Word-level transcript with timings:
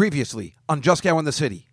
Previously 0.00 0.54
on 0.66 0.80
Just 0.80 1.02
Cow 1.02 1.18
in 1.18 1.26
the 1.26 1.30
City. 1.30 1.66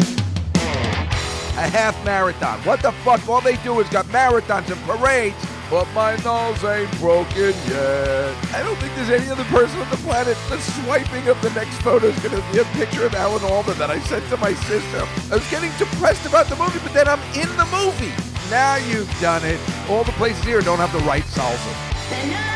A 0.00 1.68
half 1.68 2.02
marathon. 2.02 2.58
What 2.60 2.80
the 2.80 2.92
fuck? 3.04 3.28
All 3.28 3.42
they 3.42 3.56
do 3.56 3.78
is 3.80 3.88
got 3.90 4.06
marathons 4.06 4.70
and 4.72 4.80
parades, 4.88 5.36
but 5.68 5.86
my 5.92 6.16
nose 6.24 6.64
ain't 6.64 6.90
broken 6.98 7.52
yet. 7.68 8.34
I 8.54 8.62
don't 8.64 8.74
think 8.78 8.94
there's 8.94 9.10
any 9.10 9.30
other 9.30 9.44
person 9.52 9.78
on 9.80 9.90
the 9.90 9.98
planet. 9.98 10.34
The 10.48 10.58
swiping 10.58 11.28
of 11.28 11.38
the 11.42 11.50
next 11.50 11.76
photo 11.82 12.06
is 12.06 12.18
going 12.20 12.34
to 12.34 12.50
be 12.50 12.60
a 12.60 12.64
picture 12.72 13.04
of 13.04 13.14
Alan 13.14 13.44
Alda 13.44 13.74
that 13.74 13.90
I 13.90 14.00
sent 14.08 14.26
to 14.30 14.38
my 14.38 14.54
sister. 14.54 15.06
I 15.30 15.34
was 15.34 15.50
getting 15.50 15.72
depressed 15.76 16.24
about 16.24 16.46
the 16.46 16.56
movie, 16.56 16.78
but 16.82 16.94
then 16.94 17.06
I'm 17.06 17.20
in 17.36 17.54
the 17.58 17.66
movie. 17.66 18.14
Now 18.50 18.76
you've 18.76 19.14
done 19.20 19.44
it. 19.44 19.60
All 19.90 20.04
the 20.04 20.12
places 20.12 20.42
here 20.42 20.62
don't 20.62 20.78
have 20.78 20.94
the 20.94 21.00
right 21.00 21.24
salsa. 21.24 22.55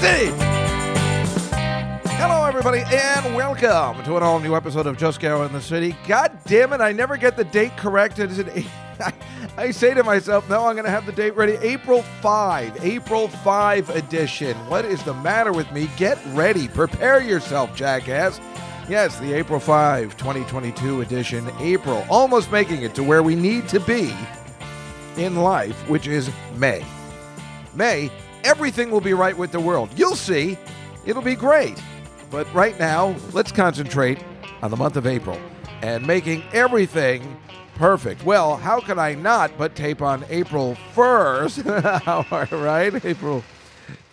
city. 0.00 0.32
Hello, 2.16 2.46
everybody, 2.46 2.80
and 2.90 3.34
welcome 3.34 4.02
to 4.04 4.16
an 4.16 4.22
all 4.22 4.40
new 4.40 4.56
episode 4.56 4.86
of 4.86 4.96
Just 4.96 5.20
Go 5.20 5.42
in 5.42 5.52
the 5.52 5.60
City. 5.60 5.94
God 6.08 6.38
damn 6.46 6.72
it, 6.72 6.80
I 6.80 6.90
never 6.92 7.18
get 7.18 7.36
the 7.36 7.44
date 7.44 7.76
correct. 7.76 8.18
It? 8.18 8.66
I 9.58 9.70
say 9.70 9.92
to 9.92 10.02
myself, 10.02 10.48
no, 10.48 10.64
I'm 10.64 10.74
going 10.74 10.86
to 10.86 10.90
have 10.90 11.04
the 11.04 11.12
date 11.12 11.36
ready. 11.36 11.56
April 11.56 12.00
5, 12.22 12.82
April 12.82 13.28
5 13.28 13.90
edition. 13.90 14.56
What 14.70 14.86
is 14.86 15.02
the 15.02 15.12
matter 15.12 15.52
with 15.52 15.70
me? 15.70 15.90
Get 15.98 16.18
ready. 16.28 16.66
Prepare 16.66 17.20
yourself, 17.20 17.76
jackass. 17.76 18.40
Yes, 18.88 19.18
the 19.18 19.34
April 19.34 19.60
5, 19.60 20.16
2022 20.16 21.02
edition. 21.02 21.46
April, 21.58 22.06
almost 22.08 22.50
making 22.50 22.80
it 22.82 22.94
to 22.94 23.02
where 23.02 23.22
we 23.22 23.34
need 23.34 23.68
to 23.68 23.80
be 23.80 24.14
in 25.18 25.36
life, 25.36 25.76
which 25.90 26.06
is 26.06 26.30
May. 26.56 26.82
May, 27.74 28.10
everything 28.44 28.90
will 28.90 29.00
be 29.00 29.14
right 29.14 29.36
with 29.36 29.52
the 29.52 29.60
world. 29.60 29.90
You'll 29.96 30.16
see. 30.16 30.56
It'll 31.04 31.22
be 31.22 31.34
great. 31.34 31.80
But 32.30 32.52
right 32.54 32.78
now, 32.78 33.16
let's 33.32 33.52
concentrate 33.52 34.22
on 34.62 34.70
the 34.70 34.76
month 34.76 34.96
of 34.96 35.06
April 35.06 35.40
and 35.82 36.06
making 36.06 36.42
everything 36.52 37.40
perfect. 37.74 38.24
Well, 38.24 38.56
how 38.56 38.80
can 38.80 38.98
I 38.98 39.14
not 39.14 39.56
but 39.56 39.74
tape 39.74 40.02
on 40.02 40.24
April 40.28 40.76
1st? 40.94 42.52
right? 42.64 43.04
April 43.04 43.42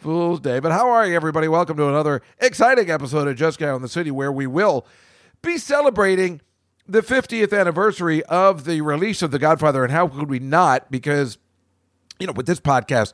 Fool's 0.02 0.40
Day. 0.40 0.60
But 0.60 0.72
how 0.72 0.90
are 0.90 1.06
you, 1.06 1.16
everybody? 1.16 1.48
Welcome 1.48 1.78
to 1.78 1.88
another 1.90 2.22
exciting 2.40 2.90
episode 2.90 3.28
of 3.28 3.36
Just 3.36 3.60
Guy 3.60 3.76
in 3.76 3.82
the 3.82 3.90
City 3.90 4.10
where 4.10 4.32
we 4.32 4.48
will 4.48 4.88
be 5.42 5.58
celebrating 5.58 6.42
the 6.88 7.02
50th 7.02 7.58
anniversary 7.58 8.24
of 8.24 8.64
the 8.64 8.82
release 8.82 9.22
of 9.22 9.32
The 9.32 9.40
Godfather. 9.40 9.84
And 9.84 9.92
how 9.92 10.08
could 10.08 10.30
we 10.30 10.40
not? 10.40 10.90
Because, 10.90 11.38
you 12.20 12.26
know, 12.26 12.34
with 12.34 12.46
this 12.48 12.62
podcast, 12.62 13.12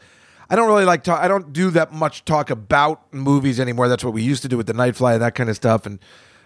I 0.49 0.55
don't 0.55 0.67
really 0.67 0.85
like 0.85 1.03
talk. 1.03 1.19
I 1.21 1.27
don't 1.27 1.53
do 1.53 1.69
that 1.71 1.93
much 1.93 2.25
talk 2.25 2.49
about 2.49 3.13
movies 3.13 3.59
anymore. 3.59 3.87
That's 3.87 4.03
what 4.03 4.13
we 4.13 4.21
used 4.21 4.41
to 4.43 4.47
do 4.47 4.57
with 4.57 4.67
the 4.67 4.73
Nightfly 4.73 5.13
and 5.13 5.21
that 5.21 5.35
kind 5.35 5.49
of 5.49 5.55
stuff. 5.55 5.85
And 5.85 5.99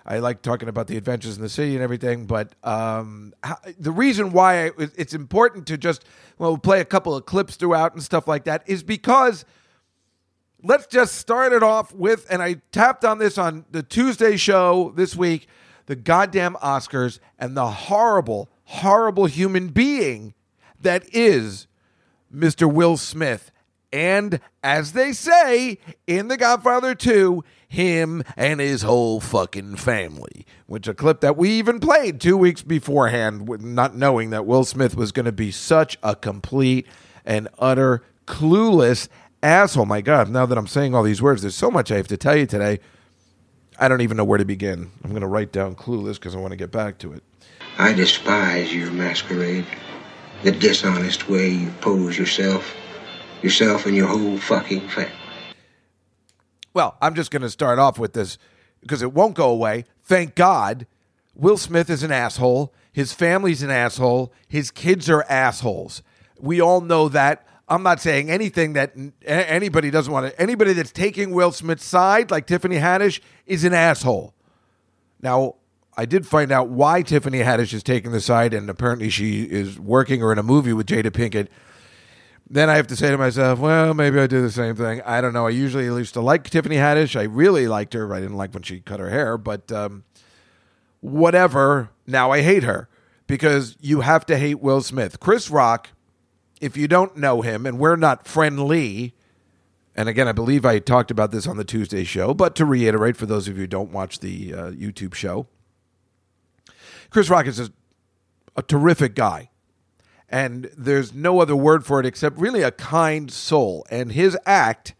I 0.05 0.19
like 0.19 0.41
talking 0.41 0.69
about 0.69 0.87
the 0.87 0.97
adventures 0.97 1.35
in 1.35 1.41
the 1.41 1.49
city 1.49 1.73
and 1.73 1.83
everything. 1.83 2.25
But 2.25 2.53
um, 2.63 3.33
how, 3.43 3.57
the 3.77 3.91
reason 3.91 4.31
why 4.31 4.67
I, 4.67 4.71
it's 4.77 5.13
important 5.13 5.67
to 5.67 5.77
just 5.77 6.05
well 6.37 6.57
play 6.57 6.79
a 6.79 6.85
couple 6.85 7.15
of 7.15 7.25
clips 7.25 7.55
throughout 7.55 7.93
and 7.93 8.03
stuff 8.03 8.27
like 8.27 8.45
that 8.45 8.63
is 8.67 8.83
because 8.83 9.45
let's 10.63 10.87
just 10.87 11.15
start 11.15 11.51
it 11.51 11.63
off 11.63 11.93
with. 11.93 12.25
And 12.29 12.41
I 12.41 12.61
tapped 12.71 13.03
on 13.03 13.17
this 13.17 13.37
on 13.37 13.65
the 13.71 13.83
Tuesday 13.83 14.37
show 14.37 14.93
this 14.95 15.15
week. 15.15 15.47
The 15.87 15.95
goddamn 15.95 16.55
Oscars 16.55 17.19
and 17.39 17.55
the 17.55 17.67
horrible, 17.67 18.49
horrible 18.65 19.25
human 19.25 19.69
being 19.69 20.33
that 20.81 21.03
is 21.13 21.67
Mr. 22.33 22.71
Will 22.71 22.97
Smith 22.97 23.51
and 23.91 24.39
as 24.63 24.93
they 24.93 25.13
say 25.13 25.77
in 26.05 26.27
The 26.27 26.37
Godfather 26.37 26.93
2, 26.93 27.43
him 27.69 28.23
and 28.35 28.59
his 28.59 28.81
whole 28.81 29.19
fucking 29.19 29.75
family, 29.77 30.45
which 30.65 30.87
a 30.87 30.93
clip 30.93 31.21
that 31.21 31.37
we 31.37 31.49
even 31.51 31.79
played 31.79 32.19
two 32.19 32.37
weeks 32.37 32.61
beforehand, 32.63 33.47
not 33.61 33.95
knowing 33.95 34.29
that 34.31 34.45
Will 34.45 34.65
Smith 34.65 34.95
was 34.95 35.11
going 35.11 35.25
to 35.25 35.31
be 35.31 35.51
such 35.51 35.97
a 36.03 36.15
complete 36.15 36.85
and 37.25 37.47
utter 37.59 38.03
clueless 38.25 39.07
asshole. 39.41 39.85
My 39.85 40.01
God, 40.01 40.29
now 40.29 40.45
that 40.45 40.57
I'm 40.57 40.67
saying 40.67 40.95
all 40.95 41.03
these 41.03 41.21
words, 41.21 41.41
there's 41.41 41.55
so 41.55 41.71
much 41.71 41.91
I 41.91 41.97
have 41.97 42.07
to 42.07 42.17
tell 42.17 42.35
you 42.35 42.45
today. 42.45 42.79
I 43.79 43.87
don't 43.87 44.01
even 44.01 44.17
know 44.17 44.25
where 44.25 44.39
to 44.39 44.45
begin. 44.45 44.91
I'm 45.03 45.11
going 45.11 45.21
to 45.21 45.27
write 45.27 45.51
down 45.51 45.75
clueless 45.75 46.15
because 46.15 46.35
I 46.35 46.39
want 46.39 46.51
to 46.51 46.57
get 46.57 46.71
back 46.71 46.97
to 46.99 47.13
it. 47.13 47.23
I 47.77 47.93
despise 47.93 48.73
your 48.73 48.91
masquerade, 48.91 49.67
the 50.43 50.51
dishonest 50.51 51.29
way 51.29 51.49
you 51.49 51.69
pose 51.81 52.17
yourself 52.17 52.75
yourself 53.41 53.85
and 53.85 53.95
your 53.95 54.07
whole 54.07 54.37
fucking 54.37 54.87
family. 54.89 55.11
Well, 56.73 56.97
I'm 57.01 57.15
just 57.15 57.31
going 57.31 57.41
to 57.41 57.49
start 57.49 57.79
off 57.79 57.97
with 57.97 58.13
this 58.13 58.37
because 58.81 59.01
it 59.01 59.13
won't 59.13 59.35
go 59.35 59.49
away. 59.49 59.85
Thank 60.03 60.35
God. 60.35 60.85
Will 61.35 61.57
Smith 61.57 61.89
is 61.89 62.03
an 62.03 62.11
asshole. 62.11 62.73
His 62.91 63.13
family's 63.13 63.63
an 63.63 63.71
asshole. 63.71 64.33
His 64.47 64.71
kids 64.71 65.09
are 65.09 65.23
assholes. 65.29 66.03
We 66.39 66.61
all 66.61 66.81
know 66.81 67.09
that. 67.09 67.47
I'm 67.69 67.83
not 67.83 67.99
saying 67.99 68.29
anything 68.29 68.73
that 68.73 68.93
anybody 69.25 69.91
doesn't 69.91 70.11
want 70.11 70.31
to. 70.31 70.41
Anybody 70.41 70.73
that's 70.73 70.91
taking 70.91 71.31
Will 71.31 71.51
Smith's 71.51 71.83
side, 71.83 72.31
like 72.31 72.47
Tiffany 72.47 72.77
Haddish, 72.77 73.19
is 73.45 73.63
an 73.63 73.73
asshole. 73.73 74.33
Now, 75.21 75.55
I 75.97 76.05
did 76.05 76.25
find 76.25 76.51
out 76.51 76.69
why 76.69 77.01
Tiffany 77.01 77.39
Haddish 77.39 77.73
is 77.73 77.83
taking 77.83 78.11
the 78.11 78.21
side, 78.21 78.53
and 78.53 78.69
apparently 78.69 79.09
she 79.09 79.43
is 79.43 79.79
working 79.79 80.23
or 80.23 80.31
in 80.31 80.37
a 80.37 80.43
movie 80.43 80.73
with 80.73 80.87
Jada 80.87 81.11
Pinkett 81.11 81.47
then 82.49 82.69
I 82.69 82.75
have 82.75 82.87
to 82.87 82.95
say 82.95 83.11
to 83.11 83.17
myself, 83.17 83.59
well, 83.59 83.93
maybe 83.93 84.19
I 84.19 84.27
do 84.27 84.41
the 84.41 84.51
same 84.51 84.75
thing. 84.75 85.01
I 85.01 85.19
don't 85.19 85.33
know. 85.33 85.47
I 85.47 85.51
usually 85.51 85.85
used 85.85 86.13
to 86.13 86.21
like 86.21 86.49
Tiffany 86.49 86.77
Haddish. 86.77 87.19
I 87.19 87.23
really 87.23 87.67
liked 87.67 87.93
her. 87.93 88.13
I 88.13 88.21
didn't 88.21 88.37
like 88.37 88.53
when 88.53 88.63
she 88.63 88.79
cut 88.79 88.99
her 88.99 89.09
hair, 89.09 89.37
but 89.37 89.71
um, 89.71 90.05
whatever. 91.01 91.89
Now 92.05 92.31
I 92.31 92.41
hate 92.41 92.63
her 92.63 92.87
because 93.27 93.75
you 93.81 94.01
have 94.01 94.25
to 94.27 94.37
hate 94.37 94.61
Will 94.61 94.81
Smith. 94.81 95.19
Chris 95.19 95.49
Rock, 95.49 95.89
if 96.61 96.77
you 96.77 96.87
don't 96.87 97.17
know 97.17 97.41
him, 97.41 97.65
and 97.65 97.77
we're 97.79 97.97
not 97.97 98.25
friendly, 98.25 99.13
and 99.93 100.07
again, 100.07 100.29
I 100.29 100.31
believe 100.31 100.65
I 100.65 100.79
talked 100.79 101.11
about 101.11 101.31
this 101.31 101.47
on 101.47 101.57
the 101.57 101.65
Tuesday 101.65 102.05
show, 102.05 102.33
but 102.33 102.55
to 102.55 102.65
reiterate 102.65 103.17
for 103.17 103.25
those 103.25 103.49
of 103.49 103.55
you 103.55 103.63
who 103.63 103.67
don't 103.67 103.91
watch 103.91 104.19
the 104.19 104.53
uh, 104.53 104.71
YouTube 104.71 105.13
show, 105.13 105.47
Chris 107.09 107.29
Rock 107.29 107.45
is 107.45 107.59
a, 107.59 107.69
a 108.55 108.61
terrific 108.61 109.15
guy 109.15 109.49
and 110.29 110.69
there's 110.77 111.13
no 111.13 111.39
other 111.39 111.55
word 111.55 111.85
for 111.85 111.99
it 111.99 112.05
except 112.05 112.37
really 112.37 112.61
a 112.61 112.71
kind 112.71 113.31
soul. 113.31 113.85
And 113.89 114.11
his 114.11 114.37
act 114.45 114.93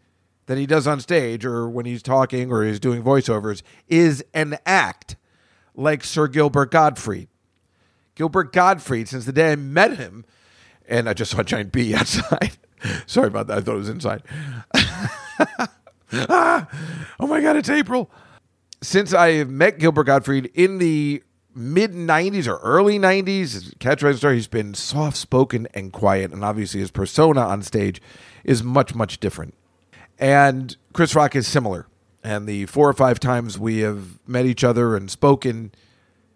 that 0.46 0.56
he 0.58 0.66
does 0.66 0.86
on 0.86 1.00
stage 1.00 1.44
or 1.44 1.68
when 1.68 1.84
he's 1.84 2.02
talking 2.02 2.50
or 2.50 2.64
he's 2.64 2.80
doing 2.80 3.02
voiceovers 3.02 3.62
is 3.88 4.24
an 4.32 4.58
act 4.64 5.16
like 5.74 6.02
Sir 6.02 6.26
Gilbert 6.26 6.70
Gottfried. 6.70 7.28
Gilbert 8.14 8.52
Gottfried, 8.52 9.08
since 9.08 9.26
the 9.26 9.32
day 9.32 9.52
I 9.52 9.56
met 9.56 9.96
him, 9.96 10.24
and 10.88 11.08
I 11.08 11.12
just 11.12 11.30
saw 11.30 11.40
a 11.40 11.44
giant 11.44 11.70
bee 11.70 11.94
outside. 11.96 12.52
Sorry 13.06 13.28
about 13.28 13.46
that. 13.48 13.58
I 13.58 13.60
thought 13.60 13.74
it 13.74 13.78
was 13.78 13.88
inside. 13.88 14.22
ah, 16.12 16.68
oh 17.20 17.26
my 17.26 17.40
God, 17.40 17.56
it's 17.56 17.68
April. 17.68 18.10
Since 18.80 19.12
I 19.12 19.44
met 19.44 19.78
Gilbert 19.78 20.04
Gottfried 20.04 20.50
in 20.54 20.78
the 20.78 21.22
mid 21.58 21.92
90s 21.92 22.46
or 22.46 22.58
early 22.58 22.98
90s. 22.98 23.78
Catch 23.78 24.02
a 24.02 24.06
Rising 24.06 24.18
Star, 24.18 24.32
he's 24.32 24.46
been 24.46 24.74
soft 24.74 25.16
spoken 25.16 25.66
and 25.74 25.92
quiet, 25.92 26.32
and 26.32 26.44
obviously 26.44 26.80
his 26.80 26.90
persona 26.90 27.40
on 27.40 27.62
stage 27.62 28.00
is 28.44 28.62
much, 28.62 28.94
much 28.94 29.18
different. 29.18 29.54
And 30.18 30.76
Chris 30.92 31.14
Rock 31.14 31.36
is 31.36 31.46
similar. 31.46 31.86
And 32.24 32.46
the 32.46 32.66
four 32.66 32.88
or 32.88 32.92
five 32.92 33.20
times 33.20 33.58
we 33.58 33.78
have 33.78 34.18
met 34.26 34.46
each 34.46 34.64
other 34.64 34.96
and 34.96 35.10
spoken, 35.10 35.72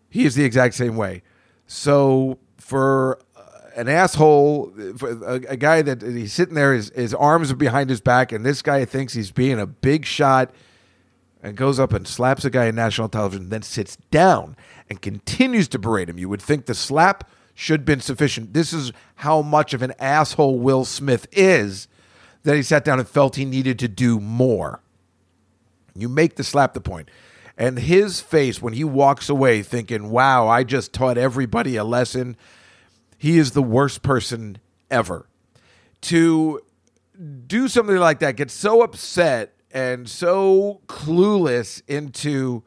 he 0.09 0.25
is 0.25 0.35
the 0.35 0.45
exact 0.45 0.75
same 0.75 0.97
way. 0.97 1.23
So 1.67 2.39
for 2.57 3.19
uh, 3.37 3.41
an 3.77 3.89
asshole, 3.89 4.73
for 4.97 5.11
a, 5.25 5.35
a 5.49 5.57
guy 5.57 5.83
that 5.83 6.03
he's 6.03 6.33
sitting 6.33 6.55
there, 6.55 6.75
his, 6.75 6.91
his 6.91 7.15
arms 7.15 7.51
are 7.51 7.57
behind 7.57 7.91
his 7.91 8.01
back, 8.01 8.33
and 8.33 8.45
this 8.45 8.63
guy 8.63 8.85
thinks 8.85 9.15
he's 9.15 9.31
being 9.31 9.59
a 9.59 9.67
big 9.67 10.05
shot 10.05 10.53
and 11.43 11.57
goes 11.57 11.81
up 11.81 11.93
and 11.93 12.07
slaps 12.07 12.45
a 12.45 12.51
guy 12.51 12.67
in 12.67 12.75
national 12.75 13.09
television, 13.09 13.49
then 13.49 13.63
sits 13.63 13.97
down 14.11 14.57
and 14.89 15.03
continues 15.03 15.69
to 15.69 15.79
berate 15.79 16.09
him. 16.09 16.19
You 16.19 16.29
would 16.29 16.43
think 16.43 16.67
the 16.67 16.75
slap 16.75 17.29
should 17.55 17.81
have 17.81 17.87
been 17.87 18.01
sufficient. 18.01 18.55
This 18.55 18.73
is 18.73 18.93
how 19.17 19.43
much 19.43 19.75
of 19.75 19.83
an 19.83 19.93
asshole 19.99 20.59
Will 20.59 20.85
Smith 20.85 21.27
is 21.33 21.89
that 22.45 22.57
he 22.57 22.63
sat 22.63 22.85
down 22.85 22.99
and 22.99 23.09
felt 23.09 23.37
he 23.37 23.45
needed 23.45 23.79
to 23.81 23.89
do 23.89 24.21
more. 24.21 24.81
You 25.95 26.09
make 26.09 26.37
the 26.37 26.45
slap 26.45 26.75
the 26.75 26.81
point. 26.81 27.11
And 27.59 27.79
his 27.79 28.21
face 28.21 28.63
when 28.63 28.73
he 28.73 28.85
walks 28.85 29.29
away 29.29 29.63
thinking, 29.63 30.11
wow, 30.11 30.49
I 30.49 30.65
just 30.65 30.93
taught 30.93 31.19
everybody 31.19 31.77
a 31.77 31.85
lesson, 31.85 32.37
he 33.19 33.39
is 33.39 33.51
the 33.51 33.63
worst 33.63 34.03
person 34.03 34.59
ever. 34.91 35.27
To 36.03 36.61
do 37.47 37.69
something 37.69 37.97
like 37.97 38.21
that, 38.21 38.37
get 38.37 38.51
so 38.51 38.83
upset 38.83 39.55
and 39.73 40.09
so 40.09 40.81
clueless 40.87 41.83
into 41.89 42.63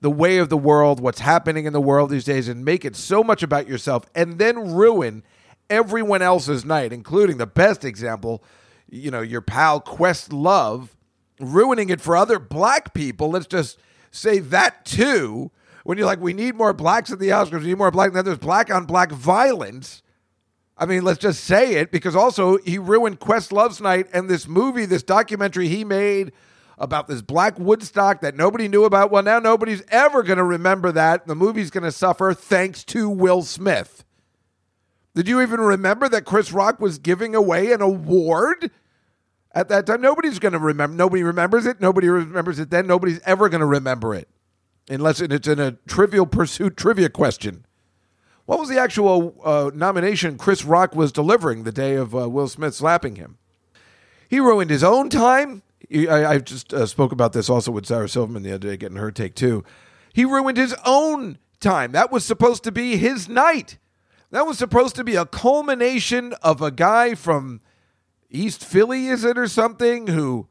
the 0.00 0.10
way 0.10 0.38
of 0.38 0.48
the 0.48 0.56
world, 0.56 1.00
what's 1.00 1.20
happening 1.20 1.66
in 1.66 1.72
the 1.72 1.80
world 1.80 2.10
these 2.10 2.24
days, 2.24 2.48
and 2.48 2.64
make 2.64 2.84
it 2.84 2.96
so 2.96 3.22
much 3.22 3.42
about 3.42 3.68
yourself, 3.68 4.04
and 4.14 4.38
then 4.38 4.74
ruin 4.74 5.22
everyone 5.68 6.22
else's 6.22 6.64
night, 6.64 6.92
including 6.92 7.36
the 7.36 7.46
best 7.46 7.84
example, 7.84 8.42
you 8.88 9.10
know, 9.10 9.20
your 9.20 9.40
pal 9.40 9.80
Questlove, 9.80 10.90
ruining 11.40 11.90
it 11.90 12.00
for 12.00 12.16
other 12.16 12.38
black 12.38 12.94
people. 12.94 13.30
Let's 13.30 13.46
just 13.46 13.78
say 14.10 14.38
that 14.38 14.84
too. 14.84 15.50
When 15.84 15.98
you're 15.98 16.06
like, 16.06 16.20
we 16.20 16.32
need 16.32 16.54
more 16.54 16.72
blacks 16.72 17.10
at 17.10 17.18
the 17.18 17.28
Oscars, 17.28 17.60
we 17.60 17.68
need 17.68 17.78
more 17.78 17.90
black, 17.90 18.08
and 18.08 18.16
then 18.16 18.24
there's 18.24 18.38
black 18.38 18.72
on 18.72 18.84
black 18.84 19.10
violence. 19.10 20.02
I 20.78 20.86
mean, 20.86 21.02
let's 21.02 21.18
just 21.18 21.42
say 21.44 21.74
it 21.74 21.90
because 21.90 22.14
also 22.14 22.58
he 22.58 22.78
ruined 22.78 23.18
Questlove's 23.18 23.80
night 23.80 24.06
and 24.12 24.30
this 24.30 24.46
movie, 24.46 24.86
this 24.86 25.02
documentary 25.02 25.68
he 25.68 25.84
made 25.84 26.32
about 26.78 27.08
this 27.08 27.20
black 27.20 27.58
Woodstock 27.58 28.20
that 28.20 28.36
nobody 28.36 28.68
knew 28.68 28.84
about. 28.84 29.10
Well, 29.10 29.24
now 29.24 29.40
nobody's 29.40 29.82
ever 29.88 30.22
going 30.22 30.38
to 30.38 30.44
remember 30.44 30.92
that. 30.92 31.26
The 31.26 31.34
movie's 31.34 31.70
going 31.70 31.82
to 31.82 31.90
suffer 31.90 32.32
thanks 32.32 32.84
to 32.84 33.10
Will 33.10 33.42
Smith. 33.42 34.04
Did 35.16 35.26
you 35.26 35.40
even 35.40 35.60
remember 35.60 36.08
that 36.08 36.24
Chris 36.24 36.52
Rock 36.52 36.80
was 36.80 36.98
giving 36.98 37.34
away 37.34 37.72
an 37.72 37.82
award 37.82 38.70
at 39.52 39.68
that 39.68 39.86
time? 39.86 40.00
Nobody's 40.00 40.38
going 40.38 40.52
to 40.52 40.60
remember. 40.60 40.96
Nobody 40.96 41.24
remembers 41.24 41.66
it. 41.66 41.80
Nobody 41.80 42.08
remembers 42.08 42.60
it 42.60 42.70
then. 42.70 42.86
Nobody's 42.86 43.18
ever 43.24 43.48
going 43.48 43.60
to 43.60 43.66
remember 43.66 44.14
it 44.14 44.28
unless 44.88 45.20
it's 45.20 45.48
in 45.48 45.58
a 45.58 45.72
trivial 45.88 46.26
pursuit 46.26 46.76
trivia 46.76 47.08
question. 47.08 47.66
What 48.48 48.58
was 48.58 48.70
the 48.70 48.80
actual 48.80 49.34
uh, 49.44 49.70
nomination 49.74 50.38
Chris 50.38 50.64
Rock 50.64 50.96
was 50.96 51.12
delivering 51.12 51.64
the 51.64 51.72
day 51.72 51.96
of 51.96 52.16
uh, 52.16 52.30
Will 52.30 52.48
Smith 52.48 52.74
slapping 52.74 53.16
him? 53.16 53.36
He 54.26 54.40
ruined 54.40 54.70
his 54.70 54.82
own 54.82 55.10
time 55.10 55.62
I, 55.92 56.26
I 56.26 56.38
just 56.38 56.74
uh, 56.74 56.86
spoke 56.86 57.12
about 57.12 57.32
this 57.32 57.48
also 57.48 57.70
with 57.70 57.86
Sarah 57.86 58.08
Silverman 58.08 58.42
the 58.42 58.52
other 58.52 58.68
day, 58.68 58.76
getting 58.76 58.96
her 58.96 59.10
take 59.10 59.34
too. 59.34 59.64
He 60.12 60.24
ruined 60.24 60.58
his 60.58 60.74
own 60.84 61.38
time. 61.60 61.92
That 61.92 62.12
was 62.12 62.24
supposed 62.24 62.64
to 62.64 62.72
be 62.72 62.96
his 62.96 63.28
night. 63.28 63.78
That 64.30 64.46
was 64.46 64.58
supposed 64.58 64.96
to 64.96 65.04
be 65.04 65.16
a 65.16 65.24
culmination 65.24 66.34
of 66.42 66.60
a 66.60 66.70
guy 66.70 67.14
from 67.14 67.60
East 68.30 68.64
Philly, 68.64 69.06
is 69.08 69.24
it, 69.24 69.38
or 69.38 69.48
something, 69.48 70.08
who 70.08 70.48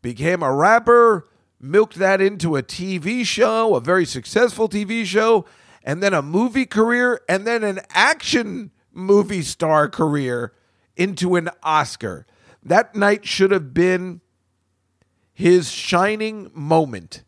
became 0.00 0.42
a 0.42 0.52
rapper, 0.52 1.28
milked 1.60 1.96
that 1.96 2.20
into 2.20 2.56
a 2.56 2.62
TV 2.62 3.24
show, 3.24 3.76
a 3.76 3.80
very 3.80 4.04
successful 4.04 4.68
TV 4.68 5.04
show, 5.04 5.44
and 5.84 6.02
then 6.02 6.14
a 6.14 6.22
movie 6.22 6.66
career, 6.66 7.20
and 7.28 7.46
then 7.46 7.64
an 7.64 7.80
action 7.90 8.70
movie 8.92 9.42
star 9.42 9.88
career 9.88 10.52
into 10.96 11.36
an 11.36 11.48
Oscar. 11.62 12.26
That 12.62 12.94
night 12.94 13.26
should 13.26 13.50
have 13.50 13.74
been 13.74 14.20
his 15.32 15.70
shining 15.70 16.50
moment 16.54 17.24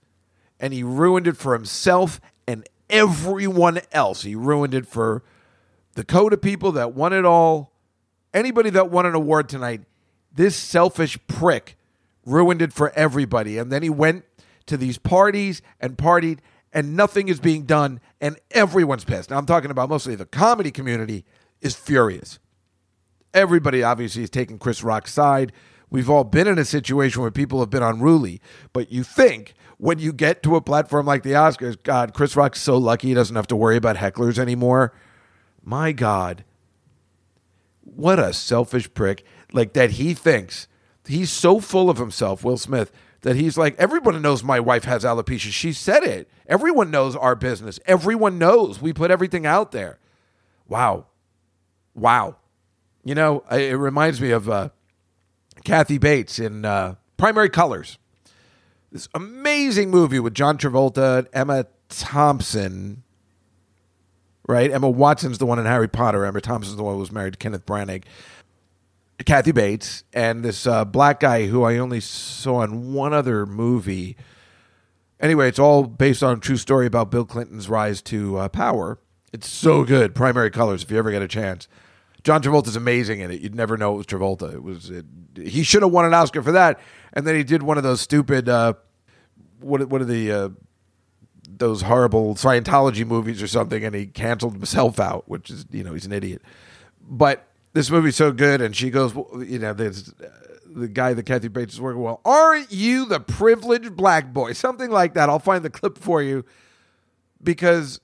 and 0.60 0.72
he 0.72 0.82
ruined 0.82 1.26
it 1.26 1.36
for 1.36 1.52
himself 1.52 2.20
and 2.46 2.68
everyone 2.88 3.80
else. 3.92 4.22
He 4.22 4.34
ruined 4.34 4.74
it 4.74 4.86
for 4.86 5.24
the 5.94 6.04
Coda 6.04 6.36
people 6.36 6.72
that 6.72 6.94
won 6.94 7.12
it 7.12 7.24
all. 7.24 7.72
Anybody 8.32 8.70
that 8.70 8.90
won 8.90 9.06
an 9.06 9.14
award 9.14 9.48
tonight, 9.48 9.82
this 10.32 10.56
selfish 10.56 11.18
prick 11.26 11.76
ruined 12.24 12.62
it 12.62 12.72
for 12.72 12.92
everybody. 12.94 13.58
And 13.58 13.70
then 13.70 13.82
he 13.82 13.90
went 13.90 14.24
to 14.66 14.76
these 14.76 14.98
parties 14.98 15.60
and 15.80 15.98
partied, 15.98 16.38
and 16.74 16.96
nothing 16.96 17.28
is 17.28 17.38
being 17.38 17.62
done, 17.62 18.00
and 18.20 18.36
everyone's 18.50 19.04
pissed. 19.04 19.30
Now, 19.30 19.38
I'm 19.38 19.46
talking 19.46 19.70
about 19.70 19.88
mostly 19.88 20.16
the 20.16 20.26
comedy 20.26 20.72
community 20.72 21.24
is 21.60 21.76
furious. 21.76 22.40
Everybody 23.32 23.82
obviously 23.82 24.24
is 24.24 24.30
taking 24.30 24.58
Chris 24.58 24.82
Rock's 24.82 25.12
side. 25.12 25.52
We've 25.88 26.10
all 26.10 26.24
been 26.24 26.48
in 26.48 26.58
a 26.58 26.64
situation 26.64 27.22
where 27.22 27.30
people 27.30 27.60
have 27.60 27.70
been 27.70 27.82
unruly, 27.82 28.40
but 28.72 28.90
you 28.90 29.04
think 29.04 29.54
when 29.78 30.00
you 30.00 30.12
get 30.12 30.42
to 30.42 30.56
a 30.56 30.60
platform 30.60 31.06
like 31.06 31.22
the 31.22 31.32
Oscars, 31.32 31.80
God, 31.80 32.12
Chris 32.12 32.34
Rock's 32.34 32.60
so 32.60 32.76
lucky 32.76 33.08
he 33.08 33.14
doesn't 33.14 33.36
have 33.36 33.46
to 33.48 33.56
worry 33.56 33.76
about 33.76 33.96
hecklers 33.96 34.38
anymore. 34.38 34.92
My 35.62 35.92
God, 35.92 36.44
what 37.82 38.18
a 38.18 38.32
selfish 38.32 38.92
prick. 38.92 39.24
Like 39.52 39.72
that 39.74 39.92
he 39.92 40.14
thinks 40.14 40.66
he's 41.06 41.30
so 41.30 41.60
full 41.60 41.88
of 41.88 41.98
himself, 41.98 42.42
Will 42.42 42.56
Smith, 42.56 42.90
that 43.24 43.36
he's 43.36 43.56
like, 43.56 43.74
everyone 43.78 44.20
knows 44.20 44.44
my 44.44 44.60
wife 44.60 44.84
has 44.84 45.02
alopecia. 45.02 45.50
She 45.50 45.72
said 45.72 46.04
it. 46.04 46.28
Everyone 46.46 46.90
knows 46.90 47.16
our 47.16 47.34
business. 47.34 47.80
Everyone 47.86 48.38
knows. 48.38 48.82
We 48.82 48.92
put 48.92 49.10
everything 49.10 49.46
out 49.46 49.72
there. 49.72 49.98
Wow. 50.68 51.06
Wow. 51.94 52.36
You 53.02 53.14
know, 53.14 53.42
it 53.50 53.78
reminds 53.78 54.20
me 54.20 54.30
of 54.30 54.50
uh, 54.50 54.68
Kathy 55.64 55.96
Bates 55.96 56.38
in 56.38 56.66
uh, 56.66 56.96
Primary 57.16 57.48
Colors. 57.48 57.96
This 58.92 59.08
amazing 59.14 59.90
movie 59.90 60.20
with 60.20 60.34
John 60.34 60.58
Travolta 60.58 61.20
and 61.20 61.28
Emma 61.32 61.66
Thompson. 61.88 63.04
Right? 64.46 64.70
Emma 64.70 64.90
Watson's 64.90 65.38
the 65.38 65.46
one 65.46 65.58
in 65.58 65.64
Harry 65.64 65.88
Potter. 65.88 66.26
Emma 66.26 66.42
Thompson's 66.42 66.76
the 66.76 66.82
one 66.82 66.94
who 66.94 67.00
was 67.00 67.10
married 67.10 67.32
to 67.32 67.38
Kenneth 67.38 67.64
Branagh. 67.64 68.04
Kathy 69.24 69.52
Bates 69.52 70.04
and 70.12 70.44
this 70.44 70.66
uh, 70.66 70.84
black 70.84 71.20
guy 71.20 71.46
who 71.46 71.62
I 71.62 71.78
only 71.78 72.00
saw 72.00 72.62
in 72.62 72.92
one 72.92 73.12
other 73.12 73.46
movie. 73.46 74.16
Anyway, 75.20 75.48
it's 75.48 75.58
all 75.58 75.84
based 75.84 76.22
on 76.22 76.36
a 76.36 76.40
true 76.40 76.56
story 76.56 76.86
about 76.86 77.10
Bill 77.10 77.24
Clinton's 77.24 77.68
rise 77.68 78.02
to 78.02 78.36
uh, 78.38 78.48
power. 78.48 78.98
It's 79.32 79.48
so 79.48 79.84
good. 79.84 80.14
Primary 80.14 80.50
Colors, 80.50 80.82
if 80.82 80.90
you 80.90 80.98
ever 80.98 81.10
get 81.10 81.22
a 81.22 81.28
chance. 81.28 81.68
John 82.24 82.42
Travolta's 82.42 82.76
amazing 82.76 83.20
in 83.20 83.30
it. 83.30 83.40
You'd 83.40 83.54
never 83.54 83.76
know 83.76 83.94
it 83.94 83.96
was 83.98 84.06
Travolta. 84.06 84.52
It 84.52 84.62
was 84.62 84.90
it, 84.90 85.04
he 85.36 85.62
should 85.62 85.82
have 85.82 85.92
won 85.92 86.04
an 86.06 86.14
Oscar 86.14 86.42
for 86.42 86.52
that. 86.52 86.80
And 87.12 87.26
then 87.26 87.36
he 87.36 87.44
did 87.44 87.62
one 87.62 87.76
of 87.76 87.84
those 87.84 88.00
stupid 88.00 88.48
uh, 88.48 88.74
what 89.60 89.88
what 89.88 90.00
are 90.00 90.06
the 90.06 90.32
uh, 90.32 90.48
those 91.48 91.82
horrible 91.82 92.34
Scientology 92.34 93.06
movies 93.06 93.42
or 93.42 93.46
something, 93.46 93.84
and 93.84 93.94
he 93.94 94.06
canceled 94.06 94.54
himself 94.54 94.98
out, 94.98 95.28
which 95.28 95.50
is 95.50 95.66
you 95.70 95.84
know 95.84 95.92
he's 95.92 96.06
an 96.06 96.12
idiot. 96.12 96.42
But 97.00 97.46
this 97.74 97.90
movie's 97.90 98.16
so 98.16 98.32
good, 98.32 98.62
and 98.62 98.74
she 98.74 98.88
goes, 98.88 99.14
well, 99.14 99.42
you 99.42 99.58
know, 99.58 99.74
there's 99.74 100.08
uh, 100.08 100.30
the 100.66 100.88
guy 100.88 101.12
that 101.12 101.24
Kathy 101.24 101.48
Bates 101.48 101.74
is 101.74 101.80
working 101.80 102.00
well. 102.00 102.20
Aren't 102.24 102.72
you 102.72 103.04
the 103.04 103.20
privileged 103.20 103.94
black 103.96 104.32
boy? 104.32 104.54
Something 104.54 104.90
like 104.90 105.14
that. 105.14 105.28
I'll 105.28 105.38
find 105.38 105.64
the 105.64 105.70
clip 105.70 105.98
for 105.98 106.22
you 106.22 106.44
because 107.42 108.00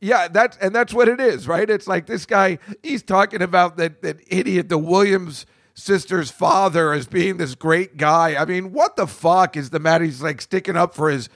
yeah, 0.00 0.28
that's 0.28 0.56
and 0.58 0.74
that's 0.74 0.94
what 0.94 1.08
it 1.08 1.20
is, 1.20 1.48
right? 1.48 1.68
It's 1.68 1.88
like 1.88 2.06
this 2.06 2.24
guy, 2.24 2.58
he's 2.82 3.02
talking 3.02 3.42
about 3.42 3.78
that 3.78 4.02
that 4.02 4.20
idiot, 4.28 4.68
the 4.68 4.78
Williams 4.78 5.44
sister's 5.74 6.30
father 6.30 6.92
as 6.92 7.06
being 7.06 7.36
this 7.36 7.54
great 7.54 7.96
guy. 7.96 8.36
I 8.36 8.44
mean, 8.44 8.72
what 8.72 8.96
the 8.96 9.06
fuck 9.06 9.56
is 9.56 9.70
the 9.70 9.80
matter? 9.80 10.04
He's 10.04 10.22
like 10.22 10.40
sticking 10.40 10.76
up 10.76 10.94
for 10.94 11.10
his 11.10 11.28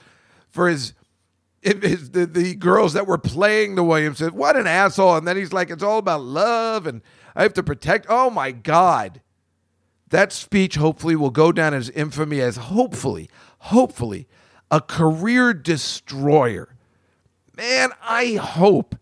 for 0.49 0.69
his 0.69 0.93
his, 1.61 2.11
the, 2.11 2.25
the 2.25 2.55
girls 2.55 2.93
that 2.93 3.07
were 3.07 3.17
playing 3.17 3.75
the 3.75 3.83
Williams. 3.83 4.19
What 4.19 4.55
an 4.55 4.67
asshole! 4.67 5.15
And 5.15 5.27
then 5.27 5.37
he's 5.37 5.53
like, 5.53 5.69
it's 5.69 5.83
all 5.83 5.97
about 5.97 6.21
love, 6.21 6.87
and 6.87 7.01
I 7.35 7.43
have 7.43 7.53
to 7.53 7.63
protect. 7.63 8.05
Oh 8.09 8.29
my 8.29 8.51
god, 8.51 9.21
that 10.09 10.31
speech 10.31 10.75
hopefully 10.75 11.15
will 11.15 11.29
go 11.29 11.51
down 11.51 11.73
as 11.73 11.89
infamy 11.89 12.41
as 12.41 12.57
hopefully, 12.57 13.29
hopefully, 13.59 14.27
a 14.69 14.81
career 14.81 15.53
destroyer 15.53 16.73
man, 17.55 17.91
I 18.01 18.35
hope 18.35 18.95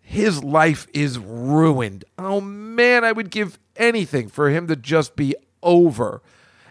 his 0.00 0.42
life 0.42 0.86
is 0.92 1.18
ruined. 1.18 2.04
Oh 2.18 2.40
man, 2.40 3.04
I 3.04 3.12
would 3.12 3.30
give 3.30 3.58
anything 3.76 4.28
for 4.28 4.50
him 4.50 4.66
to 4.66 4.76
just 4.76 5.16
be 5.16 5.34
over 5.62 6.22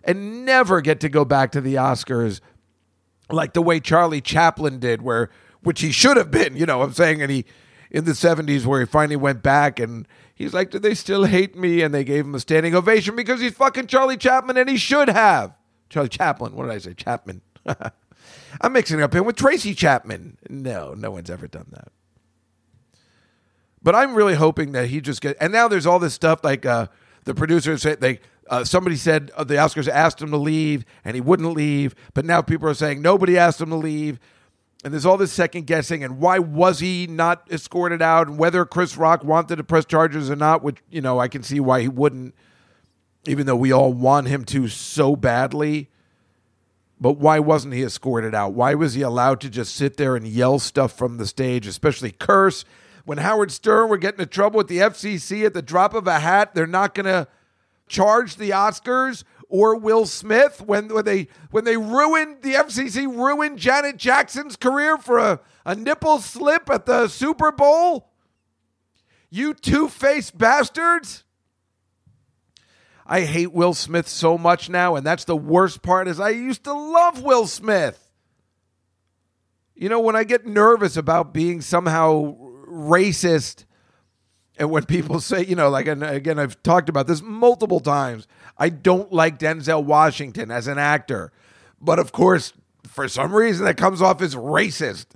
and 0.03 0.45
never 0.45 0.81
get 0.81 0.99
to 1.01 1.09
go 1.09 1.25
back 1.25 1.51
to 1.51 1.61
the 1.61 1.75
Oscars 1.75 2.41
like 3.29 3.53
the 3.53 3.61
way 3.61 3.79
Charlie 3.79 4.21
Chaplin 4.21 4.79
did, 4.79 5.01
where 5.01 5.29
which 5.61 5.81
he 5.81 5.91
should 5.91 6.17
have 6.17 6.31
been, 6.31 6.55
you 6.55 6.65
know, 6.65 6.81
I'm 6.81 6.93
saying, 6.93 7.21
and 7.21 7.31
he 7.31 7.45
in 7.89 8.05
the 8.05 8.11
70s 8.11 8.65
where 8.65 8.79
he 8.79 8.85
finally 8.85 9.15
went 9.15 9.43
back 9.43 9.79
and 9.79 10.07
he's 10.41 10.53
like, 10.53 10.71
Do 10.71 10.79
they 10.79 10.93
still 10.93 11.25
hate 11.25 11.55
me? 11.55 11.81
And 11.81 11.93
they 11.93 12.03
gave 12.03 12.25
him 12.25 12.35
a 12.35 12.39
standing 12.39 12.75
ovation 12.75 13.15
because 13.15 13.39
he's 13.39 13.53
fucking 13.53 13.87
Charlie 13.87 14.17
Chaplin 14.17 14.57
and 14.57 14.69
he 14.69 14.77
should 14.77 15.09
have. 15.09 15.53
Charlie 15.89 16.09
Chaplin, 16.09 16.55
what 16.55 16.63
did 16.65 16.73
I 16.73 16.77
say? 16.79 16.93
Chapman. 16.93 17.41
I'm 18.61 18.73
mixing 18.73 19.01
up 19.01 19.13
him 19.13 19.25
with 19.25 19.35
Tracy 19.35 19.73
Chapman. 19.73 20.37
No, 20.49 20.93
no 20.93 21.11
one's 21.11 21.29
ever 21.29 21.47
done 21.47 21.67
that. 21.71 21.89
But 23.83 23.95
I'm 23.95 24.15
really 24.15 24.35
hoping 24.35 24.73
that 24.73 24.89
he 24.89 25.01
just 25.01 25.21
get. 25.21 25.37
And 25.39 25.51
now 25.51 25.67
there's 25.67 25.85
all 25.85 25.99
this 25.99 26.13
stuff 26.13 26.43
like 26.43 26.65
uh, 26.65 26.87
the 27.25 27.33
producers 27.33 27.81
said 27.81 28.01
they. 28.01 28.19
Uh, 28.49 28.65
somebody 28.65 28.97
said 28.97 29.31
uh, 29.37 29.45
the 29.45 29.53
Oscars 29.53 29.87
asked 29.87 30.21
him 30.21 30.31
to 30.31 30.37
leave 30.37 30.83
and 31.05 31.15
he 31.15 31.21
wouldn't 31.21 31.55
leave, 31.55 31.95
but 32.13 32.25
now 32.25 32.41
people 32.41 32.67
are 32.67 32.73
saying 32.73 33.01
nobody 33.01 33.37
asked 33.37 33.61
him 33.61 33.69
to 33.69 33.77
leave. 33.77 34.19
And 34.83 34.91
there's 34.91 35.05
all 35.05 35.17
this 35.17 35.31
second 35.31 35.67
guessing, 35.67 36.03
and 36.03 36.17
why 36.17 36.39
was 36.39 36.79
he 36.79 37.05
not 37.05 37.47
escorted 37.51 38.01
out, 38.01 38.27
and 38.27 38.39
whether 38.39 38.65
Chris 38.65 38.97
Rock 38.97 39.23
wanted 39.23 39.57
to 39.57 39.63
press 39.63 39.85
charges 39.85 40.29
or 40.29 40.35
not, 40.35 40.63
which, 40.63 40.77
you 40.89 41.01
know, 41.01 41.19
I 41.19 41.27
can 41.27 41.43
see 41.43 41.59
why 41.59 41.81
he 41.81 41.87
wouldn't, 41.87 42.33
even 43.25 43.45
though 43.45 43.55
we 43.55 43.71
all 43.71 43.93
want 43.93 44.27
him 44.27 44.43
to 44.45 44.67
so 44.67 45.15
badly. 45.15 45.89
But 46.99 47.13
why 47.13 47.39
wasn't 47.39 47.75
he 47.75 47.83
escorted 47.83 48.33
out? 48.33 48.53
Why 48.53 48.73
was 48.73 48.95
he 48.95 49.03
allowed 49.03 49.39
to 49.41 49.49
just 49.49 49.75
sit 49.75 49.97
there 49.97 50.15
and 50.15 50.27
yell 50.27 50.57
stuff 50.57 50.97
from 50.97 51.17
the 51.17 51.27
stage, 51.27 51.67
especially 51.67 52.11
curse? 52.11 52.65
When 53.05 53.19
Howard 53.19 53.51
Stern 53.51 53.89
were 53.89 53.97
getting 53.97 54.21
in 54.21 54.29
trouble 54.29 54.57
with 54.57 54.67
the 54.67 54.77
FCC 54.77 55.45
at 55.45 55.53
the 55.53 55.61
drop 55.61 55.93
of 55.93 56.07
a 56.07 56.19
hat, 56.19 56.55
they're 56.55 56.67
not 56.67 56.95
going 56.95 57.07
to 57.07 57.27
charge 57.87 58.35
the 58.35 58.51
Oscars 58.51 59.23
or 59.51 59.75
Will 59.75 60.05
Smith 60.05 60.61
when, 60.65 60.87
when 60.87 61.03
they 61.03 61.27
when 61.51 61.65
they 61.65 61.75
ruined 61.75 62.41
the 62.41 62.53
FCC 62.53 63.05
ruined 63.05 63.59
Janet 63.59 63.97
Jackson's 63.97 64.55
career 64.55 64.97
for 64.97 65.19
a, 65.19 65.41
a 65.65 65.75
nipple 65.75 66.19
slip 66.19 66.69
at 66.69 66.85
the 66.85 67.09
Super 67.09 67.51
Bowl. 67.51 68.09
You 69.29 69.53
two-faced 69.53 70.37
bastards. 70.37 71.25
I 73.05 73.21
hate 73.21 73.51
Will 73.51 73.73
Smith 73.73 74.07
so 74.07 74.37
much 74.37 74.69
now, 74.69 74.95
and 74.95 75.05
that's 75.05 75.25
the 75.25 75.35
worst 75.35 75.81
part 75.81 76.07
is 76.07 76.19
I 76.19 76.29
used 76.29 76.63
to 76.63 76.73
love 76.73 77.21
Will 77.21 77.45
Smith. 77.45 78.09
You 79.75 79.89
know, 79.89 79.99
when 79.99 80.15
I 80.15 80.23
get 80.23 80.45
nervous 80.45 80.95
about 80.95 81.33
being 81.33 81.59
somehow 81.59 82.37
racist, 82.69 83.65
and 84.61 84.69
when 84.69 84.85
people 84.85 85.19
say, 85.19 85.43
you 85.43 85.55
know, 85.55 85.71
like, 85.71 85.87
and 85.87 86.03
again, 86.03 86.37
I've 86.37 86.61
talked 86.61 86.87
about 86.87 87.07
this 87.07 87.23
multiple 87.23 87.79
times, 87.79 88.27
I 88.59 88.69
don't 88.69 89.11
like 89.11 89.39
Denzel 89.39 89.83
Washington 89.83 90.51
as 90.51 90.67
an 90.67 90.77
actor. 90.77 91.31
But 91.81 91.97
of 91.97 92.11
course, 92.11 92.53
for 92.87 93.07
some 93.07 93.33
reason, 93.33 93.65
that 93.65 93.75
comes 93.75 94.03
off 94.03 94.21
as 94.21 94.35
racist, 94.35 95.07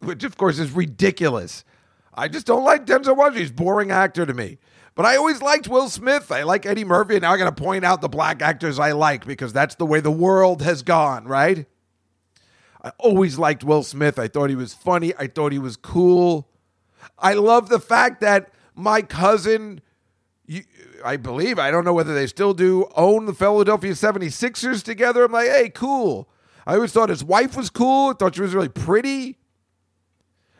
which 0.00 0.22
of 0.22 0.36
course 0.36 0.58
is 0.58 0.72
ridiculous. 0.72 1.64
I 2.12 2.28
just 2.28 2.44
don't 2.46 2.62
like 2.62 2.84
Denzel 2.84 3.16
Washington. 3.16 3.40
He's 3.40 3.50
a 3.50 3.54
boring 3.54 3.90
actor 3.90 4.26
to 4.26 4.34
me. 4.34 4.58
But 4.94 5.06
I 5.06 5.16
always 5.16 5.40
liked 5.40 5.66
Will 5.66 5.88
Smith. 5.88 6.30
I 6.30 6.42
like 6.42 6.66
Eddie 6.66 6.84
Murphy. 6.84 7.14
And 7.14 7.22
now 7.22 7.32
I 7.32 7.38
got 7.38 7.56
to 7.56 7.62
point 7.62 7.86
out 7.86 8.02
the 8.02 8.08
black 8.10 8.42
actors 8.42 8.78
I 8.78 8.92
like 8.92 9.24
because 9.26 9.54
that's 9.54 9.76
the 9.76 9.86
way 9.86 10.00
the 10.00 10.10
world 10.10 10.60
has 10.60 10.82
gone, 10.82 11.24
right? 11.24 11.64
I 12.84 12.92
always 12.98 13.38
liked 13.38 13.64
Will 13.64 13.82
Smith. 13.82 14.18
I 14.18 14.28
thought 14.28 14.50
he 14.50 14.56
was 14.56 14.74
funny. 14.74 15.14
I 15.18 15.26
thought 15.26 15.52
he 15.52 15.58
was 15.58 15.78
cool. 15.78 16.50
I 17.18 17.32
love 17.32 17.70
the 17.70 17.80
fact 17.80 18.20
that 18.20 18.52
my 18.74 19.02
cousin, 19.02 19.80
I 21.04 21.16
believe, 21.16 21.58
I 21.58 21.70
don't 21.70 21.84
know 21.84 21.92
whether 21.92 22.14
they 22.14 22.26
still 22.26 22.54
do, 22.54 22.88
own 22.96 23.26
the 23.26 23.34
Philadelphia 23.34 23.92
76ers 23.92 24.82
together. 24.82 25.24
I'm 25.24 25.32
like, 25.32 25.48
hey, 25.48 25.68
cool. 25.68 26.28
I 26.66 26.74
always 26.74 26.92
thought 26.92 27.08
his 27.08 27.24
wife 27.24 27.56
was 27.56 27.70
cool. 27.70 28.10
I 28.10 28.12
thought 28.14 28.34
she 28.34 28.42
was 28.42 28.54
really 28.54 28.68
pretty. 28.68 29.38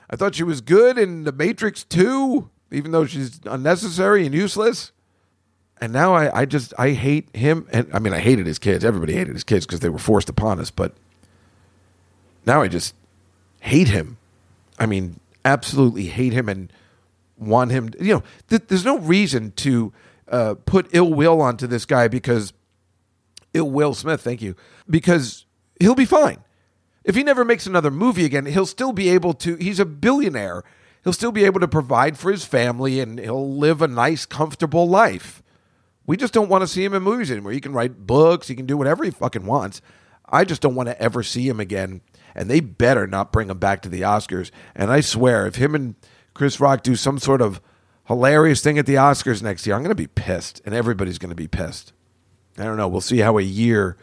I 0.09 0.17
thought 0.17 0.35
she 0.35 0.43
was 0.43 0.61
good 0.61 0.99
in 0.99 1.25
The 1.25 1.33
Matrix 1.33 1.85
2 1.85 2.51
even 2.71 2.93
though 2.93 3.07
she's 3.07 3.41
unnecessary 3.45 4.25
and 4.25 4.35
useless. 4.35 4.93
And 5.81 5.93
now 5.93 6.15
I, 6.15 6.41
I 6.43 6.45
just 6.45 6.75
I 6.79 6.91
hate 6.91 7.35
him 7.35 7.67
and 7.73 7.89
I 7.93 7.99
mean 7.99 8.13
I 8.13 8.19
hated 8.19 8.47
his 8.47 8.59
kids. 8.59 8.85
Everybody 8.85 9.15
hated 9.15 9.35
his 9.35 9.45
kids 9.45 9.67
because 9.67 9.81
they 9.81 9.89
were 9.89 9.99
forced 9.99 10.29
upon 10.29 10.61
us, 10.61 10.71
but 10.71 10.95
now 12.47 12.61
I 12.61 12.69
just 12.69 12.95
hate 13.61 13.89
him. 13.89 14.19
I 14.79 14.87
mean, 14.87 15.21
absolutely 15.45 16.07
hate 16.07 16.33
him 16.33 16.49
and 16.49 16.73
want 17.41 17.71
him. 17.71 17.91
You 17.99 18.15
know, 18.15 18.23
th- 18.49 18.63
there's 18.69 18.85
no 18.85 18.99
reason 18.99 19.53
to 19.53 19.93
uh, 20.29 20.55
put 20.65 20.89
ill 20.93 21.13
will 21.13 21.41
onto 21.41 21.67
this 21.67 21.85
guy 21.85 22.09
because 22.09 22.53
ill 23.55 23.71
will 23.71 23.95
Smith. 23.95 24.21
Thank 24.21 24.43
you, 24.43 24.55
because 24.89 25.47
he'll 25.81 25.95
be 25.95 26.05
fine. 26.05 26.39
If 27.03 27.15
he 27.15 27.23
never 27.23 27.45
makes 27.45 27.67
another 27.67 27.91
movie 27.91 28.25
again, 28.25 28.47
he'll 28.47 28.67
still 28.67 28.93
be 28.93 29.09
able 29.09 29.33
to. 29.35 29.57
He's 29.57 29.81
a 29.81 29.87
billionaire 29.87 30.63
he'll 31.03 31.13
still 31.13 31.33
be 31.33 31.45
able 31.45 31.61
to 31.61 31.69
provide 31.69 32.19
for 32.19 32.31
his 32.31 32.45
family 32.45 33.01
and 33.01 33.19
he'll 33.19 33.57
live 33.57 33.83
a 33.83 33.89
nice, 33.89 34.27
comfortable 34.27 34.89
life. 34.89 35.43
We 36.07 36.17
just 36.17 36.33
don't 36.33 36.49
want 36.49 36.63
to 36.63 36.69
see 36.69 36.85
him 36.85 36.95
in 36.95 37.03
movies 37.03 37.31
anymore. 37.31 37.53
He 37.53 37.61
can 37.61 37.73
write 37.73 38.07
books, 38.07 38.49
he 38.49 38.55
can 38.55 38.67
do 38.67 38.77
whatever 38.77 39.05
he 39.05 39.11
fucking 39.11 39.47
wants. 39.47 39.81
I 40.29 40.45
just 40.45 40.63
don't 40.63 40.75
want 40.75 40.89
to 40.89 41.01
ever 41.01 41.23
see 41.23 41.49
him 41.49 41.61
again. 41.61 42.03
And 42.35 42.49
they 42.49 42.61
better 42.61 43.07
not 43.07 43.33
bring 43.33 43.51
him 43.51 43.59
back 43.59 43.83
to 43.83 43.89
the 43.89 44.03
Oscars. 44.03 44.51
And 44.75 44.91
I 44.93 45.01
swear, 45.01 45.47
if 45.47 45.57
him 45.57 45.75
and 45.75 45.97
Chris 46.41 46.59
Rock 46.59 46.83
do 46.83 46.97
some 46.97 47.19
sort 47.19 47.43
of 47.43 47.61
hilarious 48.07 48.63
thing 48.63 48.79
at 48.79 48.87
the 48.87 48.95
Oscars 48.95 49.43
next 49.43 49.67
year, 49.67 49.77
I'm 49.77 49.83
going 49.83 49.91
to 49.91 49.95
be 49.95 50.07
pissed. 50.07 50.61
And 50.65 50.75
everybody's 50.75 51.19
going 51.19 51.29
to 51.29 51.37
be 51.37 51.47
pissed. 51.47 51.93
I 52.57 52.65
don't 52.65 52.79
know. 52.79 52.89
We'll 52.89 53.01
see 53.03 53.19
how 53.19 53.39
a 53.39 53.43
year 53.43 53.97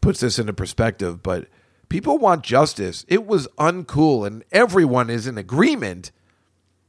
puts 0.00 0.20
this 0.20 0.38
into 0.38 0.52
perspective. 0.52 1.22
But 1.22 1.48
People 1.90 2.18
want 2.18 2.44
justice. 2.44 3.04
It 3.08 3.26
was 3.26 3.48
uncool, 3.58 4.24
and 4.24 4.44
everyone 4.52 5.10
is 5.10 5.26
in 5.26 5.36
agreement. 5.36 6.12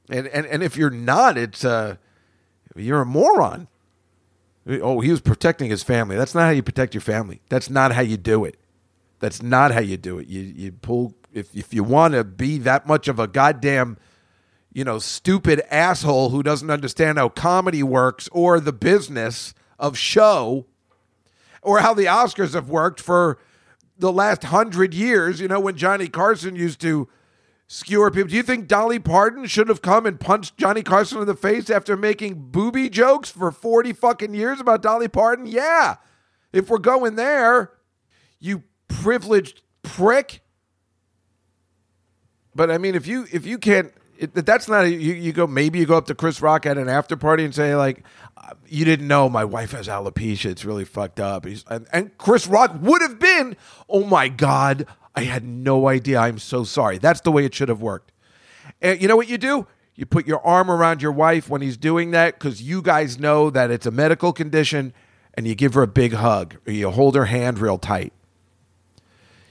And 0.10 0.28
and, 0.28 0.46
and 0.46 0.64
if 0.64 0.78
you're 0.78 0.92
not, 0.92 1.40
it's 1.40 1.66
uh, 1.66 1.96
you're 2.76 3.02
a 3.02 3.06
moron. 3.06 3.68
Oh, 4.68 5.02
he 5.02 5.10
was 5.10 5.20
protecting 5.20 5.72
his 5.72 5.82
family. 5.82 6.16
That's 6.16 6.36
not 6.36 6.44
how 6.44 6.52
you 6.52 6.62
protect 6.62 6.94
your 6.94 7.02
family. 7.02 7.42
That's 7.50 7.68
not 7.68 7.94
how 7.94 8.02
you 8.02 8.16
do 8.16 8.46
it. 8.46 8.58
That's 9.20 9.42
not 9.42 9.72
how 9.72 9.80
you 9.80 9.98
do 9.98 10.20
it. 10.20 10.28
You 10.28 10.42
you 10.42 10.72
pull 10.72 11.16
if 11.34 11.54
if 11.56 11.74
you 11.74 11.84
want 11.84 12.14
to 12.14 12.24
be 12.24 12.60
that 12.60 12.86
much 12.86 13.08
of 13.08 13.20
a 13.20 13.28
goddamn 13.28 13.98
you 14.72 14.84
know 14.84 15.00
stupid 15.00 15.62
asshole 15.70 16.30
who 16.30 16.44
doesn't 16.44 16.70
understand 16.70 17.18
how 17.18 17.30
comedy 17.30 17.84
works 17.84 18.30
or 18.32 18.60
the 18.60 18.74
business 18.74 19.54
of 19.80 19.98
show 19.98 20.66
or 21.62 21.80
how 21.80 21.94
the 21.94 22.06
Oscars 22.06 22.54
have 22.54 22.70
worked 22.70 23.00
for 23.00 23.38
the 23.98 24.12
last 24.12 24.46
hundred 24.46 24.94
years, 24.94 25.40
you 25.40 25.48
know, 25.48 25.60
when 25.60 25.78
Johnny 25.78 26.08
Carson 26.08 26.56
used 26.56 26.82
to 26.82 27.08
skewer 27.68 28.12
people. 28.12 28.30
Do 28.30 28.36
you 28.36 28.44
think 28.44 28.68
Dolly 28.68 29.00
Parton 29.00 29.46
should 29.46 29.70
have 29.70 29.82
come 29.82 30.06
and 30.06 30.20
punched 30.20 30.58
Johnny 30.58 30.82
Carson 30.82 31.22
in 31.22 31.28
the 31.28 31.36
face 31.36 31.70
after 31.70 31.96
making 31.96 32.50
booby 32.52 32.90
jokes 32.90 33.30
for 33.30 33.52
40 33.52 33.94
fucking 33.94 34.34
years 34.34 34.60
about 34.60 34.82
Dolly 34.82 35.08
Parton? 35.08 35.46
Yeah. 35.46 35.96
If 36.52 36.70
we're 36.70 36.80
going 36.80 37.16
there, 37.16 37.72
you 38.40 38.64
privileged 38.88 39.62
prick. 39.84 40.42
But 42.54 42.70
I 42.70 42.78
mean, 42.78 42.96
if 42.96 43.08
you 43.08 43.26
if 43.32 43.46
you 43.46 43.58
can't, 43.58 43.94
it, 44.22 44.46
that's 44.46 44.68
not 44.68 44.86
a, 44.86 44.90
you. 44.90 45.14
You 45.14 45.34
go 45.34 45.48
maybe 45.48 45.80
you 45.80 45.86
go 45.86 45.98
up 45.98 46.06
to 46.06 46.16
Chris 46.16 46.42
Rock 46.42 46.66
at 46.66 46.78
an 46.78 46.88
after 46.88 47.18
party 47.18 47.44
and 47.44 47.54
say 47.54 47.76
like, 47.76 48.04
uh, 48.38 48.54
you 48.68 48.86
didn't 48.86 49.08
know 49.08 49.28
my 49.28 49.44
wife 49.44 49.72
has 49.72 49.88
alopecia. 49.88 50.52
It's 50.52 50.64
really 50.64 50.86
fucked 50.86 51.20
up. 51.20 51.46
He's, 51.46 51.66
and, 51.68 51.88
and 51.92 52.16
Chris 52.18 52.46
Rock 52.46 52.76
would 52.82 53.02
have 53.02 53.20
been, 53.20 53.58
oh 53.90 54.04
my 54.04 54.30
God, 54.30 54.86
I 55.16 55.22
had 55.22 55.44
no 55.44 55.88
idea. 55.88 56.20
I'm 56.20 56.38
so 56.38 56.64
sorry. 56.64 57.00
That's 57.00 57.22
the 57.22 57.32
way 57.32 57.46
it 57.46 57.56
should 57.56 57.70
have 57.70 57.82
worked. 57.82 58.12
And 58.80 59.02
you 59.02 59.08
know 59.08 59.16
what 59.16 59.28
you 59.28 59.40
do? 59.40 59.66
You 59.96 60.06
put 60.06 60.28
your 60.28 60.46
arm 60.46 60.70
around 60.70 61.02
your 61.02 61.12
wife 61.12 61.50
when 61.50 61.62
he's 61.62 61.78
doing 61.78 62.12
that 62.12 62.40
because 62.40 62.62
you 62.62 62.82
guys 62.82 63.20
know 63.20 63.50
that 63.50 63.72
it's 63.72 63.86
a 63.86 63.92
medical 63.92 64.34
condition 64.34 64.94
and 65.34 65.48
you 65.48 65.56
give 65.56 65.74
her 65.74 65.82
a 65.82 65.88
big 65.88 66.14
hug 66.14 66.58
or 66.68 66.74
you 66.74 66.90
hold 66.92 67.16
her 67.16 67.26
hand 67.26 67.60
real 67.60 67.78
tight. 67.78 68.14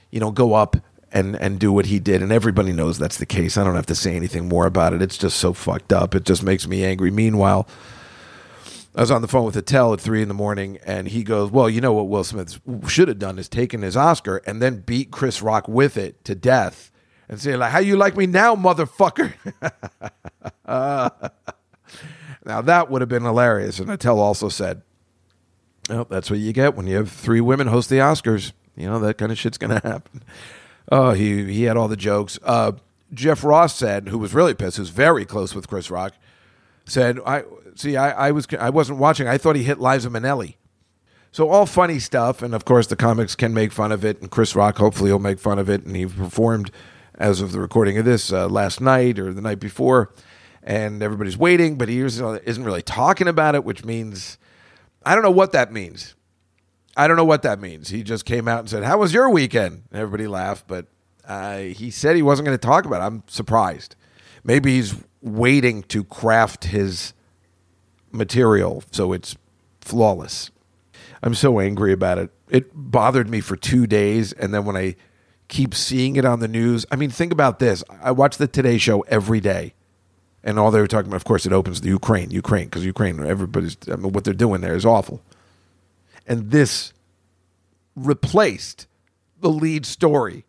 You 0.09 0.19
know, 0.19 0.31
go 0.31 0.53
up 0.53 0.77
and, 1.13 1.35
and 1.35 1.59
do 1.59 1.71
what 1.71 1.87
he 1.87 1.99
did. 1.99 2.21
And 2.21 2.31
everybody 2.31 2.71
knows 2.71 2.97
that's 2.97 3.17
the 3.17 3.25
case. 3.25 3.57
I 3.57 3.63
don't 3.63 3.75
have 3.75 3.85
to 3.87 3.95
say 3.95 4.15
anything 4.15 4.47
more 4.47 4.65
about 4.65 4.93
it. 4.93 5.01
It's 5.01 5.17
just 5.17 5.37
so 5.37 5.53
fucked 5.53 5.91
up. 5.93 6.15
It 6.15 6.23
just 6.23 6.43
makes 6.43 6.67
me 6.67 6.83
angry. 6.83 7.11
Meanwhile, 7.11 7.67
I 8.93 9.01
was 9.01 9.11
on 9.11 9.21
the 9.21 9.27
phone 9.27 9.45
with 9.45 9.55
Attell 9.55 9.93
at 9.93 10.01
three 10.01 10.21
in 10.21 10.27
the 10.27 10.33
morning, 10.33 10.77
and 10.85 11.07
he 11.07 11.23
goes, 11.23 11.49
"Well, 11.49 11.69
you 11.69 11.79
know 11.79 11.93
what 11.93 12.09
Will 12.09 12.25
Smith 12.25 12.59
should 12.87 13.07
have 13.07 13.19
done 13.19 13.39
is 13.39 13.47
taken 13.47 13.83
his 13.83 13.95
Oscar 13.95 14.41
and 14.45 14.61
then 14.61 14.81
beat 14.81 15.11
Chris 15.11 15.41
Rock 15.41 15.67
with 15.67 15.95
it 15.95 16.23
to 16.25 16.35
death, 16.35 16.91
and 17.29 17.39
say 17.39 17.55
like, 17.55 17.71
how 17.71 17.79
you 17.79 17.95
like 17.95 18.17
me 18.17 18.25
now, 18.25 18.53
motherfucker?" 18.55 19.33
uh, 20.65 21.09
now 22.45 22.61
that 22.61 22.89
would 22.89 23.01
have 23.01 23.09
been 23.09 23.23
hilarious. 23.23 23.79
And 23.79 23.89
Attell 23.89 24.19
also 24.19 24.49
said, 24.49 24.81
"Well, 25.89 26.05
that's 26.09 26.29
what 26.29 26.39
you 26.39 26.51
get 26.51 26.75
when 26.75 26.87
you 26.87 26.97
have 26.97 27.09
three 27.09 27.41
women 27.41 27.67
host 27.67 27.89
the 27.89 27.99
Oscars. 27.99 28.51
You 28.75 28.87
know 28.87 28.99
that 28.99 29.17
kind 29.17 29.31
of 29.31 29.39
shit's 29.39 29.57
gonna 29.57 29.75
happen." 29.83 30.21
Oh, 30.91 31.11
he 31.13 31.51
he 31.51 31.63
had 31.63 31.77
all 31.77 31.87
the 31.87 31.95
jokes. 31.97 32.37
Uh, 32.43 32.73
Jeff 33.13 33.43
Ross 33.43 33.75
said, 33.75 34.09
who 34.09 34.17
was 34.17 34.33
really 34.33 34.53
pissed, 34.53 34.77
who's 34.77 34.89
very 34.89 35.25
close 35.25 35.55
with 35.55 35.67
Chris 35.67 35.89
Rock, 35.89 36.13
said, 36.85 37.19
"I." 37.25 37.43
See, 37.73 37.95
I, 37.95 38.27
I 38.27 38.31
was 38.31 38.47
I 38.59 38.69
wasn't 38.69 38.99
watching. 38.99 39.29
I 39.29 39.37
thought 39.37 39.55
he 39.55 39.63
hit 39.63 39.79
Liza 39.79 40.09
Minnelli. 40.09 40.55
So 41.31 41.49
all 41.49 41.65
funny 41.65 41.99
stuff, 41.99 42.41
and 42.41 42.53
of 42.53 42.65
course 42.65 42.87
the 42.87 42.97
comics 42.97 43.33
can 43.33 43.53
make 43.53 43.71
fun 43.71 43.93
of 43.93 44.03
it, 44.03 44.19
and 44.19 44.29
Chris 44.29 44.55
Rock 44.57 44.77
hopefully 44.77 45.09
will 45.11 45.19
make 45.19 45.39
fun 45.39 45.57
of 45.57 45.69
it, 45.69 45.85
and 45.85 45.95
he 45.95 46.05
performed 46.05 46.69
as 47.15 47.39
of 47.39 47.53
the 47.53 47.61
recording 47.61 47.97
of 47.97 48.03
this 48.03 48.33
uh, 48.33 48.49
last 48.49 48.81
night 48.81 49.17
or 49.17 49.31
the 49.31 49.41
night 49.41 49.61
before, 49.61 50.13
and 50.61 51.01
everybody's 51.01 51.37
waiting, 51.37 51.77
but 51.77 51.87
he 51.87 52.01
isn't 52.01 52.63
really 52.63 52.81
talking 52.81 53.29
about 53.29 53.55
it, 53.55 53.63
which 53.63 53.85
means 53.85 54.37
I 55.05 55.15
don't 55.15 55.23
know 55.23 55.31
what 55.31 55.53
that 55.53 55.71
means. 55.71 56.15
I 56.97 57.07
don't 57.07 57.17
know 57.17 57.25
what 57.25 57.43
that 57.43 57.59
means. 57.59 57.89
He 57.89 58.03
just 58.03 58.25
came 58.25 58.47
out 58.47 58.59
and 58.59 58.69
said, 58.69 58.83
"How 58.83 58.97
was 58.97 59.13
your 59.13 59.29
weekend?" 59.29 59.83
Everybody 59.93 60.27
laughed, 60.27 60.67
but 60.67 60.87
uh, 61.25 61.59
he 61.59 61.91
said 61.91 62.15
he 62.15 62.21
wasn't 62.21 62.45
going 62.45 62.57
to 62.57 62.67
talk 62.67 62.85
about 62.85 63.01
it. 63.01 63.05
I'm 63.05 63.23
surprised. 63.27 63.95
Maybe 64.43 64.75
he's 64.75 64.95
waiting 65.21 65.83
to 65.83 66.03
craft 66.03 66.65
his 66.65 67.13
material, 68.11 68.83
so 68.91 69.13
it's 69.13 69.35
flawless. 69.79 70.51
I'm 71.23 71.35
so 71.35 71.59
angry 71.59 71.93
about 71.93 72.17
it. 72.17 72.31
It 72.49 72.71
bothered 72.73 73.29
me 73.29 73.39
for 73.41 73.55
two 73.55 73.87
days, 73.87 74.33
and 74.33 74.53
then 74.53 74.65
when 74.65 74.75
I 74.75 74.95
keep 75.51 75.75
seeing 75.75 76.15
it 76.15 76.25
on 76.25 76.39
the 76.39 76.47
news. 76.47 76.85
I 76.91 76.95
mean, 76.95 77.11
think 77.11 77.31
about 77.31 77.59
this. 77.59 77.83
I 78.01 78.11
watch 78.11 78.37
the 78.37 78.47
Today 78.47 78.77
Show 78.79 79.01
every 79.01 79.39
day, 79.41 79.73
and 80.43 80.57
all 80.57 80.71
they 80.71 80.79
were 80.79 80.87
talking 80.87 81.07
about, 81.07 81.17
of 81.17 81.25
course, 81.25 81.45
it 81.45 81.53
opens 81.53 81.81
the 81.81 81.89
Ukraine, 81.89 82.31
Ukraine, 82.31 82.65
because 82.65 82.85
Ukraine, 82.85 83.19
everybody's, 83.19 83.77
I 83.91 83.97
mean, 83.97 84.13
what 84.13 84.23
they're 84.23 84.33
doing 84.33 84.61
there 84.61 84.75
is 84.75 84.85
awful. 84.85 85.21
And 86.31 86.49
this 86.49 86.93
replaced 87.93 88.87
the 89.41 89.49
lead 89.49 89.85
story 89.85 90.45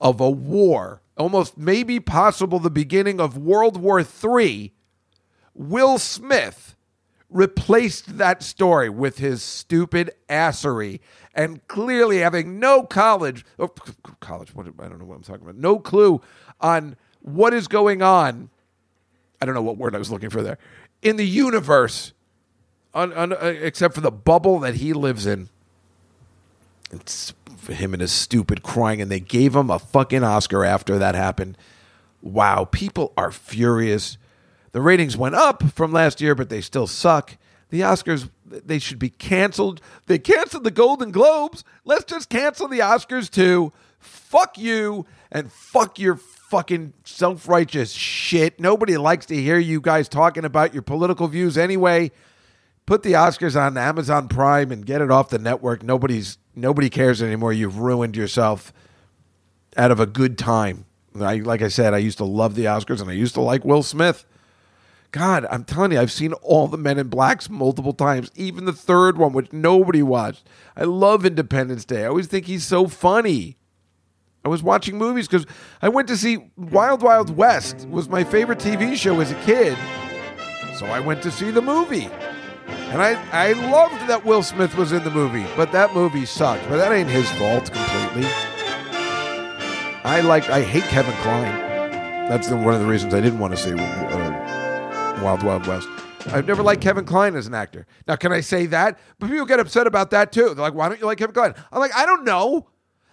of 0.00 0.20
a 0.20 0.28
war, 0.28 1.00
almost 1.16 1.56
maybe 1.56 2.00
possible 2.00 2.58
the 2.58 2.70
beginning 2.70 3.20
of 3.20 3.38
World 3.38 3.76
War 3.76 4.00
III. 4.00 4.72
Will 5.54 5.98
Smith 6.00 6.74
replaced 7.30 8.18
that 8.18 8.42
story 8.42 8.90
with 8.90 9.18
his 9.18 9.44
stupid 9.44 10.10
assery 10.28 10.98
and 11.32 11.64
clearly 11.68 12.18
having 12.18 12.58
no 12.58 12.82
college, 12.82 13.44
oh, 13.60 13.68
college, 14.18 14.56
what, 14.56 14.66
I 14.66 14.88
don't 14.88 14.98
know 14.98 15.04
what 15.04 15.14
I'm 15.14 15.22
talking 15.22 15.42
about, 15.42 15.54
no 15.54 15.78
clue 15.78 16.20
on 16.60 16.96
what 17.20 17.54
is 17.54 17.68
going 17.68 18.02
on. 18.02 18.50
I 19.40 19.46
don't 19.46 19.54
know 19.54 19.62
what 19.62 19.76
word 19.76 19.94
I 19.94 19.98
was 19.98 20.10
looking 20.10 20.30
for 20.30 20.42
there 20.42 20.58
in 21.00 21.14
the 21.14 21.26
universe, 21.26 22.12
on, 22.96 23.12
on, 23.12 23.32
uh, 23.32 23.54
except 23.60 23.94
for 23.94 24.00
the 24.00 24.10
bubble 24.10 24.58
that 24.60 24.76
he 24.76 24.92
lives 24.92 25.26
in. 25.26 25.48
It's 26.90 27.34
him 27.68 27.92
and 27.92 28.00
his 28.00 28.12
stupid 28.12 28.62
crying, 28.62 29.00
and 29.00 29.10
they 29.10 29.20
gave 29.20 29.54
him 29.54 29.70
a 29.70 29.78
fucking 29.78 30.24
Oscar 30.24 30.64
after 30.64 30.98
that 30.98 31.14
happened. 31.14 31.58
Wow, 32.22 32.64
people 32.64 33.12
are 33.16 33.30
furious. 33.30 34.16
The 34.72 34.80
ratings 34.80 35.16
went 35.16 35.34
up 35.34 35.62
from 35.72 35.92
last 35.92 36.20
year, 36.20 36.34
but 36.34 36.48
they 36.48 36.60
still 36.60 36.86
suck. 36.86 37.36
The 37.70 37.80
Oscars, 37.80 38.30
they 38.44 38.78
should 38.78 38.98
be 38.98 39.10
canceled. 39.10 39.80
They 40.06 40.18
canceled 40.18 40.64
the 40.64 40.70
Golden 40.70 41.10
Globes. 41.10 41.64
Let's 41.84 42.04
just 42.04 42.30
cancel 42.30 42.68
the 42.68 42.78
Oscars 42.78 43.30
too. 43.30 43.72
Fuck 43.98 44.56
you 44.56 45.04
and 45.32 45.52
fuck 45.52 45.98
your 45.98 46.16
fucking 46.16 46.92
self 47.04 47.48
righteous 47.48 47.90
shit. 47.90 48.60
Nobody 48.60 48.96
likes 48.96 49.26
to 49.26 49.34
hear 49.34 49.58
you 49.58 49.80
guys 49.80 50.08
talking 50.08 50.44
about 50.44 50.72
your 50.72 50.82
political 50.82 51.26
views 51.26 51.58
anyway. 51.58 52.12
Put 52.86 53.02
the 53.02 53.14
Oscars 53.14 53.60
on 53.60 53.76
Amazon 53.76 54.28
Prime 54.28 54.70
and 54.70 54.86
get 54.86 55.02
it 55.02 55.10
off 55.10 55.28
the 55.28 55.38
network. 55.38 55.82
Nobody's 55.82 56.38
nobody 56.54 56.88
cares 56.88 57.20
anymore. 57.20 57.52
You've 57.52 57.78
ruined 57.78 58.16
yourself 58.16 58.72
out 59.76 59.90
of 59.90 60.00
a 60.00 60.06
good 60.06 60.38
time. 60.38 60.86
I, 61.20 61.36
like 61.36 61.62
I 61.62 61.68
said, 61.68 61.94
I 61.94 61.98
used 61.98 62.18
to 62.18 62.24
love 62.24 62.54
the 62.54 62.66
Oscars 62.66 63.00
and 63.00 63.10
I 63.10 63.14
used 63.14 63.34
to 63.34 63.40
like 63.40 63.64
Will 63.64 63.82
Smith. 63.82 64.24
God, 65.12 65.46
I'm 65.50 65.64
telling 65.64 65.92
you, 65.92 66.00
I've 66.00 66.12
seen 66.12 66.32
all 66.34 66.68
the 66.68 66.76
Men 66.76 66.98
in 66.98 67.08
Blacks 67.08 67.48
multiple 67.48 67.94
times, 67.94 68.30
even 68.34 68.66
the 68.66 68.72
third 68.72 69.16
one, 69.16 69.32
which 69.32 69.52
nobody 69.52 70.02
watched. 70.02 70.46
I 70.76 70.84
love 70.84 71.24
Independence 71.24 71.84
Day. 71.84 72.04
I 72.04 72.08
always 72.08 72.26
think 72.26 72.46
he's 72.46 72.66
so 72.66 72.86
funny. 72.86 73.56
I 74.44 74.48
was 74.48 74.62
watching 74.62 74.98
movies 74.98 75.26
because 75.26 75.46
I 75.82 75.88
went 75.88 76.06
to 76.08 76.16
see 76.16 76.50
Wild 76.56 77.02
Wild 77.02 77.36
West 77.36 77.88
was 77.88 78.08
my 78.08 78.22
favorite 78.24 78.58
TV 78.58 78.94
show 78.94 79.20
as 79.20 79.32
a 79.32 79.42
kid. 79.42 79.76
So 80.76 80.86
I 80.86 81.00
went 81.00 81.22
to 81.22 81.30
see 81.30 81.50
the 81.50 81.62
movie. 81.62 82.10
And 82.68 83.02
I, 83.02 83.20
I 83.32 83.52
loved 83.52 84.08
that 84.08 84.24
Will 84.24 84.42
Smith 84.42 84.76
was 84.76 84.92
in 84.92 85.04
the 85.04 85.10
movie, 85.10 85.46
but 85.56 85.72
that 85.72 85.94
movie 85.94 86.24
sucked. 86.24 86.68
But 86.68 86.76
that 86.78 86.92
ain't 86.92 87.10
his 87.10 87.30
fault 87.32 87.72
completely. 87.72 88.26
I 90.04 90.20
like 90.20 90.48
I 90.48 90.62
hate 90.62 90.84
Kevin 90.84 91.14
Kline. 91.14 91.66
That's 92.28 92.48
the, 92.48 92.56
one 92.56 92.74
of 92.74 92.80
the 92.80 92.86
reasons 92.86 93.12
I 93.12 93.20
didn't 93.20 93.38
want 93.38 93.56
to 93.56 93.56
see 93.56 93.72
uh, 93.72 95.20
Wild 95.22 95.42
Wild 95.42 95.66
West. 95.66 95.88
I've 96.28 96.46
never 96.46 96.62
liked 96.62 96.80
Kevin 96.80 97.04
Kline 97.04 97.36
as 97.36 97.46
an 97.46 97.54
actor. 97.54 97.86
Now, 98.06 98.16
can 98.16 98.32
I 98.32 98.40
say 98.40 98.66
that? 98.66 98.98
But 99.18 99.30
people 99.30 99.46
get 99.46 99.60
upset 99.60 99.86
about 99.86 100.10
that 100.10 100.32
too. 100.32 100.46
They're 100.46 100.54
like, 100.54 100.74
"Why 100.74 100.88
don't 100.88 101.00
you 101.00 101.06
like 101.06 101.18
Kevin 101.18 101.34
Kline?" 101.34 101.54
I'm 101.72 101.80
like, 101.80 101.94
"I 101.94 102.06
don't 102.06 102.24
know. 102.24 102.68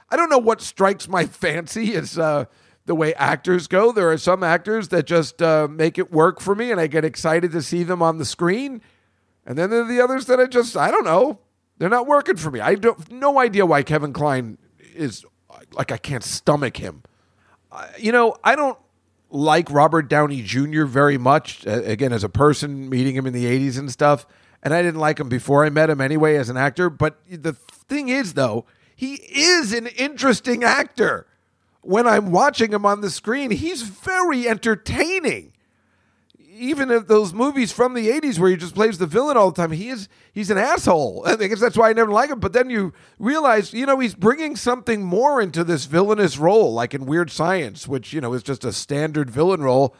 I 0.09 0.15
don't 0.15 0.29
know 0.29 0.37
what 0.37 0.61
strikes 0.61 1.07
my 1.07 1.25
fancy 1.27 1.95
as 1.95 2.17
uh, 2.17 2.45
the 2.85 2.95
way 2.95 3.13
actors 3.15 3.67
go. 3.67 3.91
There 3.91 4.11
are 4.11 4.17
some 4.17 4.43
actors 4.43 4.89
that 4.89 5.05
just 5.05 5.41
uh, 5.41 5.67
make 5.69 5.97
it 5.97 6.11
work 6.11 6.39
for 6.39 6.55
me, 6.55 6.71
and 6.71 6.79
I 6.79 6.87
get 6.87 7.05
excited 7.05 7.51
to 7.51 7.61
see 7.61 7.83
them 7.83 8.01
on 8.01 8.17
the 8.17 8.25
screen. 8.25 8.81
And 9.45 9.57
then 9.57 9.69
there 9.69 9.81
are 9.81 9.87
the 9.87 10.01
others 10.01 10.25
that 10.25 10.39
I 10.39 10.45
just, 10.45 10.77
I 10.77 10.89
don't 10.91 11.05
know. 11.05 11.39
They're 11.77 11.89
not 11.89 12.07
working 12.07 12.37
for 12.37 12.51
me. 12.51 12.59
I 12.59 12.75
don't 12.75 13.11
no 13.11 13.39
idea 13.39 13.65
why 13.65 13.83
Kevin 13.83 14.13
Kline 14.13 14.57
is 14.95 15.25
like 15.73 15.91
I 15.91 15.97
can't 15.97 16.23
stomach 16.23 16.77
him. 16.77 17.03
Uh, 17.71 17.87
you 17.97 18.11
know, 18.11 18.35
I 18.43 18.55
don't 18.55 18.77
like 19.29 19.69
Robert 19.71 20.07
Downey 20.07 20.43
Jr. 20.43 20.85
very 20.85 21.17
much. 21.17 21.65
Uh, 21.65 21.81
again, 21.83 22.13
as 22.13 22.23
a 22.23 22.29
person, 22.29 22.89
meeting 22.89 23.15
him 23.15 23.25
in 23.25 23.33
the 23.33 23.45
80s 23.45 23.77
and 23.77 23.91
stuff. 23.91 24.25
And 24.61 24.73
I 24.73 24.81
didn't 24.81 24.99
like 24.99 25.19
him 25.19 25.27
before 25.27 25.65
I 25.65 25.69
met 25.69 25.89
him 25.89 25.99
anyway 25.99 26.37
as 26.37 26.49
an 26.49 26.55
actor. 26.55 26.89
But 26.89 27.19
the 27.29 27.53
thing 27.53 28.09
is, 28.09 28.35
though, 28.35 28.65
he 28.95 29.15
is 29.15 29.73
an 29.73 29.87
interesting 29.87 30.63
actor. 30.63 31.27
When 31.81 32.07
I'm 32.07 32.31
watching 32.31 32.71
him 32.71 32.85
on 32.85 33.01
the 33.01 33.09
screen, 33.09 33.51
he's 33.51 33.81
very 33.81 34.47
entertaining 34.47 35.52
even 36.63 36.89
if 36.89 37.07
those 37.07 37.33
movies 37.33 37.73
from 37.73 37.93
the 37.93 38.07
80s 38.09 38.39
where 38.39 38.49
he 38.49 38.55
just 38.55 38.73
plays 38.73 38.97
the 38.97 39.05
villain 39.05 39.35
all 39.35 39.51
the 39.51 39.61
time, 39.61 39.71
he 39.71 39.89
is 39.89 40.07
he's 40.31 40.49
an 40.49 40.57
asshole. 40.57 41.23
I 41.27 41.35
guess 41.35 41.59
that's 41.59 41.77
why 41.77 41.89
I 41.89 41.93
never 41.93 42.11
like 42.11 42.29
him. 42.29 42.39
But 42.39 42.53
then 42.53 42.69
you 42.69 42.93
realize, 43.19 43.73
you 43.73 43.85
know, 43.85 43.99
he's 43.99 44.15
bringing 44.15 44.55
something 44.55 45.03
more 45.03 45.41
into 45.41 45.63
this 45.63 45.85
villainous 45.85 46.37
role, 46.37 46.73
like 46.73 46.93
in 46.93 47.05
Weird 47.05 47.29
Science, 47.29 47.87
which, 47.87 48.13
you 48.13 48.21
know, 48.21 48.33
is 48.33 48.43
just 48.43 48.63
a 48.63 48.71
standard 48.71 49.29
villain 49.29 49.61
role. 49.61 49.95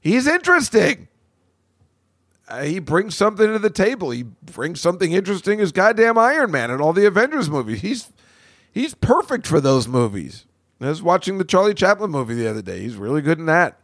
He's 0.00 0.26
interesting. 0.26 1.08
Uh, 2.48 2.62
he 2.62 2.78
brings 2.78 3.14
something 3.14 3.46
to 3.46 3.58
the 3.58 3.70
table. 3.70 4.10
He 4.10 4.22
brings 4.22 4.80
something 4.80 5.12
interesting 5.12 5.60
as 5.60 5.72
goddamn 5.72 6.16
Iron 6.16 6.50
Man 6.50 6.70
and 6.70 6.80
all 6.80 6.92
the 6.92 7.06
Avengers 7.06 7.50
movies. 7.50 7.80
He's 7.82 8.12
he's 8.72 8.94
perfect 8.94 9.46
for 9.46 9.60
those 9.60 9.86
movies. 9.86 10.46
I 10.80 10.88
was 10.88 11.02
watching 11.02 11.38
the 11.38 11.44
Charlie 11.44 11.74
Chaplin 11.74 12.10
movie 12.10 12.34
the 12.34 12.48
other 12.48 12.62
day. 12.62 12.80
He's 12.80 12.96
really 12.96 13.22
good 13.22 13.38
in 13.38 13.46
that. 13.46 13.80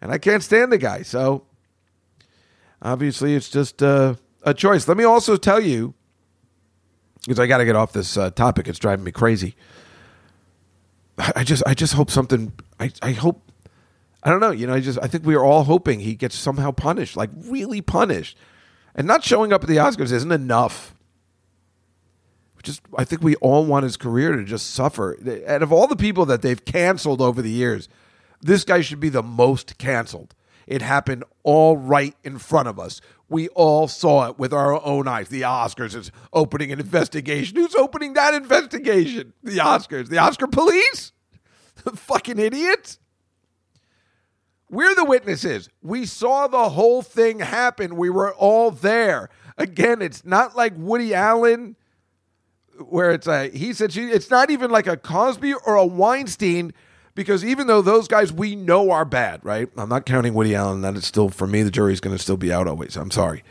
And 0.00 0.10
I 0.10 0.18
can't 0.18 0.42
stand 0.42 0.72
the 0.72 0.78
guy. 0.78 1.02
So 1.02 1.44
obviously 2.82 3.34
it's 3.34 3.48
just 3.48 3.82
uh, 3.82 4.14
a 4.42 4.54
choice. 4.54 4.88
Let 4.88 4.96
me 4.96 5.04
also 5.04 5.36
tell 5.36 5.60
you, 5.60 5.94
because 7.22 7.38
I 7.38 7.46
got 7.46 7.58
to 7.58 7.64
get 7.64 7.76
off 7.76 7.92
this 7.92 8.16
uh, 8.16 8.30
topic. 8.30 8.68
It's 8.68 8.78
driving 8.78 9.04
me 9.04 9.12
crazy. 9.12 9.54
I 11.36 11.44
just, 11.44 11.62
I 11.66 11.74
just 11.74 11.92
hope 11.92 12.10
something. 12.10 12.52
I, 12.78 12.90
I 13.02 13.12
hope. 13.12 13.42
I 14.22 14.30
don't 14.30 14.40
know. 14.40 14.50
You 14.50 14.66
know, 14.66 14.74
I 14.74 14.80
just, 14.80 14.98
I 15.02 15.06
think 15.06 15.24
we 15.24 15.34
are 15.34 15.44
all 15.44 15.64
hoping 15.64 16.00
he 16.00 16.14
gets 16.14 16.34
somehow 16.34 16.72
punished, 16.72 17.16
like 17.16 17.30
really 17.34 17.80
punished, 17.80 18.36
and 18.94 19.06
not 19.06 19.24
showing 19.24 19.52
up 19.52 19.62
at 19.62 19.68
the 19.68 19.76
Oscars 19.76 20.12
isn't 20.12 20.32
enough. 20.32 20.94
Just, 22.62 22.82
I 22.96 23.04
think 23.04 23.22
we 23.22 23.36
all 23.36 23.64
want 23.64 23.84
his 23.84 23.96
career 23.96 24.36
to 24.36 24.44
just 24.44 24.74
suffer. 24.74 25.12
And 25.46 25.62
of 25.62 25.72
all 25.72 25.86
the 25.86 25.96
people 25.96 26.26
that 26.26 26.42
they've 26.42 26.62
canceled 26.62 27.22
over 27.22 27.40
the 27.40 27.50
years, 27.50 27.88
this 28.42 28.64
guy 28.64 28.82
should 28.82 29.00
be 29.00 29.08
the 29.08 29.22
most 29.22 29.78
canceled. 29.78 30.34
It 30.70 30.82
happened 30.82 31.24
all 31.42 31.76
right 31.76 32.14
in 32.22 32.38
front 32.38 32.68
of 32.68 32.78
us. 32.78 33.00
We 33.28 33.48
all 33.48 33.88
saw 33.88 34.28
it 34.28 34.38
with 34.38 34.52
our 34.52 34.80
own 34.84 35.08
eyes. 35.08 35.28
The 35.28 35.42
Oscars 35.42 35.96
is 35.96 36.12
opening 36.32 36.70
an 36.70 36.78
investigation. 36.78 37.56
Who's 37.56 37.74
opening 37.74 38.12
that 38.12 38.34
investigation? 38.34 39.32
The 39.42 39.58
Oscars. 39.58 40.08
The 40.08 40.18
Oscar 40.18 40.46
police? 40.46 41.12
The 41.82 41.96
fucking 41.96 42.38
idiots. 42.38 42.98
We're 44.68 44.94
the 44.94 45.04
witnesses. 45.04 45.70
We 45.80 46.04
saw 46.04 46.46
the 46.46 46.68
whole 46.68 47.00
thing 47.00 47.38
happen. 47.38 47.96
We 47.96 48.10
were 48.10 48.34
all 48.34 48.70
there. 48.70 49.30
Again, 49.56 50.02
it's 50.02 50.22
not 50.22 50.54
like 50.54 50.74
Woody 50.76 51.14
Allen, 51.14 51.76
where 52.78 53.12
it's 53.12 53.26
a 53.26 53.48
he 53.48 53.72
said 53.72 53.94
she. 53.94 54.10
It's 54.10 54.28
not 54.30 54.50
even 54.50 54.70
like 54.70 54.86
a 54.86 54.98
Cosby 54.98 55.54
or 55.54 55.74
a 55.74 55.86
Weinstein 55.86 56.74
because 57.14 57.44
even 57.44 57.66
though 57.66 57.82
those 57.82 58.08
guys 58.08 58.32
we 58.32 58.56
know 58.56 58.90
are 58.90 59.04
bad, 59.04 59.44
right? 59.44 59.68
I'm 59.76 59.88
not 59.88 60.06
counting 60.06 60.34
Woody 60.34 60.54
Allen. 60.54 60.82
That 60.82 60.96
is 60.96 61.06
still 61.06 61.28
for 61.28 61.46
me. 61.46 61.62
The 61.62 61.70
jury's 61.70 62.00
going 62.00 62.16
to 62.16 62.22
still 62.22 62.36
be 62.36 62.52
out 62.52 62.66
always. 62.66 62.96
I'm 62.96 63.10
sorry, 63.10 63.42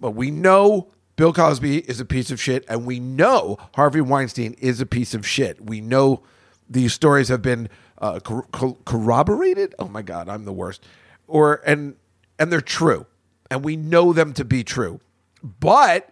but 0.00 0.12
we 0.12 0.30
know 0.30 0.88
Bill 1.16 1.32
Cosby 1.32 1.78
is 1.78 2.00
a 2.00 2.04
piece 2.04 2.30
of 2.30 2.40
shit, 2.40 2.64
and 2.68 2.84
we 2.86 2.98
know 3.00 3.56
Harvey 3.74 4.00
Weinstein 4.00 4.54
is 4.54 4.80
a 4.80 4.86
piece 4.86 5.14
of 5.14 5.26
shit. 5.26 5.64
We 5.64 5.80
know 5.80 6.22
these 6.68 6.92
stories 6.92 7.28
have 7.28 7.42
been 7.42 7.68
uh, 7.98 8.20
cor- 8.20 8.76
corroborated. 8.84 9.74
Oh 9.78 9.88
my 9.88 10.02
God, 10.02 10.28
I'm 10.28 10.44
the 10.44 10.52
worst. 10.52 10.84
Or 11.26 11.62
and 11.66 11.96
and 12.38 12.52
they're 12.52 12.60
true, 12.60 13.06
and 13.50 13.64
we 13.64 13.76
know 13.76 14.12
them 14.12 14.32
to 14.34 14.44
be 14.44 14.64
true, 14.64 15.00
but 15.42 16.10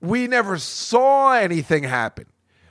we 0.00 0.26
never 0.26 0.58
saw 0.58 1.34
anything 1.34 1.84
happen. 1.84 2.26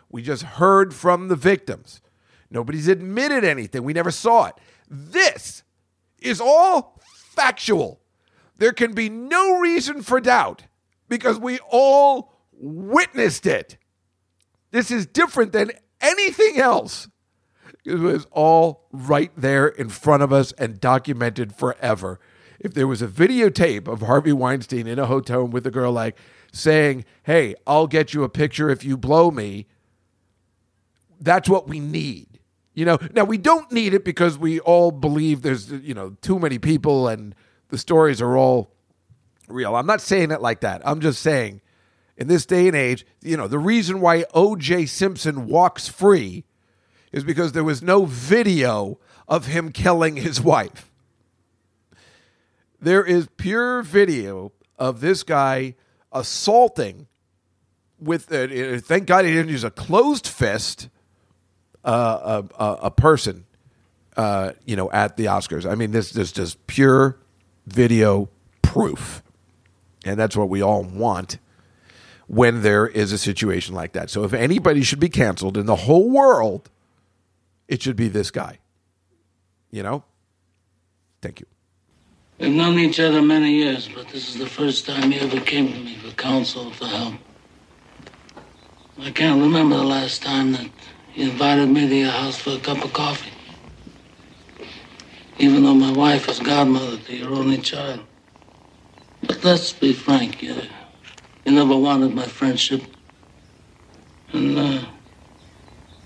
We 0.09 0.21
just 0.21 0.43
heard 0.43 0.93
from 0.93 1.27
the 1.27 1.35
victims. 1.35 2.01
Nobody's 2.49 2.87
admitted 2.87 3.43
anything. 3.43 3.83
We 3.83 3.93
never 3.93 4.11
saw 4.11 4.45
it. 4.45 4.55
This 4.89 5.63
is 6.19 6.41
all 6.41 6.99
factual. 7.35 8.01
There 8.57 8.73
can 8.73 8.93
be 8.93 9.09
no 9.09 9.59
reason 9.59 10.01
for 10.01 10.19
doubt 10.19 10.63
because 11.07 11.39
we 11.39 11.59
all 11.69 12.33
witnessed 12.51 13.45
it. 13.45 13.77
This 14.71 14.91
is 14.91 15.05
different 15.05 15.51
than 15.51 15.71
anything 16.01 16.57
else. 16.57 17.07
It 17.85 17.99
was 17.99 18.27
all 18.31 18.87
right 18.91 19.31
there 19.37 19.67
in 19.67 19.89
front 19.89 20.23
of 20.23 20.33
us 20.33 20.51
and 20.53 20.79
documented 20.79 21.55
forever. 21.55 22.19
If 22.59 22.73
there 22.73 22.87
was 22.87 23.01
a 23.01 23.07
videotape 23.07 23.87
of 23.87 24.01
Harvey 24.01 24.33
Weinstein 24.33 24.87
in 24.87 24.99
a 24.99 25.05
hotel 25.05 25.45
with 25.45 25.65
a 25.67 25.71
girl 25.71 25.91
like 25.91 26.17
saying, 26.51 27.05
Hey, 27.23 27.55
I'll 27.65 27.87
get 27.87 28.13
you 28.13 28.23
a 28.23 28.29
picture 28.29 28.69
if 28.69 28.83
you 28.83 28.97
blow 28.97 29.31
me, 29.31 29.67
that's 31.19 31.47
what 31.47 31.67
we 31.67 31.79
need. 31.79 32.36
You 32.77 32.85
know, 32.85 32.99
now 33.15 33.23
we 33.23 33.39
don't 33.39 33.71
need 33.71 33.95
it 33.95 34.05
because 34.05 34.37
we 34.37 34.59
all 34.59 34.91
believe 34.91 35.41
there's, 35.41 35.71
you 35.71 35.95
know, 35.95 36.15
too 36.21 36.37
many 36.37 36.59
people 36.59 37.07
and 37.07 37.33
the 37.69 37.77
stories 37.79 38.21
are 38.21 38.37
all 38.37 38.69
real. 39.47 39.75
I'm 39.75 39.87
not 39.87 39.99
saying 39.99 40.29
it 40.29 40.43
like 40.43 40.59
that. 40.59 40.83
I'm 40.85 41.01
just 41.01 41.23
saying 41.23 41.61
in 42.17 42.27
this 42.27 42.45
day 42.45 42.67
and 42.67 42.77
age, 42.77 43.03
you 43.23 43.35
know, 43.35 43.47
the 43.47 43.57
reason 43.57 43.99
why 43.99 44.25
OJ 44.35 44.89
Simpson 44.89 45.47
walks 45.47 45.87
free 45.87 46.43
is 47.11 47.23
because 47.23 47.53
there 47.53 47.63
was 47.63 47.81
no 47.81 48.05
video 48.05 48.99
of 49.27 49.47
him 49.47 49.71
killing 49.71 50.15
his 50.15 50.39
wife. 50.39 50.91
There 52.79 53.03
is 53.03 53.27
pure 53.37 53.81
video 53.81 54.51
of 54.77 55.01
this 55.01 55.23
guy 55.23 55.73
assaulting 56.11 57.07
with 57.99 58.31
uh, 58.31 58.77
thank 58.81 59.07
God 59.07 59.25
he 59.25 59.33
didn't 59.33 59.49
use 59.49 59.63
a 59.63 59.71
closed 59.71 60.27
fist 60.27 60.89
a, 61.91 62.45
a, 62.59 62.77
a, 62.83 62.91
person 62.91 63.45
uh, 64.15 64.51
you 64.65 64.75
know 64.75 64.91
at 64.91 65.17
the 65.17 65.25
Oscars. 65.25 65.69
I 65.69 65.75
mean 65.75 65.91
this 65.91 66.15
is 66.15 66.31
just 66.31 66.65
pure 66.67 67.17
video 67.67 68.29
proof. 68.61 69.23
And 70.05 70.19
that's 70.19 70.37
what 70.37 70.49
we 70.49 70.61
all 70.61 70.83
want 70.83 71.37
when 72.27 72.61
there 72.61 72.87
is 72.87 73.11
a 73.11 73.17
situation 73.17 73.75
like 73.75 73.93
that. 73.93 74.09
So 74.09 74.23
if 74.23 74.33
anybody 74.33 74.83
should 74.83 74.99
be 74.99 75.09
canceled 75.09 75.57
in 75.57 75.65
the 75.65 75.75
whole 75.75 76.09
world, 76.09 76.69
it 77.67 77.81
should 77.81 77.95
be 77.95 78.07
this 78.07 78.31
guy. 78.31 78.59
You 79.71 79.83
know? 79.83 80.03
Thank 81.21 81.39
you. 81.39 81.45
We've 82.39 82.51
known 82.51 82.77
each 82.77 82.99
other 82.99 83.21
many 83.21 83.51
years, 83.51 83.89
but 83.93 84.07
this 84.09 84.29
is 84.29 84.37
the 84.37 84.45
first 84.45 84.85
time 84.85 85.11
he 85.11 85.19
ever 85.19 85.39
came 85.39 85.73
to 85.73 85.79
me 85.79 85.95
for 85.95 86.11
counsel, 86.11 86.71
for 86.71 86.85
help. 86.85 87.15
I 88.99 89.11
can't 89.11 89.41
remember 89.41 89.77
the 89.77 89.83
last 89.83 90.21
time 90.21 90.51
that 90.53 90.69
he 91.17 91.23
invited 91.23 91.67
me 91.67 91.89
to 91.89 91.95
your 91.95 92.11
house 92.11 92.37
for 92.37 92.51
a 92.51 92.59
cup 92.59 92.85
of 92.85 92.93
coffee. 92.93 93.33
Even 95.39 95.63
though 95.63 95.73
my 95.73 95.91
wife 95.91 96.29
is 96.29 96.39
godmother 96.39 96.97
to 96.97 97.15
your 97.15 97.33
only 97.33 97.57
child. 97.57 98.01
But 99.23 99.43
let's 99.43 99.73
be 99.73 99.93
frank, 99.93 100.43
you, 100.43 100.53
you 101.43 101.51
never 101.51 101.75
wanted 101.75 102.13
my 102.13 102.27
friendship. 102.27 102.83
And 104.31 104.59
uh, 104.59 104.85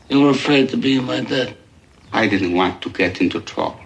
you 0.07 0.21
were 0.21 0.29
afraid 0.29 0.69
to 0.69 0.77
be 0.77 0.95
in 0.95 1.03
my 1.03 1.19
debt. 1.19 1.57
I 2.13 2.27
didn't 2.27 2.53
want 2.53 2.81
to 2.83 2.89
get 2.89 3.19
into 3.19 3.41
trouble. 3.41 3.81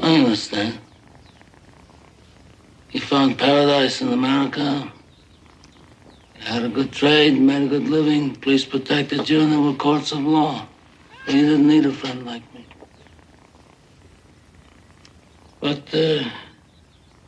I 0.00 0.16
understand. 0.16 0.80
You 2.90 3.00
found 3.00 3.38
paradise 3.38 4.02
in 4.02 4.12
America. 4.12 4.92
Had 6.46 6.62
a 6.62 6.68
good 6.68 6.92
trade, 6.92 7.40
made 7.40 7.64
a 7.64 7.66
good 7.66 7.88
living, 7.88 8.36
police 8.36 8.64
protected 8.64 9.28
you, 9.28 9.40
and 9.40 9.50
there 9.50 9.60
were 9.60 9.74
courts 9.74 10.12
of 10.12 10.20
law. 10.20 10.68
But 11.24 11.34
you 11.34 11.40
didn't 11.40 11.66
need 11.66 11.84
a 11.84 11.90
friend 11.90 12.24
like 12.24 12.54
me. 12.54 12.68
But 15.58 15.92
uh, 15.92 16.22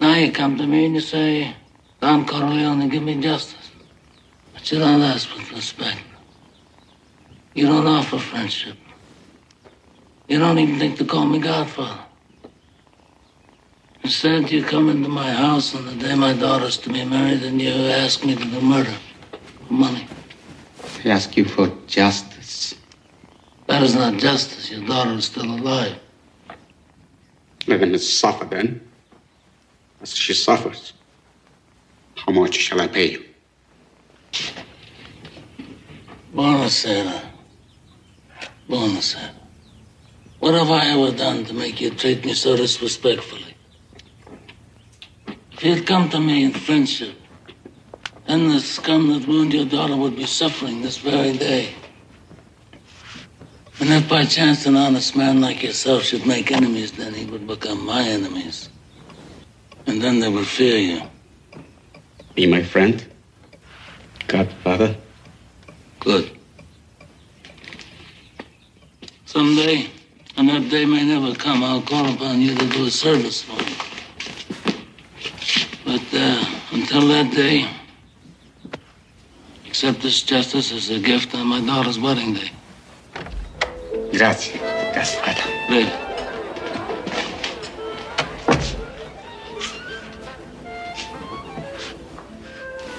now 0.00 0.14
you 0.14 0.30
come 0.30 0.56
to 0.58 0.64
me 0.68 0.84
and 0.86 0.94
you 0.94 1.00
say, 1.00 1.56
Don 2.00 2.26
Corleone, 2.26 2.88
give 2.88 3.02
me 3.02 3.20
justice. 3.20 3.72
But 4.54 4.70
you 4.70 4.78
don't 4.78 5.02
ask 5.02 5.34
with 5.34 5.50
respect. 5.50 5.98
You 7.54 7.66
don't 7.66 7.88
offer 7.88 8.18
friendship. 8.18 8.76
You 10.28 10.38
don't 10.38 10.60
even 10.60 10.78
think 10.78 10.96
to 10.98 11.04
call 11.04 11.26
me 11.26 11.40
Godfather. 11.40 12.04
Instead, 14.04 14.52
you 14.52 14.62
come 14.62 14.88
into 14.88 15.08
my 15.08 15.32
house 15.32 15.74
on 15.74 15.86
the 15.86 15.94
day 15.96 16.14
my 16.14 16.34
daughter's 16.34 16.78
to 16.78 16.88
be 16.88 17.04
married 17.04 17.42
and 17.42 17.60
you 17.60 17.72
ask 17.72 18.24
me 18.24 18.36
to 18.36 18.44
do 18.44 18.60
murder 18.60 18.94
money. 19.70 20.06
I 21.04 21.08
ask 21.10 21.36
you 21.36 21.44
for 21.44 21.72
justice. 21.86 22.74
That 23.66 23.82
is 23.82 23.94
not 23.94 24.16
justice. 24.16 24.70
Your 24.70 24.86
daughter 24.86 25.12
is 25.12 25.26
still 25.26 25.44
alive. 25.44 25.98
Let 27.66 27.82
him 27.82 27.96
suffer 27.98 28.44
then. 28.44 28.80
As 30.00 30.14
she 30.14 30.32
suffers. 30.34 30.94
How 32.16 32.32
much 32.32 32.54
shall 32.54 32.80
I 32.80 32.88
pay 32.88 33.12
you? 33.12 33.24
Bonasera. 36.34 37.22
Bonasera. 38.68 39.30
What 40.38 40.54
have 40.54 40.70
I 40.70 40.86
ever 40.86 41.16
done 41.16 41.44
to 41.46 41.54
make 41.54 41.80
you 41.80 41.90
treat 41.90 42.24
me 42.24 42.32
so 42.34 42.56
disrespectfully? 42.56 43.54
If 45.52 45.64
you'd 45.64 45.86
come 45.86 46.08
to 46.10 46.20
me 46.20 46.44
in 46.44 46.52
friendship, 46.52 47.14
then 48.28 48.50
the 48.50 48.60
scum 48.60 49.08
that 49.08 49.26
ruined 49.26 49.54
your 49.54 49.64
daughter 49.64 49.96
would 49.96 50.14
be 50.14 50.26
suffering 50.26 50.82
this 50.82 50.98
very 50.98 51.32
day. 51.32 51.70
And 53.80 53.88
if 53.90 54.06
by 54.08 54.24
chance 54.24 54.66
an 54.66 54.76
honest 54.76 55.16
man 55.16 55.40
like 55.40 55.62
yourself 55.62 56.02
should 56.02 56.26
make 56.26 56.52
enemies, 56.52 56.92
then 56.92 57.14
he 57.14 57.24
would 57.24 57.46
become 57.46 57.86
my 57.86 58.02
enemies. 58.02 58.68
And 59.86 60.02
then 60.02 60.20
they 60.20 60.28
would 60.28 60.46
fear 60.46 60.76
you. 60.76 61.02
Be 62.34 62.46
my 62.46 62.62
friend? 62.62 63.02
Godfather? 64.26 64.94
Good. 66.00 66.30
Someday, 69.24 69.88
and 70.36 70.48
that 70.50 70.68
day 70.68 70.84
may 70.84 71.04
never 71.04 71.34
come, 71.34 71.64
I'll 71.64 71.80
call 71.80 72.12
upon 72.12 72.42
you 72.42 72.54
to 72.54 72.66
do 72.66 72.84
a 72.86 72.90
service 72.90 73.42
for 73.42 73.56
me. 73.56 73.74
But 75.84 76.04
uh, 76.12 76.44
until 76.72 77.08
that 77.08 77.32
day, 77.32 77.66
accept 79.88 80.02
this 80.02 80.22
justice 80.22 80.70
as 80.70 80.90
a 80.90 80.98
gift 80.98 81.34
on 81.34 81.46
my 81.46 81.60
daughter's 81.64 81.98
wedding 81.98 82.34
day. 82.34 82.50
Grazie, 84.12 84.58
Godfather. 84.94 85.40
Prego. 85.66 85.88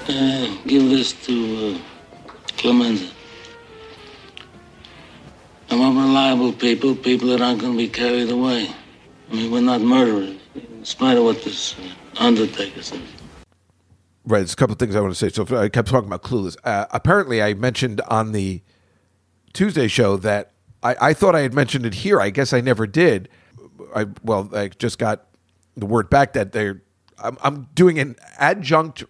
Uh, 0.07 0.57
give 0.65 0.89
this 0.89 1.13
to 1.27 1.75
uh, 1.75 2.31
Clemenza. 2.57 3.13
I 5.69 5.75
want 5.75 5.95
reliable 5.95 6.53
people, 6.53 6.95
people 6.95 7.27
that 7.27 7.41
aren't 7.41 7.61
going 7.61 7.73
to 7.73 7.77
be 7.77 7.87
carried 7.87 8.31
away. 8.31 8.67
I 9.29 9.35
mean, 9.35 9.51
we're 9.51 9.61
not 9.61 9.81
murderers, 9.81 10.37
in 10.55 10.83
spite 10.83 11.17
of 11.17 11.23
what 11.23 11.43
this 11.43 11.75
uh, 11.77 12.23
undertaker 12.23 12.81
says. 12.81 13.18
Right, 14.29 14.41
there's 14.41 14.53
a 14.53 14.55
couple 14.55 14.73
of 14.73 14.79
things 14.79 14.95
I 14.95 15.01
want 15.01 15.15
to 15.15 15.17
say. 15.17 15.29
So 15.29 15.57
I 15.57 15.69
kept 15.69 15.87
talking 15.87 16.07
about 16.07 16.21
Clueless. 16.21 16.55
Uh, 16.63 16.85
apparently, 16.91 17.41
I 17.41 17.55
mentioned 17.55 17.99
on 18.01 18.31
the 18.31 18.61
Tuesday 19.53 19.87
show 19.87 20.17
that 20.17 20.51
I, 20.83 20.95
I 21.01 21.13
thought 21.15 21.35
I 21.35 21.39
had 21.39 21.55
mentioned 21.55 21.83
it 21.83 21.95
here. 21.95 22.21
I 22.21 22.29
guess 22.29 22.53
I 22.53 22.61
never 22.61 22.85
did. 22.85 23.27
I 23.95 24.05
well, 24.23 24.47
I 24.53 24.67
just 24.67 24.99
got 24.99 25.25
the 25.75 25.87
word 25.87 26.11
back 26.11 26.33
that 26.33 26.51
they're. 26.51 26.83
I'm, 27.17 27.39
I'm 27.41 27.69
doing 27.73 27.97
an 27.97 28.17
adjunct 28.37 29.03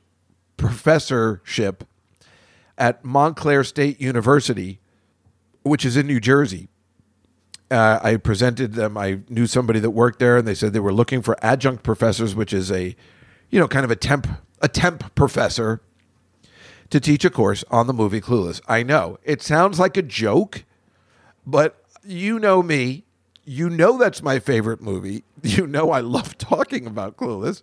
professorship 0.55 1.83
at 2.77 3.03
Montclair 3.03 3.65
State 3.65 3.99
University, 3.99 4.79
which 5.63 5.83
is 5.83 5.97
in 5.97 6.07
New 6.07 6.21
Jersey. 6.21 6.69
Uh, 7.69 7.99
I 8.01 8.15
presented 8.15 8.71
them. 8.75 8.97
I 8.97 9.19
knew 9.27 9.47
somebody 9.47 9.81
that 9.81 9.91
worked 9.91 10.19
there, 10.19 10.37
and 10.37 10.47
they 10.47 10.55
said 10.55 10.71
they 10.71 10.79
were 10.79 10.93
looking 10.93 11.21
for 11.21 11.35
adjunct 11.43 11.83
professors, 11.83 12.35
which 12.35 12.53
is 12.53 12.71
a, 12.71 12.95
you 13.49 13.59
know, 13.59 13.67
kind 13.67 13.83
of 13.83 13.91
a 13.91 13.97
temp 13.97 14.25
a 14.61 14.67
temp 14.67 15.15
professor 15.15 15.81
to 16.89 16.99
teach 16.99 17.23
a 17.23 17.29
course 17.29 17.63
on 17.69 17.87
the 17.87 17.93
movie 17.93 18.21
Clueless. 18.21 18.61
I 18.67 18.83
know 18.83 19.19
it 19.23 19.41
sounds 19.41 19.79
like 19.79 19.97
a 19.97 20.01
joke, 20.01 20.65
but 21.45 21.83
you 22.03 22.39
know 22.39 22.63
me. 22.63 23.05
You 23.45 23.69
know 23.69 23.97
that's 23.97 24.21
my 24.21 24.39
favorite 24.39 24.81
movie. 24.81 25.23
You 25.41 25.67
know 25.67 25.91
I 25.91 26.01
love 26.01 26.37
talking 26.37 26.85
about 26.85 27.15
Clueless. 27.15 27.61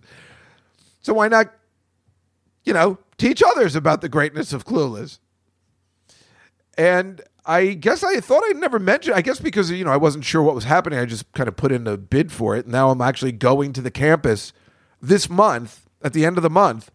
So 1.02 1.12
why 1.12 1.28
not, 1.28 1.52
you 2.64 2.72
know, 2.72 2.98
teach 3.18 3.42
others 3.42 3.76
about 3.76 4.00
the 4.00 4.09
greatness 4.09 4.54
of 4.54 4.64
Clueless? 4.64 5.18
And 6.78 7.20
I 7.44 7.74
guess 7.74 8.02
I 8.02 8.20
thought 8.20 8.42
I'd 8.46 8.56
never 8.56 8.78
mention. 8.78 9.12
I 9.12 9.20
guess 9.20 9.38
because 9.38 9.70
you 9.70 9.85
know 9.85 9.92
I 9.92 9.96
wasn't 9.98 10.24
sure 10.24 10.42
what 10.42 10.54
was 10.54 10.64
happening. 10.64 10.98
I 10.98 11.04
just 11.04 11.30
kind 11.32 11.48
of 11.48 11.56
put 11.56 11.70
in 11.70 11.87
a 11.87 11.96
bid 11.96 12.32
for 12.32 12.56
it. 12.56 12.66
Now 12.66 12.90
I'm 12.90 13.00
actually 13.00 13.32
going 13.32 13.72
to 13.74 13.82
the 13.82 13.90
campus 13.90 14.52
this 15.00 15.28
month 15.30 15.86
at 16.02 16.12
the 16.12 16.24
end 16.24 16.37
of 16.37 16.42
the 16.42 16.50
month, 16.50 16.90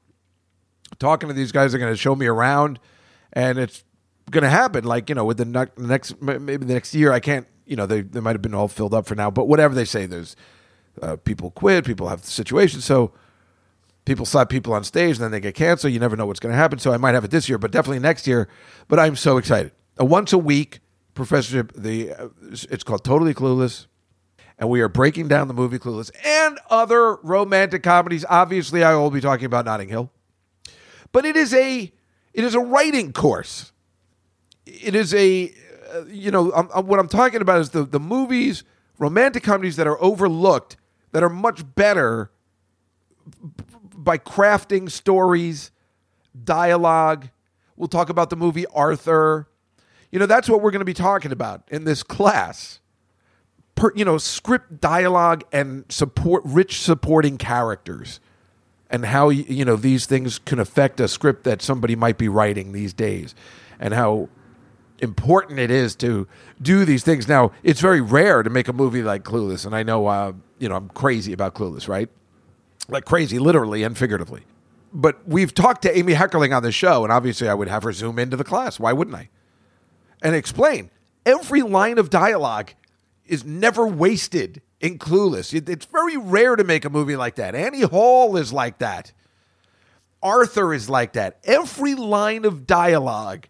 talking 1.00 1.28
to 1.30 1.34
these 1.34 1.52
guys. 1.52 1.74
are 1.74 1.78
going 1.78 1.92
to 1.92 1.98
show 1.98 2.16
me 2.16 2.26
around, 2.28 2.80
and 3.34 3.58
it's 3.58 3.84
going 4.30 4.44
to 4.44 4.50
happen. 4.50 4.84
Like 4.84 5.10
you 5.10 5.16
know, 5.16 5.26
with 5.26 5.38
the 5.38 5.46
ne- 5.46 5.66
next 5.78 6.22
maybe 6.22 6.58
the 6.58 6.74
next 6.74 6.94
year, 6.94 7.12
I 7.12 7.20
can't. 7.20 7.48
You 7.66 7.76
know, 7.76 7.86
they 7.86 8.02
they 8.02 8.20
might 8.20 8.34
have 8.34 8.42
been 8.42 8.54
all 8.54 8.68
filled 8.68 8.94
up 8.94 9.06
for 9.06 9.16
now. 9.16 9.32
But 9.32 9.48
whatever 9.48 9.74
they 9.74 9.86
say, 9.86 10.06
there's 10.06 10.36
uh, 11.02 11.16
people 11.18 11.52
quit, 11.52 11.86
people 11.86 12.10
have 12.10 12.26
situations, 12.26 12.84
so 12.84 13.14
people 14.06 14.26
slap 14.26 14.50
people 14.50 14.74
on 14.74 14.84
stage, 14.84 15.18
and 15.18 15.24
then 15.24 15.32
they 15.32 15.40
get 15.40 15.56
canceled. 15.56 15.94
You 15.94 16.00
never 16.00 16.16
know 16.16 16.26
what's 16.26 16.40
going 16.40 16.52
to 16.52 16.58
happen. 16.58 16.80
So 16.80 16.92
I 16.92 16.98
might 16.98 17.14
have 17.14 17.24
it 17.24 17.32
this 17.32 17.48
year, 17.48 17.58
but 17.58 17.72
definitely 17.72 18.00
next 18.00 18.28
year. 18.28 18.50
But 18.88 19.00
I'm 19.00 19.16
so 19.16 19.38
excited. 19.38 19.72
A 19.98 20.06
once 20.06 20.34
a 20.34 20.38
week 20.38 20.80
professorship. 21.14 21.72
The 21.76 22.12
uh, 22.14 22.28
it's 22.70 22.84
called 22.84 23.04
Totally 23.04 23.34
Clueless 23.34 23.88
and 24.62 24.70
we 24.70 24.80
are 24.80 24.88
breaking 24.88 25.28
down 25.28 25.48
the 25.48 25.54
movie 25.56 25.80
Clueless 25.80 26.12
and 26.24 26.58
other 26.70 27.16
romantic 27.24 27.82
comedies. 27.84 28.24
Obviously, 28.30 28.84
I 28.84 28.96
will 28.96 29.10
be 29.10 29.20
talking 29.20 29.46
about 29.46 29.66
Notting 29.66 29.90
Hill, 29.90 30.12
but 31.12 31.26
it 31.26 31.36
is 31.36 31.54
a 31.54 31.92
it 32.34 32.44
is 32.46 32.54
a 32.56 32.60
writing 32.60 33.12
course. 33.12 33.74
it 34.66 34.96
is 34.96 35.14
a, 35.14 35.52
uh, 35.94 36.06
you 36.06 36.32
know, 36.32 36.54
I'm, 36.54 36.70
I'm- 36.74 36.88
what 36.88 37.00
I'm 37.00 37.10
talking 37.10 37.42
about 37.42 37.60
is 37.60 37.72
the 37.72 37.84
the 37.84 38.00
movies, 38.00 38.64
romantic 39.00 39.44
comedies 39.44 39.76
that 39.78 39.88
are 39.88 40.02
overlooked 40.02 40.78
that 41.12 41.24
are 41.24 41.30
much 41.30 41.64
better 41.76 42.32
b- 43.42 43.64
by 43.98 44.18
crafting 44.20 44.90
stories, 44.90 45.72
dialogue. 46.44 47.30
We'll 47.76 47.88
talk 47.90 48.10
about 48.10 48.30
the 48.30 48.36
movie 48.38 48.68
Arthur. 48.68 49.48
You 50.12 50.20
know, 50.20 50.26
that's 50.28 50.48
what 50.48 50.62
we're 50.62 50.72
going 50.72 50.80
to 50.82 50.86
be 50.86 50.94
talking 50.94 51.32
about 51.32 51.64
in 51.72 51.84
this 51.86 52.04
class. 52.04 52.80
Per, 53.82 53.92
you 53.96 54.06
know, 54.06 54.20
script 54.20 54.80
dialogue 54.80 55.44
and 55.52 55.86
support 55.90 56.44
rich 56.46 56.80
supporting 56.82 57.40
characters 57.40 58.20
and 58.92 59.06
how 59.06 59.30
you 59.30 59.66
know 59.66 59.76
these 59.76 60.06
things 60.06 60.38
can 60.38 60.60
affect 60.60 61.00
a 61.00 61.08
script 61.08 61.46
that 61.46 61.64
somebody 61.64 61.96
might 61.96 62.20
be 62.20 62.30
writing 62.30 62.74
these 62.74 62.94
days 62.94 63.34
and 63.80 63.96
how 63.96 64.30
important 65.00 65.58
it 65.58 65.72
is 65.72 65.96
to 65.96 66.28
do 66.62 66.86
these 66.86 67.04
things. 67.04 67.28
Now 67.28 67.54
it's 67.64 67.82
very 67.82 68.02
rare 68.02 68.44
to 68.44 68.52
make 68.52 68.68
a 68.68 68.74
movie 68.74 69.02
like 69.02 69.24
clueless 69.24 69.66
and 69.66 69.76
i 69.76 69.82
know 69.82 70.06
uh, 70.06 70.34
you 70.60 70.70
know 70.70 70.76
i'm 70.76 70.90
crazy 70.90 71.34
about 71.34 71.56
clueless 71.56 71.88
right? 71.88 72.08
Like 72.88 73.06
crazy 73.06 73.40
literally 73.40 73.82
and 73.82 73.98
figuratively. 73.98 74.44
But 74.94 75.28
we've 75.28 75.56
talked 75.56 75.82
to 75.82 75.98
amy 75.98 76.14
heckerling 76.14 76.56
on 76.56 76.62
the 76.62 76.72
show 76.72 77.04
and 77.04 77.12
obviously 77.12 77.50
i 77.50 77.56
would 77.56 77.68
have 77.68 77.82
her 77.82 77.94
zoom 77.94 78.20
into 78.20 78.38
the 78.38 78.44
class. 78.44 78.80
Why 78.80 78.94
wouldn't 78.94 79.18
i? 79.18 79.30
And 80.22 80.36
explain 80.36 80.92
every 81.26 81.64
line 81.64 81.98
of 81.98 82.12
dialogue 82.12 82.74
is 83.32 83.46
never 83.46 83.88
wasted 83.88 84.62
in 84.82 85.00
Clueless. 85.00 85.54
It- 85.54 85.70
it's 85.70 85.86
very 85.86 86.18
rare 86.18 86.56
to 86.56 86.64
make 86.64 86.84
a 86.84 86.90
movie 86.90 87.16
like 87.16 87.36
that. 87.36 87.56
Annie 87.56 87.82
Hall 87.82 88.36
is 88.36 88.52
like 88.52 88.80
that. 88.80 89.14
Arthur 90.22 90.74
is 90.74 90.90
like 90.90 91.14
that. 91.14 91.40
Every 91.46 91.96
line 91.96 92.46
of 92.46 92.68
dialogue 92.68 93.48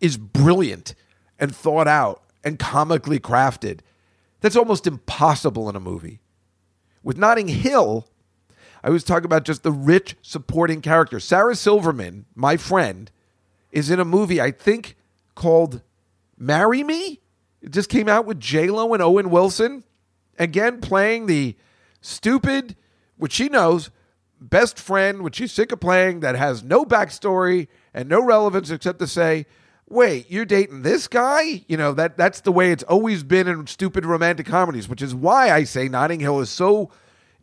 is 0.00 0.16
brilliant 0.16 0.94
and 1.38 1.54
thought 1.54 1.88
out 1.88 2.22
and 2.44 2.58
comically 2.58 3.18
crafted. 3.20 3.80
That's 4.40 4.56
almost 4.56 4.86
impossible 4.86 5.68
in 5.70 5.76
a 5.76 5.80
movie. 5.80 6.20
With 7.02 7.16
Notting 7.16 7.48
Hill, 7.48 8.08
I 8.82 8.90
was 8.90 9.04
talking 9.04 9.24
about 9.24 9.44
just 9.44 9.62
the 9.62 9.72
rich 9.72 10.16
supporting 10.20 10.80
character. 10.82 11.20
Sarah 11.20 11.54
Silverman, 11.54 12.26
my 12.34 12.56
friend, 12.56 13.10
is 13.70 13.90
in 13.90 14.00
a 14.00 14.04
movie 14.04 14.40
I 14.40 14.50
think 14.50 14.96
called 15.34 15.80
Marry 16.36 16.82
Me. 16.82 17.20
It 17.66 17.72
just 17.72 17.90
came 17.90 18.08
out 18.08 18.26
with 18.26 18.38
J 18.38 18.68
Lo 18.68 18.94
and 18.94 19.02
Owen 19.02 19.28
Wilson, 19.28 19.82
again 20.38 20.80
playing 20.80 21.26
the 21.26 21.56
stupid, 22.00 22.76
which 23.16 23.32
she 23.32 23.48
knows, 23.48 23.90
best 24.40 24.78
friend, 24.78 25.22
which 25.22 25.34
she's 25.34 25.50
sick 25.50 25.72
of 25.72 25.80
playing, 25.80 26.20
that 26.20 26.36
has 26.36 26.62
no 26.62 26.84
backstory 26.84 27.66
and 27.92 28.08
no 28.08 28.24
relevance 28.24 28.70
except 28.70 29.00
to 29.00 29.08
say, 29.08 29.46
"Wait, 29.88 30.30
you're 30.30 30.44
dating 30.44 30.82
this 30.82 31.08
guy?" 31.08 31.64
You 31.66 31.76
know 31.76 31.92
that 31.94 32.16
that's 32.16 32.40
the 32.40 32.52
way 32.52 32.70
it's 32.70 32.84
always 32.84 33.24
been 33.24 33.48
in 33.48 33.66
stupid 33.66 34.06
romantic 34.06 34.46
comedies, 34.46 34.88
which 34.88 35.02
is 35.02 35.12
why 35.12 35.50
I 35.50 35.64
say 35.64 35.88
Notting 35.88 36.20
Hill 36.20 36.38
is 36.38 36.50
so 36.50 36.92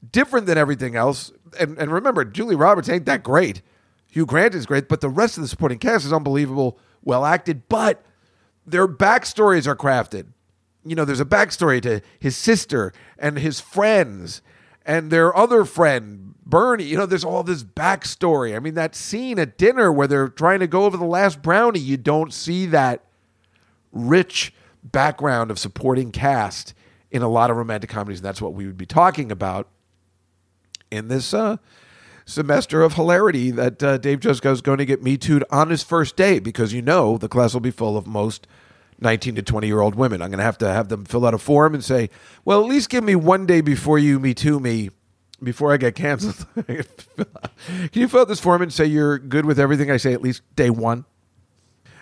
different 0.10 0.46
than 0.46 0.58
everything 0.58 0.96
else. 0.96 1.34
And 1.60 1.78
and 1.78 1.92
remember, 1.92 2.24
Julie 2.24 2.56
Roberts 2.56 2.88
ain't 2.88 3.06
that 3.08 3.24
great. 3.24 3.62
Hugh 4.10 4.26
Grant 4.26 4.56
is 4.56 4.66
great, 4.66 4.88
but 4.88 5.02
the 5.02 5.10
rest 5.10 5.38
of 5.38 5.42
the 5.42 5.50
supporting 5.50 5.80
cast 5.80 6.06
is 6.06 6.14
unbelievable, 6.14 6.80
well 7.04 7.26
acted, 7.26 7.68
but 7.68 8.02
their 8.66 8.88
backstories 8.88 9.68
are 9.68 9.76
crafted. 9.76 10.28
You 10.86 10.96
know, 10.96 11.06
there's 11.06 11.20
a 11.20 11.26
backstory 11.26 11.82
to 11.82 12.02
his 12.20 12.36
sister 12.36 12.94
and 13.18 13.40
his 13.40 13.60
friends 13.60 14.42
and 14.86 15.12
their 15.12 15.36
other 15.36 15.64
friend, 15.64 16.36
Bernie. 16.46 16.84
You 16.84 16.98
know, 16.98 17.06
there's 17.06 17.24
all 17.24 17.44
this 17.44 17.64
backstory. 17.64 18.56
I 18.56 18.60
mean, 18.60 18.74
that 18.74 18.96
scene 18.96 19.40
at 19.40 19.58
dinner 19.58 19.92
where 19.92 20.08
they're 20.08 20.28
trying 20.28 20.60
to 20.60 20.68
go 20.68 20.86
over 20.86 20.98
the 20.98 21.06
last 21.06 21.42
brownie, 21.42 21.80
you 21.80 21.98
don't 21.98 22.34
see 22.34 22.66
that 22.68 23.04
rich 23.92 24.54
background 24.84 25.52
of 25.52 25.60
supporting 25.60 26.12
cast 26.12 26.74
in 27.12 27.22
a 27.22 27.30
lot 27.30 27.50
of 27.50 27.58
romantic 27.58 27.90
comedies. 27.90 28.20
And 28.20 28.26
that's 28.26 28.42
what 28.42 28.54
we 28.54 28.66
would 28.66 28.78
be 28.78 28.86
talking 28.86 29.32
about 29.32 29.70
in 30.92 31.08
this 31.08 31.34
uh, 31.34 31.58
semester 32.26 32.82
of 32.82 32.94
hilarity 32.94 33.52
that 33.52 33.84
uh, 33.84 33.98
Dave 33.98 34.20
Jusko 34.20 34.52
is 34.52 34.62
going 34.62 34.78
to 34.78 34.86
get 34.86 35.04
me 35.04 35.18
too'd 35.18 35.44
on 35.50 35.70
his 35.70 35.84
first 35.84 36.16
day 36.16 36.40
because 36.40 36.74
you 36.74 36.82
know 36.82 37.18
the 37.18 37.30
class 37.30 37.54
will 37.54 37.62
be 37.62 37.72
full 37.72 37.98
of 37.98 38.08
most 38.08 38.48
19 39.00 39.36
to 39.36 39.42
20 39.42 39.68
year 39.68 39.82
old 39.82 39.96
women. 39.96 40.22
I'm 40.22 40.30
going 40.30 40.40
to 40.40 40.44
have 40.44 40.58
to 40.60 40.72
have 40.72 40.90
them 40.90 41.06
fill 41.06 41.26
out 41.26 41.34
a 41.34 41.38
form 41.38 41.74
and 41.74 41.84
say, 41.84 42.10
well, 42.46 42.62
at 42.62 42.70
least 42.70 42.90
give 42.90 43.04
me 43.04 43.16
one 43.16 43.46
day 43.46 43.62
before 43.62 44.00
you 44.00 44.20
me 44.20 44.34
too 44.34 44.60
me 44.60 44.90
before 45.42 45.74
I 45.74 45.78
get 45.78 45.96
canceled. 45.96 46.48
Can 46.66 46.86
you 47.94 48.08
fill 48.08 48.22
out 48.22 48.28
this 48.28 48.40
form 48.40 48.62
and 48.62 48.72
say 48.72 48.86
you're 48.86 49.20
good 49.20 49.46
with 49.46 49.60
everything 49.60 49.92
I 49.92 49.98
say 49.98 50.14
at 50.14 50.22
least 50.22 50.42
day 50.56 50.70
one? 50.70 51.06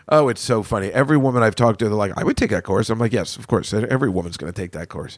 Oh, 0.10 0.28
it's 0.30 0.42
so 0.42 0.62
funny. 0.62 0.92
Every 0.92 1.18
woman 1.18 1.42
I've 1.42 1.56
talked 1.56 1.80
to, 1.80 1.86
they're 1.86 1.96
like, 1.96 2.12
I 2.18 2.24
would 2.24 2.36
take 2.36 2.50
that 2.50 2.64
course. 2.64 2.90
I'm 2.90 3.00
like, 3.00 3.14
yes, 3.14 3.38
of 3.38 3.48
course. 3.48 3.74
Every 3.74 4.10
woman's 4.10 4.38
going 4.38 4.52
to 4.52 4.62
take 4.62 4.74
that 4.74 4.90
course. 4.90 5.18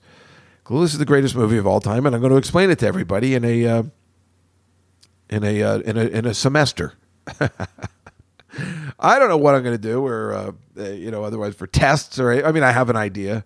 Clueless 0.65 0.85
is 0.85 0.97
the 0.97 1.05
greatest 1.05 1.35
movie 1.35 1.57
of 1.57 1.67
all 1.67 1.81
time, 1.81 2.05
and 2.05 2.15
I'm 2.15 2.21
going 2.21 2.31
to 2.31 2.37
explain 2.37 2.69
it 2.69 2.79
to 2.79 2.87
everybody 2.87 3.33
in 3.33 3.43
a 3.43 3.65
uh, 3.65 3.83
in 5.29 5.43
a 5.43 5.63
uh, 5.63 5.79
in 5.79 5.97
a 5.97 6.05
in 6.05 6.25
a 6.25 6.33
semester. 6.33 6.93
I 8.99 9.17
don't 9.19 9.29
know 9.29 9.37
what 9.37 9.55
I'm 9.55 9.63
going 9.63 9.75
to 9.75 9.81
do, 9.81 10.05
or 10.05 10.33
uh, 10.33 10.51
uh, 10.77 10.89
you 10.89 11.11
know, 11.11 11.23
otherwise 11.23 11.55
for 11.55 11.67
tests, 11.67 12.19
or 12.19 12.45
I 12.45 12.51
mean, 12.51 12.63
I 12.63 12.71
have 12.71 12.89
an 12.89 12.95
idea, 12.95 13.45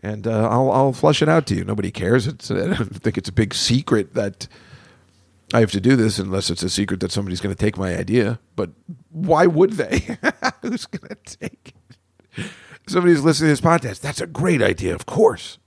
and 0.00 0.26
uh, 0.26 0.48
I'll 0.48 0.70
I'll 0.70 0.92
flush 0.92 1.22
it 1.22 1.28
out 1.28 1.46
to 1.46 1.54
you. 1.54 1.64
Nobody 1.64 1.90
cares. 1.90 2.26
It's 2.26 2.50
I 2.50 2.66
don't 2.66 3.02
think 3.02 3.16
it's 3.16 3.28
a 3.28 3.32
big 3.32 3.54
secret 3.54 4.14
that 4.14 4.48
I 5.54 5.60
have 5.60 5.70
to 5.72 5.80
do 5.80 5.96
this, 5.96 6.18
unless 6.18 6.50
it's 6.50 6.62
a 6.62 6.70
secret 6.70 7.00
that 7.00 7.12
somebody's 7.12 7.40
going 7.40 7.54
to 7.54 7.60
take 7.60 7.76
my 7.76 7.96
idea. 7.96 8.40
But 8.56 8.70
why 9.10 9.46
would 9.46 9.72
they? 9.72 10.00
Who's 10.62 10.86
going 10.86 11.08
to 11.08 11.38
take 11.38 11.74
it? 12.36 12.46
Somebody's 12.88 13.22
listening 13.22 13.48
to 13.48 13.52
this 13.52 13.60
podcast. 13.60 14.00
That's 14.00 14.20
a 14.20 14.26
great 14.26 14.60
idea, 14.60 14.94
of 14.94 15.06
course. 15.06 15.58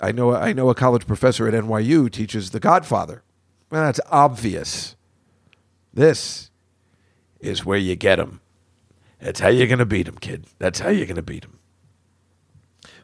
I 0.00 0.12
know 0.12 0.34
I 0.34 0.52
know 0.52 0.70
a 0.70 0.74
college 0.74 1.06
professor 1.06 1.48
at 1.48 1.54
NYU 1.54 2.10
teaches 2.10 2.50
The 2.50 2.60
Godfather. 2.60 3.24
Well, 3.72 3.84
that's 3.84 4.00
obvious. 4.10 4.96
This 5.94 6.50
is 7.40 7.64
where 7.64 7.78
you 7.78 7.96
get 7.96 8.16
them. 8.16 8.42
That's 9.18 9.40
how 9.40 9.48
you're 9.48 9.66
going 9.66 9.78
to 9.78 9.86
beat 9.86 10.04
them, 10.04 10.18
kid. 10.18 10.44
That's 10.58 10.80
how 10.80 10.90
you're 10.90 11.06
going 11.06 11.16
to 11.16 11.22
beat 11.22 11.40
them. 11.40 11.58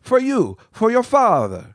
For 0.02 0.18
you, 0.18 0.58
for 0.70 0.90
your 0.90 1.02
father. 1.02 1.74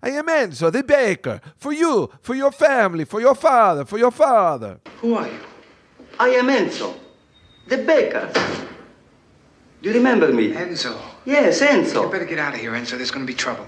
I 0.00 0.10
am 0.10 0.28
Enzo, 0.28 0.70
the 0.70 0.84
baker. 0.84 1.40
For 1.56 1.72
you, 1.72 2.08
for 2.20 2.36
your 2.36 2.52
family, 2.52 3.04
for 3.04 3.20
your 3.20 3.34
father, 3.34 3.84
for 3.84 3.98
your 3.98 4.12
father. 4.12 4.78
Who 5.00 5.14
are 5.14 5.26
you? 5.26 5.40
I 6.20 6.28
am 6.28 6.46
Enzo, 6.46 6.94
the 7.66 7.78
baker. 7.78 8.30
Do 9.82 9.88
you 9.88 9.94
remember 9.96 10.32
me? 10.32 10.52
Enzo. 10.52 10.96
Yes, 11.24 11.60
Enzo. 11.60 12.04
You 12.04 12.12
better 12.12 12.26
get 12.26 12.38
out 12.38 12.54
of 12.54 12.60
here, 12.60 12.70
Enzo. 12.74 12.90
There's 12.90 13.10
going 13.10 13.26
to 13.26 13.32
be 13.32 13.36
trouble. 13.36 13.66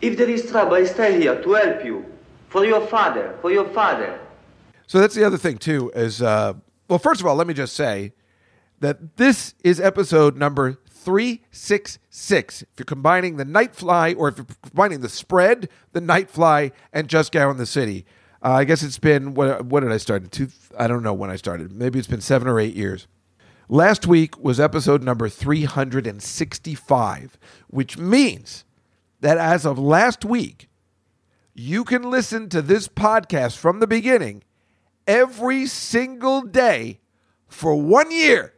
If 0.00 0.16
there 0.16 0.30
is 0.30 0.50
trouble, 0.50 0.76
I 0.76 0.84
stay 0.84 1.20
here 1.20 1.42
to 1.42 1.52
help 1.52 1.84
you. 1.84 2.11
For 2.52 2.64
your 2.66 2.86
father, 2.86 3.34
for 3.40 3.50
your 3.50 3.66
father. 3.70 4.20
So 4.86 5.00
that's 5.00 5.14
the 5.14 5.24
other 5.24 5.38
thing 5.38 5.56
too. 5.56 5.90
Is 5.94 6.20
uh, 6.20 6.52
well, 6.86 6.98
first 6.98 7.22
of 7.22 7.26
all, 7.26 7.34
let 7.34 7.46
me 7.46 7.54
just 7.54 7.74
say 7.74 8.12
that 8.80 9.16
this 9.16 9.54
is 9.64 9.80
episode 9.80 10.36
number 10.36 10.76
three 10.90 11.40
six 11.50 11.98
six. 12.10 12.60
If 12.60 12.68
you're 12.76 12.84
combining 12.84 13.36
the 13.36 13.46
Night 13.46 13.74
Fly, 13.74 14.12
or 14.12 14.28
if 14.28 14.36
you're 14.36 14.46
combining 14.62 15.00
the 15.00 15.08
spread, 15.08 15.70
the 15.92 16.02
Night 16.02 16.28
Fly, 16.28 16.72
and 16.92 17.08
Just 17.08 17.32
Go 17.32 17.50
in 17.50 17.56
the 17.56 17.64
City, 17.64 18.04
uh, 18.44 18.50
I 18.50 18.64
guess 18.64 18.82
it's 18.82 18.98
been 18.98 19.32
what? 19.32 19.64
What 19.64 19.80
did 19.80 19.90
I 19.90 19.96
start? 19.96 20.30
Two? 20.30 20.48
I 20.78 20.88
don't 20.88 21.02
know 21.02 21.14
when 21.14 21.30
I 21.30 21.36
started. 21.36 21.72
Maybe 21.72 21.98
it's 21.98 22.06
been 22.06 22.20
seven 22.20 22.48
or 22.48 22.60
eight 22.60 22.74
years. 22.74 23.08
Last 23.70 24.06
week 24.06 24.38
was 24.38 24.60
episode 24.60 25.02
number 25.02 25.30
365, 25.30 27.38
which 27.68 27.96
means 27.96 28.66
that 29.20 29.38
as 29.38 29.64
of 29.64 29.78
last 29.78 30.26
week, 30.26 30.68
you 31.54 31.84
can 31.84 32.02
listen 32.02 32.48
to 32.48 32.62
this 32.62 32.88
podcast 32.88 33.56
from 33.56 33.80
the 33.80 33.86
beginning 33.86 34.42
every 35.06 35.66
single 35.66 36.42
day 36.42 37.00
for 37.48 37.74
one 37.76 38.10
year. 38.10 38.54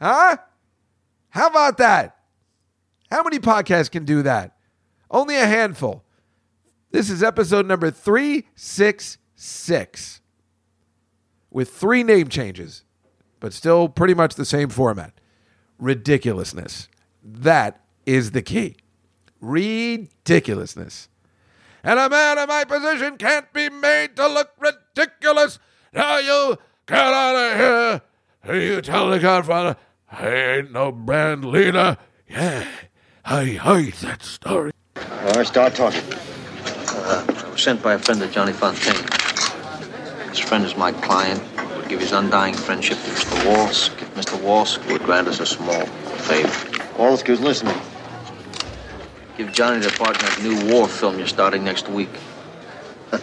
Huh? 0.00 0.36
How 1.30 1.48
about 1.48 1.78
that? 1.78 2.18
How 3.10 3.22
many 3.22 3.38
podcasts 3.40 3.90
can 3.90 4.04
do 4.04 4.22
that? 4.22 4.56
Only 5.10 5.36
a 5.36 5.46
handful. 5.46 6.04
This 6.90 7.10
is 7.10 7.22
episode 7.22 7.66
number 7.66 7.90
366 7.90 10.20
with 11.50 11.70
three 11.70 12.02
name 12.02 12.28
changes, 12.28 12.82
but 13.40 13.52
still 13.52 13.90
pretty 13.90 14.14
much 14.14 14.36
the 14.36 14.46
same 14.46 14.70
format. 14.70 15.12
Ridiculousness. 15.78 16.88
That 17.22 17.82
is 18.06 18.30
the 18.30 18.40
key. 18.40 18.76
Ridiculousness. 19.40 21.10
And 21.84 21.98
a 21.98 22.08
man 22.08 22.38
in 22.38 22.48
my 22.48 22.64
position 22.64 23.18
can't 23.18 23.52
be 23.52 23.68
made 23.68 24.16
to 24.16 24.26
look 24.26 24.52
ridiculous. 24.58 25.58
Now 25.92 26.16
you 26.16 26.56
get 26.86 26.98
out 26.98 27.36
of 27.36 27.58
here. 27.58 28.00
you 28.58 28.80
tell 28.80 29.10
the 29.10 29.18
Godfather 29.18 29.76
I 30.10 30.28
ain't 30.28 30.72
no 30.72 30.90
brand 30.90 31.44
leader. 31.44 31.98
Yeah, 32.26 32.66
I 33.26 33.44
hate 33.44 33.96
that 33.96 34.22
story. 34.22 34.72
All 34.96 35.32
right, 35.32 35.46
start 35.46 35.74
talking. 35.74 36.00
I 37.10 37.48
was 37.50 37.62
sent 37.62 37.82
by 37.82 37.94
a 37.94 37.98
friend 37.98 38.22
of 38.22 38.30
Johnny 38.32 38.52
Fontane. 38.52 39.02
This 40.28 40.40
friend 40.40 40.62
is 40.62 40.76
my 40.76 40.92
client. 40.92 41.42
Would 41.74 41.88
give 41.88 42.00
his 42.00 42.12
undying 42.12 42.52
friendship 42.52 42.98
to 42.98 43.10
Mr. 43.10 43.34
Woltz. 43.46 43.88
If 44.02 44.14
Mr. 44.14 44.38
Woltz 44.38 44.76
would 44.92 45.02
grant 45.04 45.26
us 45.26 45.40
a 45.40 45.46
small 45.46 45.86
favor. 46.26 46.48
Woltz 46.98 47.26
is 47.26 47.40
listening. 47.40 47.80
Give 49.38 49.50
Johnny 49.54 49.80
the 49.80 49.90
part 49.96 50.20
in 50.20 50.26
that 50.26 50.42
new 50.42 50.70
war 50.70 50.86
film 50.86 51.16
you're 51.16 51.26
starting 51.26 51.64
next 51.64 51.88
week. 51.88 52.10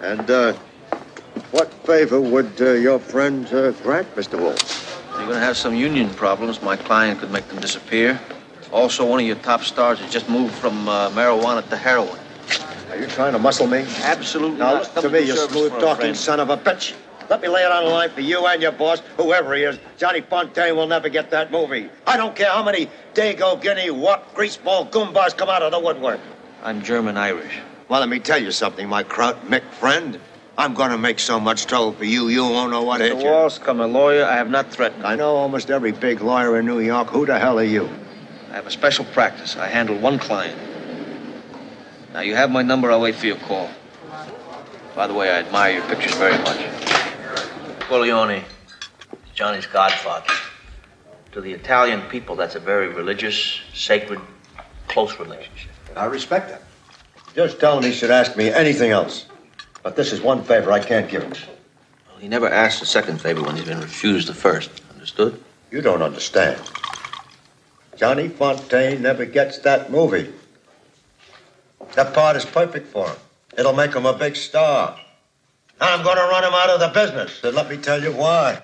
And, 0.00 0.28
uh, 0.30 0.54
what 1.50 1.72
favor 1.84 2.18
would 2.18 2.60
uh, 2.60 2.72
your 2.72 2.98
friend 2.98 3.46
uh, 3.52 3.72
grant, 3.82 4.12
Mr. 4.16 4.38
Woltz? 4.38 4.88
You're 5.18 5.26
gonna 5.26 5.38
have 5.38 5.58
some 5.58 5.74
union 5.74 6.08
problems. 6.14 6.62
My 6.62 6.76
client 6.76 7.20
could 7.20 7.30
make 7.30 7.46
them 7.48 7.60
disappear. 7.60 8.18
Also, 8.72 9.04
one 9.04 9.20
of 9.20 9.26
your 9.26 9.36
top 9.36 9.62
stars 9.62 9.98
has 10.00 10.10
just 10.10 10.30
moved 10.30 10.54
from 10.54 10.88
uh, 10.88 11.10
marijuana 11.10 11.68
to 11.68 11.76
heroin. 11.76 12.21
Are 12.92 12.98
you 12.98 13.06
trying 13.06 13.32
to 13.32 13.38
muscle 13.38 13.66
me? 13.66 13.86
Absolutely 14.02 14.58
Now, 14.58 14.74
not. 14.74 14.96
to 14.96 15.08
me, 15.08 15.20
you 15.20 15.34
service 15.34 15.50
for 15.50 15.66
a 15.66 15.70
smooth-talking 15.70 16.14
son 16.14 16.40
of 16.40 16.50
a 16.50 16.58
bitch. 16.58 16.92
Let 17.30 17.40
me 17.40 17.48
lay 17.48 17.62
it 17.62 17.72
on 17.72 17.86
the 17.86 17.90
line 17.90 18.10
for 18.10 18.20
you 18.20 18.46
and 18.46 18.60
your 18.60 18.72
boss, 18.72 19.00
whoever 19.16 19.54
he 19.54 19.62
is. 19.62 19.78
Johnny 19.96 20.20
Fontane 20.20 20.76
will 20.76 20.86
never 20.86 21.08
get 21.08 21.30
that 21.30 21.50
movie. 21.50 21.88
I 22.06 22.18
don't 22.18 22.36
care 22.36 22.50
how 22.50 22.62
many 22.62 22.90
Dago, 23.14 23.58
Guinea, 23.58 23.88
what 23.88 24.34
greaseball 24.34 24.90
goombas 24.90 25.34
come 25.34 25.48
out 25.48 25.62
of 25.62 25.72
the 25.72 25.80
woodwork. 25.80 26.20
I'm 26.62 26.82
German 26.82 27.16
Irish. 27.16 27.60
Well, 27.88 28.00
let 28.00 28.10
me 28.10 28.18
tell 28.18 28.36
you 28.36 28.50
something, 28.50 28.86
my 28.86 29.04
Kraut 29.04 29.42
Mick 29.46 29.62
friend. 29.70 30.20
I'm 30.58 30.74
gonna 30.74 30.98
make 30.98 31.18
so 31.18 31.40
much 31.40 31.64
trouble 31.64 31.92
for 31.92 32.04
you, 32.04 32.28
you 32.28 32.42
won't 32.42 32.72
know 32.72 32.82
what 32.82 33.00
hit 33.00 33.16
you. 33.16 33.24
Woltz, 33.24 33.58
come 33.58 33.80
a 33.80 33.86
lawyer. 33.86 34.26
I 34.26 34.36
have 34.36 34.50
not 34.50 34.70
threatened. 34.70 35.06
I 35.06 35.16
know 35.16 35.34
almost 35.36 35.70
every 35.70 35.92
big 35.92 36.20
lawyer 36.20 36.58
in 36.58 36.66
New 36.66 36.80
York. 36.80 37.08
Who 37.08 37.24
the 37.24 37.38
hell 37.38 37.58
are 37.58 37.64
you? 37.64 37.88
I 38.50 38.56
have 38.56 38.66
a 38.66 38.70
special 38.70 39.06
practice. 39.06 39.56
I 39.56 39.68
handle 39.68 39.96
one 39.96 40.18
client. 40.18 40.71
Now, 42.12 42.20
you 42.20 42.34
have 42.34 42.50
my 42.50 42.62
number. 42.62 42.90
I'll 42.90 43.00
wait 43.00 43.14
for 43.14 43.26
your 43.26 43.36
call. 43.36 43.70
By 44.94 45.06
the 45.06 45.14
way, 45.14 45.30
I 45.30 45.38
admire 45.38 45.72
your 45.74 45.82
pictures 45.84 46.14
very 46.14 46.36
much. 46.42 46.58
Corleone, 47.88 48.44
Johnny's 49.34 49.66
godfather. 49.66 50.26
To 51.32 51.40
the 51.40 51.52
Italian 51.52 52.02
people, 52.02 52.36
that's 52.36 52.54
a 52.54 52.60
very 52.60 52.88
religious, 52.88 53.60
sacred, 53.72 54.20
close 54.88 55.18
relationship. 55.18 55.70
I 55.96 56.04
respect 56.04 56.50
that. 56.50 56.62
Just 57.34 57.58
tell 57.58 57.78
him 57.78 57.84
he 57.84 57.92
should 57.92 58.10
ask 58.10 58.36
me 58.36 58.50
anything 58.50 58.90
else. 58.90 59.24
But 59.82 59.96
this 59.96 60.12
is 60.12 60.20
one 60.20 60.44
favor 60.44 60.70
I 60.70 60.80
can't 60.80 61.10
give 61.10 61.22
him. 61.22 61.32
Well, 61.32 62.18
he 62.18 62.28
never 62.28 62.48
asks 62.48 62.80
the 62.80 62.86
second 62.86 63.22
favor 63.22 63.42
when 63.42 63.56
he's 63.56 63.64
been 63.64 63.80
refused 63.80 64.28
the 64.28 64.34
first. 64.34 64.70
Understood? 64.92 65.42
You 65.70 65.80
don't 65.80 66.02
understand. 66.02 66.60
Johnny 67.96 68.28
Fontane 68.28 69.00
never 69.00 69.24
gets 69.24 69.58
that 69.60 69.90
movie. 69.90 70.30
That 71.94 72.14
part 72.14 72.36
is 72.36 72.44
perfect 72.44 72.88
for 72.88 73.08
him. 73.08 73.16
It'll 73.56 73.74
make 73.74 73.94
him 73.94 74.06
a 74.06 74.16
big 74.16 74.36
star. 74.36 74.98
I'm 75.80 76.02
going 76.04 76.16
to 76.16 76.22
run 76.22 76.44
him 76.44 76.54
out 76.54 76.70
of 76.70 76.80
the 76.80 76.88
business, 76.88 77.42
and 77.42 77.54
let 77.54 77.68
me 77.68 77.76
tell 77.76 78.02
you 78.02 78.12
why. 78.12 78.62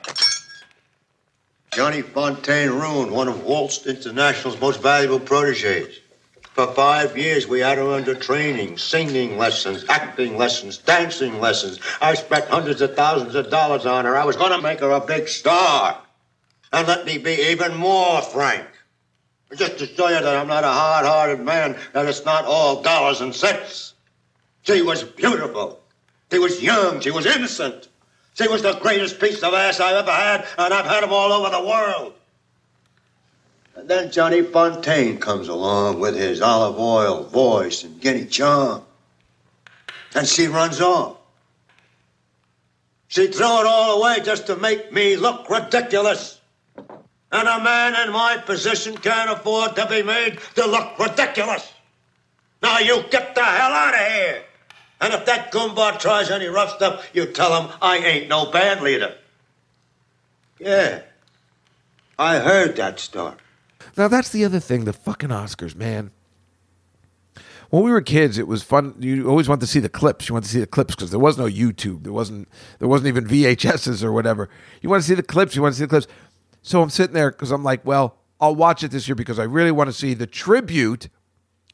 Johnny 1.72 2.02
Fontane 2.02 2.70
ruined 2.70 3.12
one 3.12 3.28
of 3.28 3.36
Woltz 3.44 3.86
International's 3.86 4.60
most 4.60 4.80
valuable 4.80 5.20
proteges. 5.20 5.98
For 6.54 6.66
five 6.72 7.16
years, 7.16 7.46
we 7.46 7.60
had 7.60 7.78
her 7.78 7.92
under 7.92 8.14
training, 8.14 8.78
singing 8.78 9.36
lessons, 9.36 9.84
acting 9.88 10.36
lessons, 10.36 10.78
dancing 10.78 11.38
lessons. 11.38 11.78
I 12.00 12.14
spent 12.14 12.48
hundreds 12.48 12.80
of 12.80 12.96
thousands 12.96 13.34
of 13.34 13.50
dollars 13.50 13.86
on 13.86 14.06
her. 14.06 14.16
I 14.16 14.24
was 14.24 14.36
going 14.36 14.52
to 14.52 14.60
make 14.60 14.80
her 14.80 14.90
a 14.90 15.00
big 15.00 15.28
star. 15.28 16.00
And 16.72 16.88
let 16.88 17.04
me 17.04 17.18
be 17.18 17.50
even 17.50 17.76
more 17.76 18.22
frank. 18.22 18.66
Just 19.56 19.78
to 19.78 19.86
show 19.86 20.08
you 20.08 20.20
that 20.20 20.36
I'm 20.36 20.46
not 20.46 20.64
a 20.64 20.68
hard 20.68 21.06
hearted 21.06 21.40
man, 21.40 21.76
that 21.94 22.06
it's 22.06 22.24
not 22.24 22.44
all 22.44 22.82
dollars 22.82 23.20
and 23.20 23.34
cents. 23.34 23.94
She 24.62 24.82
was 24.82 25.02
beautiful. 25.02 25.80
She 26.30 26.38
was 26.38 26.62
young. 26.62 27.00
She 27.00 27.10
was 27.10 27.24
innocent. 27.24 27.88
She 28.34 28.46
was 28.46 28.62
the 28.62 28.74
greatest 28.74 29.18
piece 29.18 29.42
of 29.42 29.54
ass 29.54 29.80
I've 29.80 29.96
ever 29.96 30.12
had, 30.12 30.46
and 30.58 30.74
I've 30.74 30.84
had 30.84 31.02
them 31.02 31.12
all 31.12 31.32
over 31.32 31.50
the 31.50 31.66
world. 31.66 32.12
And 33.74 33.88
then 33.88 34.10
Johnny 34.10 34.42
Fontane 34.42 35.20
comes 35.20 35.48
along 35.48 36.00
with 36.00 36.14
his 36.14 36.42
olive 36.42 36.78
oil 36.78 37.24
voice 37.24 37.84
and 37.84 38.00
guinea 38.00 38.26
charm. 38.26 38.82
And 40.14 40.26
she 40.26 40.46
runs 40.46 40.80
off. 40.80 41.16
She 43.08 43.28
threw 43.28 43.60
it 43.60 43.66
all 43.66 44.00
away 44.00 44.20
just 44.22 44.46
to 44.48 44.56
make 44.56 44.92
me 44.92 45.16
look 45.16 45.48
ridiculous. 45.48 46.37
And 47.30 47.46
a 47.46 47.62
man 47.62 48.06
in 48.06 48.12
my 48.12 48.38
position 48.38 48.96
can't 48.96 49.30
afford 49.30 49.76
to 49.76 49.86
be 49.86 50.02
made 50.02 50.38
to 50.54 50.66
look 50.66 50.98
ridiculous. 50.98 51.72
Now 52.62 52.78
you 52.78 53.04
get 53.10 53.34
the 53.34 53.44
hell 53.44 53.72
out 53.72 53.94
of 53.94 54.00
here. 54.00 54.42
And 55.00 55.14
if 55.14 55.26
that 55.26 55.52
goomba 55.52 55.98
tries 55.98 56.30
any 56.30 56.46
rough 56.46 56.74
stuff, 56.74 57.08
you 57.12 57.26
tell 57.26 57.62
him 57.62 57.72
I 57.80 57.98
ain't 57.98 58.28
no 58.28 58.50
band 58.50 58.80
leader. 58.80 59.14
Yeah. 60.58 61.02
I 62.18 62.38
heard 62.38 62.76
that 62.76 62.98
story. 62.98 63.36
Now 63.96 64.08
that's 64.08 64.30
the 64.30 64.44
other 64.44 64.60
thing, 64.60 64.84
the 64.84 64.92
fucking 64.92 65.28
Oscars, 65.28 65.76
man. 65.76 66.10
When 67.70 67.82
we 67.82 67.90
were 67.90 68.00
kids, 68.00 68.38
it 68.38 68.48
was 68.48 68.62
fun. 68.62 68.94
You 68.98 69.28
always 69.28 69.46
wanted 69.46 69.60
to 69.60 69.66
see 69.66 69.80
the 69.80 69.90
clips. 69.90 70.28
You 70.28 70.32
wanted 70.32 70.46
to 70.46 70.52
see 70.52 70.60
the 70.60 70.66
clips 70.66 70.94
because 70.94 71.10
there 71.10 71.20
was 71.20 71.36
no 71.36 71.44
YouTube. 71.44 72.02
There 72.02 72.14
wasn't. 72.14 72.48
There 72.78 72.88
wasn't 72.88 73.08
even 73.08 73.26
VHSs 73.26 74.02
or 74.02 74.10
whatever. 74.10 74.48
You 74.80 74.88
want 74.88 75.02
to 75.02 75.06
see 75.06 75.14
the 75.14 75.22
clips. 75.22 75.54
You 75.54 75.60
want 75.60 75.74
to 75.74 75.78
see 75.78 75.84
the 75.84 75.88
clips. 75.88 76.06
So 76.68 76.82
I'm 76.82 76.90
sitting 76.90 77.14
there 77.14 77.30
because 77.30 77.50
I'm 77.50 77.64
like, 77.64 77.82
well, 77.86 78.18
I'll 78.38 78.54
watch 78.54 78.82
it 78.82 78.90
this 78.90 79.08
year 79.08 79.14
because 79.14 79.38
I 79.38 79.44
really 79.44 79.70
want 79.70 79.88
to 79.88 79.92
see 79.94 80.12
the 80.12 80.26
tribute 80.26 81.08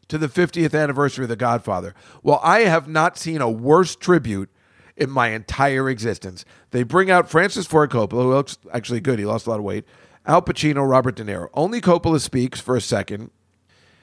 to 0.07 0.19
the 0.19 0.29
50th 0.29 0.81
anniversary 0.81 1.25
of 1.25 1.31
The 1.31 1.35
Godfather. 1.35 1.97
Well, 2.23 2.39
I 2.45 2.61
have 2.61 2.87
not 2.87 3.19
seen 3.19 3.41
a 3.41 3.51
worse 3.51 3.97
tribute 3.97 4.51
in 4.97 5.11
my 5.11 5.31
entire 5.31 5.91
existence. 5.91 6.45
They 6.71 6.85
bring 6.85 7.11
out 7.11 7.29
Francis 7.29 7.67
Ford 7.67 7.91
Coppola, 7.91 8.23
who 8.23 8.35
looks 8.35 8.57
actually 8.73 9.01
good. 9.01 9.19
He 9.19 9.25
lost 9.25 9.49
a 9.49 9.51
lot 9.51 9.59
of 9.59 9.65
weight. 9.65 9.85
Al 10.27 10.43
Pacino, 10.43 10.89
Robert 10.89 11.17
De 11.17 11.25
Niro. 11.25 11.49
Only 11.55 11.81
Coppola 11.81 12.21
speaks 12.21 12.61
for 12.61 12.77
a 12.77 12.81
second. 12.81 13.33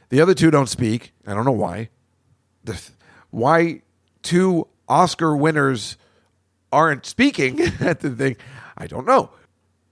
The 0.10 0.19
other 0.19 0.34
two 0.34 0.51
don't 0.51 0.67
speak. 0.67 1.13
I 1.25 1.34
don't 1.34 1.45
know 1.45 1.54
why. 1.54 1.88
Why 3.30 3.84
two 4.23 4.67
Oscar 4.89 5.38
winners 5.38 5.95
aren't 6.69 7.06
speaking 7.06 7.62
at 7.80 8.01
the 8.01 8.10
thing, 8.10 8.36
I 8.77 8.88
don't 8.88 9.08
know. 9.08 9.30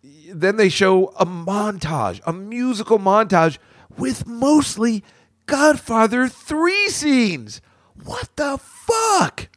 Then 0.02 0.56
they 0.56 0.70
show 0.70 1.08
a 1.20 1.26
montage, 1.26 2.22
a 2.26 2.34
musical 2.34 3.00
montage 3.00 3.58
with 3.98 4.26
mostly 4.26 5.04
Godfather 5.46 6.28
3 6.28 6.90
scenes. 6.90 7.62
What 8.04 8.30
the 8.36 8.58
fuck? 8.58 9.50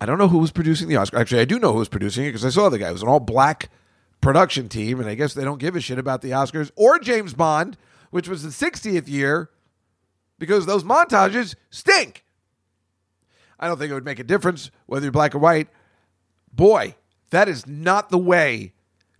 I 0.00 0.04
don't 0.04 0.18
know 0.18 0.28
who 0.28 0.38
was 0.38 0.50
producing 0.50 0.88
the 0.88 0.96
Oscar. 0.96 1.16
Actually, 1.16 1.40
I 1.40 1.46
do 1.46 1.58
know 1.58 1.72
who 1.72 1.78
was 1.78 1.88
producing 1.88 2.24
it 2.24 2.30
because 2.30 2.44
I 2.44 2.50
saw 2.50 2.68
the 2.68 2.78
guy. 2.78 2.88
It 2.88 2.92
was 2.92 3.02
an 3.02 3.08
all 3.08 3.20
black 3.20 3.70
production 4.20 4.68
team, 4.68 5.00
and 5.00 5.08
I 5.08 5.14
guess 5.14 5.32
they 5.32 5.44
don't 5.44 5.60
give 5.60 5.76
a 5.76 5.80
shit 5.80 5.98
about 5.98 6.22
the 6.22 6.30
Oscars 6.30 6.70
or 6.76 6.98
James 6.98 7.34
Bond, 7.34 7.78
which 8.10 8.28
was 8.28 8.42
the 8.42 8.48
60th 8.48 9.08
year, 9.08 9.50
because 10.38 10.66
those 10.66 10.84
montages 10.84 11.54
stink. 11.70 12.24
I 13.58 13.68
don't 13.68 13.78
think 13.78 13.90
it 13.90 13.94
would 13.94 14.04
make 14.04 14.18
a 14.18 14.24
difference 14.24 14.70
whether 14.86 15.04
you're 15.04 15.12
black 15.12 15.34
or 15.34 15.38
white. 15.38 15.68
Boy, 16.52 16.96
that 17.30 17.48
is 17.48 17.66
not 17.66 18.10
the 18.10 18.18
way 18.18 18.72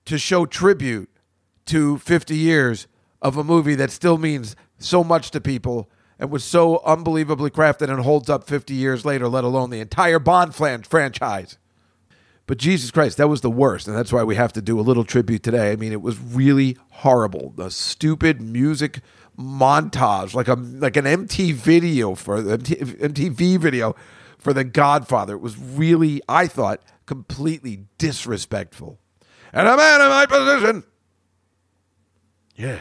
to 0.07 0.19
show 0.19 0.47
tribute 0.47 1.09
to 1.67 1.99
50 1.99 2.37
years 2.37 2.87
of 3.21 3.37
a 3.37 3.45
movie 3.45 3.75
that 3.77 3.91
still 3.91 4.19
means 4.19 4.57
so 4.79 5.05
much 5.05 5.31
to 5.31 5.41
people 5.41 5.89
and 6.19 6.31
was 6.31 6.45
so 6.45 6.81
unbelievably 6.85 7.51
crafted 7.51 7.91
and 7.91 8.01
holds 8.01 8.29
up 8.29 8.47
50 8.47 8.75
years 8.75 9.05
later, 9.05 9.29
let 9.29 9.45
alone 9.45 9.71
the 9.71 9.81
entire 9.81 10.19
Bond 10.19 10.55
flan- 10.55 10.83
franchise. 10.83 11.59
But 12.47 12.59
Jesus 12.59 12.91
Christ, 12.91 13.17
that 13.19 13.29
was 13.29 13.41
the 13.41 13.51
worst, 13.51 13.87
and 13.87 13.97
that's 13.97 14.13
why 14.13 14.25
we 14.25 14.35
have 14.35 14.53
to 14.55 14.63
do 14.63 14.79
a 14.79 14.83
little 14.83 15.05
tribute 15.05 15.43
today. 15.43 15.73
I 15.73 15.77
mean, 15.77 15.93
it 15.93 16.03
was 16.03 16.19
really 16.19 16.77
horrible. 16.91 17.53
The 17.57 17.71
stupid 17.71 18.41
music 18.41 19.01
montage, 19.39 20.35
like 20.35 20.49
a 20.49 20.55
like 20.55 20.97
an 20.97 21.05
MTV 21.05 21.55
video 21.55 22.15
for 22.15 22.43
the 22.43 22.59
MTV 22.59 23.59
video 23.59 23.95
for 24.39 24.53
The 24.53 24.65
Godfather. 24.65 25.35
It 25.35 25.41
was 25.41 25.57
really, 25.57 26.21
I 26.29 26.49
thought, 26.49 26.83
completely 27.07 27.85
disrespectful. 27.97 28.99
And 29.53 29.69
a 29.69 29.77
man 29.77 30.01
in 30.01 30.09
my 30.09 30.27
position. 30.27 30.85
Yeah, 32.57 32.81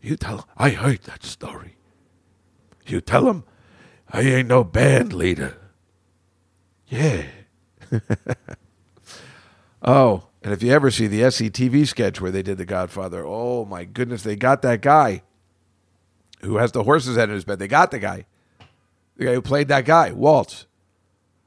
you 0.00 0.16
tell. 0.16 0.48
I 0.56 0.70
heard 0.70 1.02
that 1.02 1.24
story. 1.24 1.76
You 2.86 3.00
tell 3.00 3.28
him 3.28 3.44
I 4.10 4.20
ain't 4.20 4.48
no 4.48 4.64
band 4.64 5.12
leader. 5.12 5.56
Yeah. 6.88 7.24
oh, 9.82 10.28
and 10.42 10.52
if 10.52 10.62
you 10.62 10.72
ever 10.72 10.90
see 10.90 11.06
the 11.06 11.22
SCTV 11.22 11.86
sketch 11.86 12.20
where 12.20 12.30
they 12.30 12.42
did 12.42 12.58
The 12.58 12.64
Godfather, 12.64 13.24
oh 13.24 13.64
my 13.64 13.84
goodness, 13.84 14.22
they 14.22 14.36
got 14.36 14.62
that 14.62 14.82
guy 14.82 15.22
who 16.42 16.56
has 16.56 16.72
the 16.72 16.82
horse's 16.82 17.16
head 17.16 17.28
in 17.28 17.34
his 17.34 17.44
bed. 17.44 17.58
They 17.58 17.68
got 17.68 17.90
the 17.90 17.98
guy. 17.98 18.26
The 19.16 19.24
guy 19.24 19.34
who 19.34 19.42
played 19.42 19.68
that 19.68 19.84
guy, 19.84 20.10
Woltz. 20.10 20.66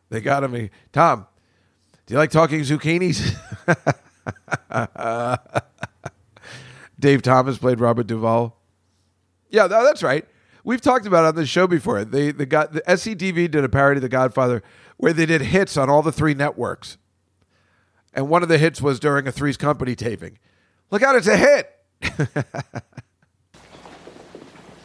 They 0.09 0.21
got 0.21 0.43
him. 0.43 0.69
Tom, 0.91 1.27
do 2.05 2.13
you 2.13 2.17
like 2.17 2.31
talking 2.31 2.61
zucchinis? 2.61 3.35
Dave 6.99 7.21
Thomas 7.21 7.57
played 7.57 7.79
Robert 7.79 8.07
Duvall. 8.07 8.57
Yeah, 9.49 9.67
that's 9.67 10.03
right. 10.03 10.25
We've 10.63 10.81
talked 10.81 11.05
about 11.05 11.25
on 11.25 11.35
this 11.35 11.49
show 11.49 11.67
before. 11.67 12.03
They 12.03 12.31
the 12.31 12.45
got 12.45 12.73
the 12.73 12.81
SCTV 12.81 13.51
did 13.51 13.63
a 13.63 13.69
parody 13.69 13.99
of 13.99 14.01
The 14.01 14.09
Godfather 14.09 14.63
where 14.97 15.13
they 15.13 15.25
did 15.25 15.41
hits 15.41 15.77
on 15.77 15.89
all 15.89 16.01
the 16.01 16.11
three 16.11 16.33
networks, 16.33 16.97
and 18.13 18.29
one 18.29 18.41
of 18.43 18.49
the 18.49 18.57
hits 18.57 18.81
was 18.81 18.99
during 18.99 19.27
a 19.27 19.31
Three's 19.31 19.57
Company 19.57 19.95
taping. 19.95 20.39
Look 20.89 21.03
out, 21.03 21.15
it's 21.15 21.27
a 21.27 21.37
hit. 21.37 21.71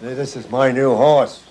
This 0.01 0.35
is 0.35 0.49
my 0.49 0.73
new 0.73 0.97
horse. 0.97 1.45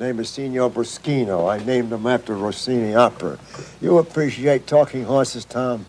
Name 0.00 0.20
is 0.20 0.30
Signor 0.30 0.70
Bruschino. 0.70 1.52
I 1.52 1.62
named 1.62 1.92
him 1.92 2.06
after 2.06 2.34
Rossini 2.34 2.94
opera. 2.94 3.38
You 3.82 3.98
appreciate 3.98 4.66
talking 4.66 5.04
horses, 5.04 5.44
Tom? 5.44 5.84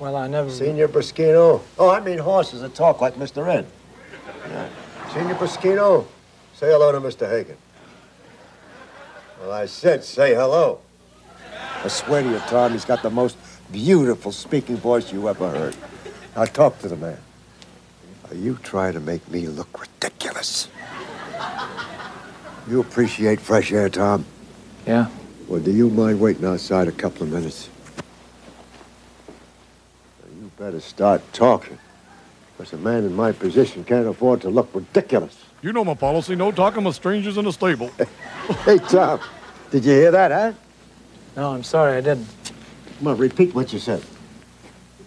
Well, 0.00 0.16
I 0.16 0.28
never. 0.28 0.50
Signor 0.50 0.88
Bruschino. 0.88 1.60
Oh, 1.78 1.90
I 1.90 2.00
mean 2.00 2.18
horses 2.18 2.62
that 2.62 2.74
talk 2.74 3.02
like 3.02 3.16
Mr. 3.16 3.46
Ed. 3.46 3.66
Yeah. 4.48 4.68
Signor 5.12 5.34
Bruschino, 5.34 6.06
say 6.54 6.70
hello 6.70 6.90
to 6.90 7.00
Mr. 7.00 7.28
Hagen. 7.28 7.56
Well, 9.40 9.52
I 9.52 9.66
said 9.66 10.02
say 10.02 10.34
hello. 10.34 10.80
I 11.84 11.88
swear 11.88 12.22
to 12.22 12.30
you, 12.30 12.38
Tom, 12.40 12.72
he's 12.72 12.84
got 12.84 13.02
the 13.02 13.10
most 13.10 13.36
beautiful 13.70 14.32
speaking 14.32 14.76
voice 14.76 15.12
you 15.12 15.28
ever 15.28 15.50
heard. 15.50 15.76
Now 16.36 16.44
talk 16.44 16.78
to 16.80 16.88
the 16.88 16.96
man. 16.96 17.18
Are 18.30 18.34
you 18.36 18.58
trying 18.62 18.92
to 18.94 19.00
make 19.00 19.28
me 19.30 19.48
look 19.48 19.80
ridiculous? 19.80 20.68
You 22.68 22.80
appreciate 22.80 23.40
fresh 23.40 23.72
air, 23.72 23.88
Tom? 23.88 24.24
Yeah. 24.86 25.08
Well, 25.48 25.60
do 25.60 25.72
you 25.72 25.90
mind 25.90 26.20
waiting 26.20 26.44
outside 26.44 26.86
a 26.86 26.92
couple 26.92 27.24
of 27.24 27.32
minutes? 27.32 27.69
You 30.60 30.66
better 30.66 30.80
start 30.80 31.22
talking. 31.32 31.78
Because 32.58 32.74
a 32.74 32.76
man 32.76 33.04
in 33.04 33.16
my 33.16 33.32
position 33.32 33.82
can't 33.82 34.06
afford 34.06 34.42
to 34.42 34.50
look 34.50 34.68
ridiculous. 34.74 35.34
You 35.62 35.72
know 35.72 35.86
my 35.86 35.94
policy, 35.94 36.36
no 36.36 36.52
talking 36.52 36.84
with 36.84 36.94
strangers 36.94 37.38
in 37.38 37.46
the 37.46 37.52
stable. 37.52 37.90
Hey, 38.64 38.76
Tom, 38.76 39.20
did 39.70 39.84
you 39.86 39.92
hear 39.92 40.10
that, 40.10 40.30
huh? 40.30 40.52
No, 41.34 41.52
I'm 41.52 41.62
sorry, 41.62 41.96
I 41.96 42.00
didn't. 42.02 42.26
Come 42.98 43.06
on, 43.06 43.16
repeat 43.16 43.54
what 43.54 43.72
you 43.72 43.78
said. 43.78 44.02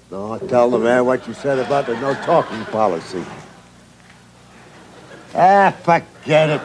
No, 0.09 0.39
tell 0.39 0.71
the 0.71 0.79
man 0.79 1.05
what 1.05 1.27
you 1.27 1.35
said 1.35 1.59
about 1.59 1.85
the 1.85 1.99
no 1.99 2.15
talking 2.23 2.63
policy. 2.65 3.23
Ah, 5.35 5.71
forget 5.83 6.49
it. 6.49 6.61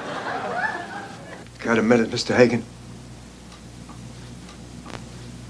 Got 1.58 1.78
a 1.78 1.82
minute, 1.82 2.08
Mr. 2.10 2.34
Hagen? 2.34 2.64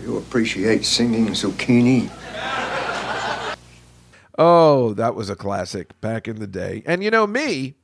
You 0.03 0.16
appreciate 0.16 0.84
singing 0.84 1.26
zucchini? 1.28 2.11
Oh, 4.39 4.95
that 4.95 5.16
was 5.16 5.28
a 5.28 5.34
classic 5.34 6.01
back 6.01 6.28
in 6.28 6.39
the 6.39 6.47
day. 6.47 6.84
And 6.86 7.03
you 7.03 7.11
know 7.11 7.26
me, 7.26 7.74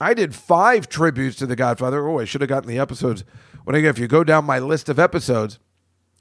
I 0.00 0.14
did 0.14 0.34
five 0.34 0.88
tributes 0.88 1.36
to 1.36 1.46
The 1.46 1.54
Godfather. 1.54 2.08
Oh, 2.08 2.18
I 2.18 2.24
should 2.24 2.40
have 2.40 2.48
gotten 2.48 2.68
the 2.68 2.78
episodes. 2.78 3.22
When 3.64 3.76
I 3.76 3.80
if 3.80 3.98
you 3.98 4.08
go 4.08 4.24
down 4.24 4.46
my 4.46 4.58
list 4.58 4.88
of 4.88 4.98
episodes, 4.98 5.58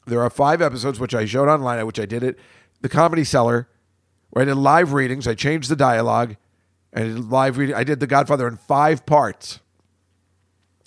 there 0.06 0.22
are 0.22 0.30
five 0.30 0.62
episodes 0.62 1.00
which 1.00 1.16
I 1.16 1.24
showed 1.24 1.48
online, 1.48 1.86
which 1.86 2.00
I 2.00 2.06
did 2.06 2.24
it. 2.24 2.38
The 2.82 2.90
Comedy 2.90 3.24
Cellar, 3.24 3.70
where 4.32 4.44
I 4.44 4.46
did 4.46 4.56
live 4.56 4.92
readings. 4.92 5.28
I 5.28 5.34
changed 5.34 5.70
the 5.70 5.78
dialogue. 5.78 6.36
I 6.94 7.04
did 7.04 7.30
live 7.32 7.58
reading. 7.58 7.76
I 7.76 7.86
did 7.86 8.02
The 8.02 8.08
Godfather 8.08 8.48
in 8.48 8.58
five 8.58 9.06
parts. 9.06 9.62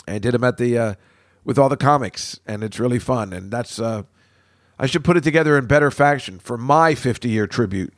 I 0.06 0.18
did 0.18 0.34
them 0.34 0.44
at 0.44 0.58
the 0.58 0.78
uh, 0.78 0.94
with 1.44 1.58
all 1.58 1.70
the 1.70 1.78
comics, 1.78 2.38
and 2.46 2.62
it's 2.62 2.78
really 2.78 2.98
fun. 2.98 3.32
And 3.32 3.50
that's 3.50 3.80
uh, 3.80 4.02
I 4.78 4.84
should 4.84 5.02
put 5.02 5.16
it 5.16 5.24
together 5.24 5.56
in 5.56 5.66
better 5.66 5.90
fashion 5.90 6.38
for 6.38 6.58
my 6.58 6.94
50 6.94 7.28
year 7.30 7.46
tribute 7.46 7.94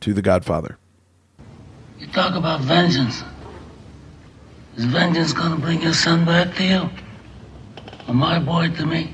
to 0.00 0.12
The 0.12 0.22
Godfather. 0.22 0.78
You 1.98 2.06
talk 2.08 2.34
about 2.34 2.60
vengeance. 2.60 3.22
Is 4.76 4.84
vengeance 4.84 5.32
gonna 5.32 5.56
bring 5.56 5.80
your 5.80 5.94
son 5.94 6.24
back 6.24 6.54
to 6.56 6.64
you? 6.64 6.90
Or 8.06 8.14
my 8.14 8.38
boy 8.38 8.70
to 8.70 8.86
me? 8.86 9.12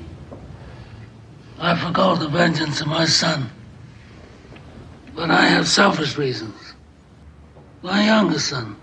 I 1.58 1.78
forgo 1.78 2.16
the 2.16 2.28
vengeance 2.28 2.80
of 2.80 2.88
my 2.88 3.04
son. 3.04 3.48
But 5.14 5.30
I 5.30 5.42
have 5.42 5.68
selfish 5.68 6.18
reasons. 6.18 6.74
My 7.82 8.04
youngest 8.04 8.48
son 8.48 8.76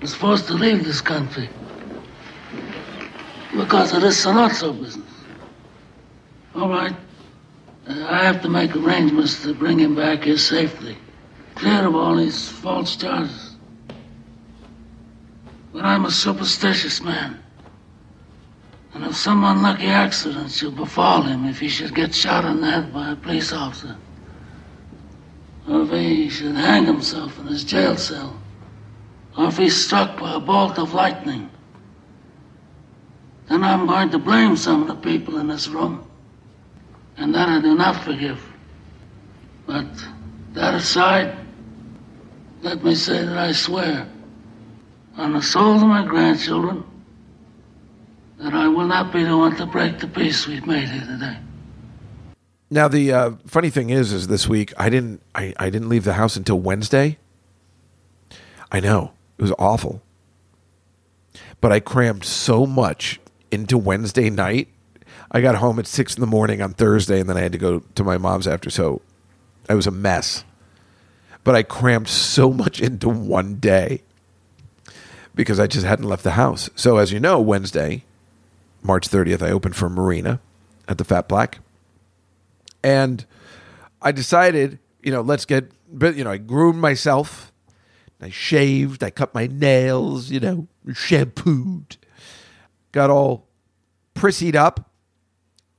was 0.00 0.14
forced 0.14 0.46
to 0.46 0.54
leave 0.54 0.84
this 0.84 1.00
country 1.00 1.48
because 3.56 3.92
of 3.92 4.00
this 4.00 4.24
Sollozzo 4.24 4.78
business. 4.80 5.10
All 6.54 6.68
right. 6.68 6.94
I 7.86 8.24
have 8.24 8.40
to 8.42 8.48
make 8.48 8.74
arrangements 8.74 9.42
to 9.42 9.54
bring 9.54 9.78
him 9.78 9.94
back 9.94 10.24
here 10.24 10.38
safely, 10.38 10.96
clear 11.54 11.86
of 11.86 11.94
all 11.94 12.16
these 12.16 12.48
false 12.48 12.96
charges. 12.96 13.56
But 15.72 15.84
I'm 15.84 16.06
a 16.06 16.10
superstitious 16.10 17.02
man. 17.02 17.40
And 18.94 19.04
if 19.04 19.16
some 19.16 19.44
unlucky 19.44 19.86
accident 19.86 20.52
should 20.52 20.76
befall 20.76 21.22
him, 21.22 21.46
if 21.46 21.58
he 21.58 21.68
should 21.68 21.94
get 21.94 22.14
shot 22.14 22.44
in 22.44 22.60
the 22.60 22.70
head 22.70 22.94
by 22.94 23.10
a 23.10 23.16
police 23.16 23.52
officer, 23.52 23.96
or 25.68 25.82
if 25.82 25.90
he 25.90 26.28
should 26.28 26.54
hang 26.54 26.86
himself 26.86 27.38
in 27.40 27.48
his 27.48 27.64
jail 27.64 27.96
cell, 27.96 28.38
or 29.36 29.48
if 29.48 29.58
he's 29.58 29.84
struck 29.84 30.18
by 30.18 30.34
a 30.34 30.40
bolt 30.40 30.78
of 30.78 30.94
lightning, 30.94 31.50
then 33.48 33.62
I'm 33.62 33.86
going 33.86 34.10
to 34.10 34.18
blame 34.18 34.56
some 34.56 34.82
of 34.82 34.88
the 34.88 34.94
people 34.94 35.38
in 35.38 35.48
this 35.48 35.68
room. 35.68 36.03
And 37.16 37.34
that 37.34 37.48
I 37.48 37.60
do 37.60 37.74
not 37.74 38.04
forgive. 38.04 38.40
But 39.66 39.86
that 40.54 40.74
aside, 40.74 41.36
let 42.62 42.82
me 42.82 42.94
say 42.94 43.24
that 43.24 43.36
I 43.36 43.52
swear 43.52 44.08
on 45.16 45.32
the 45.32 45.42
souls 45.42 45.82
of 45.82 45.88
my 45.88 46.04
grandchildren 46.04 46.84
that 48.38 48.52
I 48.52 48.68
will 48.68 48.86
not 48.86 49.12
be 49.12 49.24
the 49.24 49.36
one 49.36 49.56
to 49.56 49.66
break 49.66 49.98
the 50.00 50.08
peace 50.08 50.46
we've 50.46 50.66
made 50.66 50.88
here 50.88 51.06
today. 51.06 51.38
Now 52.70 52.88
the 52.88 53.12
uh, 53.12 53.30
funny 53.46 53.70
thing 53.70 53.90
is, 53.90 54.12
is 54.12 54.26
this 54.26 54.48
week 54.48 54.72
I 54.76 54.90
didn't 54.90 55.22
I, 55.34 55.54
I 55.58 55.70
didn't 55.70 55.88
leave 55.88 56.04
the 56.04 56.14
house 56.14 56.36
until 56.36 56.58
Wednesday. 56.58 57.18
I 58.72 58.80
know 58.80 59.12
it 59.38 59.42
was 59.42 59.52
awful, 59.58 60.02
but 61.60 61.70
I 61.70 61.78
crammed 61.80 62.24
so 62.24 62.66
much 62.66 63.20
into 63.50 63.78
Wednesday 63.78 64.30
night. 64.30 64.68
I 65.34 65.40
got 65.40 65.56
home 65.56 65.80
at 65.80 65.88
six 65.88 66.14
in 66.14 66.20
the 66.20 66.28
morning 66.28 66.62
on 66.62 66.74
Thursday, 66.74 67.18
and 67.18 67.28
then 67.28 67.36
I 67.36 67.40
had 67.40 67.50
to 67.52 67.58
go 67.58 67.80
to 67.80 68.04
my 68.04 68.18
mom's 68.18 68.46
after. 68.46 68.70
So 68.70 69.02
I 69.68 69.74
was 69.74 69.88
a 69.88 69.90
mess. 69.90 70.44
But 71.42 71.56
I 71.56 71.64
crammed 71.64 72.06
so 72.06 72.52
much 72.52 72.80
into 72.80 73.08
one 73.08 73.56
day 73.56 74.02
because 75.34 75.58
I 75.58 75.66
just 75.66 75.84
hadn't 75.84 76.08
left 76.08 76.22
the 76.22 76.32
house. 76.32 76.70
So 76.76 76.98
as 76.98 77.10
you 77.10 77.18
know, 77.18 77.40
Wednesday, 77.40 78.04
March 78.80 79.08
30th, 79.08 79.42
I 79.42 79.50
opened 79.50 79.74
for 79.74 79.90
Marina 79.90 80.40
at 80.86 80.98
the 80.98 81.04
Fat 81.04 81.26
Black. 81.26 81.58
And 82.84 83.26
I 84.00 84.12
decided, 84.12 84.78
you 85.02 85.10
know, 85.10 85.20
let's 85.20 85.46
get, 85.46 85.72
you 86.00 86.22
know, 86.22 86.30
I 86.30 86.36
groomed 86.36 86.78
myself. 86.78 87.50
I 88.20 88.30
shaved. 88.30 89.02
I 89.02 89.10
cut 89.10 89.34
my 89.34 89.48
nails, 89.48 90.30
you 90.30 90.38
know, 90.38 90.68
shampooed. 90.92 91.96
Got 92.92 93.10
all 93.10 93.48
prissied 94.14 94.54
up 94.54 94.92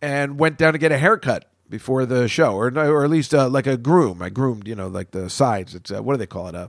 and 0.06 0.38
went 0.38 0.60
down 0.60 0.74
to 0.74 0.78
get 0.78 0.92
a 0.92 1.00
haircut 1.00 1.50
before 1.68 2.06
the 2.06 2.28
show, 2.28 2.54
or, 2.54 2.68
or 2.78 3.04
at 3.04 3.10
least 3.10 3.34
uh, 3.34 3.50
like 3.50 3.66
a 3.66 3.76
groom. 3.76 4.22
I 4.22 4.30
groomed, 4.30 4.68
you 4.68 4.76
know, 4.76 4.88
like 4.88 5.10
the 5.10 5.32
sides. 5.32 5.74
It's, 5.74 5.90
uh, 5.90 6.04
what 6.04 6.14
do 6.14 6.18
they 6.18 6.28
call 6.28 6.48
it? 6.48 6.54
Uh, 6.54 6.68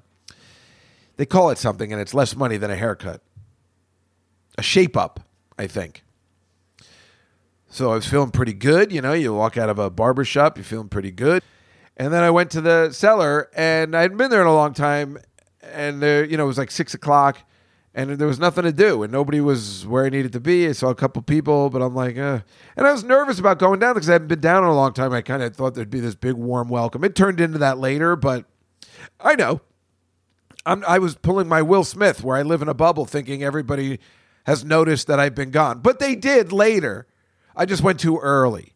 they 1.18 1.26
call 1.26 1.51
it 1.51 1.59
something, 1.59 1.93
and 1.93 2.01
it's 2.01 2.14
less 2.14 2.34
money 2.34 2.57
than 2.57 2.70
a 2.70 2.76
haircut. 2.76 3.20
A 4.57 4.62
shape 4.62 4.97
up, 4.97 5.20
I 5.59 5.66
think. 5.66 6.03
So 7.68 7.93
I 7.93 7.97
was 7.97 8.07
feeling 8.07 8.30
pretty 8.30 8.55
good. 8.55 8.91
You 8.91 9.03
know, 9.03 9.12
you 9.12 9.34
walk 9.34 9.59
out 9.59 9.68
of 9.68 9.78
a 9.78 9.91
barber 9.91 10.24
shop, 10.24 10.57
you're 10.57 10.64
feeling 10.64 10.89
pretty 10.89 11.11
good. 11.11 11.43
And 11.99 12.14
then 12.14 12.22
I 12.22 12.30
went 12.30 12.51
to 12.53 12.62
the 12.62 12.91
cellar, 12.91 13.51
and 13.55 13.95
I 13.95 14.01
hadn't 14.01 14.16
been 14.16 14.30
there 14.30 14.41
in 14.41 14.47
a 14.47 14.55
long 14.55 14.72
time. 14.72 15.18
And 15.62 16.01
there, 16.03 16.24
you 16.24 16.39
know, 16.39 16.45
it 16.45 16.49
was 16.49 16.59
like 16.59 16.70
six 16.70 16.95
o'clock, 16.95 17.39
and 17.97 18.11
there 18.11 18.28
was 18.28 18.38
nothing 18.38 18.64
to 18.64 18.72
do, 18.72 19.03
and 19.03 19.11
nobody 19.11 19.40
was 19.40 19.86
where 19.86 20.05
I 20.05 20.11
needed 20.11 20.34
to 20.34 20.40
be. 20.40 20.68
I 20.68 20.72
saw 20.72 20.90
a 20.90 20.94
couple 20.94 21.22
people, 21.22 21.70
but 21.70 21.80
I'm 21.80 21.94
like, 21.94 22.18
uh. 22.18 22.40
and 22.76 22.86
I 22.86 22.92
was 22.92 23.03
nervous 23.03 23.38
about 23.38 23.59
going 23.59 23.80
down 23.80 23.94
because 23.94 24.11
I 24.11 24.12
hadn't 24.12 24.28
been 24.28 24.40
down 24.40 24.64
in 24.64 24.68
a 24.68 24.74
long 24.74 24.92
time. 24.92 25.14
I 25.14 25.22
kind 25.22 25.42
of 25.42 25.57
thought 25.57 25.74
there'd 25.74 25.88
be 25.88 26.01
this 26.01 26.14
big 26.14 26.34
warm 26.34 26.68
welcome. 26.68 27.03
It 27.05 27.16
turned 27.16 27.40
into 27.40 27.57
that 27.57 27.78
later, 27.78 28.14
but 28.14 28.44
I 29.18 29.34
know. 29.34 29.62
I'm, 30.66 30.84
I 30.86 30.99
was 30.99 31.14
pulling 31.14 31.49
my 31.49 31.62
Will 31.62 31.84
Smith, 31.84 32.22
where 32.22 32.36
I 32.36 32.42
live 32.42 32.61
in 32.61 32.68
a 32.68 32.74
bubble, 32.74 33.07
thinking 33.07 33.42
everybody 33.42 33.99
has 34.44 34.62
noticed 34.62 35.07
that 35.07 35.18
I've 35.18 35.34
been 35.34 35.51
gone, 35.51 35.80
but 35.80 35.99
they 35.99 36.14
did 36.14 36.53
later. 36.53 37.07
I 37.57 37.64
just 37.64 37.82
went 37.82 37.99
too 37.99 38.18
early. 38.18 38.74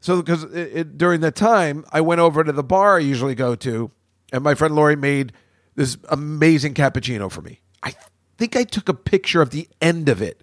So 0.00 0.20
because 0.20 0.42
it, 0.44 0.70
it, 0.74 0.98
during 0.98 1.20
the 1.20 1.30
time, 1.30 1.84
I 1.92 2.00
went 2.00 2.20
over 2.20 2.42
to 2.42 2.52
the 2.52 2.64
bar 2.64 2.96
I 2.96 3.00
usually 3.00 3.36
go 3.36 3.54
to, 3.54 3.92
and 4.32 4.42
my 4.42 4.56
friend 4.56 4.74
Lori 4.74 4.96
made 4.96 5.32
this 5.76 5.96
amazing 6.08 6.74
cappuccino 6.74 7.30
for 7.30 7.42
me. 7.42 7.60
I 7.82 7.94
think 8.38 8.56
I 8.56 8.64
took 8.64 8.88
a 8.88 8.94
picture 8.94 9.42
of 9.42 9.50
the 9.50 9.68
end 9.80 10.08
of 10.08 10.22
it 10.22 10.42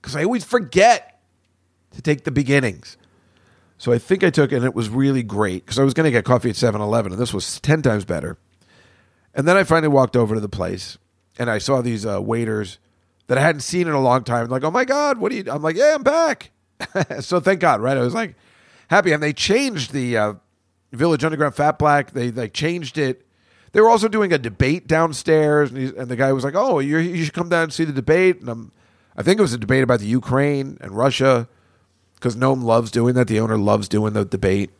because 0.00 0.16
I 0.16 0.24
always 0.24 0.44
forget 0.44 1.20
to 1.92 2.02
take 2.02 2.24
the 2.24 2.30
beginnings. 2.30 2.96
So 3.78 3.92
I 3.92 3.98
think 3.98 4.22
I 4.22 4.30
took, 4.30 4.52
and 4.52 4.64
it 4.64 4.74
was 4.74 4.88
really 4.88 5.22
great 5.22 5.64
because 5.64 5.78
I 5.78 5.84
was 5.84 5.94
going 5.94 6.04
to 6.04 6.10
get 6.10 6.24
coffee 6.24 6.50
at 6.50 6.56
7 6.56 6.80
Eleven, 6.80 7.12
and 7.12 7.20
this 7.20 7.32
was 7.32 7.60
10 7.60 7.82
times 7.82 8.04
better. 8.04 8.36
And 9.34 9.48
then 9.48 9.56
I 9.56 9.64
finally 9.64 9.88
walked 9.88 10.16
over 10.16 10.34
to 10.34 10.40
the 10.40 10.48
place, 10.48 10.98
and 11.38 11.50
I 11.50 11.58
saw 11.58 11.80
these 11.80 12.04
uh, 12.04 12.20
waiters 12.20 12.78
that 13.28 13.38
I 13.38 13.40
hadn't 13.40 13.62
seen 13.62 13.86
in 13.86 13.94
a 13.94 14.00
long 14.00 14.24
time. 14.24 14.48
Like, 14.48 14.64
oh 14.64 14.70
my 14.70 14.84
God, 14.84 15.18
what 15.18 15.32
are 15.32 15.36
you? 15.36 15.44
I'm 15.50 15.62
like, 15.62 15.76
yeah, 15.76 15.94
I'm 15.94 16.02
back. 16.02 16.50
so 17.20 17.40
thank 17.40 17.60
God, 17.60 17.80
right? 17.80 17.96
I 17.96 18.00
was 18.00 18.14
like 18.14 18.34
happy. 18.88 19.12
And 19.12 19.22
they 19.22 19.32
changed 19.32 19.92
the 19.92 20.16
uh, 20.16 20.34
Village 20.92 21.24
Underground 21.24 21.54
Fat 21.54 21.78
Black, 21.78 22.10
they, 22.10 22.30
they 22.30 22.48
changed 22.48 22.98
it. 22.98 23.26
They 23.72 23.80
were 23.80 23.88
also 23.88 24.08
doing 24.08 24.32
a 24.32 24.38
debate 24.38 24.86
downstairs, 24.86 25.70
and, 25.70 25.78
he, 25.78 25.96
and 25.96 26.08
the 26.08 26.16
guy 26.16 26.32
was 26.32 26.44
like, 26.44 26.54
"Oh, 26.56 26.80
you 26.80 27.24
should 27.24 27.34
come 27.34 27.48
down 27.48 27.64
and 27.64 27.72
see 27.72 27.84
the 27.84 27.92
debate." 27.92 28.40
And 28.40 28.48
I'm, 28.48 28.72
I 29.16 29.22
think 29.22 29.38
it 29.38 29.42
was 29.42 29.52
a 29.52 29.58
debate 29.58 29.84
about 29.84 30.00
the 30.00 30.06
Ukraine 30.06 30.78
and 30.80 30.92
Russia, 30.92 31.48
because 32.14 32.36
Noam 32.36 32.62
loves 32.62 32.90
doing 32.90 33.14
that. 33.14 33.28
The 33.28 33.38
owner 33.40 33.56
loves 33.56 33.88
doing 33.88 34.12
the 34.12 34.24
debate, 34.24 34.70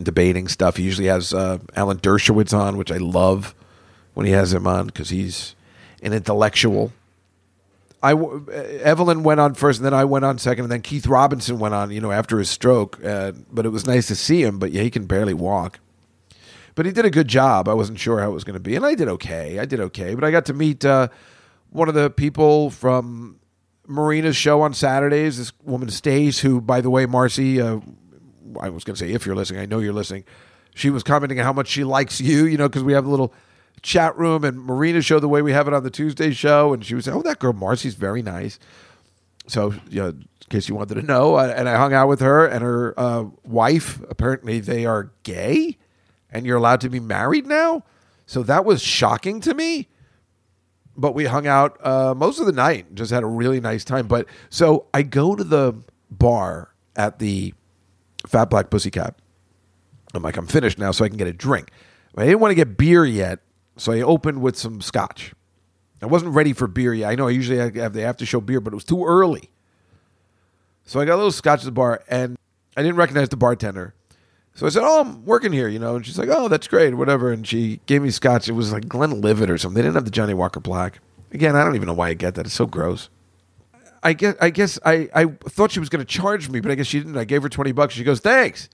debating 0.00 0.48
stuff. 0.48 0.76
He 0.76 0.84
usually 0.84 1.08
has 1.08 1.34
uh, 1.34 1.58
Alan 1.74 1.98
Dershowitz 1.98 2.56
on, 2.56 2.76
which 2.76 2.90
I 2.90 2.96
love 2.96 3.54
when 4.14 4.26
he 4.26 4.32
has 4.32 4.54
him 4.54 4.66
on 4.66 4.86
because 4.86 5.10
he's 5.10 5.54
an 6.02 6.14
intellectual. 6.14 6.92
I 8.02 8.10
w- 8.12 8.48
Evelyn 8.50 9.22
went 9.22 9.40
on 9.40 9.54
first, 9.54 9.80
and 9.80 9.86
then 9.86 9.94
I 9.94 10.04
went 10.04 10.24
on 10.24 10.38
second, 10.38 10.64
and 10.64 10.72
then 10.72 10.82
Keith 10.82 11.06
Robinson 11.06 11.58
went 11.58 11.74
on. 11.74 11.90
You 11.90 12.00
know, 12.00 12.12
after 12.12 12.38
his 12.38 12.48
stroke, 12.48 13.04
uh, 13.04 13.32
but 13.52 13.66
it 13.66 13.70
was 13.70 13.86
nice 13.86 14.06
to 14.06 14.16
see 14.16 14.42
him. 14.42 14.58
But 14.58 14.72
yeah, 14.72 14.82
he 14.82 14.90
can 14.90 15.04
barely 15.04 15.34
walk 15.34 15.80
but 16.76 16.86
he 16.86 16.92
did 16.92 17.04
a 17.04 17.10
good 17.10 17.26
job. 17.26 17.68
I 17.68 17.74
wasn't 17.74 17.98
sure 17.98 18.20
how 18.20 18.30
it 18.30 18.34
was 18.34 18.44
going 18.44 18.54
to 18.54 18.60
be, 18.60 18.76
and 18.76 18.86
I 18.86 18.94
did 18.94 19.08
okay. 19.08 19.58
I 19.58 19.64
did 19.64 19.80
okay, 19.80 20.14
but 20.14 20.22
I 20.22 20.30
got 20.30 20.44
to 20.46 20.54
meet 20.54 20.84
uh, 20.84 21.08
one 21.70 21.88
of 21.88 21.94
the 21.94 22.10
people 22.10 22.70
from 22.70 23.40
Marina's 23.88 24.36
show 24.36 24.60
on 24.60 24.74
Saturdays. 24.74 25.38
This 25.38 25.52
woman 25.64 25.88
Stace, 25.88 26.38
who, 26.38 26.60
by 26.60 26.82
the 26.82 26.90
way, 26.90 27.06
Marcy, 27.06 27.60
uh, 27.60 27.80
I 28.60 28.68
was 28.68 28.84
going 28.84 28.94
to 28.94 29.00
say 29.00 29.12
if 29.12 29.24
you're 29.24 29.34
listening, 29.34 29.60
I 29.60 29.66
know 29.66 29.78
you're 29.78 29.94
listening. 29.94 30.24
She 30.74 30.90
was 30.90 31.02
commenting 31.02 31.40
on 31.40 31.46
how 31.46 31.54
much 31.54 31.68
she 31.68 31.82
likes 31.82 32.20
you, 32.20 32.44
you 32.44 32.58
know, 32.58 32.68
because 32.68 32.84
we 32.84 32.92
have 32.92 33.06
a 33.06 33.10
little 33.10 33.32
chat 33.80 34.16
room 34.18 34.44
and 34.44 34.58
Marina 34.58 35.00
show 35.00 35.18
the 35.18 35.28
way 35.28 35.40
we 35.40 35.52
have 35.52 35.66
it 35.66 35.72
on 35.72 35.82
the 35.82 35.90
Tuesday 35.90 36.32
show, 36.32 36.74
and 36.74 36.84
she 36.84 36.94
was 36.94 37.06
saying, 37.06 37.16
"Oh, 37.16 37.22
that 37.22 37.38
girl 37.38 37.54
Marcy's 37.54 37.94
very 37.94 38.20
nice." 38.20 38.58
So, 39.46 39.72
you 39.88 40.02
know, 40.02 40.08
in 40.08 40.26
case 40.50 40.68
you 40.68 40.74
wanted 40.74 40.96
to 40.96 41.02
know, 41.02 41.36
I, 41.36 41.48
and 41.48 41.68
I 41.70 41.76
hung 41.76 41.94
out 41.94 42.08
with 42.08 42.20
her 42.20 42.46
and 42.46 42.62
her 42.62 42.98
uh, 42.98 43.24
wife. 43.44 44.02
Apparently, 44.10 44.60
they 44.60 44.84
are 44.84 45.12
gay 45.22 45.78
and 46.30 46.46
you're 46.46 46.56
allowed 46.56 46.80
to 46.82 46.88
be 46.88 47.00
married 47.00 47.46
now. 47.46 47.84
So 48.26 48.42
that 48.42 48.64
was 48.64 48.82
shocking 48.82 49.40
to 49.42 49.54
me. 49.54 49.88
But 50.96 51.14
we 51.14 51.26
hung 51.26 51.46
out 51.46 51.84
uh, 51.84 52.14
most 52.14 52.40
of 52.40 52.46
the 52.46 52.52
night, 52.52 52.94
just 52.94 53.10
had 53.10 53.22
a 53.22 53.26
really 53.26 53.60
nice 53.60 53.84
time. 53.84 54.06
But 54.06 54.26
so 54.48 54.86
I 54.94 55.02
go 55.02 55.36
to 55.36 55.44
the 55.44 55.74
bar 56.10 56.74
at 56.96 57.18
the 57.18 57.52
Fat 58.26 58.50
Black 58.50 58.70
Pussycat. 58.70 59.14
I'm 60.14 60.22
like, 60.22 60.36
I'm 60.36 60.46
finished 60.46 60.78
now, 60.78 60.92
so 60.92 61.04
I 61.04 61.08
can 61.08 61.18
get 61.18 61.26
a 61.26 61.32
drink. 61.32 61.70
I 62.16 62.24
didn't 62.24 62.40
want 62.40 62.50
to 62.52 62.54
get 62.54 62.78
beer 62.78 63.04
yet, 63.04 63.40
so 63.76 63.92
I 63.92 64.00
opened 64.00 64.40
with 64.40 64.56
some 64.56 64.80
scotch. 64.80 65.34
I 66.00 66.06
wasn't 66.06 66.34
ready 66.34 66.54
for 66.54 66.66
beer 66.66 66.94
yet. 66.94 67.10
I 67.10 67.14
know 67.14 67.28
I 67.28 67.32
usually 67.32 67.58
have 67.58 67.92
the 67.92 68.02
after 68.02 68.24
show 68.24 68.40
beer, 68.40 68.60
but 68.60 68.72
it 68.72 68.76
was 68.76 68.84
too 68.84 69.04
early. 69.04 69.50
So 70.84 70.98
I 70.98 71.04
got 71.04 71.16
a 71.16 71.16
little 71.16 71.32
scotch 71.32 71.60
at 71.60 71.66
the 71.66 71.72
bar, 71.72 72.02
and 72.08 72.36
I 72.76 72.82
didn't 72.82 72.96
recognize 72.96 73.28
the 73.28 73.36
bartender. 73.36 73.94
So 74.56 74.64
I 74.64 74.70
said, 74.70 74.82
"Oh, 74.84 75.02
I'm 75.02 75.24
working 75.26 75.52
here," 75.52 75.68
you 75.68 75.78
know, 75.78 75.96
and 75.96 76.04
she's 76.04 76.18
like, 76.18 76.30
"Oh, 76.32 76.48
that's 76.48 76.66
great, 76.66 76.94
whatever." 76.94 77.30
And 77.30 77.46
she 77.46 77.78
gave 77.84 78.02
me 78.02 78.10
scotch. 78.10 78.48
It 78.48 78.52
was 78.52 78.72
like 78.72 78.88
Glenlivet 78.88 79.50
or 79.50 79.58
something. 79.58 79.74
They 79.74 79.82
didn't 79.82 79.96
have 79.96 80.06
the 80.06 80.10
Johnny 80.10 80.32
Walker 80.32 80.60
Black. 80.60 80.98
Again, 81.30 81.54
I 81.54 81.62
don't 81.62 81.74
even 81.74 81.86
know 81.86 81.92
why 81.92 82.08
I 82.08 82.14
get 82.14 82.36
that. 82.36 82.46
It's 82.46 82.54
so 82.54 82.64
gross. 82.66 83.10
I 84.02 84.14
guess 84.14 84.34
I 84.40 84.48
guess 84.48 84.78
I, 84.84 85.10
I 85.14 85.26
thought 85.26 85.72
she 85.72 85.80
was 85.80 85.90
going 85.90 86.04
to 86.04 86.06
charge 86.06 86.48
me, 86.48 86.60
but 86.60 86.72
I 86.72 86.74
guess 86.74 86.86
she 86.86 86.98
didn't. 86.98 87.18
I 87.18 87.24
gave 87.24 87.42
her 87.42 87.50
twenty 87.50 87.72
bucks. 87.72 87.92
She 87.92 88.02
goes, 88.02 88.20
"Thanks," 88.20 88.70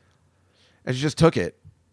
and 0.84 0.94
she 0.94 1.02
just 1.02 1.18
took 1.18 1.36
it. 1.36 1.58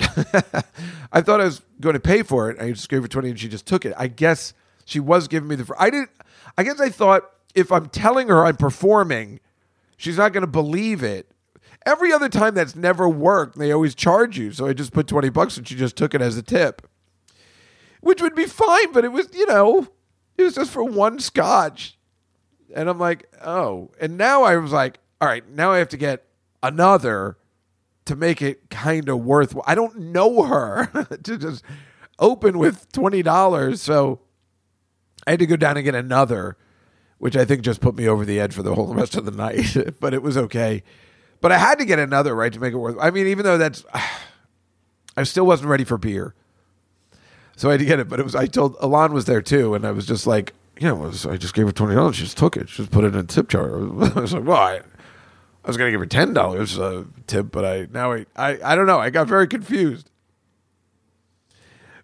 I 1.11 1.21
thought 1.21 1.41
I 1.41 1.45
was 1.45 1.61
going 1.79 1.95
to 1.95 1.99
pay 1.99 2.21
for 2.21 2.51
it. 2.51 2.61
I 2.61 2.71
just 2.71 2.89
gave 2.89 3.01
her 3.01 3.07
twenty, 3.07 3.31
and 3.31 3.39
she 3.39 3.49
just 3.49 3.65
took 3.65 3.85
it. 3.85 3.93
I 3.97 4.07
guess 4.07 4.53
she 4.85 4.99
was 4.99 5.27
giving 5.27 5.49
me 5.49 5.55
the. 5.55 5.73
I 5.79 5.89
didn't. 5.89 6.11
I 6.59 6.63
guess 6.63 6.79
I 6.79 6.89
thought 6.89 7.23
if 7.55 7.71
I'm 7.71 7.87
telling 7.87 8.27
her 8.27 8.45
I'm 8.45 8.57
performing, 8.57 9.39
she's 9.97 10.17
not 10.17 10.31
going 10.31 10.41
to 10.41 10.47
believe 10.47 11.01
it. 11.01 11.31
Every 11.85 12.11
other 12.11 12.29
time 12.29 12.55
that's 12.55 12.75
never 12.75 13.07
worked, 13.07 13.57
they 13.57 13.71
always 13.71 13.95
charge 13.95 14.37
you. 14.37 14.51
So 14.51 14.67
I 14.67 14.73
just 14.73 14.93
put 14.93 15.07
20 15.07 15.29
bucks 15.29 15.57
and 15.57 15.67
she 15.67 15.75
just 15.75 15.95
took 15.95 16.13
it 16.13 16.21
as 16.21 16.37
a 16.37 16.43
tip, 16.43 16.87
which 18.01 18.21
would 18.21 18.35
be 18.35 18.45
fine, 18.45 18.91
but 18.91 19.05
it 19.05 19.11
was, 19.11 19.29
you 19.33 19.45
know, 19.47 19.87
it 20.37 20.43
was 20.43 20.55
just 20.55 20.71
for 20.71 20.83
one 20.83 21.19
scotch. 21.19 21.97
And 22.75 22.89
I'm 22.89 22.99
like, 22.99 23.25
oh. 23.41 23.91
And 23.99 24.17
now 24.17 24.43
I 24.43 24.57
was 24.57 24.71
like, 24.71 24.99
all 25.21 25.27
right, 25.27 25.47
now 25.49 25.71
I 25.71 25.77
have 25.79 25.89
to 25.89 25.97
get 25.97 26.25
another 26.61 27.37
to 28.05 28.15
make 28.15 28.41
it 28.41 28.69
kind 28.69 29.07
of 29.09 29.23
worthwhile. 29.23 29.63
I 29.67 29.75
don't 29.75 29.97
know 29.97 30.43
her 30.43 30.87
to 31.23 31.37
just 31.37 31.63
open 32.17 32.57
with 32.57 32.91
$20. 32.91 33.77
So 33.77 34.21
I 35.25 35.31
had 35.31 35.39
to 35.39 35.45
go 35.45 35.55
down 35.55 35.77
and 35.77 35.83
get 35.83 35.95
another, 35.95 36.57
which 37.17 37.35
I 37.35 37.45
think 37.45 37.61
just 37.61 37.81
put 37.81 37.95
me 37.95 38.07
over 38.07 38.25
the 38.25 38.39
edge 38.39 38.53
for 38.53 38.63
the 38.63 38.75
whole 38.75 38.93
rest 38.93 39.15
of 39.15 39.25
the 39.25 39.31
night. 39.31 39.75
but 39.99 40.13
it 40.13 40.21
was 40.21 40.37
okay. 40.37 40.83
But 41.41 41.51
I 41.51 41.57
had 41.57 41.79
to 41.79 41.85
get 41.85 41.99
another 41.99 42.35
right 42.35 42.51
to 42.51 42.59
make 42.59 42.73
it 42.73 42.77
worth. 42.77 42.97
I 42.99 43.11
mean, 43.11 43.27
even 43.27 43.45
though 43.45 43.57
that's, 43.57 43.85
I 45.17 45.23
still 45.23 45.45
wasn't 45.45 45.69
ready 45.69 45.83
for 45.83 45.97
beer, 45.97 46.33
so 47.55 47.69
I 47.69 47.73
had 47.73 47.79
to 47.79 47.85
get 47.85 47.99
it. 47.99 48.09
But 48.09 48.19
it 48.19 48.23
was. 48.23 48.35
I 48.35 48.45
told 48.45 48.75
Alon 48.79 49.13
was 49.13 49.25
there 49.25 49.41
too, 49.41 49.73
and 49.73 49.85
I 49.85 49.91
was 49.91 50.05
just 50.05 50.27
like, 50.27 50.53
well, 50.81 51.11
so 51.11 51.31
I 51.31 51.37
just 51.37 51.53
gave 51.53 51.65
her 51.65 51.71
twenty 51.71 51.95
dollars. 51.95 52.15
She 52.17 52.23
just 52.23 52.37
took 52.37 52.55
it. 52.55 52.69
She 52.69 52.77
just 52.77 52.91
put 52.91 53.03
it 53.03 53.13
in 53.13 53.19
a 53.19 53.23
tip 53.23 53.49
jar. 53.49 53.77
I 53.79 54.19
was 54.19 54.33
like, 54.33 54.45
well, 54.45 54.57
I, 54.57 54.75
I 54.75 55.67
was 55.67 55.77
to 55.77 55.91
give 55.91 55.99
her 55.99 56.05
ten 56.05 56.33
dollars 56.33 56.79
uh, 56.79 57.03
tip, 57.27 57.51
but 57.51 57.65
I 57.65 57.87
now 57.91 58.13
I, 58.13 58.25
I 58.35 58.59
I 58.63 58.75
don't 58.75 58.87
know. 58.87 58.99
I 58.99 59.09
got 59.09 59.27
very 59.27 59.47
confused. 59.47 60.09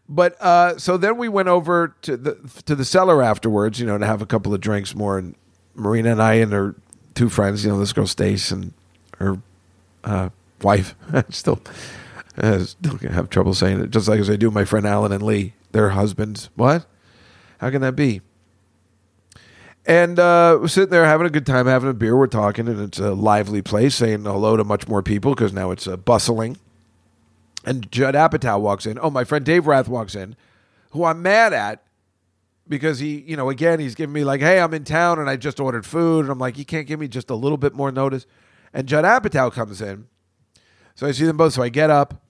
But 0.08 0.40
uh, 0.40 0.78
so 0.78 0.98
then 0.98 1.18
we 1.18 1.30
went 1.30 1.48
over 1.48 1.96
to 2.04 2.16
the 2.18 2.36
to 2.66 2.76
the 2.76 2.86
cellar 2.86 3.24
afterwards, 3.24 3.80
you 3.80 3.88
know, 3.88 3.98
to 3.98 4.06
have 4.06 4.22
a 4.22 4.26
couple 4.26 4.54
of 4.54 4.62
drinks 4.62 4.94
more. 4.94 5.18
And 5.18 5.36
Marina 5.74 6.12
and 6.12 6.22
I 6.22 6.36
and 6.36 6.52
her 6.52 6.76
two 7.16 7.30
friends, 7.30 7.66
you 7.66 7.72
know, 7.72 7.80
this 7.80 7.94
girl 7.94 8.06
Stace 8.06 8.52
and 8.52 8.74
her 9.20 9.40
uh, 10.04 10.30
wife. 10.62 10.96
still, 11.30 11.60
uh, 12.38 12.60
still 12.60 12.98
have 12.98 13.30
trouble 13.30 13.54
saying 13.54 13.82
it, 13.82 13.92
just 13.92 14.08
like 14.08 14.20
as 14.20 14.30
I 14.30 14.36
do 14.36 14.52
my 14.52 14.66
friend 14.66 14.86
Alan 14.86 15.12
and 15.12 15.24
Lee, 15.24 15.54
their 15.72 15.90
husbands. 15.90 16.50
What? 16.56 16.86
How 17.60 17.70
can 17.70 17.82
that 17.82 17.96
be? 17.96 18.22
And 19.88 20.18
uh, 20.18 20.58
we're 20.60 20.68
sitting 20.68 20.90
there 20.90 21.06
having 21.06 21.28
a 21.28 21.30
good 21.30 21.46
time, 21.46 21.68
having 21.68 21.90
a 21.90 21.94
beer. 21.94 22.18
We're 22.18 22.28
talking, 22.28 22.68
and 22.68 22.80
it's 22.80 22.98
a 22.98 23.14
lively 23.14 23.62
place, 23.62 23.96
saying 23.96 24.24
hello 24.24 24.58
to 24.58 24.64
much 24.64 24.88
more 24.88 25.04
people 25.04 25.36
because 25.36 25.54
now 25.54 25.70
it's 25.72 25.88
uh, 25.88 25.96
bustling. 25.96 26.58
And 27.64 27.92
Judd 27.92 28.16
Apatow 28.16 28.60
walks 28.60 28.86
in. 28.86 28.98
Oh, 29.00 29.10
my 29.10 29.24
friend 29.24 29.46
Dave 29.46 29.68
Rath 29.68 29.88
walks 29.88 30.16
in, 30.16 30.36
who 30.92 31.04
I'm 31.04 31.22
mad 31.22 31.54
at 31.54 31.84
because 32.68 33.00
he, 33.00 33.20
you 33.22 33.36
know, 33.38 33.50
again, 33.50 33.80
he's 33.80 33.96
giving 33.96 34.14
me 34.14 34.24
like, 34.24 34.42
hey, 34.42 34.60
I'm 34.60 34.74
in 34.74 34.84
town 34.84 35.20
and 35.20 35.30
I 35.30 35.36
just 35.36 35.60
ordered 35.60 35.86
food. 35.86 36.22
And 36.22 36.32
I'm 36.32 36.40
like, 36.40 36.58
you 36.58 36.66
can't 36.66 36.88
give 36.88 37.00
me 37.00 37.08
just 37.08 37.30
a 37.30 37.36
little 37.36 37.58
bit 37.58 37.74
more 37.74 37.92
notice 37.92 38.26
and 38.76 38.88
Judd 38.88 39.06
Apatow 39.06 39.52
comes 39.52 39.82
in. 39.82 40.08
So 40.96 41.08
I 41.08 41.12
see 41.12 41.24
them 41.26 41.38
both. 41.38 41.54
So 41.54 41.64
I 41.64 41.70
get 41.70 41.90
up 41.90 42.22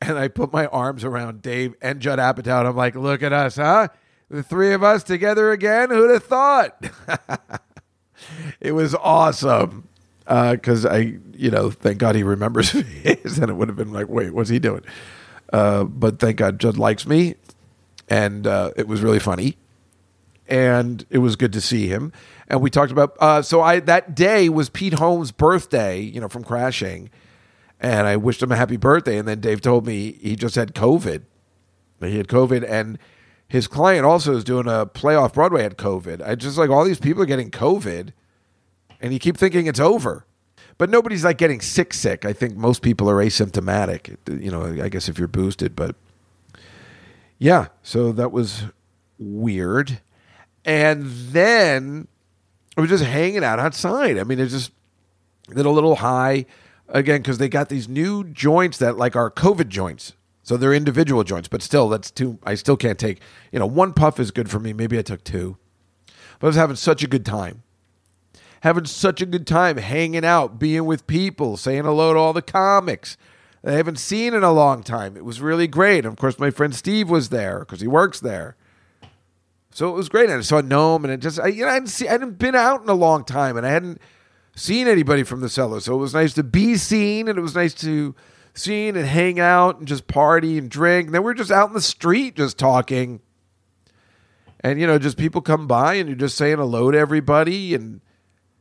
and 0.00 0.18
I 0.18 0.28
put 0.28 0.50
my 0.50 0.66
arms 0.66 1.04
around 1.04 1.42
Dave 1.42 1.74
and 1.82 2.00
Judd 2.00 2.18
Apatow. 2.18 2.60
And 2.60 2.68
I'm 2.68 2.76
like, 2.76 2.94
look 2.96 3.22
at 3.22 3.32
us, 3.34 3.56
huh? 3.56 3.88
The 4.30 4.42
three 4.42 4.72
of 4.72 4.82
us 4.82 5.04
together 5.04 5.52
again. 5.52 5.90
Who'd 5.90 6.10
have 6.10 6.24
thought? 6.24 6.90
it 8.60 8.72
was 8.72 8.94
awesome. 8.94 9.86
Because 10.24 10.86
uh, 10.86 10.90
I, 10.90 11.18
you 11.34 11.50
know, 11.50 11.70
thank 11.70 11.98
God 11.98 12.16
he 12.16 12.22
remembers 12.22 12.74
me. 12.74 12.84
and 13.04 13.50
it 13.50 13.54
would 13.54 13.68
have 13.68 13.76
been 13.76 13.92
like, 13.92 14.08
wait, 14.08 14.32
what's 14.32 14.48
he 14.48 14.58
doing? 14.58 14.82
Uh, 15.52 15.84
but 15.84 16.18
thank 16.18 16.38
God 16.38 16.58
Judd 16.58 16.78
likes 16.78 17.06
me. 17.06 17.34
And 18.08 18.46
uh, 18.46 18.70
it 18.76 18.88
was 18.88 19.02
really 19.02 19.20
funny. 19.20 19.58
And 20.48 21.04
it 21.10 21.18
was 21.18 21.36
good 21.36 21.52
to 21.52 21.60
see 21.60 21.86
him 21.86 22.12
and 22.48 22.60
we 22.60 22.70
talked 22.70 22.92
about. 22.92 23.16
Uh, 23.20 23.42
so 23.42 23.60
I 23.60 23.80
that 23.80 24.14
day 24.14 24.48
was 24.48 24.68
Pete 24.68 24.94
Holmes' 24.94 25.32
birthday, 25.32 26.00
you 26.00 26.20
know, 26.20 26.28
from 26.28 26.44
crashing, 26.44 27.10
and 27.80 28.06
I 28.06 28.16
wished 28.16 28.42
him 28.42 28.52
a 28.52 28.56
happy 28.56 28.76
birthday. 28.76 29.18
And 29.18 29.26
then 29.26 29.40
Dave 29.40 29.60
told 29.60 29.86
me 29.86 30.12
he 30.20 30.36
just 30.36 30.54
had 30.54 30.74
COVID. 30.74 31.22
He 32.00 32.18
had 32.18 32.28
COVID, 32.28 32.68
and 32.68 32.98
his 33.48 33.66
client 33.66 34.04
also 34.04 34.36
is 34.36 34.44
doing 34.44 34.66
a 34.68 34.86
play 34.86 35.14
off 35.14 35.34
Broadway 35.34 35.62
had 35.62 35.76
COVID. 35.76 36.26
I 36.26 36.34
just 36.34 36.58
like 36.58 36.70
all 36.70 36.84
these 36.84 37.00
people 37.00 37.22
are 37.22 37.26
getting 37.26 37.50
COVID, 37.50 38.12
and 39.00 39.12
you 39.12 39.18
keep 39.18 39.36
thinking 39.36 39.66
it's 39.66 39.80
over. 39.80 40.26
But 40.78 40.90
nobody's 40.90 41.24
like 41.24 41.38
getting 41.38 41.62
sick, 41.62 41.94
sick. 41.94 42.26
I 42.26 42.34
think 42.34 42.56
most 42.56 42.82
people 42.82 43.08
are 43.08 43.16
asymptomatic. 43.16 44.16
You 44.28 44.50
know, 44.50 44.82
I 44.82 44.90
guess 44.90 45.08
if 45.08 45.18
you're 45.18 45.26
boosted, 45.26 45.74
but 45.74 45.96
yeah. 47.38 47.68
So 47.82 48.12
that 48.12 48.30
was 48.30 48.64
weird. 49.18 50.00
And 50.66 51.06
then 51.06 52.08
I 52.76 52.80
was 52.82 52.90
just 52.90 53.04
hanging 53.04 53.42
out 53.42 53.58
outside. 53.58 54.18
I 54.18 54.24
mean, 54.24 54.38
it's 54.38 54.52
just 54.52 54.72
did 55.48 55.64
a 55.64 55.70
little 55.70 55.96
high 55.96 56.46
again 56.88 57.22
because 57.22 57.38
they 57.38 57.48
got 57.48 57.68
these 57.68 57.88
new 57.88 58.24
joints 58.24 58.78
that 58.78 58.96
like 58.96 59.16
are 59.16 59.30
COVID 59.30 59.68
joints. 59.68 60.12
So 60.42 60.56
they're 60.56 60.74
individual 60.74 61.24
joints, 61.24 61.48
but 61.48 61.62
still, 61.62 61.88
that's 61.88 62.10
too. 62.10 62.38
I 62.44 62.54
still 62.54 62.76
can't 62.76 62.98
take. 62.98 63.20
You 63.50 63.58
know, 63.58 63.66
one 63.66 63.92
puff 63.92 64.20
is 64.20 64.30
good 64.30 64.48
for 64.48 64.60
me. 64.60 64.72
Maybe 64.72 64.98
I 64.98 65.02
took 65.02 65.24
two, 65.24 65.56
but 66.38 66.46
I 66.46 66.48
was 66.48 66.56
having 66.56 66.76
such 66.76 67.02
a 67.02 67.08
good 67.08 67.26
time. 67.26 67.62
having 68.66 68.84
such 68.84 69.20
a 69.20 69.26
good 69.26 69.46
time 69.46 69.76
hanging 69.76 70.24
out, 70.24 70.58
being 70.58 70.86
with 70.86 71.06
people, 71.06 71.56
saying 71.56 71.84
hello 71.84 72.12
to 72.12 72.18
all 72.18 72.32
the 72.32 72.42
comics 72.42 73.16
that 73.62 73.74
I 73.74 73.76
haven't 73.76 73.98
seen 73.98 74.34
in 74.34 74.42
a 74.42 74.52
long 74.52 74.82
time. 74.82 75.16
It 75.16 75.24
was 75.24 75.40
really 75.40 75.68
great. 75.68 76.04
Of 76.04 76.16
course, 76.16 76.38
my 76.38 76.50
friend 76.50 76.74
Steve 76.74 77.08
was 77.08 77.28
there 77.28 77.60
because 77.60 77.80
he 77.80 77.86
works 77.86 78.20
there. 78.20 78.56
So 79.76 79.90
it 79.90 79.94
was 79.94 80.08
great. 80.08 80.30
And 80.30 80.38
I 80.38 80.40
saw 80.40 80.62
Noam, 80.62 81.04
and 81.04 81.12
it 81.12 81.20
just, 81.20 81.38
I, 81.38 81.48
you 81.48 81.62
know, 81.62 81.70
I 81.70 81.74
hadn't, 81.74 81.88
see, 81.88 82.08
I 82.08 82.12
hadn't 82.12 82.38
been 82.38 82.54
out 82.54 82.80
in 82.80 82.88
a 82.88 82.94
long 82.94 83.24
time, 83.24 83.58
and 83.58 83.66
I 83.66 83.68
hadn't 83.68 84.00
seen 84.54 84.88
anybody 84.88 85.22
from 85.22 85.42
the 85.42 85.50
cellar. 85.50 85.80
So 85.80 85.92
it 85.92 85.98
was 85.98 86.14
nice 86.14 86.32
to 86.32 86.42
be 86.42 86.76
seen, 86.76 87.28
and 87.28 87.36
it 87.36 87.42
was 87.42 87.54
nice 87.54 87.74
to 87.74 88.14
seen 88.54 88.96
and 88.96 89.06
hang 89.06 89.38
out 89.38 89.78
and 89.78 89.86
just 89.86 90.06
party 90.06 90.56
and 90.56 90.70
drink. 90.70 91.08
And 91.08 91.14
then 91.14 91.22
we 91.22 91.30
are 91.30 91.34
just 91.34 91.50
out 91.50 91.68
in 91.68 91.74
the 91.74 91.82
street 91.82 92.36
just 92.36 92.56
talking. 92.56 93.20
And, 94.60 94.80
you 94.80 94.86
know, 94.86 94.98
just 94.98 95.18
people 95.18 95.42
come 95.42 95.66
by 95.66 95.96
and 95.96 96.08
you're 96.08 96.16
just 96.16 96.38
saying 96.38 96.56
hello 96.56 96.90
to 96.90 96.96
everybody. 96.96 97.74
And, 97.74 98.00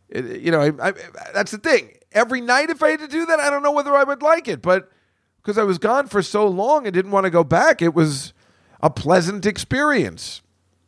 it, 0.09 0.41
you 0.41 0.51
know, 0.51 0.59
I, 0.59 0.89
I, 0.89 0.93
that's 1.33 1.51
the 1.51 1.59
thing. 1.59 1.91
Every 2.11 2.41
night, 2.41 2.69
if 2.69 2.83
I 2.83 2.89
had 2.89 2.99
to 2.99 3.07
do 3.07 3.25
that, 3.27 3.39
I 3.39 3.49
don't 3.49 3.63
know 3.63 3.71
whether 3.71 3.95
I 3.95 4.03
would 4.03 4.21
like 4.21 4.49
it. 4.49 4.61
But 4.61 4.91
because 5.37 5.57
I 5.57 5.63
was 5.63 5.77
gone 5.77 6.07
for 6.07 6.21
so 6.21 6.45
long 6.45 6.85
and 6.85 6.93
didn't 6.93 7.11
want 7.11 7.23
to 7.23 7.29
go 7.29 7.45
back, 7.45 7.81
it 7.81 7.93
was 7.93 8.33
a 8.81 8.89
pleasant 8.89 9.45
experience. 9.45 10.41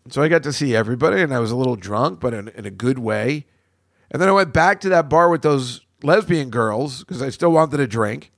So 0.09 0.21
I 0.21 0.27
got 0.27 0.43
to 0.43 0.53
see 0.53 0.75
everybody, 0.75 1.21
and 1.21 1.33
I 1.33 1.39
was 1.39 1.51
a 1.51 1.55
little 1.55 1.75
drunk, 1.75 2.19
but 2.19 2.33
in, 2.33 2.47
in 2.49 2.65
a 2.65 2.71
good 2.71 2.99
way. 2.99 3.45
And 4.09 4.21
then 4.21 4.29
I 4.29 4.31
went 4.31 4.53
back 4.53 4.79
to 4.81 4.89
that 4.89 5.09
bar 5.09 5.29
with 5.29 5.41
those 5.41 5.81
lesbian 6.03 6.49
girls 6.49 6.99
because 6.99 7.21
I 7.21 7.29
still 7.29 7.51
wanted 7.51 7.79
a 7.79 7.87
drink. 7.87 8.31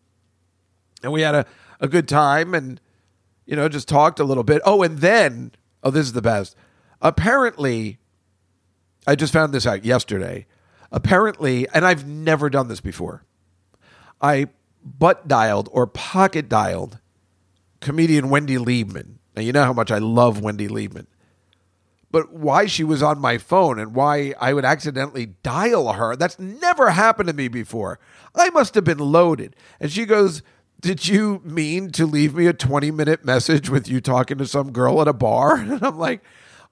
And 1.04 1.12
we 1.12 1.22
had 1.22 1.36
a, 1.36 1.46
a 1.80 1.88
good 1.88 2.08
time 2.08 2.54
and 2.54 2.80
you 3.46 3.56
know 3.56 3.70
just 3.70 3.88
talked 3.88 4.20
a 4.20 4.24
little 4.24 4.44
bit. 4.44 4.62
Oh 4.66 4.82
and 4.84 5.00
then 5.00 5.52
oh 5.84 5.92
this 5.92 6.06
is 6.06 6.14
the 6.14 6.22
best. 6.22 6.56
Apparently 7.02 8.00
i 9.08 9.16
just 9.16 9.34
found 9.34 9.54
this 9.54 9.66
out 9.66 9.86
yesterday. 9.86 10.46
Apparently 10.92 11.68
and 11.74 11.86
i've 11.86 12.08
never 12.08 12.50
done 12.50 12.68
this 12.68 12.82
before. 12.82 13.24
I 14.22 14.48
butt 14.84 15.28
dialed 15.28 15.70
or 15.72 15.88
pocket 15.88 16.50
dialed 16.50 17.00
comedian 17.80 18.30
wendy 18.30 18.58
liebman. 18.58 19.16
Now 19.36 19.42
you 19.42 19.54
know 19.54 19.64
how 19.64 19.74
much 19.74 19.92
i 19.92 19.98
love 19.98 20.42
wendy 20.42 20.68
liebman 20.68 21.06
but 22.12 22.34
why 22.34 22.66
she 22.66 22.84
was 22.84 23.04
on 23.04 23.20
my 23.20 23.38
phone 23.38 23.80
and 23.80 23.94
why 23.94 24.34
I 24.40 24.54
would 24.54 24.66
accidentally 24.66 25.28
dial 25.44 25.94
her, 25.94 26.16
that's 26.16 26.40
never 26.40 26.92
happened 26.92 27.28
to 27.28 27.34
me 27.34 27.48
before. 27.48 28.00
I 28.36 28.50
must 28.50 28.76
have 28.76 28.84
been 28.84 29.00
loaded. 29.00 29.56
And 29.80 29.92
she 29.92 30.06
goes, 30.06 30.42
did 30.80 31.08
you 31.08 31.42
mean 31.44 31.92
to 31.92 32.06
leave 32.06 32.34
me 32.34 32.48
a 32.48 32.54
20 32.54 32.90
minute 32.92 33.26
message 33.26 33.70
with 33.70 33.88
you 33.88 34.02
talking 34.02 34.38
to 34.38 34.48
some 34.48 34.72
girl 34.72 35.02
at 35.02 35.08
a 35.08 35.14
bar? 35.14 35.58
And 35.60 35.84
I'm 35.84 35.98
like, 35.98 36.24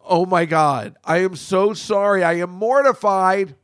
oh 0.02 0.26
my 0.26 0.46
God, 0.46 0.96
I 1.04 1.18
am 1.18 1.36
so 1.36 1.74
sorry. 1.74 2.24
I 2.24 2.34
am 2.34 2.50
mortified. 2.50 3.56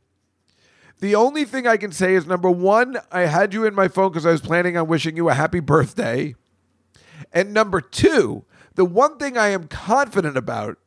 The 1.00 1.14
only 1.14 1.44
thing 1.44 1.66
I 1.66 1.76
can 1.76 1.92
say 1.92 2.14
is 2.14 2.26
number 2.26 2.50
one, 2.50 2.98
I 3.10 3.22
had 3.22 3.52
you 3.52 3.64
in 3.64 3.74
my 3.74 3.88
phone 3.88 4.10
because 4.10 4.26
I 4.26 4.30
was 4.30 4.40
planning 4.40 4.76
on 4.76 4.86
wishing 4.86 5.16
you 5.16 5.28
a 5.28 5.34
happy 5.34 5.60
birthday. 5.60 6.34
And 7.32 7.52
number 7.52 7.80
two, 7.80 8.44
the 8.74 8.84
one 8.84 9.18
thing 9.18 9.36
I 9.36 9.48
am 9.48 9.66
confident 9.66 10.36
about, 10.36 10.78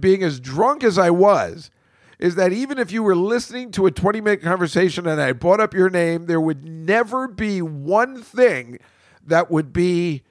being 0.00 0.22
as 0.22 0.40
drunk 0.40 0.84
as 0.84 0.98
I 0.98 1.10
was, 1.10 1.70
is 2.18 2.36
that 2.36 2.52
even 2.52 2.78
if 2.78 2.92
you 2.92 3.02
were 3.02 3.16
listening 3.16 3.70
to 3.72 3.86
a 3.86 3.90
20 3.90 4.20
minute 4.20 4.42
conversation 4.42 5.06
and 5.06 5.20
I 5.20 5.32
brought 5.32 5.60
up 5.60 5.74
your 5.74 5.90
name, 5.90 6.26
there 6.26 6.40
would 6.40 6.64
never 6.64 7.26
be 7.26 7.60
one 7.60 8.22
thing 8.22 8.78
that 9.26 9.50
would 9.50 9.72
be 9.72 10.22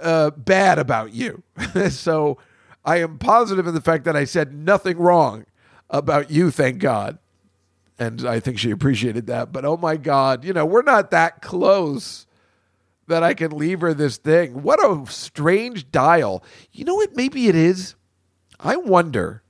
uh, 0.00 0.30
bad 0.30 0.78
about 0.78 1.12
you. 1.12 1.42
so 1.90 2.38
I 2.84 2.98
am 2.98 3.18
positive 3.18 3.66
in 3.66 3.74
the 3.74 3.80
fact 3.80 4.04
that 4.04 4.16
I 4.16 4.24
said 4.24 4.52
nothing 4.52 4.98
wrong 4.98 5.46
about 5.90 6.30
you, 6.30 6.50
thank 6.50 6.78
God. 6.78 7.18
And 7.98 8.26
I 8.26 8.40
think 8.40 8.58
she 8.58 8.70
appreciated 8.70 9.26
that. 9.28 9.52
But 9.52 9.64
oh 9.64 9.76
my 9.76 9.96
God, 9.96 10.44
you 10.44 10.52
know, 10.52 10.66
we're 10.66 10.82
not 10.82 11.10
that 11.12 11.40
close 11.40 12.26
that 13.08 13.22
I 13.22 13.34
can 13.34 13.52
leave 13.52 13.80
her 13.80 13.94
this 13.94 14.18
thing. 14.18 14.62
What 14.62 14.84
a 14.84 15.10
strange 15.10 15.90
dial. 15.90 16.44
You 16.72 16.84
know 16.84 16.96
what? 16.96 17.16
Maybe 17.16 17.48
it 17.48 17.54
is. 17.54 17.94
I 18.60 18.76
wonder. 18.76 19.42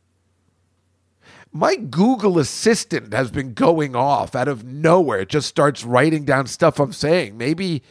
My 1.53 1.77
Google 1.77 2.39
Assistant 2.39 3.15
has 3.15 3.31
been 3.31 3.55
going 3.55 3.97
off 3.97 4.35
out 4.35 4.49
of 4.49 4.65
nowhere. 4.65 5.21
It 5.21 5.31
just 5.31 5.49
starts 5.49 5.85
writing 5.85 6.25
down 6.25 6.47
stuff 6.47 6.79
I'm 6.79 6.93
saying. 6.93 7.39
Maybe 7.39 7.83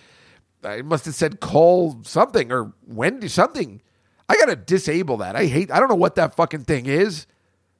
I 0.63 0.82
must 0.82 1.05
have 1.05 1.16
said 1.16 1.39
call 1.39 1.99
something 2.03 2.51
or 2.51 2.74
Wendy 2.86 3.28
something. 3.28 3.82
I 4.28 4.36
gotta 4.38 4.55
disable 4.55 5.18
that. 5.18 5.36
I 5.36 5.45
hate. 5.45 5.72
I 5.72 5.80
don't 5.80 5.89
know 5.89 5.95
what 5.95 6.16
that 6.16 6.36
fucking 6.36 6.66
thing 6.66 6.86
is, 6.86 7.28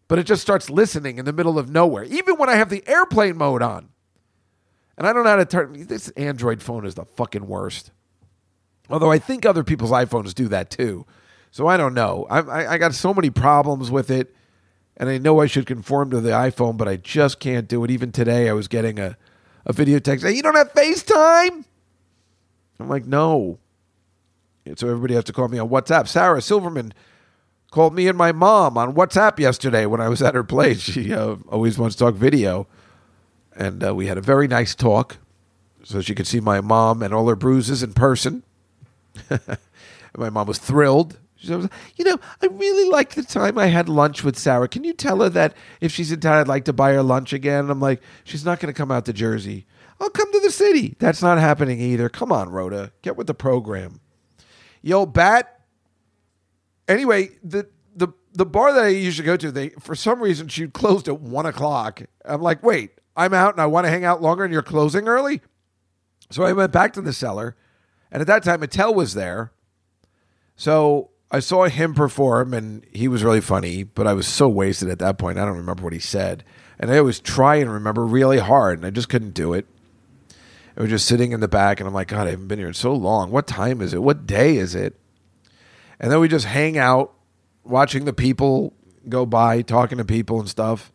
but 0.07 0.19
it 0.19 0.23
just 0.23 0.41
starts 0.41 0.69
listening 0.69 1.17
in 1.17 1.25
the 1.25 1.33
middle 1.33 1.59
of 1.59 1.69
nowhere, 1.69 2.03
even 2.03 2.36
when 2.36 2.49
I 2.49 2.55
have 2.55 2.69
the 2.69 2.83
airplane 2.88 3.38
mode 3.38 3.61
on. 3.61 3.89
And 4.97 5.05
I 5.05 5.13
don't 5.13 5.23
know 5.23 5.31
how 5.31 5.36
to 5.38 5.45
turn. 5.45 5.88
This 5.88 6.09
Android 6.09 6.61
phone 6.61 6.86
is 6.86 6.95
the 6.95 7.05
fucking 7.05 7.47
worst. 7.47 7.91
Although 8.89 9.11
I 9.11 9.19
think 9.19 9.45
other 9.45 9.63
people's 9.63 9.91
iPhones 9.91 10.33
do 10.33 10.47
that 10.49 10.69
too, 10.69 11.05
so 11.55 11.67
I 11.67 11.77
don't 11.77 11.93
know. 11.93 12.27
I, 12.29 12.39
I, 12.39 12.73
I 12.73 12.77
got 12.77 12.93
so 12.93 13.13
many 13.13 13.29
problems 13.29 13.89
with 13.89 14.11
it, 14.11 14.35
and 14.97 15.07
I 15.07 15.17
know 15.19 15.39
I 15.39 15.45
should 15.45 15.65
conform 15.65 16.09
to 16.09 16.19
the 16.19 16.31
iPhone, 16.31 16.75
but 16.75 16.89
I 16.89 16.97
just 16.97 17.39
can't 17.39 17.65
do 17.65 17.81
it. 17.85 17.91
Even 17.91 18.11
today, 18.11 18.49
I 18.49 18.51
was 18.51 18.67
getting 18.67 18.99
a 18.99 19.15
a 19.65 19.71
video 19.71 19.99
text. 19.99 20.25
Hey, 20.25 20.33
you 20.33 20.41
don't 20.41 20.57
have 20.57 20.73
FaceTime. 20.73 21.63
I'm 22.77 22.89
like, 22.89 23.05
no. 23.05 23.57
And 24.65 24.77
so 24.77 24.89
everybody 24.89 25.13
has 25.13 25.23
to 25.23 25.31
call 25.31 25.47
me 25.47 25.57
on 25.57 25.69
WhatsApp. 25.69 26.09
Sarah 26.09 26.41
Silverman 26.41 26.93
called 27.71 27.95
me 27.95 28.09
and 28.09 28.17
my 28.17 28.33
mom 28.33 28.77
on 28.77 28.93
WhatsApp 28.93 29.39
yesterday 29.39 29.85
when 29.85 30.01
I 30.01 30.09
was 30.09 30.21
at 30.21 30.35
her 30.35 30.43
place. 30.43 30.81
She 30.81 31.13
uh, 31.13 31.37
always 31.47 31.77
wants 31.77 31.95
to 31.95 32.03
talk 32.03 32.15
video. 32.15 32.67
And 33.55 33.81
uh, 33.81 33.95
we 33.95 34.07
had 34.07 34.17
a 34.17 34.21
very 34.21 34.49
nice 34.49 34.75
talk 34.75 35.19
so 35.85 36.01
she 36.01 36.13
could 36.15 36.27
see 36.27 36.41
my 36.41 36.59
mom 36.59 37.01
and 37.01 37.13
all 37.13 37.29
her 37.29 37.37
bruises 37.37 37.81
in 37.81 37.93
person. 37.93 38.43
my 40.17 40.29
mom 40.29 40.47
was 40.47 40.57
thrilled. 40.57 41.17
You 41.47 42.05
know, 42.05 42.17
I 42.41 42.47
really 42.47 42.89
like 42.89 43.11
the 43.11 43.23
time 43.23 43.57
I 43.57 43.67
had 43.67 43.89
lunch 43.89 44.23
with 44.23 44.37
Sarah. 44.37 44.67
Can 44.67 44.83
you 44.83 44.93
tell 44.93 45.21
her 45.21 45.29
that 45.29 45.55
if 45.81 45.91
she's 45.91 46.11
in 46.11 46.19
town, 46.19 46.37
I'd 46.37 46.47
like 46.47 46.65
to 46.65 46.73
buy 46.73 46.93
her 46.93 47.03
lunch 47.03 47.33
again? 47.33 47.61
And 47.61 47.71
I'm 47.71 47.79
like, 47.79 48.01
she's 48.23 48.45
not 48.45 48.59
going 48.59 48.73
to 48.73 48.77
come 48.77 48.91
out 48.91 49.05
to 49.05 49.13
Jersey. 49.13 49.65
I'll 49.99 50.09
come 50.09 50.31
to 50.31 50.39
the 50.39 50.51
city. 50.51 50.95
That's 50.99 51.21
not 51.21 51.37
happening 51.37 51.79
either. 51.79 52.09
Come 52.09 52.31
on, 52.31 52.49
Rhoda. 52.49 52.91
Get 53.01 53.15
with 53.15 53.27
the 53.27 53.33
program. 53.33 54.01
Yo, 54.81 55.05
Bat. 55.05 55.51
Anyway, 56.87 57.29
the 57.43 57.67
the 57.95 58.09
the 58.33 58.45
bar 58.45 58.73
that 58.73 58.83
I 58.83 58.89
usually 58.89 59.25
go 59.25 59.37
to, 59.37 59.51
they 59.51 59.69
for 59.79 59.95
some 59.95 60.21
reason 60.21 60.47
she 60.47 60.67
closed 60.67 61.07
at 61.07 61.19
one 61.19 61.45
o'clock. 61.45 62.01
I'm 62.23 62.41
like, 62.41 62.61
wait, 62.61 62.91
I'm 63.15 63.33
out 63.33 63.53
and 63.53 63.61
I 63.61 63.65
want 63.65 63.85
to 63.85 63.89
hang 63.89 64.05
out 64.05 64.21
longer 64.21 64.43
and 64.43 64.53
you're 64.53 64.61
closing 64.61 65.07
early? 65.07 65.41
So 66.29 66.43
I 66.43 66.53
went 66.53 66.71
back 66.71 66.93
to 66.93 67.01
the 67.01 67.13
cellar, 67.13 67.55
and 68.11 68.21
at 68.21 68.27
that 68.27 68.43
time 68.43 68.61
Mattel 68.61 68.93
was 68.93 69.13
there. 69.13 69.51
So 70.55 71.11
I 71.32 71.39
saw 71.39 71.65
him 71.65 71.93
perform 71.93 72.53
and 72.53 72.86
he 72.91 73.07
was 73.07 73.23
really 73.23 73.41
funny, 73.41 73.84
but 73.84 74.07
I 74.07 74.13
was 74.13 74.28
so 74.28 74.47
wasted 74.47 74.89
at 74.89 74.99
that 74.99 75.17
point. 75.17 75.38
I 75.38 75.45
don't 75.45 75.57
remember 75.57 75.84
what 75.84 75.93
he 75.93 75.99
said. 75.99 76.43
And 76.80 76.91
I 76.91 76.97
always 76.97 77.19
try 77.19 77.55
and 77.55 77.71
remember 77.71 78.05
really 78.05 78.39
hard, 78.39 78.80
and 78.80 78.86
I 78.86 78.89
just 78.89 79.09
couldn't 79.09 79.34
do 79.34 79.53
it. 79.53 79.65
I 80.78 80.82
was 80.82 80.89
just 80.89 81.07
sitting 81.07 81.32
in 81.32 81.39
the 81.39 81.47
back, 81.47 81.80
and 81.80 81.88
I'm 81.88 81.93
like, 81.93 82.09
God, 82.09 82.28
I 82.28 82.32
haven't 82.32 82.47
been 82.47 82.59
here 82.59 82.67
in 82.67 82.73
so 82.73 82.93
long. 82.93 83.32
What 83.32 83.47
time 83.47 83.82
is 83.82 83.93
it? 83.93 84.03
What 84.03 84.28
day 84.28 84.57
is 84.57 84.76
it? 84.76 84.99
And 85.99 86.11
then 86.11 86.19
we 86.19 86.28
just 86.28 86.45
hang 86.45 86.78
out, 86.78 87.13
watching 87.63 88.03
the 88.03 88.11
people 88.11 88.73
go 89.07 89.26
by, 89.26 89.61
talking 89.61 89.97
to 89.99 90.05
people 90.05 90.39
and 90.39 90.49
stuff. 90.49 90.91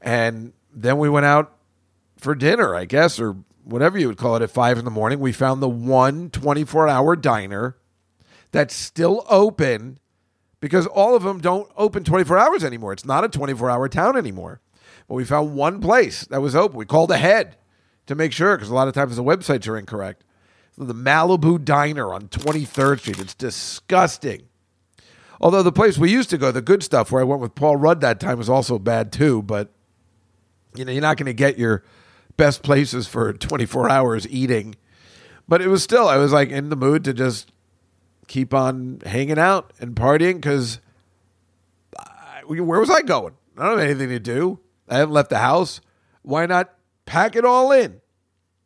And 0.00 0.54
then 0.72 0.96
we 0.96 1.10
went 1.10 1.26
out 1.26 1.54
for 2.16 2.34
dinner, 2.34 2.74
I 2.74 2.86
guess, 2.86 3.20
or 3.20 3.36
whatever 3.64 3.98
you 3.98 4.08
would 4.08 4.16
call 4.16 4.36
it, 4.36 4.42
at 4.42 4.50
five 4.50 4.78
in 4.78 4.86
the 4.86 4.90
morning. 4.90 5.20
We 5.20 5.32
found 5.32 5.62
the 5.62 5.68
one 5.68 6.30
24 6.30 6.88
hour 6.88 7.14
diner 7.14 7.76
that's 8.52 8.74
still 8.74 9.24
open 9.28 9.98
because 10.60 10.86
all 10.86 11.14
of 11.14 11.22
them 11.22 11.40
don't 11.40 11.70
open 11.76 12.04
24 12.04 12.38
hours 12.38 12.64
anymore. 12.64 12.92
It's 12.92 13.04
not 13.04 13.24
a 13.24 13.28
24 13.28 13.70
hour 13.70 13.88
town 13.88 14.16
anymore. 14.16 14.60
But 15.08 15.14
we 15.14 15.24
found 15.24 15.54
one 15.54 15.80
place 15.80 16.24
that 16.26 16.42
was 16.42 16.54
open. 16.54 16.76
We 16.76 16.86
called 16.86 17.10
ahead 17.10 17.56
to 18.06 18.14
make 18.14 18.32
sure 18.32 18.56
because 18.56 18.70
a 18.70 18.74
lot 18.74 18.88
of 18.88 18.94
times 18.94 19.16
the 19.16 19.24
websites 19.24 19.68
are 19.68 19.78
incorrect. 19.78 20.24
So 20.76 20.84
the 20.84 20.94
Malibu 20.94 21.64
Diner 21.64 22.12
on 22.12 22.28
23rd 22.28 23.00
Street. 23.00 23.18
It's 23.18 23.34
disgusting. 23.34 24.48
Although 25.40 25.62
the 25.62 25.72
place 25.72 25.96
we 25.96 26.10
used 26.10 26.30
to 26.30 26.38
go, 26.38 26.52
the 26.52 26.60
good 26.60 26.82
stuff 26.82 27.10
where 27.10 27.22
I 27.22 27.24
went 27.24 27.40
with 27.40 27.54
Paul 27.54 27.76
Rudd 27.76 28.00
that 28.02 28.20
time 28.20 28.38
was 28.38 28.50
also 28.50 28.78
bad 28.78 29.10
too, 29.10 29.42
but 29.42 29.70
you 30.74 30.84
know, 30.84 30.92
you're 30.92 31.02
not 31.02 31.16
going 31.16 31.26
to 31.26 31.32
get 31.32 31.58
your 31.58 31.82
best 32.36 32.62
places 32.62 33.06
for 33.06 33.32
24 33.32 33.90
hours 33.90 34.28
eating. 34.28 34.76
But 35.48 35.62
it 35.62 35.68
was 35.68 35.82
still, 35.82 36.06
I 36.06 36.18
was 36.18 36.32
like 36.32 36.50
in 36.50 36.68
the 36.68 36.76
mood 36.76 37.04
to 37.04 37.12
just 37.12 37.50
keep 38.30 38.54
on 38.54 39.00
hanging 39.04 39.38
out 39.38 39.72
and 39.80 39.94
partying 39.96 40.34
because 40.34 40.80
where 42.46 42.80
was 42.80 42.90
I 42.90 43.02
going? 43.02 43.34
I 43.58 43.66
don't 43.66 43.78
have 43.78 43.88
anything 43.88 44.08
to 44.08 44.20
do. 44.20 44.60
I 44.88 44.98
haven't 44.98 45.12
left 45.12 45.30
the 45.30 45.38
house. 45.38 45.80
Why 46.22 46.46
not 46.46 46.72
pack 47.06 47.34
it 47.34 47.44
all 47.44 47.72
in 47.72 48.00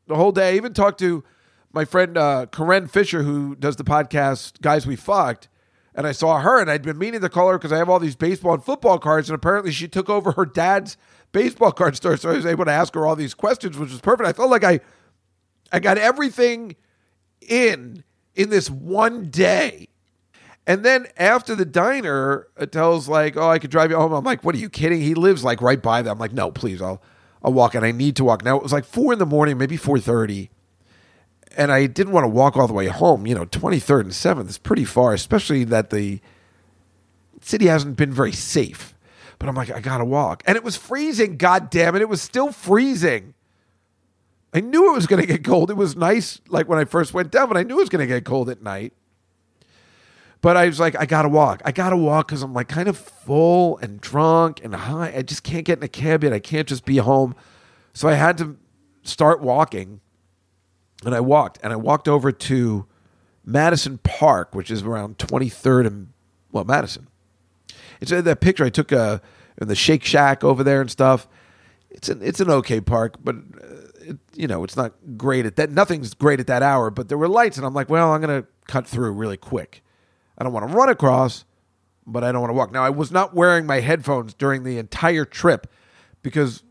the 0.07 0.17
whole 0.17 0.33
day. 0.33 0.51
I 0.51 0.57
even 0.57 0.75
talked 0.75 0.99
to 1.01 1.25
my 1.73 1.87
friend 1.87 2.19
uh, 2.19 2.47
Corinne 2.47 2.89
Fisher, 2.89 3.23
who 3.23 3.57
does 3.57 3.77
the 3.77 3.85
podcast 3.85 4.61
Guys 4.61 4.87
We 4.87 4.97
Fucked, 4.97 5.49
and 5.95 6.07
I 6.07 6.12
saw 6.12 6.41
her, 6.41 6.61
and 6.61 6.71
I'd 6.71 6.83
been 6.83 6.99
meaning 6.99 7.23
to 7.23 7.31
call 7.31 7.49
her 7.49 7.59
because 7.59 7.73
I 7.73 7.79
have 7.79 7.89
all 7.89 7.99
these 7.99 8.17
baseball 8.17 8.53
and 8.53 8.62
football 8.62 8.99
cards, 8.99 9.31
and 9.31 9.35
apparently 9.35 9.73
she 9.73 9.89
took 9.89 10.11
over 10.11 10.33
her 10.33 10.45
dad's 10.45 10.99
baseball 11.33 11.73
card 11.81 11.97
store, 11.97 12.19
so 12.19 12.31
I 12.31 12.35
was 12.35 12.45
able 12.45 12.67
to 12.67 12.71
ask 12.71 12.95
her 12.95 13.07
all 13.07 13.17
these 13.17 13.33
questions, 13.33 13.79
which 13.79 13.91
was 13.91 14.01
perfect. 14.01 14.29
I 14.29 14.35
felt 14.35 14.51
like 14.51 14.65
I 14.65 14.81
I 15.73 15.81
got 15.81 15.97
everything 15.97 16.77
in 17.41 18.05
in 18.35 18.51
this 18.51 18.70
one 18.70 19.30
day. 19.30 19.89
And 20.66 20.85
then 20.85 21.07
after 21.16 21.55
the 21.55 21.66
diner, 21.66 22.49
tells 22.70 23.07
like, 23.07 23.37
"Oh, 23.37 23.49
I 23.49 23.59
could 23.59 23.70
drive 23.70 23.91
you 23.91 23.97
home." 23.97 24.12
I'm 24.12 24.24
like, 24.24 24.45
"What 24.45 24.55
are 24.55 24.59
you 24.59 24.70
kidding?" 24.70 25.01
He 25.01 25.14
lives 25.14 25.45
like 25.45 25.61
right 25.61 25.80
by 25.80 26.01
them. 26.03 26.12
I'm 26.12 26.18
like, 26.18 26.32
"No, 26.32 26.51
please, 26.51 26.80
I'll 26.80 27.03
I'll 27.43 27.53
walk." 27.53 27.74
And 27.74 27.85
I 27.85 27.93
need 27.93 28.16
to 28.16 28.24
walk. 28.24 28.45
Now 28.45 28.57
it 28.57 28.62
was 28.62 28.72
like 28.72 28.87
four 28.87 29.12
in 29.12 29.18
the 29.18 29.26
morning, 29.26 29.59
maybe 29.59 29.76
four 29.76 29.99
thirty, 29.99 30.51
and 31.57 31.70
I 31.70 31.87
didn't 31.87 32.14
want 32.14 32.24
to 32.24 32.28
walk 32.28 32.57
all 32.57 32.66
the 32.66 32.72
way 32.72 32.87
home. 32.87 33.26
You 33.26 33.35
know, 33.35 33.45
twenty 33.45 33.78
third 33.78 34.07
and 34.07 34.14
seventh 34.14 34.49
is 34.49 34.57
pretty 34.57 34.87
far, 34.87 35.12
especially 35.12 35.64
that 35.64 35.91
the 35.91 36.20
city 37.43 37.66
hasn't 37.66 37.97
been 37.97 38.12
very 38.12 38.32
safe. 38.32 38.95
But 39.39 39.51
I'm 39.51 39.55
like, 39.55 39.70
I 39.70 39.80
gotta 39.80 40.07
walk, 40.07 40.43
and 40.47 40.57
it 40.57 40.64
was 40.64 40.76
freezing. 40.76 41.37
God 41.37 41.68
damn 41.68 41.95
it, 41.95 42.01
it 42.01 42.09
was 42.09 42.22
still 42.22 42.53
freezing. 42.53 43.35
I 44.55 44.61
knew 44.61 44.91
it 44.91 44.95
was 44.95 45.07
going 45.07 45.21
to 45.21 45.27
get 45.27 45.45
cold. 45.45 45.71
It 45.71 45.77
was 45.77 45.97
nice, 45.97 46.41
like 46.49 46.69
when 46.69 46.79
I 46.79 46.85
first 46.85 47.13
went 47.13 47.33
down, 47.33 47.49
but 47.49 47.57
I 47.57 47.65
knew 47.65 47.77
it 47.77 47.83
was 47.83 47.89
going 47.89 48.07
to 48.07 48.07
get 48.07 48.25
cold 48.25 48.49
at 48.49 48.63
night. 48.63 48.93
But 50.45 50.59
I 50.59 50.67
was 50.67 50.79
like, 50.79 50.95
I 51.01 51.07
gotta 51.07 51.31
walk. 51.31 51.63
I 51.65 51.73
gotta 51.73 51.97
walk 51.97 52.29
because 52.29 52.43
I'm 52.43 52.53
like 52.53 52.69
kind 52.69 52.87
of 52.87 52.99
full 52.99 53.79
and 53.79 53.99
drunk 53.99 54.63
and 54.63 54.75
high. 54.75 55.15
I 55.17 55.23
just 55.23 55.43
can't 55.43 55.65
get 55.65 55.79
in 55.79 55.85
a 55.85 55.89
cab 55.89 56.23
yet. 56.23 56.35
I 56.35 56.39
can't 56.39 56.69
just 56.69 56.85
be 56.85 56.99
home. 56.99 57.35
So 57.95 58.09
I 58.09 58.13
had 58.13 58.37
to 58.37 58.59
start 59.05 59.41
walking. 59.41 60.01
And 61.03 61.15
I 61.15 61.21
walked. 61.21 61.59
And 61.63 61.73
I 61.73 61.77
walked 61.77 62.09
over 62.09 62.31
to 62.31 62.85
Madison 63.43 63.97
Park, 63.97 64.55
which 64.55 64.71
is 64.71 64.83
around 64.83 65.17
23rd 65.17 65.87
and, 65.87 66.09
well, 66.53 66.65
Madison. 66.65 67.09
It's 68.03 68.13
uh, 68.13 68.21
that 68.21 68.43
picture 68.43 68.67
I 68.67 68.69
took 68.69 68.93
uh, 68.93 69.21
in 69.59 69.69
the 69.69 69.75
Shake 69.75 70.05
Shack 70.05 70.45
over 70.45 70.63
there 70.63 70.83
and 70.83 70.91
stuff. 70.91 71.27
It's 71.89 72.11
an, 72.11 72.21
it's 72.23 72.41
an 72.41 72.51
okay 72.51 72.83
park, 72.83 73.17
but, 73.25 73.37
uh, 73.37 73.74
you 74.35 74.47
know, 74.47 74.65
it's 74.65 74.77
not 74.77 74.95
great 75.17 75.47
at 75.47 75.57
that. 75.57 75.71
Nothing's 75.71 76.15
great 76.15 76.41
at 76.41 76.47
that 76.47 76.63
hour, 76.63 76.91
but 76.91 77.09
there 77.09 77.19
were 77.19 77.29
lights. 77.29 77.57
And 77.57 77.67
I'm 77.67 77.75
like, 77.75 77.89
well, 77.89 78.13
I'm 78.13 78.21
going 78.21 78.43
to 78.43 78.49
cut 78.67 78.87
through 78.87 79.13
really 79.13 79.37
quick. 79.37 79.83
I 80.37 80.45
don't 80.45 80.53
want 80.53 80.69
to 80.69 80.75
run 80.75 80.89
across, 80.89 81.45
but 82.07 82.25
I 82.25 82.33
don't 82.33 82.41
want 82.41 82.51
to 82.51 82.55
walk. 82.55 82.73
Now, 82.73 82.83
I 82.83 82.91
was 82.91 83.11
not 83.11 83.35
wearing 83.35 83.67
my 83.67 83.81
headphones 83.81 84.35
during 84.35 84.65
the 84.65 84.79
entire 84.79 85.25
trip 85.25 85.67
because 86.23 86.63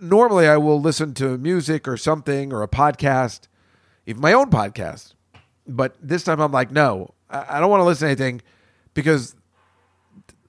normally 0.00 0.46
I 0.48 0.56
will 0.56 0.80
listen 0.80 1.14
to 1.14 1.38
music 1.38 1.86
or 1.86 1.96
something 1.96 2.52
or 2.52 2.62
a 2.62 2.68
podcast, 2.68 3.48
even 4.06 4.22
my 4.22 4.32
own 4.32 4.50
podcast. 4.50 5.14
But 5.66 5.96
this 6.00 6.24
time 6.24 6.40
I'm 6.40 6.52
like, 6.52 6.70
no, 6.70 7.14
I 7.28 7.56
I 7.56 7.60
don't 7.60 7.70
want 7.70 7.80
to 7.80 7.84
listen 7.84 8.06
to 8.06 8.10
anything 8.12 8.42
because 8.94 9.34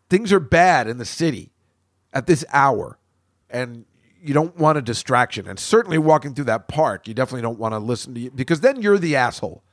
things 0.09 0.31
are 0.31 0.39
bad 0.39 0.87
in 0.87 0.97
the 0.97 1.05
city 1.05 1.51
at 2.13 2.27
this 2.27 2.45
hour. 2.51 2.97
And 3.49 3.85
you 4.27 4.33
don't 4.33 4.57
want 4.57 4.77
a 4.77 4.81
distraction. 4.81 5.47
And 5.47 5.59
certainly 5.59 5.97
walking 5.97 6.33
through 6.33 6.45
that 6.45 6.67
park, 6.67 7.07
you 7.07 7.13
definitely 7.13 7.41
don't 7.41 7.59
want 7.59 7.73
to 7.73 7.79
listen 7.79 8.13
to 8.15 8.19
you 8.19 8.31
because 8.31 8.61
then 8.61 8.81
you're 8.81 8.97
the 8.97 9.15
asshole. 9.15 9.63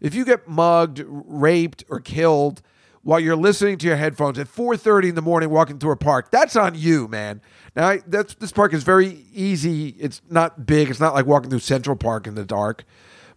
If 0.00 0.14
you 0.14 0.24
get 0.24 0.48
mugged, 0.48 1.02
raped, 1.06 1.84
or 1.88 2.00
killed 2.00 2.62
while 3.02 3.20
you're 3.20 3.36
listening 3.36 3.78
to 3.78 3.86
your 3.86 3.96
headphones 3.96 4.38
at 4.38 4.46
4:30 4.48 5.10
in 5.10 5.14
the 5.14 5.22
morning 5.22 5.50
walking 5.50 5.78
through 5.78 5.92
a 5.92 5.96
park, 5.96 6.30
that's 6.30 6.56
on 6.56 6.74
you, 6.74 7.08
man. 7.08 7.40
Now, 7.76 7.88
I, 7.88 8.02
this 8.06 8.52
park 8.52 8.72
is 8.72 8.82
very 8.82 9.24
easy. 9.32 9.90
It's 9.98 10.20
not 10.28 10.66
big. 10.66 10.90
It's 10.90 11.00
not 11.00 11.14
like 11.14 11.26
walking 11.26 11.50
through 11.50 11.60
Central 11.60 11.96
Park 11.96 12.26
in 12.26 12.34
the 12.34 12.44
dark. 12.44 12.84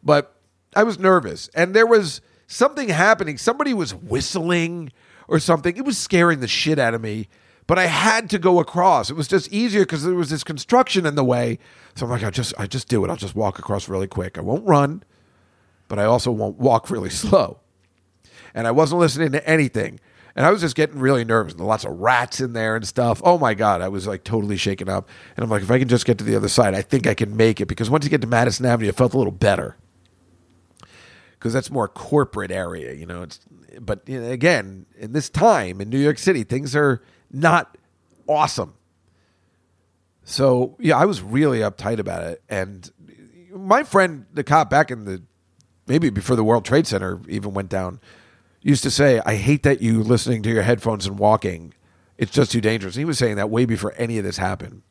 But 0.04 0.36
I 0.76 0.84
was 0.84 0.98
nervous, 1.00 1.50
and 1.54 1.74
there 1.74 1.86
was 1.86 2.22
something 2.48 2.90
happening. 2.90 3.38
Somebody 3.38 3.74
was 3.74 3.94
whistling 3.94 4.92
or 5.28 5.40
something. 5.40 5.78
It 5.78 5.86
was 5.86 5.98
scaring 5.98 6.40
the 6.40 6.48
shit 6.48 6.80
out 6.80 6.94
of 6.94 7.02
me. 7.02 7.28
But 7.66 7.80
I 7.80 7.86
had 7.86 8.30
to 8.32 8.40
go 8.40 8.60
across. 8.60 9.10
It 9.10 9.16
was 9.16 9.28
just 9.28 9.52
easier 9.52 9.84
because 9.84 10.04
there 10.04 10.16
was 10.16 10.30
this 10.30 10.44
construction 10.44 11.06
in 11.06 11.16
the 11.16 11.24
way. 11.24 11.60
So 11.96 12.06
I'm 12.06 12.12
like, 12.12 12.24
I 12.24 12.30
just, 12.30 12.54
I 12.58 12.68
just 12.68 12.88
do 12.90 13.06
it. 13.06 13.10
I'll 13.10 13.16
just 13.16 13.36
walk 13.36 13.58
across 13.58 13.88
really 13.88 14.08
quick. 14.08 14.38
I 14.38 14.42
won't 14.42 14.66
run 14.66 15.04
but 15.94 16.00
I 16.00 16.06
also 16.06 16.32
won't 16.32 16.58
walk 16.58 16.90
really 16.90 17.10
slow. 17.12 17.60
And 18.56 18.66
I 18.68 18.72
wasn't 18.72 19.00
listening 19.00 19.32
to 19.34 19.48
anything. 19.48 20.00
And 20.36 20.44
I 20.44 20.50
was 20.50 20.62
just 20.62 20.76
getting 20.76 20.98
really 20.98 21.24
nervous. 21.24 21.54
There 21.54 21.64
lots 21.64 21.86
of 21.86 22.00
rats 22.00 22.42
in 22.42 22.54
there 22.54 22.76
and 22.76 22.88
stuff. 22.88 23.22
Oh 23.24 23.38
my 23.38 23.54
God. 23.54 23.82
I 23.82 23.90
was 23.90 24.08
like 24.08 24.24
totally 24.24 24.58
shaken 24.58 24.90
up. 24.90 25.08
And 25.38 25.44
I'm 25.44 25.52
like, 25.52 25.62
if 25.62 25.70
I 25.70 25.78
can 25.78 25.88
just 25.88 26.08
get 26.08 26.18
to 26.18 26.24
the 26.24 26.36
other 26.36 26.48
side, 26.48 26.74
I 26.74 26.82
think 26.82 27.06
I 27.06 27.14
can 27.14 27.38
make 27.38 27.62
it. 27.62 27.68
Because 27.68 27.92
once 27.92 28.04
you 28.04 28.10
get 28.10 28.22
to 28.22 28.28
Madison 28.28 28.66
Avenue, 28.66 28.90
it 28.90 28.96
felt 28.96 29.14
a 29.14 29.18
little 29.18 29.32
better. 29.32 29.78
Because 31.34 31.54
that's 31.54 31.70
more 31.70 31.88
corporate 31.88 32.50
area, 32.50 32.94
you 32.94 33.06
know. 33.06 33.22
It's 33.22 33.40
but 33.80 34.02
you 34.08 34.20
know, 34.20 34.32
again, 34.32 34.88
in 34.98 35.14
this 35.14 35.30
time 35.30 35.80
in 35.80 35.90
New 35.90 36.00
York 36.00 36.18
City, 36.18 36.44
things 36.44 36.76
are 36.76 37.04
not 37.34 37.78
awesome. 38.28 38.76
So 40.24 40.78
yeah, 40.80 40.98
I 40.98 41.06
was 41.06 41.22
really 41.22 41.60
uptight 41.60 42.00
about 42.00 42.24
it. 42.24 42.42
And 42.48 42.90
my 43.54 43.84
friend, 43.84 44.26
the 44.34 44.44
cop 44.44 44.70
back 44.70 44.92
in 44.92 45.06
the 45.06 45.22
maybe 45.88 46.10
before 46.10 46.36
the 46.36 46.44
World 46.44 46.66
Trade 46.66 46.88
Center 46.88 47.20
even 47.28 47.54
went 47.54 47.70
down, 47.70 48.00
used 48.62 48.84
to 48.84 48.92
say, 48.92 49.22
I 49.26 49.36
hate 49.36 49.64
that 49.64 49.82
you 49.82 50.02
listening 50.02 50.44
to 50.44 50.50
your 50.50 50.64
headphones 50.64 51.06
and 51.06 51.20
walking. 51.20 51.74
It's 52.18 52.32
just 52.32 52.52
too 52.52 52.62
dangerous. 52.62 52.96
And 52.96 53.02
he 53.02 53.06
was 53.06 53.18
saying 53.18 53.36
that 53.36 53.50
way 53.50 53.66
before 53.66 53.94
any 53.98 54.18
of 54.18 54.24
this 54.24 54.38
happened. 54.38 54.84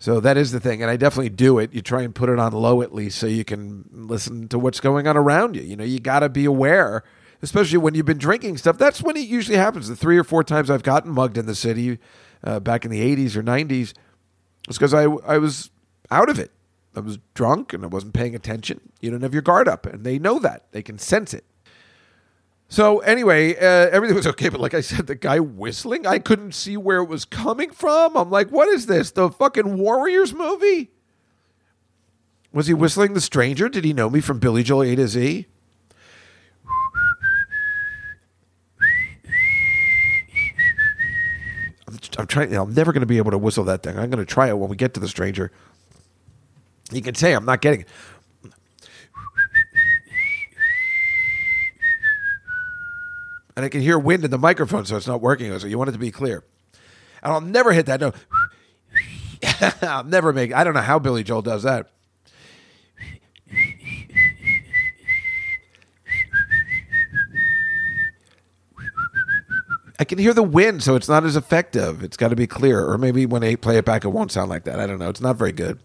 So 0.00 0.20
that 0.20 0.36
is 0.36 0.52
the 0.52 0.60
thing. 0.60 0.80
And 0.82 0.90
I 0.90 0.96
definitely 0.96 1.30
do 1.30 1.58
it. 1.58 1.72
You 1.72 1.82
try 1.82 2.02
and 2.02 2.14
put 2.14 2.28
it 2.28 2.38
on 2.38 2.52
low 2.52 2.82
at 2.82 2.94
least 2.94 3.18
so 3.18 3.26
you 3.26 3.44
can 3.44 3.88
listen 3.92 4.48
to 4.48 4.58
what's 4.58 4.80
going 4.80 5.06
on 5.06 5.16
around 5.16 5.56
you. 5.56 5.62
You 5.62 5.76
know, 5.76 5.84
you 5.84 6.00
got 6.00 6.20
to 6.20 6.28
be 6.28 6.44
aware, 6.44 7.04
especially 7.42 7.78
when 7.78 7.94
you've 7.94 8.06
been 8.06 8.18
drinking 8.18 8.56
stuff. 8.56 8.78
That's 8.78 9.02
when 9.02 9.16
it 9.16 9.26
usually 9.26 9.56
happens. 9.56 9.88
The 9.88 9.96
three 9.96 10.18
or 10.18 10.24
four 10.24 10.44
times 10.44 10.70
I've 10.70 10.82
gotten 10.82 11.12
mugged 11.12 11.38
in 11.38 11.46
the 11.46 11.54
city 11.54 11.98
uh, 12.42 12.60
back 12.60 12.84
in 12.84 12.90
the 12.90 13.00
80s 13.16 13.36
or 13.36 13.42
90s 13.42 13.94
was 14.66 14.78
because 14.78 14.94
I, 14.94 15.04
I 15.04 15.38
was 15.38 15.70
out 16.10 16.28
of 16.28 16.38
it. 16.38 16.52
I 16.96 17.00
was 17.00 17.18
drunk 17.34 17.72
and 17.72 17.84
I 17.84 17.86
wasn't 17.86 18.14
paying 18.14 18.34
attention. 18.34 18.80
You 19.00 19.10
don't 19.10 19.22
have 19.22 19.32
your 19.32 19.42
guard 19.42 19.68
up, 19.68 19.86
and 19.86 20.04
they 20.04 20.18
know 20.18 20.38
that. 20.40 20.66
They 20.72 20.82
can 20.82 20.98
sense 20.98 21.32
it. 21.32 21.44
So 22.68 22.98
anyway, 23.00 23.56
uh, 23.56 23.88
everything 23.90 24.16
was 24.16 24.26
okay, 24.28 24.48
but 24.48 24.60
like 24.60 24.74
I 24.74 24.80
said, 24.80 25.06
the 25.06 25.14
guy 25.14 25.38
whistling, 25.38 26.06
I 26.06 26.18
couldn't 26.18 26.52
see 26.52 26.76
where 26.76 26.98
it 26.98 27.08
was 27.08 27.24
coming 27.24 27.70
from. 27.70 28.16
I'm 28.16 28.30
like, 28.30 28.50
what 28.50 28.68
is 28.68 28.86
this? 28.86 29.10
The 29.10 29.30
fucking 29.30 29.78
Warriors 29.78 30.34
movie? 30.34 30.90
Was 32.52 32.66
he 32.66 32.74
whistling 32.74 33.14
The 33.14 33.20
Stranger? 33.20 33.68
Did 33.68 33.84
he 33.84 33.92
know 33.92 34.10
me 34.10 34.20
from 34.20 34.38
Billy 34.38 34.62
Joel 34.62 34.82
A 34.82 34.96
to 34.96 35.06
Z? 35.06 35.46
I'm, 42.18 42.26
trying. 42.26 42.54
I'm 42.54 42.74
never 42.74 42.92
going 42.92 43.00
to 43.00 43.06
be 43.06 43.18
able 43.18 43.30
to 43.30 43.38
whistle 43.38 43.64
that 43.64 43.82
thing. 43.82 43.98
I'm 43.98 44.10
going 44.10 44.24
to 44.24 44.30
try 44.30 44.48
it 44.48 44.58
when 44.58 44.68
we 44.68 44.76
get 44.76 44.92
to 44.94 45.00
The 45.00 45.08
Stranger. 45.08 45.52
You 46.92 47.00
can 47.00 47.14
say 47.14 47.32
I'm 47.32 47.44
not 47.44 47.60
getting 47.60 47.82
it. 47.82 47.88
And 53.56 53.64
I 53.64 53.68
can 53.68 53.80
hear 53.80 53.98
wind 53.98 54.24
in 54.24 54.30
the 54.30 54.38
microphone, 54.38 54.84
so 54.84 54.96
it's 54.96 55.06
not 55.08 55.20
working. 55.20 55.56
So 55.58 55.66
you 55.66 55.78
want 55.78 55.88
it 55.88 55.92
to 55.92 55.98
be 55.98 56.10
clear. 56.12 56.44
And 57.22 57.32
I'll 57.32 57.40
never 57.40 57.72
hit 57.72 57.86
that 57.86 58.00
note. 58.00 58.14
I'll 59.82 60.04
never 60.04 60.32
make. 60.32 60.52
I 60.52 60.62
don't 60.64 60.74
know 60.74 60.80
how 60.80 60.98
Billy 60.98 61.24
Joel 61.24 61.42
does 61.42 61.64
that. 61.64 61.90
I 69.98 70.04
can 70.04 70.18
hear 70.18 70.32
the 70.32 70.42
wind, 70.42 70.82
so 70.82 70.94
it's 70.94 71.08
not 71.08 71.24
as 71.24 71.34
effective. 71.34 72.02
It's 72.04 72.16
got 72.16 72.28
to 72.28 72.36
be 72.36 72.46
clear, 72.46 72.88
or 72.88 72.98
maybe 72.98 73.26
when 73.26 73.42
I 73.42 73.56
play 73.56 73.78
it 73.78 73.84
back, 73.84 74.04
it 74.04 74.08
won't 74.08 74.30
sound 74.30 74.48
like 74.48 74.64
that. 74.64 74.78
I 74.78 74.86
don't 74.86 74.98
know. 74.98 75.08
It's 75.08 75.20
not 75.20 75.36
very 75.36 75.52
good. 75.52 75.80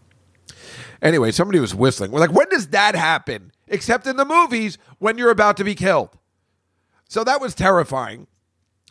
Anyway, 1.01 1.31
somebody 1.31 1.59
was 1.59 1.73
whistling. 1.73 2.11
We're 2.11 2.19
like, 2.19 2.31
when 2.31 2.47
does 2.49 2.67
that 2.67 2.95
happen? 2.95 3.51
Except 3.67 4.05
in 4.05 4.17
the 4.17 4.25
movies 4.25 4.77
when 4.99 5.17
you're 5.17 5.31
about 5.31 5.57
to 5.57 5.63
be 5.63 5.75
killed. 5.75 6.09
So 7.09 7.23
that 7.23 7.41
was 7.41 7.55
terrifying. 7.55 8.27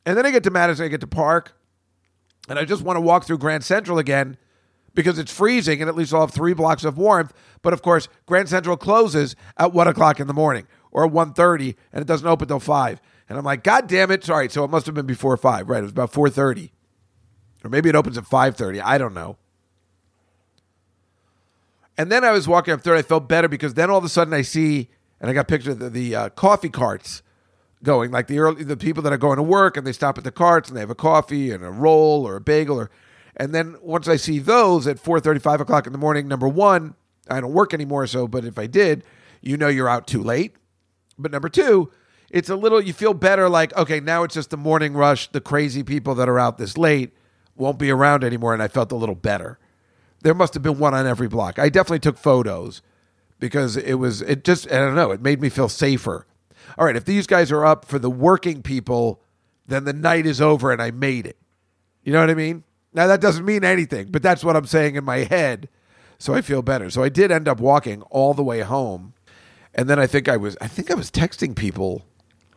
And 0.05 0.19
then 0.19 0.27
I 0.27 0.31
get 0.31 0.43
to 0.45 0.51
Madison, 0.51 0.85
I 0.85 0.89
get 0.89 1.01
to 1.01 1.07
Park, 1.07 1.57
and 2.49 2.59
I 2.59 2.65
just 2.65 2.83
want 2.83 2.97
to 2.97 3.01
walk 3.01 3.25
through 3.25 3.39
Grand 3.39 3.65
Central 3.65 3.99
again 3.99 4.37
because 4.95 5.19
it's 5.19 5.33
freezing 5.33 5.81
and 5.81 5.89
at 5.89 5.97
least 5.97 6.13
I'll 6.13 6.21
have 6.21 6.33
three 6.33 6.55
blocks 6.55 6.85
of 6.85 6.99
warmth. 6.99 7.33
But 7.63 7.73
of 7.73 7.83
course, 7.83 8.09
Grand 8.27 8.49
Central 8.49 8.77
closes 8.77 9.37
at 9.57 9.73
one 9.73 9.89
o'clock 9.89 10.21
in 10.21 10.27
the 10.27 10.35
morning 10.35 10.67
or 10.91 11.09
1.30 11.09 11.77
and 11.93 12.03
it 12.03 12.07
doesn't 12.07 12.27
open 12.27 12.49
till 12.49 12.61
five. 12.61 13.01
And 13.29 13.39
I'm 13.39 13.45
like, 13.45 13.63
God 13.63 13.87
damn 13.87 14.11
it. 14.11 14.25
Sorry. 14.25 14.49
So 14.49 14.65
it 14.65 14.71
must 14.71 14.87
have 14.87 14.95
been 14.95 15.07
before 15.07 15.37
five, 15.37 15.69
right? 15.69 15.79
It 15.79 15.83
was 15.83 15.93
about 15.93 16.13
4.30. 16.13 16.71
Or 17.65 17.71
maybe 17.71 17.89
it 17.89 17.95
opens 17.95 18.19
at 18.19 18.25
5.30. 18.25 18.83
I 18.85 18.99
don't 18.99 19.15
know. 19.15 19.37
And 21.97 22.11
then 22.11 22.25
I 22.25 22.33
was 22.33 22.49
walking 22.49 22.75
up 22.75 22.83
there. 22.83 22.97
I 22.97 23.03
felt 23.03 23.29
better 23.29 23.49
because 23.49 23.75
then 23.75 23.91
all 23.91 23.99
of 23.99 24.05
a 24.05 24.09
sudden 24.09 24.35
I 24.35 24.43
see, 24.43 24.89
and 25.21 25.31
I 25.31 25.35
got 25.35 25.47
pictures 25.47 25.75
of 25.75 25.79
the, 25.79 25.91
the 25.91 26.15
uh, 26.17 26.29
coffee 26.31 26.71
carts 26.71 27.23
going, 27.83 28.11
like 28.11 28.27
the 28.27 28.39
early 28.39 28.65
the 28.65 28.77
people 28.77 29.03
that 29.03 29.13
are 29.13 29.19
going 29.19 29.37
to 29.37 29.43
work 29.43 29.77
and 29.77 29.87
they 29.87 29.93
stop 29.93 30.17
at 30.19 30.25
the 30.25 30.31
carts 30.31 30.69
and 30.69 30.77
they 30.77 30.81
have 30.81 30.91
a 30.91 30.95
coffee 30.95 31.51
and 31.51 31.65
a 31.65 31.71
roll 31.71 32.27
or 32.27 32.37
a 32.37 32.41
bagel 32.41 32.79
or, 32.79 32.91
and 33.37 33.55
then 33.55 33.77
once 33.83 34.09
I 34.09 34.17
see 34.17 34.39
those 34.39 34.87
at 34.87 34.99
four 34.99 35.19
thirty, 35.19 35.41
five 35.41 35.61
o'clock 35.61 35.87
in 35.87 35.93
the 35.93 35.99
morning, 35.99 36.29
number 36.29 36.49
one, 36.49 36.95
I 37.29 37.41
don't 37.41 37.53
work 37.53 37.73
anymore, 37.73 38.07
so 38.07 38.29
but 38.29 38.45
if 38.45 38.59
I 38.59 38.67
did, 38.67 39.05
you 39.41 39.57
know 39.57 39.69
you're 39.69 39.89
out 39.89 40.07
too 40.07 40.23
late. 40.23 40.55
But 41.19 41.33
number 41.33 41.49
two, 41.49 41.91
it's 42.33 42.49
a 42.49 42.57
little 42.57 42.81
you 42.81 42.93
feel 42.93 43.15
better 43.15 43.49
like 43.49 43.77
okay 43.77 44.01
now 44.01 44.25
it's 44.25 44.35
just 44.35 44.51
the 44.51 44.57
morning 44.57 44.95
rush, 44.95 45.31
the 45.31 45.41
crazy 45.41 45.83
people 45.85 46.15
that 46.17 46.29
are 46.29 46.39
out 46.39 46.59
this 46.59 46.77
late 46.77 47.13
won't 47.55 47.79
be 47.79 47.91
around 47.91 48.25
anymore, 48.25 48.55
and 48.55 48.63
I 48.63 48.69
felt 48.69 48.91
a 48.91 48.97
little 48.97 49.15
better. 49.15 49.59
There 50.23 50.35
must 50.35 50.55
have 50.55 50.63
been 50.63 50.79
one 50.79 50.95
on 50.95 51.07
every 51.07 51.29
block. 51.29 51.59
I 51.59 51.69
definitely 51.69 52.01
took 52.01 52.17
photos 52.17 52.81
because 53.39 53.77
it 53.77 53.95
was 53.95 54.23
it 54.23 54.45
just 54.45 54.71
I 54.73 54.79
don't 54.79 54.95
know, 54.95 55.11
it 55.11 55.21
made 55.21 55.41
me 55.41 55.51
feel 55.51 55.69
safer. 55.69 56.27
All 56.79 56.87
right, 56.87 56.97
if 56.97 57.05
these 57.05 57.27
guys 57.27 57.53
are 57.53 57.67
up 57.67 57.85
for 57.85 57.99
the 57.99 58.11
working 58.11 58.63
people, 58.63 59.21
then 59.67 59.85
the 59.85 59.93
night 59.93 60.27
is 60.27 60.41
over 60.41 60.73
and 60.73 60.81
I 60.81 60.91
made 60.91 61.27
it. 61.27 61.37
You 62.03 62.13
know 62.13 62.21
what 62.21 62.31
I 62.31 62.35
mean? 62.35 62.65
Now 62.95 63.07
that 63.07 63.21
doesn't 63.21 63.45
mean 63.45 63.63
anything, 63.63 64.09
but 64.11 64.23
that's 64.23 64.43
what 64.43 64.57
I'm 64.57 64.67
saying 64.67 64.97
in 64.97 65.05
my 65.05 65.19
head. 65.19 65.69
So 66.19 66.35
I 66.35 66.41
feel 66.41 66.63
better. 66.63 66.89
So 66.89 67.03
I 67.03 67.09
did 67.09 67.31
end 67.31 67.49
up 67.49 67.61
walking 67.61 68.03
all 68.03 68.33
the 68.33 68.45
way 68.45 68.61
home. 68.61 69.13
And 69.75 69.89
then 69.89 69.99
I 69.99 70.07
think 70.07 70.29
I 70.29 70.37
was 70.37 70.57
I 70.61 70.69
think 70.69 70.91
I 70.91 70.95
was 70.95 71.11
texting 71.11 71.57
people 71.57 72.05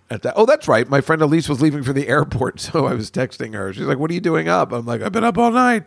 at 0.09 0.21
that. 0.23 0.33
Oh, 0.35 0.45
that's 0.45 0.67
right. 0.67 0.87
My 0.87 1.01
friend 1.01 1.21
Elise 1.21 1.49
was 1.49 1.61
leaving 1.61 1.83
for 1.83 1.93
the 1.93 2.07
airport, 2.07 2.59
so 2.59 2.85
I 2.85 2.93
was 2.93 3.11
texting 3.11 3.53
her. 3.53 3.73
She's 3.73 3.83
like, 3.85 3.97
"What 3.97 4.11
are 4.11 4.13
you 4.13 4.21
doing 4.21 4.47
up?" 4.47 4.71
I'm 4.71 4.85
like, 4.85 5.01
"I've 5.01 5.11
been 5.11 5.23
up 5.23 5.37
all 5.37 5.51
night." 5.51 5.83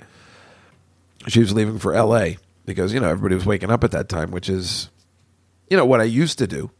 She 1.26 1.40
was 1.40 1.52
leaving 1.52 1.78
for 1.78 1.94
L.A. 1.94 2.38
because 2.64 2.92
you 2.92 3.00
know 3.00 3.08
everybody 3.08 3.34
was 3.34 3.46
waking 3.46 3.70
up 3.70 3.84
at 3.84 3.90
that 3.90 4.08
time, 4.08 4.30
which 4.30 4.48
is, 4.48 4.88
you 5.68 5.76
know, 5.76 5.84
what 5.84 6.00
I 6.00 6.04
used 6.04 6.38
to 6.38 6.46
do, 6.46 6.70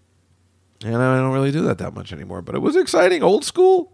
and 0.85 0.97
I 0.97 1.17
don't 1.19 1.33
really 1.33 1.53
do 1.53 1.63
that 1.63 1.79
that 1.79 1.95
much 1.95 2.13
anymore. 2.13 2.43
But 2.43 2.55
it 2.55 2.61
was 2.61 2.77
exciting, 2.77 3.23
old 3.23 3.45
school. 3.45 3.93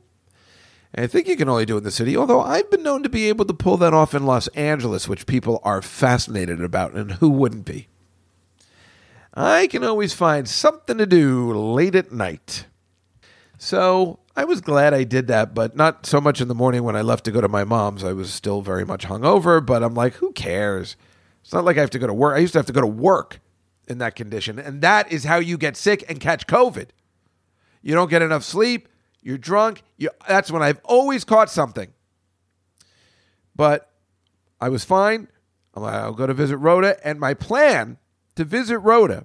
And 0.97 1.03
I 1.03 1.07
think 1.09 1.26
you 1.26 1.36
can 1.36 1.49
only 1.49 1.66
do 1.66 1.74
it 1.74 1.78
in 1.78 1.84
the 1.84 1.90
city, 1.90 2.16
although 2.16 2.40
I've 2.40 2.70
been 2.70 2.84
known 2.84 3.03
to 3.03 3.09
be 3.09 3.28
able 3.28 3.45
to 3.47 3.55
pull 3.55 3.76
that 3.78 3.92
off 3.92 4.14
in 4.14 4.26
Los 4.26 4.47
Angeles, 4.49 5.09
which 5.09 5.26
people 5.26 5.61
are 5.64 5.82
fascinated 5.82 6.62
about, 6.62 6.92
and 6.92 7.12
who 7.12 7.30
wouldn't 7.30 7.64
be? 7.64 7.88
I 9.34 9.66
can 9.66 9.82
always 9.82 10.14
find 10.14 10.49
something 10.49 10.97
to 10.99 11.07
do 11.07 11.53
late 11.53 11.97
at 11.97 12.12
night. 12.12 12.66
So 13.64 14.18
I 14.36 14.44
was 14.44 14.60
glad 14.60 14.92
I 14.92 15.04
did 15.04 15.26
that, 15.28 15.54
but 15.54 15.74
not 15.74 16.04
so 16.04 16.20
much 16.20 16.42
in 16.42 16.48
the 16.48 16.54
morning 16.54 16.82
when 16.82 16.96
I 16.96 17.00
left 17.00 17.24
to 17.24 17.30
go 17.30 17.40
to 17.40 17.48
my 17.48 17.64
mom's. 17.64 18.04
I 18.04 18.12
was 18.12 18.30
still 18.30 18.60
very 18.60 18.84
much 18.84 19.06
hungover, 19.06 19.64
but 19.64 19.82
I'm 19.82 19.94
like, 19.94 20.12
who 20.16 20.32
cares? 20.32 20.96
It's 21.40 21.54
not 21.54 21.64
like 21.64 21.78
I 21.78 21.80
have 21.80 21.88
to 21.90 21.98
go 21.98 22.06
to 22.06 22.12
work. 22.12 22.36
I 22.36 22.40
used 22.40 22.52
to 22.52 22.58
have 22.58 22.66
to 22.66 22.74
go 22.74 22.82
to 22.82 22.86
work 22.86 23.40
in 23.88 23.96
that 23.98 24.16
condition, 24.16 24.58
and 24.58 24.82
that 24.82 25.10
is 25.10 25.24
how 25.24 25.36
you 25.36 25.56
get 25.56 25.78
sick 25.78 26.04
and 26.10 26.20
catch 26.20 26.46
COVID. 26.46 26.88
You 27.80 27.94
don't 27.94 28.10
get 28.10 28.20
enough 28.20 28.44
sleep, 28.44 28.86
you're 29.22 29.38
drunk. 29.38 29.82
You, 29.96 30.10
that's 30.28 30.50
when 30.50 30.62
I've 30.62 30.82
always 30.84 31.24
caught 31.24 31.48
something. 31.48 31.90
But 33.56 33.90
I 34.60 34.68
was 34.68 34.84
fine. 34.84 35.26
I'm 35.72 35.84
like, 35.84 35.94
I'll 35.94 36.12
go 36.12 36.26
to 36.26 36.34
visit 36.34 36.58
Rhoda, 36.58 36.98
and 37.02 37.18
my 37.18 37.32
plan 37.32 37.96
to 38.36 38.44
visit 38.44 38.78
Rhoda 38.80 39.24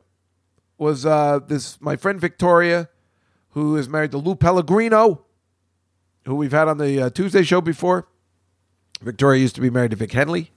was 0.78 1.06
uh, 1.06 1.40
this 1.46 1.82
my 1.82 1.98
friend 1.98 2.22
Victoria, 2.22 2.88
who 3.52 3.76
is 3.78 3.90
married 3.90 4.12
to 4.12 4.18
Lou 4.18 4.36
Pellegrino, 4.36 5.26
who 6.26 6.36
we've 6.36 6.52
had 6.52 6.68
on 6.68 6.78
the 6.78 7.04
uh, 7.04 7.10
Tuesday 7.10 7.44
show 7.44 7.62
before. 7.62 8.08
Victoria 9.02 9.42
used 9.42 9.56
to 9.56 9.62
be 9.62 9.70
married 9.70 9.92
to 9.92 9.98
Vic 9.98 10.12
Henley, 10.12 10.52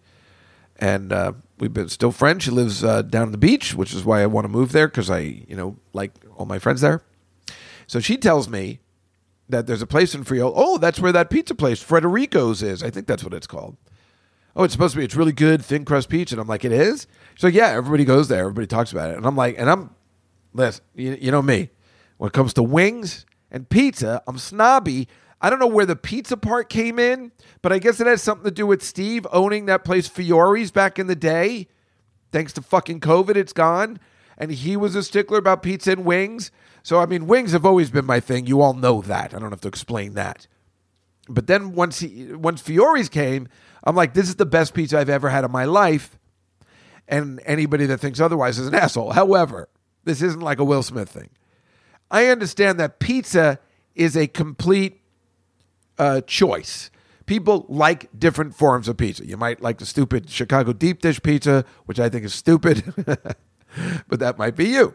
and 0.76 1.12
uh, 1.12 1.32
we've 1.58 1.72
been 1.72 1.88
still 1.88 2.12
friends. 2.12 2.44
She 2.44 2.50
lives 2.50 2.82
uh, 2.82 3.02
down 3.02 3.30
the 3.30 3.38
beach, 3.38 3.74
which 3.74 3.94
is 3.94 4.04
why 4.04 4.22
I 4.22 4.26
want 4.26 4.44
to 4.44 4.48
move 4.48 4.72
there 4.72 4.88
because 4.88 5.10
I, 5.10 5.20
you 5.20 5.54
know, 5.54 5.76
like 5.92 6.12
all 6.36 6.46
my 6.46 6.58
friends 6.58 6.80
there. 6.80 7.02
So 7.86 8.00
she 8.00 8.16
tells 8.16 8.48
me 8.48 8.80
that 9.48 9.66
there's 9.66 9.82
a 9.82 9.86
place 9.86 10.14
in 10.14 10.24
Frio. 10.24 10.52
Oh, 10.54 10.78
that's 10.78 10.98
where 10.98 11.12
that 11.12 11.30
pizza 11.30 11.54
place, 11.54 11.82
Frederico's, 11.82 12.62
is. 12.62 12.82
I 12.82 12.90
think 12.90 13.06
that's 13.06 13.22
what 13.22 13.34
it's 13.34 13.46
called. 13.46 13.76
Oh, 14.56 14.64
it's 14.64 14.72
supposed 14.72 14.94
to 14.94 14.98
be. 14.98 15.04
It's 15.04 15.16
really 15.16 15.32
good 15.32 15.64
thin 15.64 15.84
crust 15.84 16.08
pizza. 16.08 16.34
And 16.34 16.40
I'm 16.40 16.48
like, 16.48 16.64
it 16.64 16.72
is. 16.72 17.06
She's 17.34 17.44
like, 17.44 17.54
yeah. 17.54 17.68
Everybody 17.68 18.04
goes 18.04 18.28
there. 18.28 18.40
Everybody 18.40 18.66
talks 18.66 18.92
about 18.92 19.10
it. 19.10 19.16
And 19.16 19.26
I'm 19.26 19.36
like, 19.36 19.56
and 19.58 19.70
I'm, 19.70 19.90
listen, 20.52 20.84
you, 20.94 21.16
you 21.20 21.30
know 21.30 21.42
me. 21.42 21.70
When 22.18 22.28
it 22.28 22.32
comes 22.32 22.54
to 22.54 22.62
wings 22.62 23.26
and 23.50 23.68
pizza, 23.68 24.22
I'm 24.26 24.38
snobby. 24.38 25.08
I 25.40 25.50
don't 25.50 25.58
know 25.58 25.66
where 25.66 25.86
the 25.86 25.96
pizza 25.96 26.36
part 26.36 26.68
came 26.68 26.98
in, 26.98 27.32
but 27.62 27.72
I 27.72 27.78
guess 27.78 28.00
it 28.00 28.06
has 28.06 28.22
something 28.22 28.44
to 28.44 28.50
do 28.50 28.66
with 28.66 28.82
Steve 28.82 29.26
owning 29.32 29.66
that 29.66 29.84
place 29.84 30.06
Fiore's 30.06 30.70
back 30.70 30.98
in 30.98 31.08
the 31.08 31.16
day. 31.16 31.66
Thanks 32.30 32.52
to 32.54 32.62
fucking 32.62 33.00
COVID, 33.00 33.36
it's 33.36 33.52
gone. 33.52 33.98
And 34.38 34.50
he 34.50 34.76
was 34.76 34.94
a 34.94 35.02
stickler 35.02 35.38
about 35.38 35.62
pizza 35.62 35.92
and 35.92 36.04
wings. 36.04 36.50
So, 36.82 37.00
I 37.00 37.06
mean, 37.06 37.26
wings 37.26 37.52
have 37.52 37.66
always 37.66 37.90
been 37.90 38.06
my 38.06 38.20
thing. 38.20 38.46
You 38.46 38.60
all 38.60 38.72
know 38.72 39.02
that. 39.02 39.34
I 39.34 39.38
don't 39.38 39.50
have 39.50 39.60
to 39.62 39.68
explain 39.68 40.14
that. 40.14 40.46
But 41.28 41.46
then 41.46 41.72
once 41.74 42.00
he, 42.00 42.32
once 42.32 42.62
Fiore's 42.62 43.08
came, 43.08 43.48
I'm 43.84 43.94
like, 43.94 44.14
this 44.14 44.28
is 44.28 44.36
the 44.36 44.46
best 44.46 44.74
pizza 44.74 44.98
I've 44.98 45.08
ever 45.08 45.28
had 45.28 45.44
in 45.44 45.50
my 45.50 45.64
life. 45.64 46.18
And 47.08 47.40
anybody 47.44 47.86
that 47.86 47.98
thinks 47.98 48.20
otherwise 48.20 48.58
is 48.58 48.68
an 48.68 48.74
asshole. 48.74 49.12
However, 49.12 49.68
this 50.04 50.22
isn't 50.22 50.40
like 50.40 50.58
a 50.58 50.64
Will 50.64 50.82
Smith 50.82 51.08
thing. 51.08 51.30
I 52.12 52.26
understand 52.26 52.78
that 52.78 52.98
pizza 52.98 53.58
is 53.94 54.16
a 54.16 54.26
complete 54.26 55.00
uh, 55.98 56.20
choice. 56.20 56.90
People 57.24 57.64
like 57.70 58.08
different 58.16 58.54
forms 58.54 58.86
of 58.86 58.98
pizza. 58.98 59.26
You 59.26 59.38
might 59.38 59.62
like 59.62 59.78
the 59.78 59.86
stupid 59.86 60.28
Chicago 60.28 60.74
deep 60.74 61.00
dish 61.00 61.22
pizza, 61.22 61.64
which 61.86 61.98
I 61.98 62.10
think 62.10 62.26
is 62.26 62.34
stupid, 62.34 62.92
but 64.08 64.20
that 64.20 64.36
might 64.36 64.54
be 64.54 64.66
you. 64.66 64.94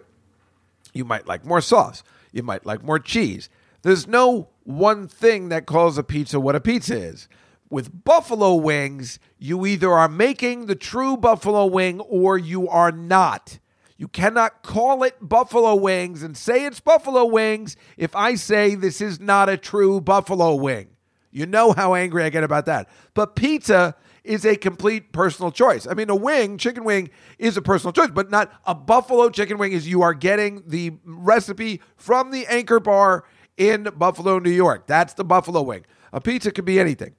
You 0.94 1.06
might 1.06 1.28
like 1.28 1.44
more 1.44 1.62
sauce. 1.62 2.04
You 2.32 2.44
might 2.44 2.66
like 2.66 2.84
more 2.84 3.00
cheese. 3.00 3.50
There's 3.82 4.08
no 4.08 4.50
one 4.64 5.08
thing 5.08 5.50
that 5.50 5.66
calls 5.66 5.98
a 5.98 6.04
pizza 6.04 6.40
what 6.40 6.56
a 6.56 6.60
pizza 6.60 6.96
is. 6.96 7.28
With 7.70 8.04
buffalo 8.04 8.54
wings, 8.56 9.18
you 9.40 9.66
either 9.66 9.92
are 9.92 10.08
making 10.08 10.68
the 10.68 10.76
true 10.76 11.18
buffalo 11.18 11.66
wing 11.66 12.00
or 12.02 12.38
you 12.38 12.70
are 12.70 12.92
not. 12.92 13.60
You 13.98 14.08
cannot 14.08 14.62
call 14.62 15.04
it 15.04 15.16
buffalo 15.20 15.76
wings 15.76 16.22
and 16.22 16.38
say 16.38 16.66
it's 16.66 16.80
buffalo 16.80 17.26
wings 17.26 17.76
if 17.98 18.16
I 18.16 18.36
say 18.36 18.76
this 18.76 19.02
is 19.02 19.20
not 19.20 19.50
a 19.50 19.58
true 19.58 20.00
buffalo 20.00 20.54
wing. 20.56 20.90
You 21.32 21.46
know 21.46 21.72
how 21.72 21.96
angry 21.96 22.24
I 22.24 22.30
get 22.30 22.44
about 22.44 22.68
that. 22.68 22.90
But 23.14 23.36
pizza 23.36 23.96
is 24.24 24.46
a 24.46 24.56
complete 24.56 25.12
personal 25.12 25.52
choice. 25.52 25.88
I 25.88 25.94
mean, 25.94 26.10
a 26.10 26.16
wing, 26.16 26.58
chicken 26.58 26.84
wing, 26.84 27.10
is 27.40 27.58
a 27.58 27.62
personal 27.62 27.94
choice, 27.94 28.12
but 28.12 28.30
not 28.30 28.52
a 28.66 28.76
buffalo 28.76 29.30
chicken 29.30 29.58
wing. 29.58 29.72
Is 29.72 29.88
you 29.88 30.02
are 30.04 30.14
getting 30.14 30.64
the 30.68 30.94
recipe 31.04 31.82
from 31.96 32.32
the 32.32 32.46
Anchor 32.48 32.80
Bar 32.80 33.24
in 33.56 33.84
Buffalo, 33.96 34.40
New 34.40 34.52
York. 34.52 34.86
That's 34.88 35.14
the 35.14 35.24
buffalo 35.24 35.62
wing. 35.62 35.86
A 36.14 36.22
pizza 36.22 36.52
could 36.52 36.66
be 36.66 36.80
anything, 36.80 37.16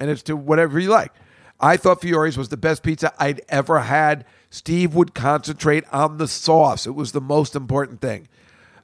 and 0.00 0.10
it's 0.10 0.22
to 0.24 0.36
whatever 0.36 0.78
you 0.78 0.88
like. 0.88 1.12
I 1.60 1.76
thought 1.76 2.00
Fiore's 2.00 2.38
was 2.38 2.48
the 2.48 2.56
best 2.56 2.82
pizza 2.82 3.12
I'd 3.18 3.42
ever 3.48 3.80
had. 3.80 4.24
Steve 4.50 4.94
would 4.94 5.14
concentrate 5.14 5.84
on 5.92 6.18
the 6.18 6.28
sauce. 6.28 6.86
It 6.86 6.94
was 6.94 7.12
the 7.12 7.20
most 7.20 7.54
important 7.54 8.00
thing. 8.00 8.28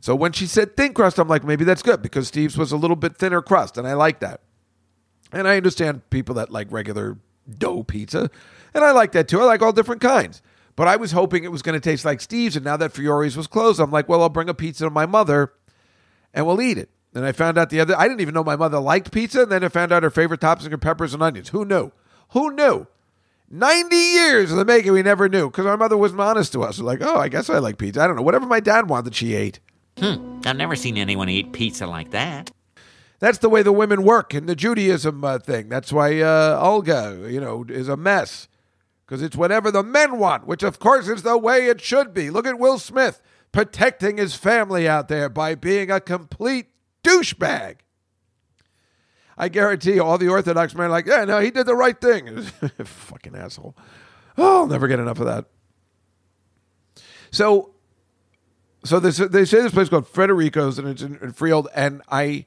So 0.00 0.14
when 0.14 0.32
she 0.32 0.46
said 0.46 0.76
thin 0.76 0.94
crust, 0.94 1.18
I'm 1.18 1.28
like, 1.28 1.44
maybe 1.44 1.64
that's 1.64 1.82
good 1.82 2.00
because 2.00 2.28
Steve's 2.28 2.56
was 2.56 2.70
a 2.70 2.76
little 2.76 2.96
bit 2.96 3.16
thinner 3.16 3.42
crust, 3.42 3.76
and 3.76 3.86
I 3.86 3.94
like 3.94 4.20
that. 4.20 4.40
And 5.32 5.48
I 5.48 5.56
understand 5.56 6.08
people 6.10 6.36
that 6.36 6.50
like 6.50 6.70
regular 6.70 7.18
dough 7.58 7.82
pizza. 7.82 8.30
And 8.74 8.84
I 8.84 8.92
like 8.92 9.12
that 9.12 9.28
too. 9.28 9.40
I 9.40 9.44
like 9.44 9.62
all 9.62 9.72
different 9.72 10.00
kinds. 10.00 10.42
But 10.76 10.88
I 10.88 10.96
was 10.96 11.12
hoping 11.12 11.44
it 11.44 11.52
was 11.52 11.62
going 11.62 11.74
to 11.74 11.80
taste 11.80 12.04
like 12.04 12.20
Steve's. 12.20 12.56
And 12.56 12.64
now 12.64 12.76
that 12.76 12.92
Fiore's 12.92 13.36
was 13.36 13.46
closed, 13.46 13.80
I'm 13.80 13.90
like, 13.90 14.08
well, 14.08 14.22
I'll 14.22 14.28
bring 14.28 14.48
a 14.48 14.54
pizza 14.54 14.84
to 14.84 14.90
my 14.90 15.06
mother 15.06 15.52
and 16.34 16.46
we'll 16.46 16.60
eat 16.60 16.78
it. 16.78 16.90
And 17.14 17.24
I 17.24 17.32
found 17.32 17.56
out 17.56 17.70
the 17.70 17.80
other, 17.80 17.98
I 17.98 18.06
didn't 18.06 18.20
even 18.20 18.34
know 18.34 18.44
my 18.44 18.56
mother 18.56 18.78
liked 18.78 19.10
pizza. 19.10 19.42
And 19.42 19.52
then 19.52 19.64
I 19.64 19.68
found 19.68 19.90
out 19.90 20.02
her 20.02 20.10
favorite 20.10 20.40
toppings 20.40 20.70
are 20.70 20.78
peppers 20.78 21.14
and 21.14 21.22
onions. 21.22 21.48
Who 21.48 21.64
knew? 21.64 21.92
Who 22.30 22.52
knew? 22.52 22.86
90 23.48 23.96
years 23.96 24.50
of 24.50 24.56
the 24.56 24.64
making, 24.64 24.92
we 24.92 25.02
never 25.02 25.28
knew 25.28 25.48
because 25.50 25.66
our 25.66 25.76
mother 25.76 25.96
wasn't 25.96 26.20
honest 26.20 26.52
to 26.52 26.62
us. 26.62 26.78
We're 26.78 26.86
like, 26.86 27.02
oh, 27.02 27.16
I 27.16 27.28
guess 27.28 27.48
I 27.48 27.58
like 27.58 27.78
pizza. 27.78 28.00
I 28.00 28.06
don't 28.06 28.16
know. 28.16 28.22
Whatever 28.22 28.46
my 28.46 28.60
dad 28.60 28.88
wanted, 28.88 29.14
she 29.14 29.34
ate. 29.34 29.60
Hmm. 29.98 30.40
I've 30.44 30.56
never 30.56 30.76
seen 30.76 30.98
anyone 30.98 31.28
eat 31.28 31.52
pizza 31.52 31.86
like 31.86 32.10
that. 32.10 32.50
That's 33.18 33.38
the 33.38 33.48
way 33.48 33.62
the 33.62 33.72
women 33.72 34.02
work 34.02 34.34
in 34.34 34.46
the 34.46 34.54
Judaism 34.54 35.24
uh, 35.24 35.38
thing. 35.38 35.68
That's 35.68 35.92
why 35.92 36.20
uh, 36.20 36.58
Olga, 36.60 37.26
you 37.30 37.40
know, 37.40 37.64
is 37.68 37.88
a 37.88 37.96
mess 37.96 38.48
because 39.06 39.22
it's 39.22 39.36
whatever 39.36 39.70
the 39.70 39.82
men 39.82 40.18
want, 40.18 40.46
which 40.46 40.62
of 40.62 40.78
course 40.78 41.08
is 41.08 41.22
the 41.22 41.38
way 41.38 41.66
it 41.66 41.80
should 41.80 42.12
be. 42.12 42.28
Look 42.28 42.46
at 42.46 42.58
Will 42.58 42.78
Smith 42.78 43.22
protecting 43.52 44.18
his 44.18 44.34
family 44.34 44.86
out 44.86 45.08
there 45.08 45.28
by 45.28 45.54
being 45.54 45.90
a 45.90 46.00
complete 46.00 46.66
douchebag. 47.02 47.76
I 49.38 49.48
guarantee 49.48 49.94
you, 49.94 50.02
all 50.02 50.18
the 50.18 50.28
Orthodox 50.28 50.74
men 50.74 50.86
are 50.86 50.90
like, 50.90 51.06
yeah, 51.06 51.24
no, 51.24 51.40
he 51.40 51.50
did 51.50 51.66
the 51.66 51.74
right 51.74 52.00
thing. 52.00 52.42
Fucking 52.84 53.36
asshole. 53.36 53.76
Oh, 54.38 54.60
I'll 54.60 54.66
never 54.66 54.88
get 54.88 54.98
enough 54.98 55.20
of 55.20 55.26
that. 55.26 55.44
So, 57.30 57.74
so 58.84 58.98
this, 58.98 59.18
they 59.18 59.44
say 59.44 59.60
this 59.60 59.72
place 59.72 59.88
called 59.88 60.08
Frederico's 60.08 60.78
and 60.78 60.88
it's 60.88 61.02
in, 61.02 61.18
in 61.20 61.32
Freehold, 61.32 61.68
and 61.74 62.00
I 62.08 62.46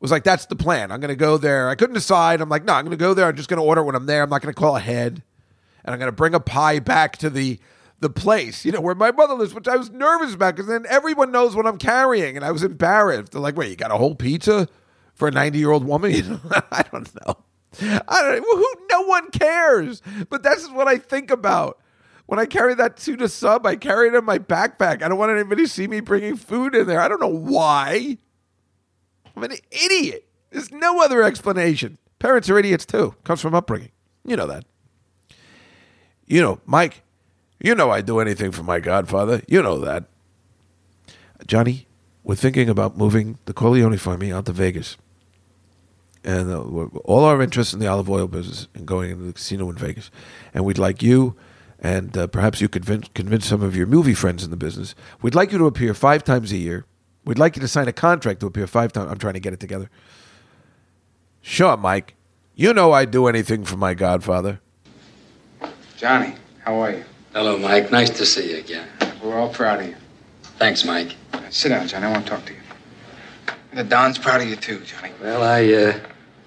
was 0.00 0.10
like, 0.10 0.24
that's 0.24 0.46
the 0.46 0.56
plan. 0.56 0.90
I'm 0.90 1.00
going 1.00 1.08
to 1.08 1.16
go 1.16 1.38
there. 1.38 1.68
I 1.68 1.76
couldn't 1.76 1.94
decide. 1.94 2.40
I'm 2.40 2.48
like, 2.48 2.64
no, 2.64 2.74
I'm 2.74 2.84
going 2.84 2.96
to 2.96 3.02
go 3.02 3.14
there. 3.14 3.26
I'm 3.26 3.36
just 3.36 3.48
going 3.48 3.60
to 3.60 3.66
order 3.66 3.82
when 3.82 3.94
I'm 3.94 4.06
there. 4.06 4.22
I'm 4.22 4.30
not 4.30 4.42
going 4.42 4.52
to 4.52 4.60
call 4.60 4.76
ahead. 4.76 5.22
And 5.84 5.92
I'm 5.92 5.98
going 5.98 6.10
to 6.10 6.16
bring 6.16 6.34
a 6.34 6.40
pie 6.40 6.78
back 6.78 7.16
to 7.18 7.30
the 7.30 7.58
the 8.00 8.10
place, 8.10 8.66
you 8.66 8.72
know, 8.72 8.82
where 8.82 8.94
my 8.94 9.12
mother 9.12 9.32
lives, 9.32 9.54
which 9.54 9.68
I 9.68 9.76
was 9.76 9.90
nervous 9.90 10.34
about 10.34 10.56
because 10.56 10.68
then 10.68 10.84
everyone 10.90 11.30
knows 11.30 11.56
what 11.56 11.66
I'm 11.66 11.78
carrying. 11.78 12.36
And 12.36 12.44
I 12.44 12.50
was 12.50 12.62
embarrassed. 12.62 13.32
They're 13.32 13.40
like, 13.40 13.56
wait, 13.56 13.70
you 13.70 13.76
got 13.76 13.92
a 13.92 13.96
whole 13.96 14.14
pizza 14.14 14.68
for 15.14 15.28
a 15.28 15.30
90 15.30 15.58
year 15.58 15.70
old 15.70 15.84
woman? 15.84 16.40
I 16.70 16.84
don't 16.90 17.10
know. 17.26 17.36
I 17.80 18.22
don't. 18.22 18.42
Who, 18.42 18.86
no 18.90 19.02
one 19.02 19.30
cares. 19.30 20.02
But 20.28 20.42
that's 20.42 20.68
what 20.70 20.86
I 20.88 20.98
think 20.98 21.30
about. 21.30 21.80
When 22.26 22.38
I 22.38 22.46
carry 22.46 22.74
that 22.74 22.96
tuna 22.96 23.28
sub, 23.28 23.66
I 23.66 23.76
carry 23.76 24.08
it 24.08 24.14
in 24.14 24.24
my 24.24 24.38
backpack. 24.38 25.02
I 25.02 25.08
don't 25.08 25.18
want 25.18 25.32
anybody 25.32 25.64
to 25.64 25.68
see 25.68 25.86
me 25.86 26.00
bringing 26.00 26.36
food 26.36 26.74
in 26.74 26.86
there. 26.86 27.00
I 27.00 27.08
don't 27.08 27.20
know 27.20 27.28
why. 27.28 28.16
I'm 29.36 29.42
an 29.42 29.52
idiot. 29.70 30.26
There's 30.50 30.72
no 30.72 31.02
other 31.02 31.22
explanation. 31.22 31.98
Parents 32.18 32.48
are 32.48 32.58
idiots 32.58 32.86
too. 32.86 33.14
Comes 33.24 33.40
from 33.40 33.54
upbringing. 33.54 33.90
You 34.24 34.36
know 34.36 34.46
that. 34.46 34.64
You 36.26 36.40
know, 36.40 36.60
Mike, 36.64 37.02
you 37.60 37.74
know 37.74 37.90
I'd 37.90 38.06
do 38.06 38.20
anything 38.20 38.52
for 38.52 38.62
my 38.62 38.80
godfather. 38.80 39.42
You 39.46 39.62
know 39.62 39.78
that. 39.80 40.04
Johnny, 41.46 41.86
we're 42.22 42.36
thinking 42.36 42.70
about 42.70 42.96
moving 42.96 43.38
the 43.44 43.52
Corleone 43.52 43.98
family 43.98 44.32
out 44.32 44.46
to 44.46 44.52
Vegas. 44.52 44.96
And 46.24 46.50
uh, 46.50 46.60
all 47.04 47.24
our 47.24 47.42
interest 47.42 47.74
in 47.74 47.80
the 47.80 47.86
olive 47.86 48.08
oil 48.08 48.26
business 48.26 48.68
and 48.74 48.86
going 48.86 49.10
into 49.10 49.24
the 49.24 49.32
casino 49.34 49.68
in 49.68 49.76
Vegas. 49.76 50.10
And 50.54 50.64
we'd 50.64 50.78
like 50.78 51.02
you, 51.02 51.36
and 51.78 52.16
uh, 52.16 52.26
perhaps 52.28 52.60
you 52.62 52.68
could 52.68 52.86
convince, 52.86 53.08
convince 53.14 53.46
some 53.46 53.62
of 53.62 53.76
your 53.76 53.86
movie 53.86 54.14
friends 54.14 54.42
in 54.42 54.50
the 54.50 54.56
business. 54.56 54.94
We'd 55.20 55.34
like 55.34 55.52
you 55.52 55.58
to 55.58 55.66
appear 55.66 55.92
five 55.92 56.24
times 56.24 56.50
a 56.50 56.56
year. 56.56 56.86
We'd 57.26 57.38
like 57.38 57.56
you 57.56 57.60
to 57.60 57.68
sign 57.68 57.88
a 57.88 57.92
contract 57.92 58.40
to 58.40 58.46
appear 58.46 58.66
five 58.66 58.92
times. 58.92 59.10
I'm 59.10 59.18
trying 59.18 59.34
to 59.34 59.40
get 59.40 59.52
it 59.52 59.60
together. 59.60 59.90
Sure, 61.42 61.76
Mike. 61.76 62.14
You 62.54 62.72
know 62.72 62.92
I'd 62.92 63.10
do 63.10 63.26
anything 63.26 63.64
for 63.64 63.76
my 63.76 63.92
godfather. 63.94 64.60
Johnny, 65.96 66.34
how 66.60 66.76
are 66.76 66.92
you? 66.92 67.04
Hello, 67.34 67.58
Mike. 67.58 67.90
Nice 67.90 68.10
to 68.10 68.24
see 68.24 68.52
you 68.52 68.58
again. 68.58 68.88
We're 69.22 69.38
all 69.38 69.48
proud 69.48 69.80
of 69.80 69.88
you. 69.88 69.96
Thanks, 70.58 70.84
Mike. 70.84 71.16
Sit 71.50 71.70
down, 71.70 71.86
Johnny. 71.88 72.06
I 72.06 72.12
want 72.12 72.24
to 72.24 72.30
talk 72.30 72.46
to 72.46 72.52
you. 72.52 72.60
The 73.74 73.84
Don's 73.84 74.18
proud 74.18 74.40
of 74.40 74.48
you 74.48 74.56
too, 74.56 74.80
Johnny. 74.80 75.10
Well, 75.20 75.42
I 75.42 75.64
uh, 75.72 75.98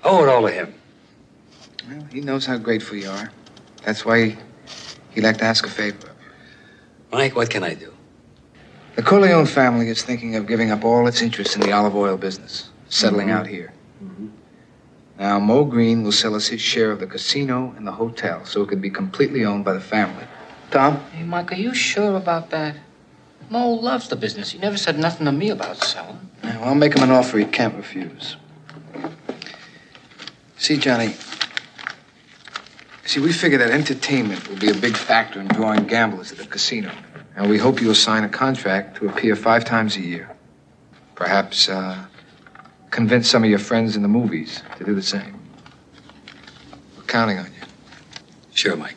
owe 0.04 0.24
it 0.24 0.30
all 0.30 0.42
to 0.44 0.52
him. 0.52 0.74
Well, 1.90 2.08
he 2.12 2.22
knows 2.22 2.46
how 2.46 2.58
grateful 2.58 2.98
you 2.98 3.10
are. 3.10 3.32
That's 3.84 4.06
why 4.06 4.26
he, 4.26 4.36
he'd 5.12 5.24
like 5.24 5.38
to 5.38 5.46
ask 5.46 5.66
a 5.66 5.70
favor. 5.70 6.10
Mike, 7.12 7.36
what 7.36 7.50
can 7.50 7.64
I 7.64 7.74
do? 7.74 7.94
The 8.96 9.04
Corleone 9.04 9.46
family 9.46 9.90
is 9.90 10.04
thinking 10.04 10.36
of 10.36 10.48
giving 10.48 10.72
up 10.72 10.84
all 10.84 11.08
its 11.08 11.22
interest 11.22 11.56
in 11.56 11.62
the 11.62 11.72
olive 11.72 11.96
oil 11.96 12.18
business, 12.18 12.70
settling 12.90 13.28
mm-hmm. 13.28 13.38
out 13.38 13.48
here. 13.48 13.72
Mm-hmm. 14.04 14.28
Now, 15.20 15.40
Moe 15.40 15.66
Greene 15.66 16.04
will 16.04 16.12
sell 16.12 16.36
us 16.36 16.48
his 16.48 16.62
share 16.62 16.92
of 16.92 17.00
the 17.00 17.08
casino 17.08 17.74
and 17.78 17.88
the 17.88 17.92
hotel 17.92 18.44
so 18.46 18.62
it 18.64 18.70
could 18.70 18.82
be 18.82 18.90
completely 18.90 19.46
owned 19.46 19.64
by 19.64 19.74
the 19.74 19.80
family. 19.80 20.26
Tom? 20.72 20.98
Hey, 21.12 21.24
Mike, 21.24 21.52
are 21.52 21.56
you 21.56 21.74
sure 21.74 22.18
about 22.18 22.50
that? 22.50 22.76
Moe 23.50 23.74
loves 23.74 24.10
the 24.10 24.16
business. 24.16 24.52
He 24.52 24.60
never 24.60 24.78
said 24.78 25.00
nothing 25.00 25.26
to 25.26 25.32
me 25.32 25.50
about 25.50 25.78
selling. 25.78 26.30
Well, 26.44 26.64
I'll 26.64 26.76
make 26.76 26.96
him 26.96 27.04
an 27.04 27.12
offer 27.12 27.38
he 27.38 27.46
can't 27.46 27.76
refuse. 27.76 28.36
See, 30.58 30.78
Johnny, 30.78 31.16
see, 33.06 33.20
we 33.20 33.32
figure 33.32 33.60
that 33.60 33.70
entertainment 33.70 34.48
will 34.50 34.58
be 34.58 34.70
a 34.70 34.74
big 34.74 34.98
factor 34.98 35.40
in 35.40 35.48
drawing 35.48 35.86
gamblers 35.86 36.32
at 36.32 36.40
the 36.40 36.46
casino. 36.46 36.92
And 37.36 37.50
we 37.50 37.60
hope 37.60 37.80
you'll 37.80 37.94
sign 37.94 38.24
a 38.24 38.30
contract 38.30 38.98
to 38.98 39.08
appear 39.08 39.36
five 39.36 39.64
times 39.64 39.96
a 39.96 40.02
year. 40.02 40.36
Perhaps 41.14 41.70
uh, 41.70 42.06
convince 42.90 43.30
some 43.30 43.44
of 43.44 43.50
your 43.50 43.60
friends 43.60 43.96
in 43.96 44.02
the 44.02 44.08
movies 44.08 44.64
to 44.78 44.84
do 44.84 44.96
the 44.96 45.04
same. 45.04 45.40
We're 46.96 47.04
counting 47.04 47.38
on 47.38 47.46
you. 47.46 47.68
Sure, 48.54 48.76
Mike. 48.76 48.96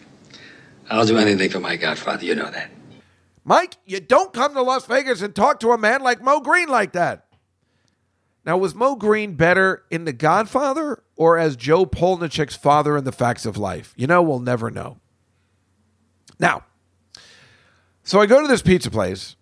I'll 0.88 1.06
do 1.06 1.18
anything 1.18 1.50
for 1.50 1.60
my 1.60 1.76
godfather. 1.76 2.24
You 2.24 2.34
know 2.34 2.50
that. 2.50 2.70
Mike, 3.44 3.76
you 3.84 4.00
don't 4.00 4.32
come 4.32 4.54
to 4.54 4.62
Las 4.62 4.86
Vegas 4.86 5.22
and 5.22 5.34
talk 5.34 5.60
to 5.60 5.72
a 5.72 5.78
man 5.78 6.02
like 6.02 6.22
Moe 6.22 6.40
Greene 6.40 6.68
like 6.68 6.92
that. 6.92 7.26
Now, 8.44 8.56
was 8.56 8.74
Moe 8.74 8.96
Greene 8.96 9.34
better 9.34 9.84
in 9.90 10.06
The 10.06 10.12
Godfather 10.12 11.02
or 11.16 11.36
as 11.36 11.56
Jo 11.56 11.84
Polniaczek's 11.84 12.56
father 12.56 12.96
in 12.96 13.04
The 13.04 13.12
Facts 13.12 13.44
of 13.44 13.58
Life? 13.58 13.92
You 13.96 14.06
know, 14.06 14.22
we'll 14.22 14.38
never 14.38 14.70
know. 14.70 14.98
Now, 16.38 16.64
so 18.02 18.18
I 18.18 18.26
go 18.26 18.40
to 18.40 18.48
this 18.48 18.62
pizza 18.62 18.90
place, 18.90 19.36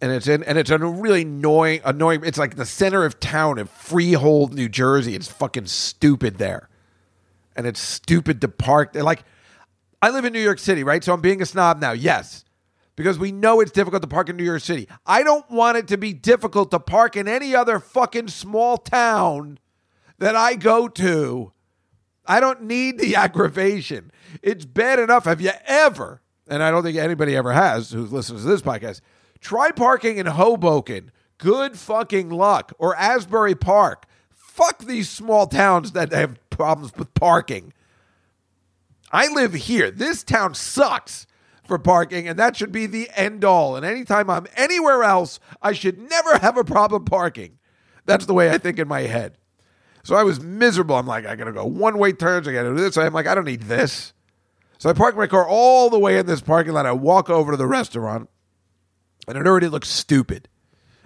and 0.00 0.12
it's 0.12 0.28
in, 0.28 0.42
and 0.44 0.58
it's 0.58 0.70
a 0.70 0.78
really 0.78 1.22
annoying, 1.22 1.80
annoying. 1.84 2.22
It's 2.24 2.36
like 2.36 2.56
the 2.56 2.66
center 2.66 3.06
of 3.06 3.18
town 3.18 3.58
in 3.58 3.66
Freehold, 3.66 4.52
New 4.52 4.68
Jersey. 4.68 5.14
It's 5.14 5.26
fucking 5.26 5.66
stupid 5.66 6.36
there, 6.36 6.68
and 7.56 7.66
it's 7.66 7.80
stupid 7.80 8.42
to 8.42 8.48
park. 8.48 8.92
They're 8.92 9.02
like, 9.02 9.24
I 10.02 10.10
live 10.10 10.26
in 10.26 10.34
New 10.34 10.42
York 10.42 10.58
City, 10.58 10.84
right? 10.84 11.02
So 11.02 11.14
I'm 11.14 11.22
being 11.22 11.40
a 11.40 11.46
snob 11.46 11.80
now. 11.80 11.92
Yes, 11.92 12.43
because 12.96 13.18
we 13.18 13.32
know 13.32 13.60
it's 13.60 13.72
difficult 13.72 14.02
to 14.02 14.08
park 14.08 14.28
in 14.28 14.36
New 14.36 14.44
York 14.44 14.62
City. 14.62 14.88
I 15.04 15.22
don't 15.22 15.48
want 15.50 15.76
it 15.76 15.88
to 15.88 15.96
be 15.96 16.12
difficult 16.12 16.70
to 16.70 16.78
park 16.80 17.16
in 17.16 17.26
any 17.28 17.54
other 17.54 17.78
fucking 17.78 18.28
small 18.28 18.78
town 18.78 19.58
that 20.18 20.36
I 20.36 20.54
go 20.54 20.88
to. 20.88 21.52
I 22.26 22.40
don't 22.40 22.62
need 22.62 22.98
the 22.98 23.16
aggravation. 23.16 24.10
It's 24.42 24.64
bad 24.64 24.98
enough. 24.98 25.24
Have 25.24 25.40
you 25.40 25.52
ever, 25.66 26.22
and 26.48 26.62
I 26.62 26.70
don't 26.70 26.82
think 26.82 26.96
anybody 26.96 27.36
ever 27.36 27.52
has 27.52 27.90
who 27.90 28.04
listens 28.04 28.42
to 28.42 28.48
this 28.48 28.62
podcast, 28.62 29.00
try 29.40 29.70
parking 29.70 30.18
in 30.18 30.26
Hoboken. 30.26 31.10
Good 31.38 31.76
fucking 31.76 32.30
luck. 32.30 32.72
Or 32.78 32.96
Asbury 32.96 33.54
Park. 33.54 34.06
Fuck 34.30 34.84
these 34.84 35.08
small 35.08 35.48
towns 35.48 35.92
that 35.92 36.12
have 36.12 36.38
problems 36.48 36.92
with 36.96 37.12
parking. 37.14 37.72
I 39.10 39.28
live 39.28 39.52
here. 39.52 39.90
This 39.90 40.22
town 40.22 40.54
sucks 40.54 41.26
for 41.66 41.78
parking, 41.78 42.28
and 42.28 42.38
that 42.38 42.56
should 42.56 42.72
be 42.72 42.86
the 42.86 43.08
end 43.14 43.44
all. 43.44 43.76
And 43.76 43.84
anytime 43.86 44.28
I'm 44.30 44.46
anywhere 44.56 45.02
else, 45.02 45.40
I 45.62 45.72
should 45.72 45.98
never 45.98 46.38
have 46.42 46.56
a 46.56 46.64
problem 46.64 47.04
parking. 47.04 47.58
That's 48.06 48.26
the 48.26 48.34
way 48.34 48.50
I 48.50 48.58
think 48.58 48.78
in 48.78 48.86
my 48.88 49.02
head. 49.02 49.38
So 50.02 50.14
I 50.14 50.22
was 50.22 50.40
miserable. 50.40 50.96
I'm 50.96 51.06
like, 51.06 51.24
I 51.24 51.34
gotta 51.36 51.52
go 51.52 51.64
one 51.64 51.96
way 51.98 52.12
turns. 52.12 52.46
I 52.46 52.52
gotta 52.52 52.68
do 52.68 52.74
this. 52.76 52.96
I'm 52.98 53.14
like, 53.14 53.26
I 53.26 53.34
don't 53.34 53.46
need 53.46 53.62
this. 53.62 54.12
So 54.78 54.90
I 54.90 54.92
park 54.92 55.16
my 55.16 55.26
car 55.26 55.46
all 55.48 55.88
the 55.88 55.98
way 55.98 56.18
in 56.18 56.26
this 56.26 56.42
parking 56.42 56.74
lot. 56.74 56.84
I 56.84 56.92
walk 56.92 57.30
over 57.30 57.52
to 57.52 57.56
the 57.56 57.66
restaurant, 57.66 58.28
and 59.26 59.38
it 59.38 59.46
already 59.46 59.68
looks 59.68 59.88
stupid. 59.88 60.48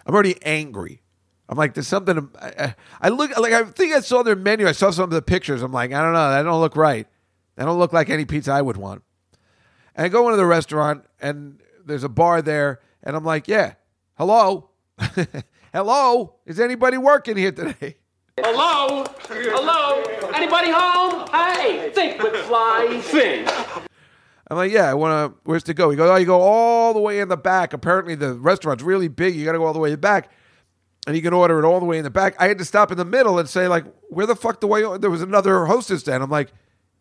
I'm 0.05 0.15
already 0.15 0.43
angry. 0.43 1.03
I'm 1.49 1.57
like, 1.57 1.75
there's 1.75 1.87
something. 1.87 2.29
I, 2.41 2.47
I- 2.59 2.75
I 3.01 3.09
look 3.11 3.37
like 3.39 3.53
I 3.53 3.63
think 3.65 3.95
I 3.95 4.01
saw 4.01 4.23
their 4.25 4.35
menu. 4.37 4.67
I 4.67 4.73
saw 4.73 4.91
some 4.91 5.05
of 5.05 5.11
the 5.11 5.23
pictures. 5.23 5.63
I'm 5.63 5.73
like, 5.73 5.93
I 5.93 6.03
don't 6.03 6.13
know. 6.13 6.31
That 6.31 6.43
don't 6.43 6.61
look 6.61 6.75
right. 6.77 7.07
That 7.55 7.67
don't 7.67 7.79
look 7.79 7.93
like 7.93 8.11
any 8.11 8.25
pizza 8.25 8.51
I 8.53 8.61
would 8.63 8.77
want. 8.77 9.03
And 9.99 10.05
I 10.05 10.09
go 10.09 10.27
into 10.29 10.37
the 10.37 10.47
restaurant, 10.47 11.05
and 11.21 11.61
there's 11.85 12.05
a 12.05 12.09
bar 12.09 12.41
there, 12.41 12.81
and 13.03 13.17
I'm 13.17 13.25
like, 13.25 13.49
yeah, 13.49 13.75
hello, 14.17 14.71
hello, 15.73 16.37
is 16.47 16.61
anybody 16.61 16.97
working 16.97 17.37
here 17.37 17.51
today? 17.51 17.97
Hello? 18.39 19.05
Hello? 19.29 20.03
Anybody 20.37 20.71
home? 20.71 21.27
Hey, 21.33 21.91
think 21.93 22.23
with 22.23 22.37
fly, 22.45 23.01
think. 23.03 23.51
I'm 24.49 24.57
like, 24.57 24.71
yeah, 24.71 24.89
I 24.89 24.95
want 24.95 25.33
to. 25.33 25.41
Where's 25.43 25.65
to 25.65 25.75
go? 25.75 25.91
He 25.91 25.97
goes, 25.97 26.09
oh, 26.09 26.15
you 26.15 26.27
go 26.27 26.43
all 26.43 26.95
the 26.95 27.01
way 27.01 27.19
in 27.19 27.27
the 27.27 27.37
back. 27.37 27.73
Apparently, 27.73 28.15
the 28.15 28.35
restaurant's 28.35 28.85
really 28.85 29.09
big. 29.09 29.35
You 29.35 29.45
got 29.45 29.53
to 29.53 29.59
go 29.59 29.67
all 29.67 29.73
the 29.73 29.81
way 29.81 29.97
back, 29.97 30.31
and 31.09 31.17
you 31.17 31.23
can 31.23 31.33
order 31.33 31.59
it 31.59 31.65
all 31.65 31.81
the 31.81 31.87
way 31.87 31.99
in 31.99 32.05
the 32.05 32.11
back. 32.11 32.37
I 32.39 32.47
had 32.47 32.59
to 32.59 32.65
stop 32.65 32.93
in 32.93 32.99
the 32.99 33.05
middle 33.05 33.41
and 33.41 33.49
say, 33.49 33.67
like, 33.67 33.85
where 34.11 34.27
the 34.27 34.37
fuck 34.37 34.61
do 34.61 34.73
I? 34.73 34.97
There 34.97 35.11
was 35.11 35.23
another 35.23 35.67
hostess 35.67 36.03
stand. 36.03 36.23
I'm 36.23 36.31
like, 36.31 36.53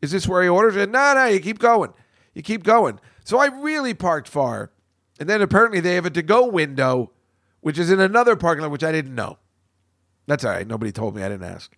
is 0.01 0.09
this 0.09 0.27
where 0.27 0.41
he 0.41 0.49
orders 0.49 0.75
it? 0.75 0.89
No, 0.89 1.13
no, 1.13 1.25
you 1.25 1.39
keep 1.39 1.59
going. 1.59 1.93
You 2.37 2.43
keep 2.43 2.61
going. 2.61 2.99
So 3.23 3.39
I 3.39 3.47
really 3.47 3.95
parked 3.95 4.27
far, 4.27 4.69
and 5.19 5.27
then 5.27 5.41
apparently 5.41 5.79
they 5.79 5.95
have 5.95 6.05
a 6.05 6.11
to-go 6.11 6.45
window, 6.45 7.11
which 7.61 7.79
is 7.79 7.89
in 7.89 7.99
another 7.99 8.35
parking 8.35 8.61
lot, 8.61 8.69
which 8.69 8.83
I 8.83 8.91
didn't 8.91 9.15
know. 9.15 9.39
That's 10.27 10.45
all 10.45 10.51
right. 10.51 10.67
Nobody 10.67 10.91
told 10.91 11.15
me. 11.15 11.23
I 11.23 11.29
didn't 11.29 11.47
ask. 11.47 11.75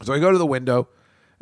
So 0.00 0.14
I 0.14 0.18
go 0.18 0.32
to 0.32 0.38
the 0.38 0.46
window. 0.46 0.88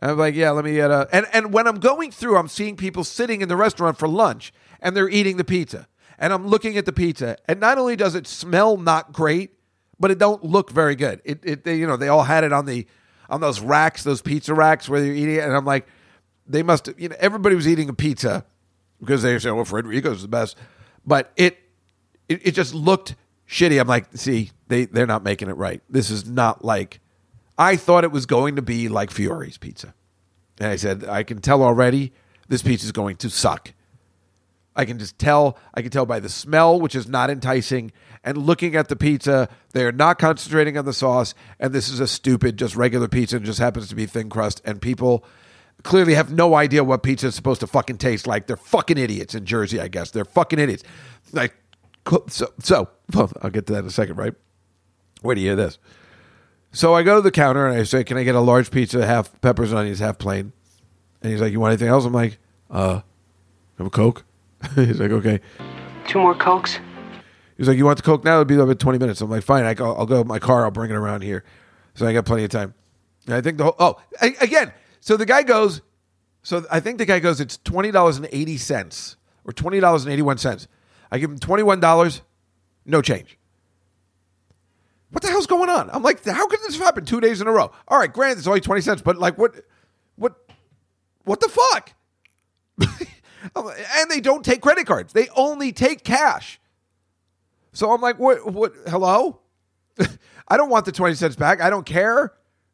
And 0.01 0.11
I'm 0.11 0.19
like, 0.19 0.35
yeah, 0.35 0.51
let 0.51 0.65
me 0.65 0.75
get 0.75 0.91
a. 0.91 1.09
And, 1.13 1.27
and 1.33 1.53
when 1.53 1.69
I'm 1.69 1.79
going 1.79 2.11
through, 2.11 2.37
I'm 2.37 2.49
seeing 2.49 2.77
people 2.77 3.05
sitting 3.05 3.41
in 3.41 3.49
the 3.49 3.57
restaurant 3.57 3.99
for 3.99 4.09
lunch 4.09 4.53
and 4.81 4.97
they're 4.97 5.09
eating 5.09 5.37
the 5.37 5.45
pizza. 5.45 5.87
And 6.19 6.33
I'm 6.33 6.49
looking 6.49 6.77
at 6.77 6.87
the 6.87 6.93
pizza. 6.93 7.37
And 7.47 7.61
not 7.61 7.79
only 7.79 7.95
does 7.95 8.17
it 8.17 8.27
smell 8.27 8.77
not 8.77 9.13
great, 9.13 9.53
but 10.01 10.11
it 10.11 10.19
don't 10.19 10.43
look 10.45 10.71
very 10.73 10.97
good. 10.97 11.23
It, 11.25 11.41
it 11.45 11.65
they, 11.65 11.77
you 11.77 11.87
know, 11.87 11.97
they 11.97 12.09
all 12.09 12.25
had 12.25 12.43
it 12.43 12.53
on 12.53 12.67
the 12.67 12.87
on 13.31 13.41
those 13.41 13.61
racks, 13.61 14.03
those 14.03 14.23
pizza 14.23 14.55
racks 14.55 14.89
where 14.89 15.01
they're 15.01 15.15
eating 15.15 15.37
it. 15.37 15.45
And 15.45 15.55
I'm 15.55 15.65
like, 15.65 15.87
they 16.49 16.63
must, 16.63 16.87
have, 16.87 17.01
you 17.01 17.09
know, 17.09 17.17
everybody 17.19 17.55
was 17.55 17.69
eating 17.69 17.89
a 17.89 17.95
pizza 17.95 18.45
because 19.01 19.23
they 19.23 19.39
said, 19.39 19.53
well, 19.53 19.65
Federici's 19.65 20.23
the 20.23 20.29
best. 20.29 20.57
But 21.05 21.33
it, 21.37 21.59
it, 22.29 22.49
it 22.49 22.51
just 22.53 22.75
looked 22.75 23.15
shitty. 23.49 23.81
I'm 23.81 23.89
like, 23.89 24.07
see, 24.15 24.51
they, 24.69 24.87
they're 24.87 25.07
not 25.07 25.23
making 25.23 25.49
it 25.49 25.57
right. 25.57 25.83
This 25.89 26.11
is 26.11 26.29
not 26.29 26.65
like, 26.65 27.01
I 27.59 27.77
thought 27.77 28.05
it 28.05 28.13
was 28.13 28.27
going 28.27 28.57
to 28.57 28.63
be 28.63 28.89
like 28.89 29.11
Fiore's 29.11 29.59
pizza. 29.59 29.95
And 30.59 30.71
I 30.71 30.77
said, 30.77 31.05
I 31.05 31.23
can 31.23 31.41
tell 31.41 31.63
already 31.63 32.13
this 32.49 32.63
pizza 32.63 32.87
is 32.87 32.93
going 32.93 33.17
to 33.17 33.31
suck. 33.31 33.73
I 34.75 34.85
can 34.85 34.99
just 34.99 35.19
tell. 35.19 35.59
I 35.73 35.81
can 35.81 35.91
tell 35.91 36.05
by 36.05 36.21
the 36.21 36.29
smell, 36.29 36.79
which 36.79 36.95
is 36.95 37.09
not 37.09 37.31
enticing, 37.31 37.93
and 38.23 38.37
looking 38.37 38.77
at 38.77 38.89
the 38.89 38.97
pizza, 38.97 39.49
they 39.73 39.85
are 39.85 39.93
not 39.93 40.19
concentrating 40.19 40.77
on 40.77 40.85
the 40.85 40.93
sauce. 40.93 41.35
And 41.59 41.73
this 41.73 41.89
is 41.89 41.99
a 41.99 42.07
stupid, 42.07 42.59
just 42.59 42.77
regular 42.77 43.09
pizza, 43.09 43.37
and 43.37 43.47
just 43.47 43.59
happens 43.59 43.89
to 43.89 43.95
be 43.95 44.05
thin 44.05 44.29
crust. 44.29 44.61
And 44.67 44.83
people 44.83 45.25
clearly 45.83 46.15
have 46.15 46.33
no 46.33 46.55
idea 46.55 46.83
what 46.85 47.03
pizza 47.03 47.29
is 47.29 47.35
supposed 47.35 47.61
to 47.61 47.67
fucking 47.67 47.99
taste 47.99 48.27
like. 48.27 48.47
They're 48.47 48.57
fucking 48.57 48.99
idiots 48.99 49.35
in 49.35 49.45
Jersey, 49.45 49.81
I 49.81 49.89
guess. 49.89 50.11
They're 50.11 50.25
fucking 50.25 50.59
idiots. 50.59 50.83
Like, 51.33 51.55
so, 52.29 52.53
so 52.61 52.89
well, 53.15 53.31
I'll 53.43 53.51
get 53.51 53.67
to 53.67 53.73
that 53.75 53.81
in 53.81 53.87
a 53.87 53.91
second, 53.91 54.17
right? 54.17 54.35
Wait 55.23 55.37
to 55.37 55.41
hear 55.41 55.57
this. 55.57 55.79
So 56.73 56.95
I 56.95 57.03
go 57.03 57.17
to 57.17 57.21
the 57.23 57.31
counter 57.31 57.67
and 57.67 57.79
I 57.79 57.85
say, 57.85 58.05
"Can 58.05 58.17
I 58.17 58.23
get 58.23 58.35
a 58.35 58.41
large 58.41 58.71
pizza, 58.71 59.07
half 59.07 59.41
peppers 59.41 59.71
and 59.71 59.79
onions, 59.79 59.99
half 59.99 60.19
plain?" 60.19 60.53
And 61.23 61.33
he's 61.33 61.41
like, 61.41 61.53
"You 61.53 61.61
want 61.61 61.73
anything 61.73 61.89
else?" 61.89 62.05
I'm 62.05 62.13
like, 62.13 62.39
"Uh, 62.71 63.01
have 63.79 63.87
a 63.87 63.91
coke." 63.91 64.25
he's 64.75 65.01
like, 65.01 65.11
"Okay." 65.11 65.41
Two 66.07 66.19
more 66.19 66.35
cokes? 66.35 66.79
He's 67.57 67.67
like, 67.67 67.79
"You 67.79 67.87
want 67.87 67.97
the 67.97 68.03
coke 68.03 68.25
now? 68.25 68.35
It'll 68.35 68.45
be 68.45 68.57
about 68.57 68.79
twenty 68.79 68.99
minutes." 68.99 69.21
I'm 69.23 69.31
like, 69.31 69.43
"Fine. 69.43 69.65
I 69.65 69.75
go, 69.75 69.95
I'll 69.97 70.07
go 70.07 70.19
with 70.19 70.27
my 70.27 70.39
car. 70.39 70.65
I'll 70.65 70.71
bring 70.71 70.91
it 70.91 70.95
around 70.97 71.23
here." 71.23 71.45
So 71.95 72.07
I 72.07 72.13
got 72.13 72.27
plenty 72.27 72.45
of 72.45 72.51
time. 72.51 72.75
And 73.27 73.35
I 73.35 73.41
think 73.41 73.57
the 73.57 73.65
whole, 73.65 73.77
oh, 73.79 73.97
a- 74.21 74.37
again, 74.41 74.73
so 75.07 75.17
the 75.17 75.25
guy 75.25 75.45
goes, 75.45 75.83
so 76.43 76.67
I 76.69 76.81
think 76.81 76.99
the 76.99 77.05
guy 77.05 77.21
goes, 77.21 77.41
it's 77.41 77.59
$20.80 77.59 79.17
or 79.45 79.53
$20.81. 79.53 80.67
I 81.13 81.19
give 81.19 81.31
him 81.31 81.39
$21, 81.39 82.21
no 82.87 83.01
change. 83.01 83.39
What 85.11 85.23
the 85.23 85.29
hell's 85.29 85.47
going 85.47 85.71
on? 85.71 85.91
I'm 85.93 86.03
like, 86.03 86.25
how 86.25 86.49
could 86.49 86.59
this 86.67 86.77
happen 86.77 87.05
two 87.05 87.21
days 87.21 87.41
in 87.41 87.47
a 87.47 87.53
row? 87.53 87.71
All 87.87 88.01
right, 88.01 88.13
granted, 88.13 88.39
it's 88.39 88.49
only 88.49 88.61
20 88.61 88.81
cents, 88.81 89.01
but 89.01 89.17
like, 89.17 89.39
what, 89.39 89.55
what, 90.17 90.35
what 91.23 91.39
the 91.39 91.51
fuck? 91.51 91.93
and 93.55 94.11
they 94.11 94.19
don't 94.19 94.45
take 94.45 94.61
credit 94.61 94.89
cards. 94.89 95.13
They 95.13 95.29
only 95.37 95.71
take 95.71 96.03
cash. 96.03 96.59
So 97.73 97.93
I'm 97.93 98.01
like, 98.01 98.19
what, 98.19 98.53
what, 98.53 98.73
hello? 98.89 99.39
I 100.49 100.57
don't 100.57 100.69
want 100.69 100.85
the 100.85 100.91
20 100.91 101.15
cents 101.15 101.37
back. 101.37 101.61
I 101.61 101.71
don't 101.71 101.87
care. 101.87 102.33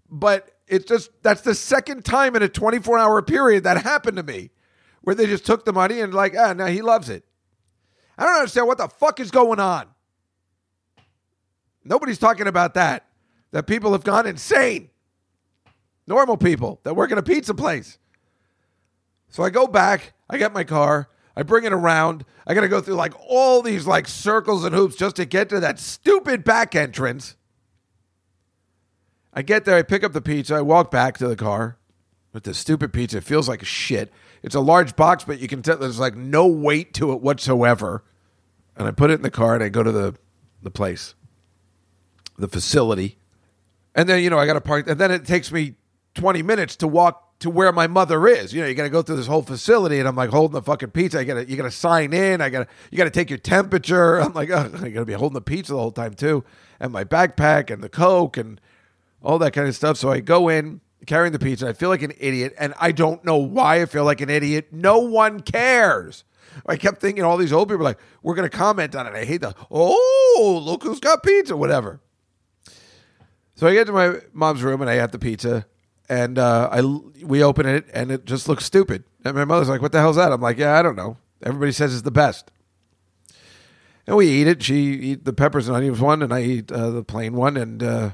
But 0.09 0.52
it's 0.73 0.87
just, 0.87 1.11
that's 1.23 1.43
the 1.43 1.55
second 1.55 2.03
time 2.03 2.35
in 2.35 2.43
a 2.43 2.49
24 2.49 2.99
hour 2.99 3.21
period 3.21 3.65
that 3.65 3.83
happened 3.83 4.17
to 4.17 4.23
me 4.23 4.51
where 5.03 5.15
they 5.15 5.27
just 5.27 5.45
took 5.45 5.67
the 5.67 5.73
money 5.73 6.01
and 6.01 6.15
like, 6.15 6.35
ah, 6.37 6.55
now 6.55 6.67
he 6.67 6.81
loves 6.81 7.11
it. 7.11 7.25
I 8.17 8.25
don't 8.25 8.37
understand 8.37 8.67
what 8.67 8.79
the 8.79 8.89
fuck 8.89 9.21
is 9.21 9.31
going 9.31 9.61
on. 9.61 9.87
Nobody's 11.85 12.19
talking 12.19 12.47
about 12.47 12.75
that. 12.75 13.07
That 13.51 13.67
people 13.67 13.93
have 13.93 14.03
gone 14.03 14.27
insane. 14.27 14.89
Normal 16.07 16.39
people 16.39 16.81
that 16.85 16.95
work 16.95 17.13
in 17.13 17.19
a 17.19 17.23
pizza 17.23 17.53
place. 17.53 17.99
So 19.29 19.43
I 19.43 19.51
go 19.51 19.67
back, 19.67 20.15
I 20.31 20.39
get 20.39 20.55
my 20.55 20.65
car, 20.65 21.11
I 21.37 21.43
bring 21.43 21.65
it 21.65 21.73
around. 21.73 22.25
I 22.47 22.55
got 22.55 22.63
to 22.63 22.69
go 22.69 22.81
through 22.81 22.95
like 22.95 23.13
all 23.29 23.61
these 23.61 23.87
like 23.87 24.09
circles 24.09 24.65
and 24.65 24.75
hoops 24.75 24.97
just 24.97 25.17
to 25.17 25.27
get 25.27 25.51
to 25.51 25.61
that 25.61 25.79
stupid 25.79 26.45
back 26.45 26.75
entrance. 26.75 27.37
I 29.33 29.43
get 29.43 29.65
there, 29.65 29.77
I 29.77 29.83
pick 29.83 30.05
up 30.05 30.13
the 30.13 30.21
pizza, 30.21 30.57
I 30.57 30.61
walk 30.61 30.91
back 30.91 31.17
to 31.19 31.29
the 31.29 31.37
car 31.37 31.79
with 32.33 32.45
the 32.45 32.55
stupid 32.55 32.93
pizza. 32.93 33.19
It 33.19 33.25
feels 33.25 33.49
like 33.49 33.65
shit. 33.65 34.13
It's 34.43 34.55
a 34.55 34.61
large 34.61 34.97
box, 34.97 35.25
but 35.25 35.39
you 35.39 35.49
can 35.49 35.63
tell 35.63 35.77
there's 35.79 36.01
like 36.01 36.17
no 36.17 36.47
weight 36.47 36.95
to 36.95 37.13
it 37.13 37.21
whatsoever. 37.21 38.05
And 38.77 38.89
I 38.89 38.91
put 38.91 39.11
it 39.11 39.15
in 39.15 39.23
the 39.23 39.31
car 39.31 39.55
and 39.55 39.63
I 39.63 39.69
go 39.69 39.83
to 39.83 39.93
the 39.93 40.15
the 40.63 40.71
place, 40.71 41.15
the 42.39 42.49
facility. 42.49 43.19
And 43.95 44.09
then, 44.09 44.23
you 44.23 44.31
know, 44.31 44.39
I 44.39 44.47
got 44.47 44.55
to 44.55 44.61
park. 44.61 44.89
And 44.89 44.99
then 44.99 45.11
it 45.11 45.27
takes 45.27 45.51
me 45.51 45.75
20 46.15 46.43
minutes 46.43 46.77
to 46.77 46.89
walk 46.89 47.41
to 47.41 47.51
where 47.51 47.73
my 47.73 47.89
mother 47.89 48.29
is. 48.29 48.55
You 48.55 48.63
know, 48.63 48.69
you 48.69 48.75
got 48.75 48.85
to 48.85 48.91
go 48.91 49.03
through 49.03 49.17
this 49.17 49.27
whole 49.27 49.43
facility, 49.43 49.99
and 49.99 50.07
I'm 50.07 50.15
like 50.15 50.31
holding 50.31 50.55
the 50.55 50.63
fucking 50.63 50.93
pizza. 50.93 51.19
I 51.19 51.25
got 51.25 51.35
to 51.35 51.51
you 51.51 51.57
got 51.57 51.65
to 51.65 51.71
sign 51.71 52.13
in. 52.13 52.41
I 52.41 52.49
got 52.51 52.61
to 52.61 52.75
you 52.91 52.99
got 52.99 53.05
to 53.05 53.11
take 53.11 53.31
your 53.31 53.39
temperature. 53.39 54.19
I'm 54.21 54.33
like, 54.33 54.51
oh, 54.51 54.71
I 54.81 54.89
got 54.89 55.01
to 55.01 55.05
be 55.05 55.13
holding 55.13 55.35
the 55.35 55.41
pizza 55.41 55.73
the 55.73 55.79
whole 55.79 55.93
time 55.93 56.15
too, 56.15 56.45
and 56.79 56.93
my 56.93 57.05
backpack 57.05 57.71
and 57.71 57.83
the 57.83 57.89
coke 57.89 58.37
and 58.37 58.61
all 59.23 59.39
that 59.39 59.53
kind 59.53 59.69
of 59.69 59.75
stuff. 59.75 59.97
So 59.97 60.11
I 60.11 60.21
go 60.21 60.49
in 60.49 60.81
carrying 61.07 61.33
the 61.33 61.39
pizza. 61.39 61.69
I 61.69 61.73
feel 61.73 61.89
like 61.89 62.03
an 62.03 62.13
idiot, 62.19 62.55
and 62.59 62.75
I 62.81 62.93
don't 62.93 63.25
know 63.25 63.37
why 63.37 63.83
I 63.83 63.87
feel 63.87 64.05
like 64.05 64.21
an 64.21 64.31
idiot. 64.31 64.69
No 64.73 64.99
one 64.99 65.41
cares. 65.41 66.25
I 66.67 66.77
kept 66.77 67.01
thinking 67.01 67.25
all 67.25 67.37
these 67.39 67.53
old 67.53 67.69
people 67.69 67.85
like, 67.85 67.99
we're 68.23 68.35
going 68.35 68.49
to 68.49 68.55
comment 68.55 68.95
on 68.95 69.07
it. 69.07 69.15
I 69.15 69.25
hate 69.25 69.41
the, 69.41 69.55
oh, 69.71 70.63
look 70.63 70.83
who's 70.83 71.01
got 71.01 71.23
pizza, 71.23 71.57
whatever. 71.57 72.01
So 73.55 73.67
I 73.67 73.73
get 73.73 73.87
to 73.87 73.93
my 73.93 74.17
mom's 74.33 74.63
room 74.63 74.83
and 74.83 74.91
I 74.91 74.97
got 74.97 75.13
the 75.13 75.19
pizza 75.19 75.67
and 76.09 76.39
uh, 76.39 76.69
I 76.71 76.83
we 77.25 77.43
open 77.43 77.67
it 77.67 77.87
and 77.95 78.11
it 78.11 78.25
just 78.25 78.49
looks 78.49 78.65
stupid. 78.65 79.05
And 79.25 79.35
my 79.35 79.45
mother's 79.45 79.69
like, 79.69 79.81
"What 79.81 79.93
the 79.93 80.01
hell's 80.01 80.17
that?" 80.17 80.33
I'm 80.33 80.41
like, 80.41 80.59
"Yeah, 80.59 80.79
I 80.79 80.83
don't 80.83 80.97
know. 80.97 81.17
Everybody 81.43 81.73
says 81.73 81.95
it's 81.95 82.03
the 82.03 82.11
best." 82.11 82.51
And 84.07 84.17
we 84.17 84.29
eat 84.29 84.49
it. 84.49 84.63
She 84.63 84.75
eat 84.95 85.25
the 85.25 85.33
peppers 85.33 85.69
and 85.69 85.77
onions 85.77 86.01
one, 86.01 86.23
and 86.23 86.35
I 86.35 86.43
eat 86.43 86.73
uh, 86.73 86.91
the 86.91 87.05
plain 87.05 87.35
one. 87.35 87.57
And 87.57 87.83
uh, 87.83 88.11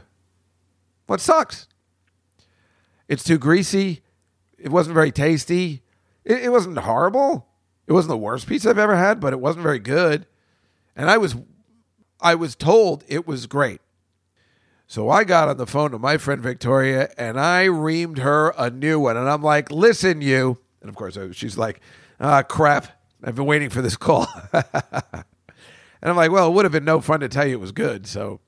what 1.09 1.21
sucks? 1.23 1.67
It's 3.09 3.25
too 3.25 3.39
greasy. 3.39 4.03
It 4.59 4.71
wasn't 4.71 4.95
very 4.95 5.11
tasty. 5.11 5.83
It, 6.23 6.45
it 6.45 6.49
wasn't 6.51 6.77
horrible. 6.79 7.49
It 7.87 7.95
wasn't 7.95 8.11
the 8.11 8.19
worst 8.19 8.47
pizza 8.47 8.69
I've 8.69 8.79
ever 8.79 8.95
had, 8.95 9.19
but 9.19 9.33
it 9.33 9.41
wasn't 9.41 9.63
very 9.63 9.79
good. 9.79 10.27
And 10.95 11.09
I 11.11 11.17
was, 11.17 11.35
I 12.21 12.35
was 12.35 12.55
told 12.55 13.05
it 13.09 13.27
was 13.27 13.47
great. 13.47 13.81
So 14.87 15.09
I 15.09 15.25
got 15.25 15.49
on 15.49 15.57
the 15.57 15.67
phone 15.67 15.93
to 15.93 15.99
my 15.99 16.19
friend 16.19 16.43
Victoria 16.43 17.11
and 17.17 17.41
I 17.41 17.65
reamed 17.67 18.19
her 18.19 18.53
a 18.59 18.69
new 18.69 19.01
one. 19.01 19.17
And 19.17 19.31
I'm 19.31 19.43
like, 19.43 19.71
listen, 19.71 20.21
you. 20.21 20.59
And 20.83 20.91
of 20.91 20.95
course, 20.95 21.17
she's 21.33 21.57
like, 21.57 21.81
ah, 22.21 22.43
crap. 22.43 22.87
I've 23.25 23.35
been 23.35 23.47
waiting 23.47 23.71
for 23.71 23.81
this 23.81 23.97
call. 23.97 24.27
and 24.53 25.25
I'm 26.03 26.17
like, 26.17 26.31
well, 26.31 26.49
it 26.49 26.53
would 26.53 26.67
have 26.67 26.73
been 26.73 26.85
no 26.85 27.01
fun 27.01 27.21
to 27.21 27.29
tell 27.31 27.47
you 27.47 27.55
it 27.55 27.61
was 27.61 27.73
good. 27.73 28.07
So, 28.07 28.41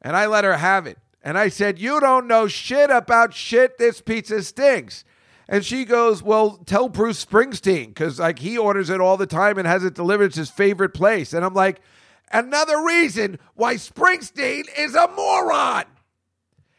and 0.00 0.16
I 0.16 0.26
let 0.26 0.44
her 0.44 0.56
have 0.56 0.86
it. 0.86 0.98
And 1.26 1.36
I 1.36 1.48
said, 1.48 1.78
you 1.80 1.98
don't 1.98 2.28
know 2.28 2.46
shit 2.46 2.88
about 2.88 3.34
shit. 3.34 3.78
This 3.78 4.00
pizza 4.00 4.42
stinks. 4.44 5.04
And 5.48 5.64
she 5.64 5.84
goes, 5.84 6.22
well, 6.22 6.58
tell 6.66 6.88
Bruce 6.88 7.24
Springsteen 7.24 7.88
because 7.88 8.20
like 8.20 8.38
he 8.38 8.56
orders 8.56 8.90
it 8.90 9.00
all 9.00 9.16
the 9.16 9.26
time 9.26 9.58
and 9.58 9.66
has 9.66 9.84
it 9.84 9.94
delivered. 9.94 10.26
It's 10.26 10.36
his 10.36 10.50
favorite 10.50 10.94
place. 10.94 11.32
And 11.32 11.44
I'm 11.44 11.54
like, 11.54 11.80
Another 12.32 12.82
reason 12.84 13.38
why 13.54 13.74
Springsteen 13.74 14.64
is 14.76 14.94
a 14.94 15.08
moron. 15.08 15.84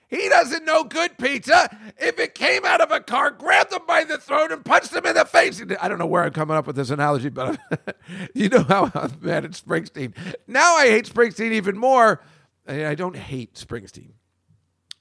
He 0.10 0.30
doesn't 0.30 0.64
know 0.64 0.84
good 0.86 1.18
pizza. 1.18 1.70
If 1.98 2.18
it 2.18 2.34
came 2.34 2.64
out 2.64 2.80
of 2.80 2.92
a 2.92 3.02
car, 3.02 3.32
grabbed 3.32 3.74
him 3.74 3.82
by 3.86 4.06
the 4.06 4.18
throat 4.18 4.54
and 4.54 4.64
punched 4.64 4.94
him 4.94 5.06
in 5.06 5.16
the 5.16 5.26
face. 5.26 5.62
I 5.82 5.90
don't 5.90 6.00
know 6.00 6.06
where 6.06 6.24
I'm 6.24 6.32
coming 6.32 6.56
up 6.56 6.66
with 6.66 6.78
this 6.78 6.92
analogy, 6.92 7.30
but 7.30 7.60
you 8.34 8.48
know 8.48 8.64
how 8.64 8.90
I'm 8.94 9.12
mad 9.22 9.44
at 9.44 9.52
Springsteen. 9.52 10.14
Now 10.48 10.76
I 10.76 10.88
hate 10.88 11.10
Springsteen 11.10 11.52
even 11.52 11.78
more. 11.78 12.22
I 12.68 12.96
don't 12.96 13.16
hate 13.16 13.56
Springsteen. 13.56 14.12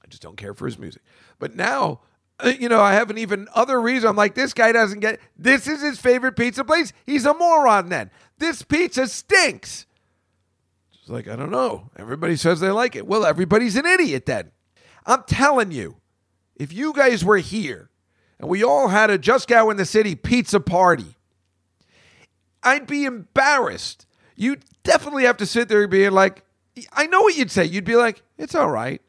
I 0.06 0.08
just 0.08 0.22
don't 0.22 0.36
care 0.36 0.54
for 0.54 0.66
his 0.66 0.78
music. 0.78 1.02
But 1.38 1.56
now, 1.56 2.00
uh, 2.38 2.52
you 2.58 2.68
know, 2.68 2.80
I 2.80 2.94
have 2.94 3.10
an 3.10 3.18
even 3.18 3.48
other 3.54 3.80
reason. 3.80 4.08
I'm 4.08 4.16
like, 4.16 4.34
this 4.34 4.52
guy 4.54 4.72
doesn't 4.72 5.00
get. 5.00 5.18
This 5.36 5.66
is 5.66 5.82
his 5.82 5.98
favorite 5.98 6.36
pizza 6.36 6.64
place. 6.64 6.92
He's 7.04 7.26
a 7.26 7.34
moron. 7.34 7.88
Then 7.88 8.10
this 8.38 8.62
pizza 8.62 9.08
stinks. 9.08 9.86
It's 10.92 11.10
like, 11.10 11.28
I 11.28 11.36
don't 11.36 11.50
know. 11.50 11.90
Everybody 11.96 12.36
says 12.36 12.60
they 12.60 12.70
like 12.70 12.94
it. 12.94 13.06
Well, 13.06 13.24
everybody's 13.24 13.76
an 13.76 13.86
idiot 13.86 14.26
then. 14.26 14.52
I'm 15.06 15.22
telling 15.24 15.72
you, 15.72 15.96
if 16.56 16.72
you 16.72 16.92
guys 16.92 17.24
were 17.24 17.38
here 17.38 17.90
and 18.38 18.48
we 18.48 18.62
all 18.62 18.88
had 18.88 19.10
a 19.10 19.18
Just 19.18 19.48
Go 19.48 19.70
in 19.70 19.76
the 19.76 19.84
City 19.84 20.14
pizza 20.14 20.60
party, 20.60 21.16
I'd 22.62 22.86
be 22.86 23.04
embarrassed. 23.04 24.06
You'd 24.34 24.64
definitely 24.82 25.24
have 25.24 25.36
to 25.38 25.46
sit 25.46 25.68
there 25.68 25.86
being 25.88 26.12
like, 26.12 26.42
I 26.92 27.06
know 27.06 27.22
what 27.22 27.36
you'd 27.36 27.50
say. 27.50 27.64
You'd 27.64 27.84
be 27.84 27.96
like, 27.96 28.22
it's 28.36 28.54
all 28.54 28.70
right. 28.70 29.00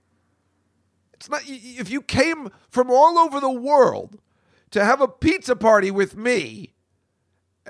It's 1.18 1.30
not, 1.30 1.41
if 1.45 1.89
you 1.89 2.01
came 2.01 2.49
from 2.70 2.89
all 2.89 3.18
over 3.18 3.39
the 3.39 3.51
world 3.51 4.20
to 4.72 4.86
have 4.86 5.01
a 5.01 5.07
pizza 5.07 5.55
party 5.55 5.91
with 5.91 6.15
me, 6.15 6.74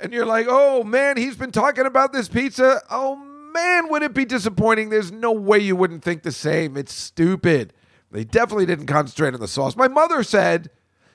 and 0.01 0.13
you're 0.13 0.25
like, 0.25 0.45
oh 0.49 0.83
man, 0.83 1.17
he's 1.17 1.35
been 1.35 1.51
talking 1.51 1.85
about 1.85 2.13
this 2.13 2.27
pizza. 2.27 2.81
Oh 2.89 3.15
man, 3.15 3.89
would 3.89 4.03
it 4.03 4.13
be 4.13 4.25
disappointing? 4.25 4.89
There's 4.89 5.11
no 5.11 5.31
way 5.31 5.59
you 5.59 5.75
wouldn't 5.75 6.03
think 6.03 6.23
the 6.23 6.31
same. 6.31 6.77
It's 6.77 6.93
stupid. 6.93 7.73
They 8.11 8.23
definitely 8.23 8.65
didn't 8.65 8.87
concentrate 8.87 9.33
on 9.33 9.39
the 9.39 9.47
sauce. 9.47 9.75
My 9.75 9.87
mother 9.87 10.23
said, 10.23 10.69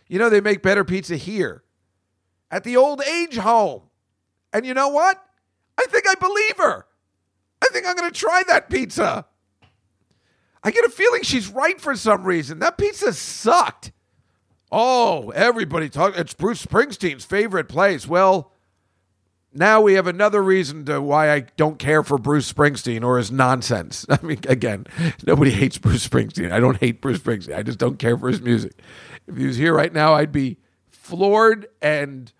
you 0.09 0.19
know, 0.19 0.29
they 0.29 0.41
make 0.41 0.63
better 0.63 0.85
pizza 0.85 1.17
here 1.17 1.63
at 2.51 2.65
the 2.65 2.77
old 2.77 3.03
age 3.03 3.37
home. 3.37 3.83
And 4.53 4.67
you 4.67 4.75
know 4.75 4.89
what? 4.89 5.23
I 5.79 5.87
think 5.89 6.09
I 6.09 6.15
believe 6.15 6.57
her. 6.59 6.87
I 7.63 7.69
think 7.73 7.87
I'm 7.87 7.97
going 7.97 8.11
to 8.11 8.19
try 8.19 8.43
that 8.49 8.69
pizza. 8.69 9.27
I 10.65 10.71
get 10.71 10.85
a 10.85 10.91
feeling 10.91 11.23
she's 11.23 11.49
right 11.49 11.81
for 11.81 11.97
some 11.97 12.25
reason. 12.25 12.61
That 12.61 12.79
pizza 12.79 13.13
sucked. 13.13 13.93
Oh, 14.71 15.31
everybody 15.31 15.89
talk. 15.89 16.17
It's 16.17 16.35
Bruce 16.35 16.65
Springsteen's 16.65 17.25
favorite 17.25 17.69
place. 17.69 18.07
Well, 18.07 18.53
now 19.53 19.83
we 19.83 19.95
have 19.95 20.07
another 20.07 20.43
reason 20.43 20.85
to 20.87 21.03
why 21.03 21.31
I 21.31 21.41
don't 21.57 21.79
care 21.79 22.03
for 22.03 22.17
Bruce 22.17 22.51
Springsteen 22.51 23.05
or 23.05 23.19
his 23.19 23.31
nonsense. 23.31 24.07
I 24.11 24.19
mean, 24.23 24.41
again, 24.49 24.87
nobody 25.27 25.51
hates 25.51 25.79
Bruce 25.79 26.07
Springsteen. 26.07 26.53
I 26.53 26.61
don't 26.61 26.79
hate 26.79 27.01
Bruce 27.01 27.19
Springsteen. 27.19 27.55
I 27.55 27.63
just 27.63 27.79
don't 27.79 27.99
care 27.99 28.17
for 28.17 28.29
his 28.29 28.41
music. 28.41 28.73
If 29.27 29.37
he 29.37 29.47
was 29.47 29.57
here 29.57 29.75
right 29.75 29.93
now, 29.93 30.15
I'd 30.15 30.33
be 30.33 30.59
floored 30.91 31.67
and 31.83 32.33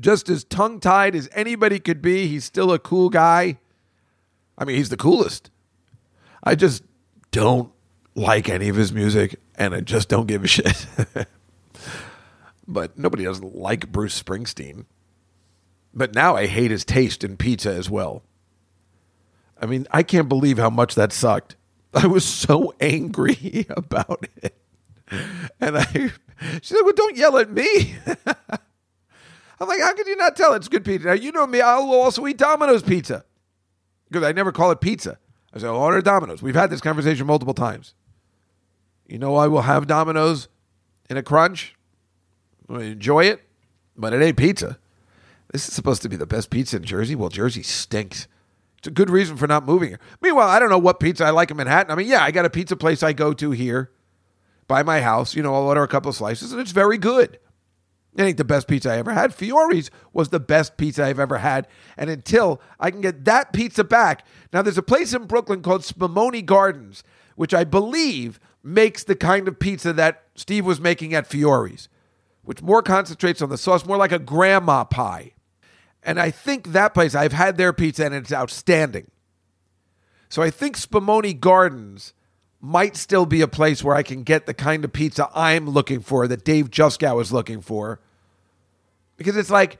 just 0.00 0.28
as 0.28 0.44
tongue 0.44 0.80
tied 0.80 1.14
as 1.14 1.28
anybody 1.32 1.78
could 1.78 2.00
be. 2.00 2.28
He's 2.28 2.44
still 2.44 2.72
a 2.72 2.78
cool 2.78 3.10
guy. 3.10 3.58
I 4.56 4.64
mean, 4.64 4.76
he's 4.76 4.88
the 4.88 4.96
coolest. 4.96 5.50
I 6.42 6.54
just 6.54 6.82
don't 7.36 7.70
like 8.14 8.48
any 8.48 8.70
of 8.70 8.76
his 8.76 8.94
music 8.94 9.38
and 9.56 9.74
I 9.74 9.82
just 9.82 10.08
don't 10.08 10.26
give 10.26 10.42
a 10.42 10.46
shit. 10.46 10.86
but 12.66 12.98
nobody 12.98 13.24
doesn't 13.24 13.54
like 13.54 13.92
Bruce 13.92 14.20
Springsteen. 14.20 14.86
But 15.92 16.14
now 16.14 16.34
I 16.34 16.46
hate 16.46 16.70
his 16.70 16.82
taste 16.82 17.22
in 17.22 17.36
pizza 17.36 17.70
as 17.70 17.90
well. 17.90 18.22
I 19.60 19.66
mean, 19.66 19.86
I 19.90 20.02
can't 20.02 20.30
believe 20.30 20.56
how 20.56 20.70
much 20.70 20.94
that 20.94 21.12
sucked. 21.12 21.56
I 21.94 22.06
was 22.06 22.24
so 22.24 22.74
angry 22.80 23.66
about 23.70 24.26
it. 24.42 24.56
And 25.60 25.76
I, 25.76 25.84
she's 26.62 26.72
like, 26.72 26.84
well, 26.84 26.94
don't 26.96 27.18
yell 27.18 27.36
at 27.36 27.50
me. 27.50 27.96
I'm 29.60 29.68
like, 29.68 29.80
how 29.80 29.92
could 29.92 30.06
you 30.06 30.16
not 30.16 30.36
tell 30.36 30.54
it's 30.54 30.68
good 30.68 30.86
pizza? 30.86 31.08
Now, 31.08 31.12
you 31.12 31.32
know 31.32 31.46
me, 31.46 31.60
I'll 31.60 31.92
also 31.92 32.26
eat 32.26 32.38
Domino's 32.38 32.82
pizza. 32.82 33.26
Because 34.08 34.26
I 34.26 34.32
never 34.32 34.52
call 34.52 34.70
it 34.70 34.80
pizza. 34.80 35.18
I 35.56 35.58
say, 35.58 35.68
order 35.68 36.02
Domino's. 36.02 36.42
We've 36.42 36.54
had 36.54 36.68
this 36.68 36.82
conversation 36.82 37.26
multiple 37.26 37.54
times. 37.54 37.94
You 39.06 39.18
know, 39.18 39.36
I 39.36 39.46
will 39.46 39.62
have 39.62 39.86
Domino's 39.86 40.48
in 41.08 41.16
a 41.16 41.22
crunch. 41.22 41.74
Enjoy 42.68 43.24
it, 43.24 43.40
but 43.96 44.12
it 44.12 44.22
ain't 44.22 44.36
pizza. 44.36 44.78
This 45.52 45.66
is 45.66 45.72
supposed 45.74 46.02
to 46.02 46.10
be 46.10 46.16
the 46.16 46.26
best 46.26 46.50
pizza 46.50 46.76
in 46.76 46.84
Jersey. 46.84 47.14
Well, 47.14 47.30
Jersey 47.30 47.62
stinks. 47.62 48.28
It's 48.76 48.88
a 48.88 48.90
good 48.90 49.08
reason 49.08 49.38
for 49.38 49.46
not 49.46 49.64
moving 49.64 49.88
here. 49.88 50.00
Meanwhile, 50.20 50.48
I 50.48 50.58
don't 50.58 50.68
know 50.68 50.78
what 50.78 51.00
pizza 51.00 51.24
I 51.24 51.30
like 51.30 51.50
in 51.50 51.56
Manhattan. 51.56 51.90
I 51.90 51.94
mean, 51.94 52.08
yeah, 52.08 52.22
I 52.22 52.32
got 52.32 52.44
a 52.44 52.50
pizza 52.50 52.76
place 52.76 53.02
I 53.02 53.14
go 53.14 53.32
to 53.32 53.52
here 53.52 53.90
by 54.68 54.82
my 54.82 55.00
house. 55.00 55.34
You 55.34 55.42
know, 55.42 55.54
I'll 55.54 55.62
order 55.62 55.82
a 55.82 55.88
couple 55.88 56.10
of 56.10 56.16
slices, 56.16 56.52
and 56.52 56.60
it's 56.60 56.72
very 56.72 56.98
good. 56.98 57.38
It 58.16 58.22
ain't 58.22 58.38
the 58.38 58.44
best 58.44 58.66
pizza 58.66 58.90
I 58.90 58.96
ever 58.96 59.12
had. 59.12 59.34
Fiore's 59.34 59.90
was 60.14 60.30
the 60.30 60.40
best 60.40 60.78
pizza 60.78 61.04
I've 61.04 61.20
ever 61.20 61.36
had. 61.36 61.68
And 61.98 62.08
until 62.08 62.62
I 62.80 62.90
can 62.90 63.02
get 63.02 63.26
that 63.26 63.52
pizza 63.52 63.84
back. 63.84 64.26
Now, 64.54 64.62
there's 64.62 64.78
a 64.78 64.82
place 64.82 65.12
in 65.12 65.26
Brooklyn 65.26 65.60
called 65.60 65.82
Spumoni 65.82 66.44
Gardens, 66.44 67.04
which 67.34 67.52
I 67.52 67.64
believe 67.64 68.40
makes 68.62 69.04
the 69.04 69.16
kind 69.16 69.46
of 69.46 69.58
pizza 69.58 69.92
that 69.92 70.24
Steve 70.34 70.64
was 70.64 70.80
making 70.80 71.12
at 71.12 71.26
Fiore's, 71.26 71.90
which 72.42 72.62
more 72.62 72.82
concentrates 72.82 73.42
on 73.42 73.50
the 73.50 73.58
sauce, 73.58 73.84
more 73.84 73.98
like 73.98 74.12
a 74.12 74.18
grandma 74.18 74.84
pie. 74.84 75.34
And 76.02 76.18
I 76.18 76.30
think 76.30 76.68
that 76.68 76.94
place, 76.94 77.14
I've 77.14 77.34
had 77.34 77.58
their 77.58 77.74
pizza 77.74 78.06
and 78.06 78.14
it's 78.14 78.32
outstanding. 78.32 79.10
So 80.30 80.40
I 80.40 80.48
think 80.48 80.78
Spumoni 80.78 81.38
Gardens 81.38 82.14
might 82.60 82.96
still 82.96 83.26
be 83.26 83.42
a 83.42 83.48
place 83.48 83.84
where 83.84 83.94
I 83.94 84.02
can 84.02 84.22
get 84.22 84.46
the 84.46 84.54
kind 84.54 84.84
of 84.84 84.92
pizza 84.92 85.28
I'm 85.34 85.68
looking 85.68 86.00
for, 86.00 86.26
that 86.26 86.44
Dave 86.44 86.70
Juskow 86.70 87.20
is 87.20 87.30
looking 87.30 87.60
for. 87.60 88.00
Because 89.16 89.36
it's 89.36 89.50
like, 89.50 89.78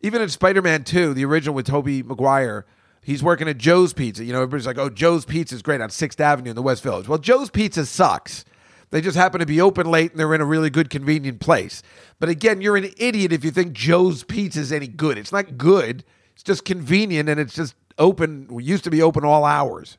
even 0.00 0.20
in 0.20 0.28
Spider 0.28 0.62
Man 0.62 0.84
2, 0.84 1.14
the 1.14 1.24
original 1.24 1.54
with 1.54 1.66
Tobey 1.66 2.02
Maguire, 2.02 2.66
he's 3.02 3.22
working 3.22 3.48
at 3.48 3.58
Joe's 3.58 3.92
Pizza. 3.92 4.24
You 4.24 4.32
know, 4.32 4.42
everybody's 4.42 4.66
like, 4.66 4.78
oh, 4.78 4.90
Joe's 4.90 5.24
Pizza 5.24 5.54
is 5.54 5.62
great 5.62 5.80
on 5.80 5.88
6th 5.88 6.20
Avenue 6.20 6.50
in 6.50 6.56
the 6.56 6.62
West 6.62 6.82
Village. 6.82 7.08
Well, 7.08 7.18
Joe's 7.18 7.50
Pizza 7.50 7.86
sucks. 7.86 8.44
They 8.90 9.00
just 9.00 9.16
happen 9.16 9.40
to 9.40 9.46
be 9.46 9.60
open 9.60 9.90
late 9.90 10.12
and 10.12 10.20
they're 10.20 10.34
in 10.34 10.40
a 10.40 10.46
really 10.46 10.70
good, 10.70 10.88
convenient 10.88 11.40
place. 11.40 11.82
But 12.20 12.28
again, 12.28 12.60
you're 12.60 12.76
an 12.76 12.92
idiot 12.96 13.32
if 13.32 13.44
you 13.44 13.50
think 13.50 13.72
Joe's 13.72 14.22
Pizza 14.24 14.60
is 14.60 14.72
any 14.72 14.86
good. 14.86 15.18
It's 15.18 15.32
not 15.32 15.56
good, 15.58 16.04
it's 16.32 16.42
just 16.42 16.64
convenient 16.64 17.28
and 17.28 17.40
it's 17.40 17.54
just 17.54 17.74
open, 17.98 18.48
used 18.60 18.84
to 18.84 18.90
be 18.90 19.02
open 19.02 19.24
all 19.24 19.44
hours. 19.44 19.98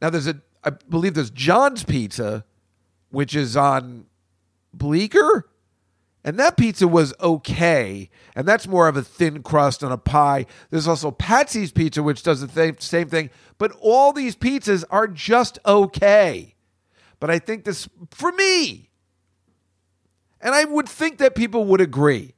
Now, 0.00 0.10
there's 0.10 0.26
a, 0.26 0.40
I 0.64 0.70
believe 0.70 1.14
there's 1.14 1.30
John's 1.30 1.84
Pizza, 1.84 2.44
which 3.10 3.36
is 3.36 3.56
on 3.56 4.06
Bleecker. 4.72 5.48
And 6.28 6.38
that 6.38 6.58
pizza 6.58 6.86
was 6.86 7.14
okay. 7.20 8.10
And 8.36 8.46
that's 8.46 8.68
more 8.68 8.86
of 8.86 8.98
a 8.98 9.02
thin 9.02 9.42
crust 9.42 9.82
on 9.82 9.90
a 9.90 9.96
pie. 9.96 10.44
There's 10.68 10.86
also 10.86 11.10
Patsy's 11.10 11.72
Pizza, 11.72 12.02
which 12.02 12.22
does 12.22 12.42
the 12.42 12.46
th- 12.46 12.82
same 12.82 13.08
thing. 13.08 13.30
But 13.56 13.74
all 13.80 14.12
these 14.12 14.36
pizzas 14.36 14.84
are 14.90 15.08
just 15.08 15.58
okay. 15.64 16.54
But 17.18 17.30
I 17.30 17.38
think 17.38 17.64
this, 17.64 17.88
for 18.10 18.30
me, 18.32 18.90
and 20.42 20.54
I 20.54 20.66
would 20.66 20.86
think 20.86 21.16
that 21.16 21.34
people 21.34 21.64
would 21.64 21.80
agree. 21.80 22.34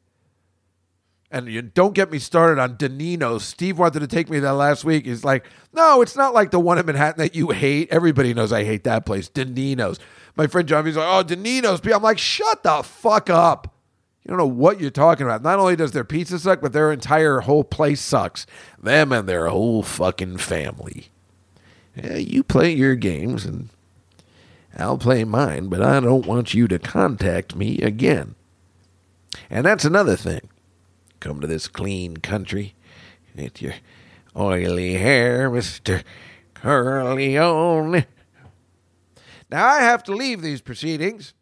And 1.29 1.49
you 1.49 1.61
don't 1.61 1.93
get 1.93 2.12
me 2.12 2.21
started 2.21 2.61
on 2.61 2.77
Denino's. 2.77 3.43
Steve 3.43 3.77
wanted 3.77 4.01
to 4.01 4.07
take 4.07 4.31
me 4.31 4.39
there 4.39 4.53
last 4.53 4.85
week. 4.85 5.05
He's 5.05 5.25
like, 5.25 5.47
no, 5.73 6.01
it's 6.01 6.15
not 6.15 6.33
like 6.33 6.53
the 6.53 6.61
one 6.61 6.79
in 6.79 6.87
Manhattan 6.87 7.19
that 7.19 7.35
you 7.35 7.49
hate. 7.49 7.89
Everybody 7.91 8.35
knows 8.35 8.53
I 8.53 8.62
hate 8.62 8.85
that 8.85 9.05
place, 9.05 9.29
Denino's. 9.29 9.99
My 10.37 10.47
friend 10.47 10.69
John, 10.69 10.87
he's 10.87 10.97
like, 10.97 11.09
oh, 11.09 11.25
Denino's. 11.27 11.85
I'm 11.93 12.05
like, 12.05 12.19
shut 12.19 12.62
the 12.62 12.85
fuck 12.85 13.29
up. 13.29 13.79
You 14.22 14.28
don't 14.28 14.38
know 14.38 14.47
what 14.47 14.80
you're 14.80 14.90
talking 14.90 15.26
about. 15.26 15.42
Not 15.42 15.59
only 15.59 15.76
does 15.76 15.92
their 15.92 16.05
pizza 16.05 16.38
suck, 16.38 16.60
but 16.60 16.72
their 16.72 16.92
entire 16.92 17.40
whole 17.40 17.64
place 17.64 18.01
sucks. 18.01 18.47
Them 18.80 19.12
and 19.12 19.28
their 19.28 19.48
whole 19.48 19.82
fucking 19.82 20.38
family. 20.38 21.09
Yeah, 21.97 22.16
you 22.16 22.42
play 22.42 22.72
your 22.72 22.97
games 22.97 23.44
and 23.44 23.70
I'll 24.76 24.98
play 24.98 25.24
mine, 25.24 25.68
but 25.68 25.82
I 25.82 26.01
don't 26.01 26.26
want 26.26 26.55
you 26.55 26.68
to 26.68 26.78
contact 26.78 27.56
me 27.56 27.78
again. 27.78 28.34
And 29.48 29.66
that's 29.66 29.84
another 29.84 30.16
thing. 30.16 30.48
Come 31.18 31.40
to 31.40 31.47
this 31.47 31.68
clean 31.68 32.18
country 32.18 32.74
with 33.34 33.60
your 33.60 33.74
oily 34.36 34.94
hair, 34.94 35.51
Mr. 35.51 36.02
Corleone. 36.55 38.06
Now, 39.51 39.66
I 39.66 39.80
have 39.80 40.05
to 40.05 40.14
leave 40.14 40.42
these 40.42 40.60
proceedings, 40.60 41.34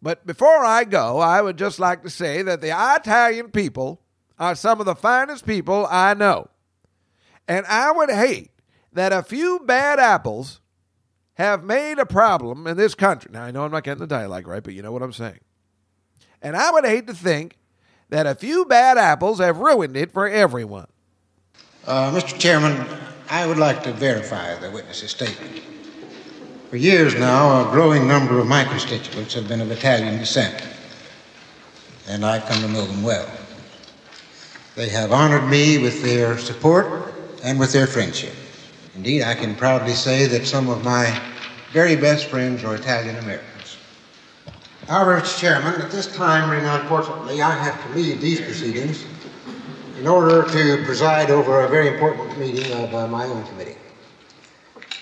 but 0.00 0.26
before 0.26 0.64
I 0.64 0.84
go, 0.84 1.18
I 1.18 1.42
would 1.42 1.58
just 1.58 1.78
like 1.78 2.02
to 2.02 2.10
say 2.10 2.42
that 2.42 2.60
the 2.60 2.72
Italian 2.72 3.50
people 3.50 4.00
are 4.38 4.54
some 4.54 4.80
of 4.80 4.86
the 4.86 4.94
finest 4.94 5.46
people 5.46 5.86
I 5.90 6.14
know. 6.14 6.48
And 7.48 7.66
I 7.66 7.90
would 7.90 8.10
hate 8.10 8.50
that 8.92 9.12
a 9.12 9.22
few 9.22 9.60
bad 9.64 9.98
apples 9.98 10.60
have 11.34 11.64
made 11.64 11.98
a 11.98 12.06
problem 12.06 12.66
in 12.66 12.76
this 12.76 12.94
country. 12.94 13.30
Now, 13.32 13.44
I 13.44 13.50
know 13.50 13.64
I'm 13.64 13.70
not 13.70 13.84
getting 13.84 14.00
the 14.00 14.06
dialogue 14.06 14.46
right, 14.46 14.62
but 14.62 14.74
you 14.74 14.82
know 14.82 14.92
what 14.92 15.02
I'm 15.02 15.12
saying. 15.12 15.40
And 16.42 16.56
I 16.56 16.70
would 16.70 16.84
hate 16.84 17.06
to 17.08 17.14
think 17.14 17.56
that 18.10 18.26
a 18.26 18.34
few 18.34 18.64
bad 18.64 18.98
apples 18.98 19.38
have 19.40 19.58
ruined 19.58 19.96
it 19.96 20.12
for 20.12 20.28
everyone. 20.28 20.86
Uh, 21.86 22.12
Mr. 22.12 22.38
Chairman, 22.38 22.86
I 23.30 23.46
would 23.46 23.58
like 23.58 23.82
to 23.84 23.92
verify 23.92 24.54
the 24.56 24.70
witness's 24.70 25.10
statement. 25.10 25.62
For 26.70 26.76
years 26.76 27.14
now, 27.14 27.66
a 27.66 27.72
growing 27.72 28.06
number 28.06 28.38
of 28.38 28.46
my 28.46 28.62
constituents 28.62 29.32
have 29.32 29.48
been 29.48 29.62
of 29.62 29.70
Italian 29.70 30.18
descent, 30.18 30.62
and 32.06 32.26
I've 32.26 32.44
come 32.44 32.60
to 32.60 32.68
know 32.68 32.84
them 32.84 33.02
well. 33.02 33.26
They 34.74 34.90
have 34.90 35.10
honored 35.10 35.48
me 35.48 35.78
with 35.78 36.02
their 36.02 36.36
support 36.36 37.14
and 37.42 37.58
with 37.58 37.72
their 37.72 37.86
friendship. 37.86 38.34
Indeed, 38.94 39.22
I 39.22 39.34
can 39.34 39.54
proudly 39.54 39.94
say 39.94 40.26
that 40.26 40.46
some 40.46 40.68
of 40.68 40.84
my 40.84 41.18
very 41.72 41.96
best 41.96 42.26
friends 42.26 42.62
are 42.64 42.74
Italian 42.74 43.16
Americans. 43.16 43.78
However, 44.86 45.22
Mr. 45.22 45.38
Chairman, 45.38 45.80
at 45.80 45.90
this 45.90 46.14
time, 46.14 46.50
unfortunately, 46.50 47.40
I 47.40 47.52
have 47.64 47.82
to 47.86 47.98
leave 47.98 48.20
these 48.20 48.42
proceedings 48.42 49.06
in 49.98 50.06
order 50.06 50.42
to 50.42 50.84
preside 50.84 51.30
over 51.30 51.62
a 51.62 51.68
very 51.68 51.88
important 51.88 52.38
meeting 52.38 52.70
of 52.72 52.94
uh, 52.94 53.08
my 53.08 53.24
own 53.24 53.42
committee. 53.46 53.77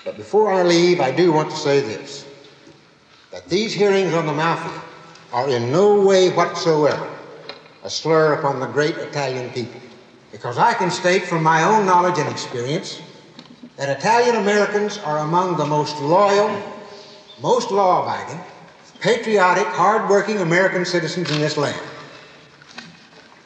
But 0.06 0.16
before 0.16 0.52
I 0.52 0.62
leave, 0.62 1.00
I 1.00 1.10
do 1.10 1.32
want 1.32 1.50
to 1.50 1.56
say 1.56 1.80
this 1.80 2.24
that 3.32 3.48
these 3.48 3.74
hearings 3.74 4.14
on 4.14 4.24
the 4.24 4.32
mafia 4.32 4.80
are 5.32 5.50
in 5.50 5.72
no 5.72 6.00
way 6.00 6.30
whatsoever 6.30 7.10
a 7.82 7.90
slur 7.90 8.34
upon 8.34 8.60
the 8.60 8.66
great 8.66 8.96
Italian 8.96 9.50
people. 9.50 9.80
Because 10.30 10.58
I 10.58 10.74
can 10.74 10.92
state 10.92 11.24
from 11.24 11.42
my 11.42 11.64
own 11.64 11.84
knowledge 11.86 12.18
and 12.18 12.28
experience 12.28 13.02
that 13.76 13.88
Italian 13.88 14.36
Americans 14.36 14.98
are 14.98 15.18
among 15.18 15.56
the 15.56 15.66
most 15.66 16.00
loyal, 16.00 16.62
most 17.42 17.72
law 17.72 18.04
abiding, 18.04 18.40
patriotic, 19.00 19.66
hard-working 19.66 20.38
American 20.38 20.84
citizens 20.84 21.30
in 21.32 21.40
this 21.40 21.56
land. 21.56 21.82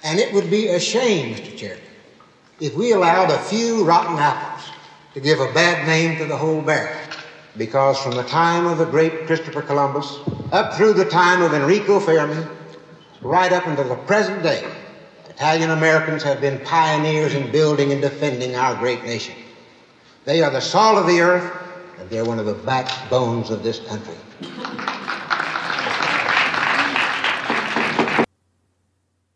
And 0.05 0.19
it 0.19 0.33
would 0.35 0.51
be 0.51 0.69
a 0.69 0.79
shame, 0.79 1.35
Mr. 1.35 1.57
Chairman, 1.57 1.85
if 2.61 2.75
we 2.75 2.93
allowed 2.93 3.31
a 3.31 3.39
few 3.39 3.83
rotten 3.85 4.19
apples 4.19 4.50
to 5.15 5.21
give 5.21 5.41
a 5.41 5.53
bad 5.53 5.87
name 5.87 6.19
to 6.19 6.27
the 6.27 6.37
whole 6.37 6.63
barrel. 6.63 6.97
Because 7.57 7.99
from 7.99 8.13
the 8.13 8.23
time 8.25 8.67
of 8.67 8.79
the 8.79 8.85
great 8.85 9.27
Christopher 9.27 9.63
Columbus 9.63 10.19
up 10.53 10.75
through 10.75 10.93
the 10.93 11.05
time 11.05 11.43
of 11.43 11.53
Enrico 11.53 11.99
Fermi, 11.99 12.47
right 13.21 13.53
up 13.53 13.67
until 13.67 13.89
the 13.89 13.97
present 13.97 14.43
day, 14.43 14.65
Italian 15.29 15.71
Americans 15.71 16.23
have 16.23 16.41
been 16.41 16.61
pioneers 16.61 17.35
in 17.35 17.51
building 17.51 17.93
and 17.93 18.01
defending 18.01 18.55
our 18.55 18.77
great 18.77 19.03
nation. 19.03 19.35
They 20.25 20.43
are 20.43 20.51
the 20.51 20.61
salt 20.61 20.99
of 20.99 21.07
the 21.07 21.21
earth, 21.21 21.51
and 21.99 22.09
they're 22.09 22.25
one 22.25 22.39
of 22.39 22.47
the 22.47 22.55
backbones 22.55 23.51
of 23.51 23.63
this 23.63 23.81
country. 23.81 24.15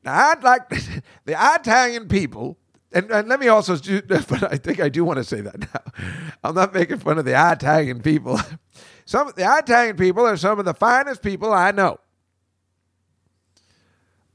Now, 0.05 0.29
I'd 0.31 0.43
like 0.45 0.69
the 1.25 1.55
Italian 1.55 2.09
people, 2.09 2.59
and, 2.95 3.11
and 3.11 3.29
let 3.29 3.41
me 3.41 3.49
also 3.49 3.77
do, 3.77 4.01
but 4.07 4.51
I 4.51 4.57
think 4.57 4.81
I 4.81 4.89
do 4.89 5.05
want 5.05 5.19
to 5.19 5.25
say 5.25 5.41
that 5.41 5.59
now. 5.59 6.05
I'm 6.45 6.55
not 6.55 6.73
making 6.73 6.99
fun 6.99 7.19
of 7.19 7.25
the 7.25 7.35
Italian 7.53 8.01
people. 8.01 8.41
Some 9.05 9.33
the 9.37 9.45
Italian 9.47 9.97
people 9.97 10.25
are 10.25 10.37
some 10.37 10.59
of 10.59 10.65
the 10.65 10.73
finest 10.73 11.21
people 11.21 11.53
I 11.53 11.73
know. 11.73 12.01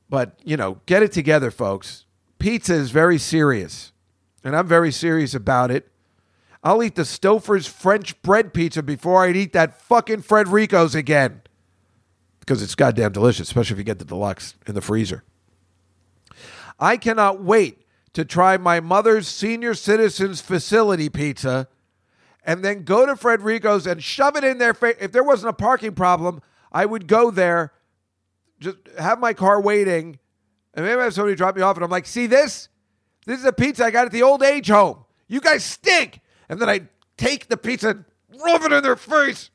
But, 0.09 0.39
you 0.43 0.57
know, 0.57 0.79
get 0.85 1.01
it 1.01 1.11
together, 1.11 1.49
folks. 1.49 2.05
Pizza 2.37 2.75
is 2.75 2.91
very 2.91 3.17
serious, 3.17 3.93
and 4.43 4.55
I'm 4.55 4.67
very 4.67 4.91
serious 4.91 5.33
about 5.33 5.71
it. 5.71 5.91
I'll 6.63 6.83
eat 6.83 6.95
the 6.95 7.03
Stouffer's 7.03 7.65
French 7.65 8.21
bread 8.21 8.53
pizza 8.53 8.83
before 8.83 9.23
I'd 9.23 9.35
eat 9.35 9.53
that 9.53 9.81
fucking 9.81 10.21
Federici's 10.21 10.93
again. 10.93 11.41
Because 12.39 12.61
it's 12.61 12.75
goddamn 12.75 13.11
delicious, 13.11 13.47
especially 13.47 13.75
if 13.75 13.77
you 13.79 13.83
get 13.83 13.99
the 13.99 14.05
deluxe 14.05 14.55
in 14.67 14.75
the 14.75 14.81
freezer. 14.81 15.23
I 16.79 16.97
cannot 16.97 17.41
wait 17.41 17.85
to 18.13 18.25
try 18.25 18.57
my 18.57 18.79
mother's 18.79 19.27
senior 19.27 19.73
citizens 19.73 20.41
facility 20.41 21.09
pizza 21.09 21.67
and 22.43 22.63
then 22.63 22.83
go 22.83 23.05
to 23.05 23.15
Federici's 23.15 23.85
and 23.85 24.03
shove 24.03 24.35
it 24.35 24.43
in 24.43 24.57
their 24.57 24.73
face. 24.73 24.95
If 24.99 25.11
there 25.11 25.23
wasn't 25.23 25.49
a 25.49 25.53
parking 25.53 25.93
problem, 25.93 26.41
I 26.71 26.85
would 26.85 27.07
go 27.07 27.31
there, 27.31 27.73
just 28.59 28.77
have 28.97 29.19
my 29.19 29.33
car 29.33 29.61
waiting, 29.61 30.19
and 30.73 30.85
maybe 30.85 30.99
have 31.01 31.13
somebody 31.13 31.35
drop 31.35 31.55
me 31.55 31.61
off, 31.61 31.75
and 31.75 31.83
I'm 31.83 31.91
like, 31.91 32.05
see 32.05 32.27
this? 32.27 32.69
This 33.25 33.39
is 33.39 33.45
a 33.45 33.53
pizza 33.53 33.85
I 33.85 33.91
got 33.91 34.05
at 34.05 34.11
the 34.11 34.23
old 34.23 34.41
age 34.43 34.69
home. 34.69 35.05
You 35.27 35.41
guys 35.41 35.63
stink. 35.63 36.21
And 36.47 36.59
then 36.59 36.69
I 36.69 36.81
take 37.17 37.47
the 37.47 37.57
pizza, 37.57 37.89
and 37.89 38.05
rub 38.43 38.63
it 38.63 38.71
in 38.71 38.83
their 38.83 38.95
face. 38.95 39.51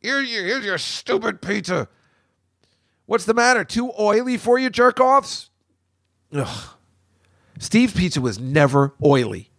Here 0.00 0.20
you, 0.20 0.42
here's 0.42 0.64
your 0.64 0.78
stupid 0.78 1.42
pizza. 1.42 1.88
What's 3.06 3.24
the 3.24 3.34
matter? 3.34 3.64
Too 3.64 3.92
oily 3.98 4.36
for 4.36 4.58
you, 4.58 4.70
jerk 4.70 5.00
offs? 5.00 5.50
Ugh. 6.32 6.75
Steve's 7.58 7.94
pizza 7.94 8.20
was 8.20 8.38
never 8.38 8.94
oily. 9.04 9.50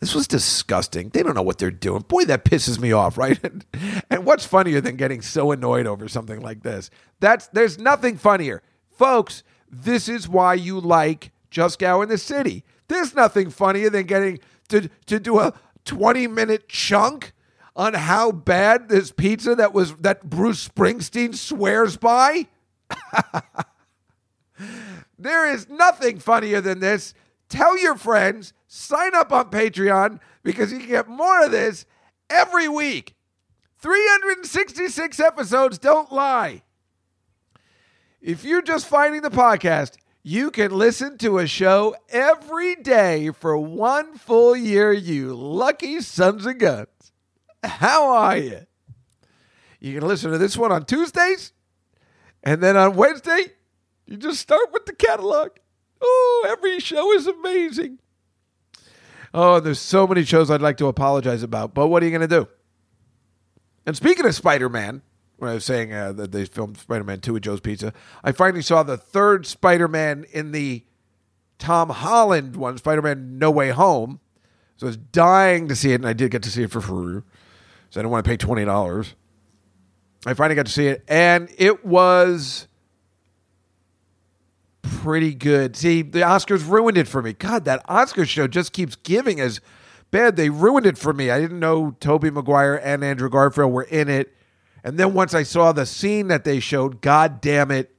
This 0.00 0.14
was 0.14 0.28
disgusting. 0.28 1.08
They 1.08 1.22
don't 1.22 1.34
know 1.34 1.42
what 1.42 1.58
they're 1.58 1.70
doing. 1.70 2.02
Boy, 2.02 2.24
that 2.26 2.44
pisses 2.44 2.78
me 2.78 2.92
off, 2.92 3.16
right? 3.18 3.38
and 4.10 4.24
what's 4.26 4.44
funnier 4.44 4.80
than 4.80 4.96
getting 4.96 5.22
so 5.22 5.52
annoyed 5.52 5.86
over 5.86 6.08
something 6.08 6.40
like 6.40 6.62
this? 6.62 6.90
That's 7.20 7.48
there's 7.48 7.78
nothing 7.78 8.18
funnier. 8.18 8.62
Folks, 8.90 9.42
this 9.70 10.08
is 10.08 10.28
why 10.28 10.54
you 10.54 10.80
like 10.80 11.32
Just 11.50 11.78
Go 11.78 12.02
in 12.02 12.08
the 12.08 12.18
City. 12.18 12.64
There's 12.88 13.14
nothing 13.14 13.50
funnier 13.50 13.90
than 13.90 14.06
getting 14.06 14.38
to, 14.68 14.88
to 15.06 15.18
do 15.18 15.40
a 15.40 15.54
20 15.84 16.26
minute 16.26 16.68
chunk 16.68 17.32
on 17.74 17.94
how 17.94 18.32
bad 18.32 18.88
this 18.88 19.12
pizza 19.12 19.54
that 19.54 19.72
was 19.72 19.94
that 19.96 20.28
Bruce 20.28 20.68
Springsteen 20.68 21.34
swears 21.34 21.96
by. 21.96 22.46
there 25.18 25.46
is 25.46 25.68
nothing 25.68 26.18
funnier 26.18 26.60
than 26.60 26.80
this. 26.80 27.14
Tell 27.48 27.78
your 27.78 27.96
friends, 27.96 28.52
sign 28.66 29.14
up 29.14 29.32
on 29.32 29.50
Patreon 29.50 30.20
because 30.42 30.72
you 30.72 30.78
can 30.78 30.88
get 30.88 31.08
more 31.08 31.44
of 31.44 31.52
this 31.52 31.86
every 32.28 32.68
week. 32.68 33.14
366 33.78 35.20
episodes 35.20 35.78
don't 35.78 36.10
lie. 36.10 36.62
If 38.20 38.44
you're 38.44 38.62
just 38.62 38.86
finding 38.86 39.22
the 39.22 39.30
podcast, 39.30 39.96
you 40.22 40.50
can 40.50 40.72
listen 40.72 41.18
to 41.18 41.38
a 41.38 41.46
show 41.46 41.94
every 42.08 42.74
day 42.74 43.30
for 43.30 43.56
one 43.56 44.18
full 44.18 44.56
year, 44.56 44.92
you 44.92 45.34
lucky 45.36 46.00
sons 46.00 46.44
of 46.46 46.58
guns. 46.58 46.88
How 47.62 48.08
are 48.10 48.36
you? 48.36 48.66
You 49.78 50.00
can 50.00 50.08
listen 50.08 50.32
to 50.32 50.38
this 50.38 50.56
one 50.56 50.72
on 50.72 50.84
Tuesdays, 50.84 51.52
and 52.42 52.60
then 52.60 52.76
on 52.76 52.96
Wednesday, 52.96 53.52
you 54.06 54.16
just 54.16 54.40
start 54.40 54.72
with 54.72 54.86
the 54.86 54.94
catalog. 54.94 55.50
Oh, 56.00 56.46
every 56.48 56.78
show 56.80 57.12
is 57.12 57.26
amazing. 57.26 57.98
Oh, 59.34 59.60
there's 59.60 59.80
so 59.80 60.06
many 60.06 60.24
shows 60.24 60.50
I'd 60.50 60.60
like 60.60 60.76
to 60.78 60.86
apologize 60.86 61.42
about, 61.42 61.74
but 61.74 61.88
what 61.88 62.02
are 62.02 62.06
you 62.06 62.12
going 62.16 62.28
to 62.28 62.40
do? 62.42 62.48
And 63.84 63.96
speaking 63.96 64.24
of 64.26 64.34
Spider 64.34 64.68
Man, 64.68 65.02
when 65.36 65.50
I 65.50 65.54
was 65.54 65.64
saying 65.64 65.92
uh, 65.92 66.12
that 66.12 66.32
they 66.32 66.44
filmed 66.44 66.78
Spider 66.78 67.04
Man 67.04 67.20
2 67.20 67.36
at 67.36 67.42
Joe's 67.42 67.60
Pizza, 67.60 67.92
I 68.24 68.32
finally 68.32 68.62
saw 68.62 68.82
the 68.82 68.96
third 68.96 69.46
Spider 69.46 69.88
Man 69.88 70.24
in 70.32 70.52
the 70.52 70.84
Tom 71.58 71.90
Holland 71.90 72.56
one, 72.56 72.78
Spider 72.78 73.02
Man 73.02 73.38
No 73.38 73.50
Way 73.50 73.70
Home. 73.70 74.20
So 74.76 74.86
I 74.86 74.88
was 74.88 74.96
dying 74.96 75.68
to 75.68 75.76
see 75.76 75.92
it, 75.92 75.96
and 75.96 76.06
I 76.06 76.12
did 76.12 76.30
get 76.30 76.42
to 76.42 76.50
see 76.50 76.62
it 76.62 76.70
for 76.70 76.80
free. 76.80 77.22
So 77.90 78.00
I 78.00 78.02
didn't 78.02 78.10
want 78.10 78.24
to 78.24 78.30
pay 78.30 78.36
$20. 78.36 79.14
I 80.26 80.34
finally 80.34 80.54
got 80.54 80.66
to 80.66 80.72
see 80.72 80.88
it, 80.88 81.04
and 81.08 81.48
it 81.56 81.84
was 81.84 82.66
pretty 85.02 85.34
good. 85.34 85.76
See, 85.76 86.02
the 86.02 86.20
Oscars 86.20 86.68
ruined 86.68 86.98
it 86.98 87.08
for 87.08 87.22
me. 87.22 87.32
God, 87.32 87.64
that 87.64 87.82
Oscar 87.88 88.26
show 88.26 88.46
just 88.46 88.72
keeps 88.72 88.96
giving 88.96 89.40
as 89.40 89.60
bad. 90.10 90.36
They 90.36 90.50
ruined 90.50 90.86
it 90.86 90.98
for 90.98 91.12
me. 91.12 91.30
I 91.30 91.40
didn't 91.40 91.60
know 91.60 91.96
Tobey 92.00 92.30
Maguire 92.30 92.76
and 92.76 93.04
Andrew 93.04 93.28
Garfield 93.28 93.72
were 93.72 93.84
in 93.84 94.08
it. 94.08 94.34
And 94.84 94.98
then 94.98 95.14
once 95.14 95.34
I 95.34 95.42
saw 95.42 95.72
the 95.72 95.86
scene 95.86 96.28
that 96.28 96.44
they 96.44 96.60
showed, 96.60 97.00
god 97.00 97.40
damn 97.40 97.70
it, 97.70 97.94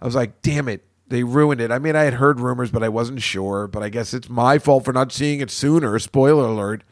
I 0.00 0.04
was 0.04 0.14
like, 0.14 0.42
damn 0.42 0.68
it, 0.68 0.84
they 1.06 1.22
ruined 1.22 1.60
it. 1.60 1.70
I 1.70 1.78
mean, 1.78 1.94
I 1.94 2.02
had 2.02 2.14
heard 2.14 2.40
rumors, 2.40 2.70
but 2.70 2.82
I 2.82 2.88
wasn't 2.88 3.22
sure. 3.22 3.68
But 3.68 3.82
I 3.82 3.88
guess 3.88 4.12
it's 4.12 4.28
my 4.28 4.58
fault 4.58 4.84
for 4.84 4.92
not 4.92 5.12
seeing 5.12 5.40
it 5.40 5.50
sooner. 5.50 5.98
Spoiler 5.98 6.46
alert. 6.46 6.82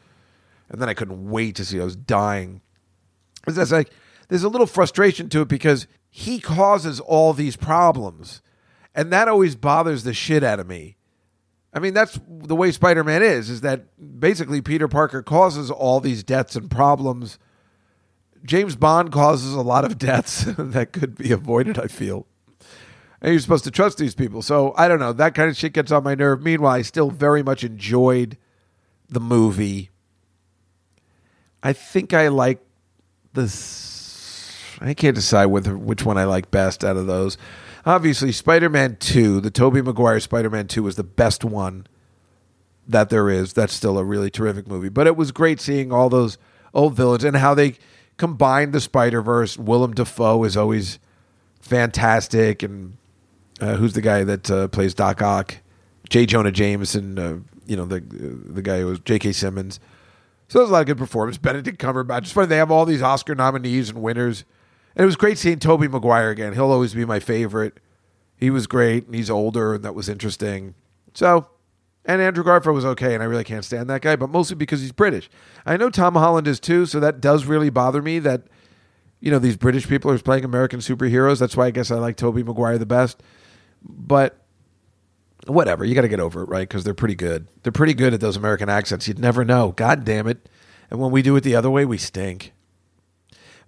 And 0.69 0.81
then 0.81 0.89
I 0.89 0.93
couldn't 0.93 1.29
wait 1.29 1.55
to 1.57 1.65
see. 1.65 1.79
I 1.81 1.83
was 1.83 1.95
dying. 1.95 2.61
It's 3.45 3.71
like 3.71 3.91
there's 4.29 4.43
a 4.43 4.49
little 4.49 4.67
frustration 4.67 5.29
to 5.29 5.41
it 5.41 5.47
because 5.47 5.87
he 6.09 6.39
causes 6.39 6.99
all 6.99 7.33
these 7.33 7.55
problems. 7.55 8.41
And 8.95 9.11
that 9.11 9.27
always 9.27 9.55
bothers 9.55 10.03
the 10.03 10.13
shit 10.13 10.43
out 10.43 10.59
of 10.59 10.67
me. 10.67 10.97
I 11.73 11.79
mean, 11.79 11.93
that's 11.93 12.19
the 12.27 12.55
way 12.55 12.71
Spider 12.71 13.03
Man 13.03 13.23
is, 13.23 13.49
is 13.49 13.61
that 13.61 13.85
basically 14.19 14.61
Peter 14.61 14.87
Parker 14.87 15.23
causes 15.23 15.71
all 15.71 15.99
these 15.99 16.23
deaths 16.23 16.55
and 16.55 16.69
problems. 16.69 17.39
James 18.45 18.75
Bond 18.75 19.11
causes 19.11 19.53
a 19.53 19.61
lot 19.61 19.83
of 19.83 19.97
deaths 19.97 20.45
that 20.57 20.93
could 20.93 21.15
be 21.15 21.31
avoided, 21.31 21.79
I 21.79 21.87
feel. 21.87 22.27
And 23.21 23.31
you're 23.31 23.39
supposed 23.39 23.63
to 23.63 23.71
trust 23.71 23.97
these 23.97 24.13
people. 24.13 24.41
So 24.41 24.73
I 24.77 24.87
don't 24.87 24.99
know. 24.99 25.13
That 25.13 25.33
kind 25.33 25.49
of 25.49 25.57
shit 25.57 25.73
gets 25.73 25.91
on 25.91 26.03
my 26.03 26.13
nerve. 26.13 26.43
Meanwhile, 26.43 26.73
I 26.73 26.81
still 26.81 27.09
very 27.09 27.41
much 27.41 27.63
enjoyed 27.63 28.37
the 29.09 29.21
movie. 29.21 29.89
I 31.63 31.73
think 31.73 32.13
I 32.13 32.27
like 32.27 32.59
this. 33.31 34.77
I 34.81 34.93
can't 34.93 35.15
decide 35.15 35.45
which 35.45 36.03
one 36.03 36.17
I 36.17 36.25
like 36.25 36.51
best 36.51 36.83
out 36.83 36.97
of 36.97 37.07
those. 37.07 37.37
Obviously, 37.85 38.31
Spider 38.31 38.69
Man 38.69 38.95
2, 38.99 39.41
the 39.41 39.51
Tobey 39.51 39.81
Maguire 39.81 40.19
Spider 40.19 40.49
Man 40.49 40.67
2 40.67 40.83
was 40.83 40.95
the 40.95 41.03
best 41.03 41.43
one 41.43 41.85
that 42.87 43.09
there 43.09 43.29
is. 43.29 43.53
That's 43.53 43.73
still 43.73 43.97
a 43.97 44.03
really 44.03 44.29
terrific 44.29 44.67
movie. 44.67 44.89
But 44.89 45.07
it 45.07 45.15
was 45.15 45.31
great 45.31 45.59
seeing 45.59 45.91
all 45.91 46.09
those 46.09 46.37
old 46.73 46.95
villains 46.95 47.23
and 47.23 47.35
how 47.37 47.53
they 47.53 47.75
combined 48.17 48.73
the 48.73 48.79
Spider 48.79 49.21
Verse. 49.21 49.57
Willem 49.57 49.93
Dafoe 49.93 50.43
is 50.43 50.55
always 50.55 50.99
fantastic. 51.59 52.63
And 52.63 52.97
uh, 53.59 53.75
who's 53.75 53.93
the 53.93 54.01
guy 54.01 54.23
that 54.23 54.49
uh, 54.49 54.67
plays 54.69 54.93
Doc 54.93 55.21
Ock? 55.21 55.57
J. 56.09 56.25
Jonah 56.25 56.51
Jameson, 56.51 57.17
uh, 57.17 57.37
you 57.65 57.75
know, 57.75 57.85
the, 57.85 57.99
the 57.99 58.61
guy 58.61 58.79
who 58.79 58.87
was 58.87 58.99
J.K. 58.99 59.31
Simmons. 59.31 59.79
So 60.47 60.59
there's 60.59 60.69
a 60.69 60.73
lot 60.73 60.81
of 60.81 60.87
good 60.87 60.97
performance. 60.97 61.37
Benedict 61.37 61.81
Cumberbatch. 61.81 62.19
It's 62.19 62.31
funny, 62.31 62.47
they 62.47 62.57
have 62.57 62.71
all 62.71 62.85
these 62.85 63.01
Oscar 63.01 63.35
nominees 63.35 63.89
and 63.89 64.01
winners. 64.01 64.45
And 64.95 65.03
it 65.03 65.05
was 65.05 65.15
great 65.15 65.37
seeing 65.37 65.59
Tobey 65.59 65.87
Maguire 65.87 66.29
again. 66.29 66.53
He'll 66.53 66.71
always 66.71 66.93
be 66.93 67.05
my 67.05 67.19
favorite. 67.19 67.79
He 68.35 68.49
was 68.49 68.67
great, 68.67 69.05
and 69.05 69.15
he's 69.15 69.29
older, 69.29 69.73
and 69.73 69.83
that 69.83 69.95
was 69.95 70.09
interesting. 70.09 70.75
So, 71.13 71.47
and 72.05 72.21
Andrew 72.21 72.43
Garfield 72.43 72.75
was 72.75 72.85
okay, 72.85 73.13
and 73.13 73.23
I 73.23 73.25
really 73.25 73.43
can't 73.43 73.63
stand 73.63 73.89
that 73.89 74.01
guy, 74.01 74.15
but 74.15 74.29
mostly 74.29 74.55
because 74.55 74.81
he's 74.81 74.91
British. 74.91 75.29
I 75.65 75.77
know 75.77 75.89
Tom 75.89 76.15
Holland 76.15 76.47
is 76.47 76.59
too, 76.59 76.85
so 76.85 76.99
that 76.99 77.21
does 77.21 77.45
really 77.45 77.69
bother 77.69 78.01
me 78.01 78.19
that, 78.19 78.43
you 79.19 79.31
know, 79.31 79.39
these 79.39 79.55
British 79.55 79.87
people 79.87 80.11
are 80.11 80.19
playing 80.19 80.43
American 80.43 80.79
superheroes. 80.79 81.39
That's 81.39 81.55
why 81.55 81.67
I 81.67 81.71
guess 81.71 81.91
I 81.91 81.95
like 81.95 82.17
Tobey 82.17 82.43
Maguire 82.43 82.77
the 82.77 82.85
best. 82.85 83.23
But 83.81 84.37
whatever, 85.47 85.85
you 85.85 85.95
got 85.95 86.01
to 86.01 86.09
get 86.09 86.19
over 86.19 86.43
it, 86.43 86.49
right? 86.49 86.67
Because 86.67 86.83
they're 86.83 86.93
pretty 86.93 87.15
good. 87.15 87.47
They're 87.63 87.71
pretty 87.71 87.93
good 87.93 88.13
at 88.13 88.19
those 88.19 88.35
American 88.35 88.69
accents. 88.69 89.07
You'd 89.07 89.19
never 89.19 89.45
know. 89.45 89.71
God 89.71 90.03
damn 90.03 90.27
it. 90.27 90.49
And 90.89 90.99
when 90.99 91.11
we 91.11 91.21
do 91.21 91.35
it 91.37 91.41
the 91.41 91.55
other 91.55 91.69
way, 91.69 91.85
we 91.85 91.97
stink. 91.97 92.51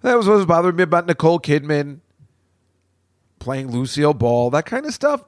That 0.02 0.16
was 0.16 0.28
what 0.28 0.36
was 0.36 0.46
bothering 0.46 0.76
me 0.76 0.82
about 0.82 1.06
Nicole 1.06 1.40
Kidman 1.40 2.00
playing 3.38 3.70
Lucille 3.70 4.14
Ball, 4.14 4.50
that 4.50 4.66
kind 4.66 4.86
of 4.86 4.94
stuff. 4.94 5.24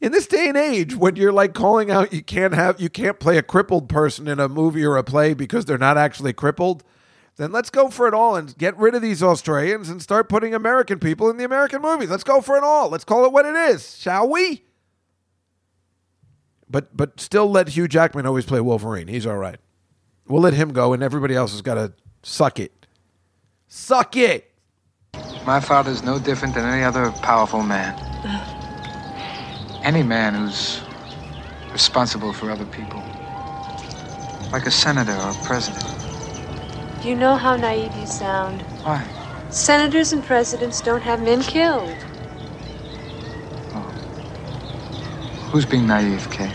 In 0.00 0.12
this 0.12 0.26
day 0.26 0.48
and 0.48 0.56
age, 0.58 0.96
when 0.96 1.16
you're 1.16 1.32
like 1.32 1.54
calling 1.54 1.90
out 1.90 2.12
you 2.12 2.22
can't 2.22 2.54
have 2.54 2.80
you 2.80 2.88
can't 2.88 3.20
play 3.20 3.38
a 3.38 3.42
crippled 3.42 3.88
person 3.88 4.26
in 4.26 4.40
a 4.40 4.48
movie 4.48 4.84
or 4.84 4.96
a 4.96 5.04
play 5.04 5.32
because 5.32 5.64
they're 5.64 5.78
not 5.78 5.96
actually 5.96 6.32
crippled, 6.32 6.82
then 7.36 7.52
let's 7.52 7.70
go 7.70 7.88
for 7.88 8.08
it 8.08 8.14
all 8.14 8.36
and 8.36 8.56
get 8.58 8.76
rid 8.76 8.94
of 8.94 9.02
these 9.02 9.22
Australians 9.22 9.88
and 9.88 10.02
start 10.02 10.28
putting 10.28 10.54
American 10.54 10.98
people 10.98 11.30
in 11.30 11.36
the 11.36 11.44
American 11.44 11.80
movies. 11.80 12.10
Let's 12.10 12.24
go 12.24 12.40
for 12.40 12.56
it 12.56 12.64
all. 12.64 12.90
Let's 12.90 13.04
call 13.04 13.24
it 13.24 13.32
what 13.32 13.46
it 13.46 13.54
is, 13.54 13.96
shall 13.96 14.28
we? 14.28 14.64
But 16.68 16.96
but 16.96 17.20
still 17.20 17.48
let 17.50 17.68
Hugh 17.68 17.86
Jackman 17.86 18.26
always 18.26 18.44
play 18.44 18.60
Wolverine. 18.60 19.06
He's 19.06 19.26
all 19.26 19.38
right. 19.38 19.58
We'll 20.26 20.42
let 20.42 20.54
him 20.54 20.72
go 20.72 20.92
and 20.92 21.02
everybody 21.02 21.34
else 21.34 21.52
has 21.52 21.62
got 21.62 21.74
to 21.74 21.92
suck 22.22 22.58
it. 22.58 22.81
Suck 23.74 24.16
it. 24.18 24.52
My 25.46 25.58
father's 25.58 26.02
no 26.02 26.18
different 26.18 26.54
than 26.54 26.66
any 26.66 26.84
other 26.84 27.10
powerful 27.22 27.62
man. 27.62 27.94
Any 29.82 30.02
man 30.02 30.34
who's 30.34 30.82
responsible 31.72 32.34
for 32.34 32.50
other 32.50 32.66
people. 32.66 33.02
Like 34.52 34.66
a 34.66 34.70
senator 34.70 35.14
or 35.14 35.30
a 35.30 35.34
president. 35.46 35.86
You 37.02 37.16
know 37.16 37.34
how 37.34 37.56
naive 37.56 37.96
you 37.96 38.04
sound? 38.04 38.60
Why? 38.84 39.02
Senators 39.48 40.12
and 40.12 40.22
presidents 40.22 40.82
don't 40.82 41.02
have 41.02 41.22
men 41.22 41.40
killed. 41.40 41.96
Oh. 43.74 43.90
Who's 45.50 45.64
being 45.64 45.86
naive, 45.86 46.30
Kay? 46.30 46.52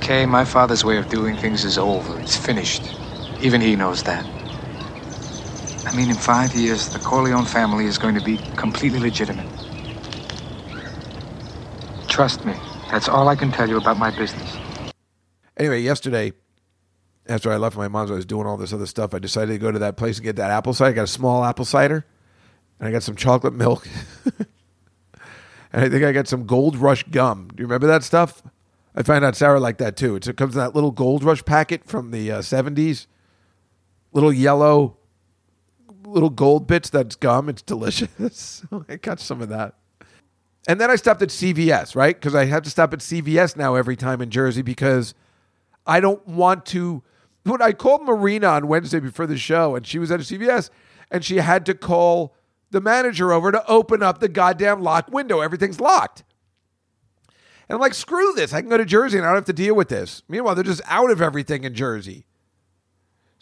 Kay, 0.00 0.26
my 0.26 0.44
father's 0.44 0.84
way 0.84 0.96
of 0.96 1.08
doing 1.08 1.36
things 1.36 1.64
is 1.64 1.76
over. 1.76 2.20
It's 2.20 2.36
finished. 2.36 2.84
Even 3.40 3.60
he 3.60 3.74
knows 3.74 4.04
that. 4.04 4.24
I 5.84 5.94
mean, 5.96 6.10
in 6.10 6.16
five 6.16 6.54
years, 6.54 6.88
the 6.88 6.98
Corleone 6.98 7.44
family 7.44 7.86
is 7.86 7.98
going 7.98 8.14
to 8.14 8.24
be 8.24 8.38
completely 8.56 9.00
legitimate. 9.00 9.48
Trust 12.08 12.44
me. 12.44 12.54
That's 12.90 13.08
all 13.08 13.28
I 13.28 13.36
can 13.36 13.50
tell 13.50 13.68
you 13.68 13.78
about 13.78 13.98
my 13.98 14.10
business. 14.10 14.56
Anyway, 15.56 15.80
yesterday, 15.80 16.32
after 17.26 17.50
I 17.50 17.56
left 17.56 17.76
my 17.76 17.88
mom's, 17.88 18.10
I 18.10 18.14
was 18.14 18.26
doing 18.26 18.46
all 18.46 18.56
this 18.56 18.72
other 18.72 18.86
stuff. 18.86 19.14
I 19.14 19.18
decided 19.18 19.52
to 19.52 19.58
go 19.58 19.72
to 19.72 19.78
that 19.80 19.96
place 19.96 20.18
and 20.18 20.24
get 20.24 20.36
that 20.36 20.50
apple 20.50 20.74
cider. 20.74 20.90
I 20.90 20.92
got 20.92 21.04
a 21.04 21.06
small 21.06 21.44
apple 21.44 21.64
cider, 21.64 22.04
and 22.78 22.88
I 22.88 22.92
got 22.92 23.02
some 23.02 23.16
chocolate 23.16 23.54
milk. 23.54 23.88
and 25.72 25.84
I 25.84 25.88
think 25.88 26.04
I 26.04 26.12
got 26.12 26.28
some 26.28 26.46
Gold 26.46 26.76
Rush 26.76 27.02
gum. 27.04 27.48
Do 27.48 27.62
you 27.62 27.66
remember 27.66 27.86
that 27.86 28.04
stuff? 28.04 28.42
I 28.94 29.02
find 29.02 29.24
out 29.24 29.36
Sarah 29.36 29.58
like 29.58 29.78
that 29.78 29.96
too. 29.96 30.16
It 30.16 30.36
comes 30.36 30.54
in 30.54 30.60
that 30.60 30.74
little 30.74 30.90
Gold 30.90 31.24
Rush 31.24 31.44
packet 31.44 31.84
from 31.86 32.10
the 32.10 32.30
uh, 32.30 32.38
70s. 32.40 33.06
Little 34.12 34.32
yellow 34.32 34.98
little 36.12 36.30
gold 36.30 36.66
bits. 36.66 36.90
That's 36.90 37.16
gum. 37.16 37.48
It's 37.48 37.62
delicious. 37.62 38.62
Oh, 38.72 38.84
I 38.88 38.96
got 38.96 39.20
some 39.20 39.42
of 39.42 39.48
that. 39.48 39.74
And 40.68 40.80
then 40.80 40.90
I 40.90 40.96
stopped 40.96 41.22
at 41.22 41.30
CVS, 41.30 41.96
right? 41.96 42.14
Because 42.14 42.34
I 42.34 42.44
have 42.44 42.62
to 42.62 42.70
stop 42.70 42.92
at 42.92 43.00
CVS 43.00 43.56
now 43.56 43.74
every 43.74 43.96
time 43.96 44.20
in 44.20 44.30
Jersey 44.30 44.62
because 44.62 45.14
I 45.86 46.00
don't 46.00 46.26
want 46.26 46.64
to. 46.66 47.02
When 47.44 47.60
I 47.60 47.72
called 47.72 48.04
Marina 48.04 48.46
on 48.46 48.68
Wednesday 48.68 49.00
before 49.00 49.26
the 49.26 49.36
show, 49.36 49.74
and 49.74 49.84
she 49.84 49.98
was 49.98 50.12
at 50.12 50.20
a 50.20 50.22
CVS, 50.22 50.70
and 51.10 51.24
she 51.24 51.38
had 51.38 51.66
to 51.66 51.74
call 51.74 52.36
the 52.70 52.80
manager 52.80 53.32
over 53.32 53.52
to 53.52 53.66
open 53.68 54.02
up 54.02 54.20
the 54.20 54.28
goddamn 54.28 54.82
locked 54.82 55.10
window. 55.10 55.40
Everything's 55.40 55.80
locked. 55.80 56.22
And 57.68 57.76
I'm 57.76 57.80
like, 57.80 57.94
screw 57.94 58.32
this. 58.32 58.52
I 58.52 58.60
can 58.60 58.70
go 58.70 58.76
to 58.76 58.84
Jersey 58.84 59.18
and 59.18 59.26
I 59.26 59.30
don't 59.30 59.36
have 59.36 59.44
to 59.46 59.52
deal 59.52 59.74
with 59.74 59.88
this. 59.88 60.22
Meanwhile, 60.28 60.56
they're 60.56 60.64
just 60.64 60.82
out 60.86 61.10
of 61.10 61.22
everything 61.22 61.64
in 61.64 61.74
Jersey. 61.74 62.26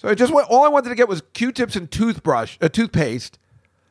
So 0.01 0.09
I 0.09 0.15
just 0.15 0.33
went, 0.33 0.49
all 0.49 0.65
I 0.65 0.69
wanted 0.69 0.89
to 0.89 0.95
get 0.95 1.09
was 1.09 1.23
Q-tips 1.35 1.77
and 1.77 1.91
toothbrush, 1.91 2.57
uh, 2.63 2.71
toothpaste. 2.71 3.39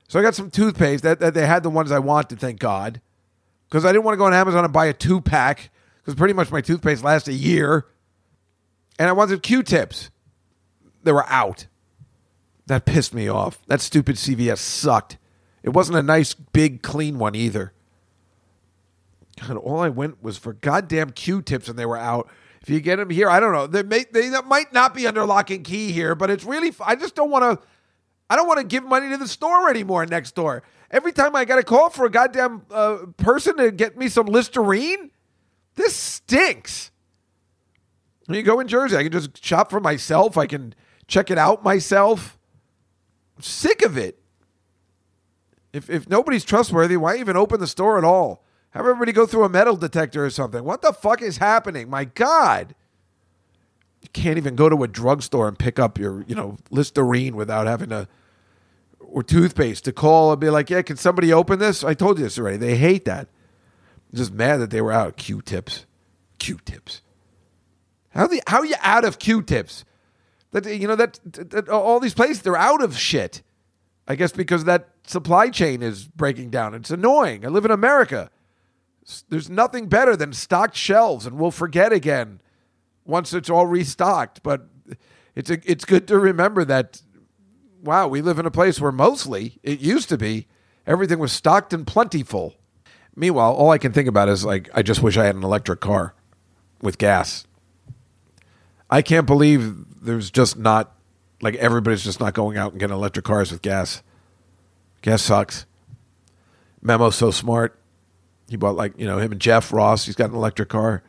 So 0.07 0.19
I 0.19 0.23
got 0.23 0.33
some 0.33 0.49
toothpaste. 0.49 1.03
That, 1.03 1.19
that 1.19 1.35
they 1.35 1.45
had 1.45 1.61
the 1.61 1.69
ones 1.69 1.91
I 1.91 1.99
wanted, 1.99 2.39
thank 2.39 2.59
God, 2.59 2.99
because 3.69 3.85
I 3.85 3.91
didn't 3.91 4.05
want 4.05 4.13
to 4.13 4.17
go 4.17 4.25
on 4.25 4.33
Amazon 4.33 4.63
and 4.63 4.73
buy 4.73 4.87
a 4.87 4.93
two 4.93 5.21
pack 5.21 5.69
because 5.97 6.15
pretty 6.15 6.33
much 6.33 6.49
my 6.49 6.61
toothpaste 6.61 7.03
lasts 7.03 7.27
a 7.27 7.33
year. 7.33 7.85
And 8.97 9.07
I 9.07 9.11
wanted 9.11 9.43
Q-tips. 9.43 10.09
They 11.03 11.11
were 11.11 11.27
out. 11.27 11.67
That 12.65 12.85
pissed 12.85 13.13
me 13.13 13.27
off. 13.27 13.59
That 13.67 13.79
stupid 13.79 14.15
CVS 14.15 14.57
sucked. 14.57 15.19
It 15.61 15.69
wasn't 15.69 15.99
a 15.99 16.03
nice, 16.03 16.33
big, 16.33 16.81
clean 16.81 17.19
one 17.19 17.35
either. 17.35 17.71
God, 19.39 19.57
all 19.57 19.79
I 19.79 19.89
went 19.89 20.23
was 20.23 20.39
for 20.39 20.53
goddamn 20.53 21.11
Q-tips, 21.11 21.69
and 21.69 21.77
they 21.77 21.85
were 21.85 21.97
out. 21.97 22.27
If 22.61 22.69
you 22.69 22.79
get 22.81 22.97
them 22.97 23.09
here, 23.09 23.29
I 23.29 23.39
don't 23.39 23.53
know. 23.53 23.67
They 23.67 23.83
may 23.83 24.05
they 24.11 24.29
might 24.41 24.73
not 24.73 24.93
be 24.93 25.07
under 25.07 25.25
lock 25.25 25.49
and 25.49 25.63
key 25.63 25.91
here, 25.91 26.15
but 26.15 26.29
it's 26.29 26.43
really. 26.43 26.73
I 26.85 26.95
just 26.95 27.15
don't 27.15 27.31
want 27.31 27.43
to. 27.59 27.65
I 28.29 28.35
don't 28.35 28.47
want 28.47 28.59
to 28.59 28.65
give 28.65 28.83
money 28.83 29.09
to 29.09 29.17
the 29.17 29.27
store 29.27 29.69
anymore. 29.69 30.05
Next 30.05 30.35
door. 30.35 30.63
Every 30.91 31.11
time 31.11 31.35
I 31.35 31.45
got 31.45 31.59
a 31.59 31.63
call 31.63 31.89
for 31.89 32.05
a 32.05 32.09
goddamn 32.09 32.63
uh, 32.71 33.05
person 33.17 33.57
to 33.57 33.71
get 33.71 33.97
me 33.97 34.09
some 34.09 34.25
Listerine, 34.25 35.11
this 35.75 35.95
stinks. 35.95 36.91
When 38.25 38.37
you 38.37 38.43
go 38.43 38.59
in 38.59 38.67
Jersey, 38.67 38.97
I 38.97 39.03
can 39.03 39.11
just 39.11 39.43
shop 39.43 39.69
for 39.69 39.79
myself. 39.79 40.37
I 40.37 40.45
can 40.45 40.75
check 41.07 41.31
it 41.31 41.37
out 41.37 41.63
myself. 41.63 42.37
I'm 43.37 43.43
sick 43.43 43.83
of 43.83 43.97
it. 43.97 44.19
If 45.71 45.89
if 45.89 46.09
nobody's 46.09 46.43
trustworthy, 46.43 46.97
why 46.97 47.17
even 47.17 47.37
open 47.37 47.59
the 47.59 47.67
store 47.67 47.97
at 47.97 48.03
all? 48.03 48.43
Have 48.71 48.85
everybody 48.85 49.11
go 49.11 49.25
through 49.25 49.43
a 49.43 49.49
metal 49.49 49.75
detector 49.75 50.23
or 50.23 50.29
something. 50.29 50.63
What 50.63 50.81
the 50.81 50.93
fuck 50.93 51.21
is 51.21 51.37
happening? 51.37 51.89
My 51.89 52.05
God. 52.05 52.75
You 54.01 54.09
can't 54.13 54.37
even 54.37 54.55
go 54.55 54.69
to 54.69 54.83
a 54.83 54.87
drugstore 54.87 55.47
and 55.47 55.57
pick 55.57 55.79
up 55.79 55.97
your, 55.97 56.23
you 56.27 56.35
know, 56.35 56.57
Listerine 56.69 57.35
without 57.35 57.67
having 57.67 57.89
to, 57.89 58.07
or 58.99 59.23
toothpaste 59.23 59.85
to 59.85 59.91
call 59.91 60.31
and 60.31 60.39
be 60.39 60.49
like, 60.49 60.69
yeah, 60.69 60.83
can 60.83 60.97
somebody 60.97 61.33
open 61.33 61.59
this? 61.59 61.83
I 61.83 61.93
told 61.95 62.17
you 62.17 62.23
this 62.23 62.37
already. 62.37 62.57
They 62.57 62.77
hate 62.77 63.05
that. 63.05 63.27
I'm 64.11 64.17
just 64.17 64.31
mad 64.31 64.57
that 64.57 64.69
they 64.69 64.81
were 64.81 64.91
out 64.91 65.07
of 65.07 65.15
Q-tips. 65.15 65.85
Q-tips. 66.37 67.01
How 68.09 68.27
the 68.27 68.41
how 68.47 68.59
are 68.59 68.65
you 68.65 68.75
out 68.81 69.05
of 69.05 69.19
Q-tips? 69.19 69.85
That 70.51 70.65
you 70.65 70.87
know 70.87 70.95
that, 70.95 71.19
that 71.25 71.69
all 71.69 71.99
these 71.99 72.13
places 72.13 72.41
they're 72.41 72.57
out 72.57 72.81
of 72.81 72.97
shit. 72.97 73.43
I 74.07 74.15
guess 74.15 74.31
because 74.31 74.63
that 74.63 74.89
supply 75.05 75.49
chain 75.49 75.83
is 75.83 76.05
breaking 76.05 76.49
down. 76.49 76.73
It's 76.73 76.89
annoying. 76.89 77.45
I 77.45 77.49
live 77.49 77.65
in 77.65 77.71
America. 77.71 78.31
There's 79.29 79.49
nothing 79.49 79.87
better 79.87 80.15
than 80.15 80.33
stocked 80.33 80.75
shelves, 80.75 81.25
and 81.25 81.37
we'll 81.37 81.51
forget 81.51 81.91
again 81.91 82.41
once 83.05 83.33
it's 83.33 83.49
all 83.49 83.65
restocked. 83.65 84.43
But 84.43 84.67
it's 85.35 85.49
a, 85.49 85.59
it's 85.69 85.85
good 85.85 86.07
to 86.07 86.19
remember 86.19 86.63
that. 86.65 87.01
Wow, 87.81 88.07
we 88.07 88.21
live 88.21 88.39
in 88.39 88.45
a 88.45 88.51
place 88.51 88.79
where 88.81 88.91
mostly 88.91 89.57
it 89.63 89.79
used 89.79 90.09
to 90.09 90.17
be 90.17 90.47
everything 90.85 91.19
was 91.19 91.31
stocked 91.31 91.73
and 91.73 91.87
plentiful. 91.87 92.55
Meanwhile, 93.15 93.53
all 93.53 93.71
I 93.71 93.77
can 93.77 93.93
think 93.93 94.07
about 94.07 94.29
is 94.29 94.43
like 94.43 94.69
I 94.73 94.81
just 94.81 95.01
wish 95.01 95.17
I 95.17 95.25
had 95.25 95.35
an 95.35 95.43
electric 95.43 95.79
car 95.79 96.13
with 96.81 96.97
gas. 96.97 97.45
I 98.89 99.01
can't 99.01 99.27
believe 99.27 100.03
there's 100.03 100.31
just 100.31 100.57
not 100.57 100.95
like 101.41 101.55
everybody's 101.55 102.03
just 102.03 102.19
not 102.19 102.33
going 102.33 102.57
out 102.57 102.71
and 102.71 102.79
getting 102.79 102.95
electric 102.95 103.25
cars 103.25 103.51
with 103.51 103.61
gas. 103.61 104.03
Gas 105.01 105.21
sucks. 105.21 105.65
Memo's 106.81 107.15
so 107.15 107.31
smart. 107.31 107.78
He 108.49 108.57
bought 108.57 108.75
like, 108.75 108.99
you 108.99 109.05
know, 109.05 109.19
him 109.19 109.31
and 109.31 109.41
Jeff 109.41 109.71
Ross, 109.71 110.05
he's 110.05 110.15
got 110.15 110.29
an 110.29 110.35
electric 110.35 110.69
car. 110.69 111.03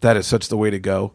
That 0.00 0.16
is 0.16 0.26
such 0.26 0.48
the 0.48 0.56
way 0.56 0.70
to 0.70 0.78
go. 0.78 1.12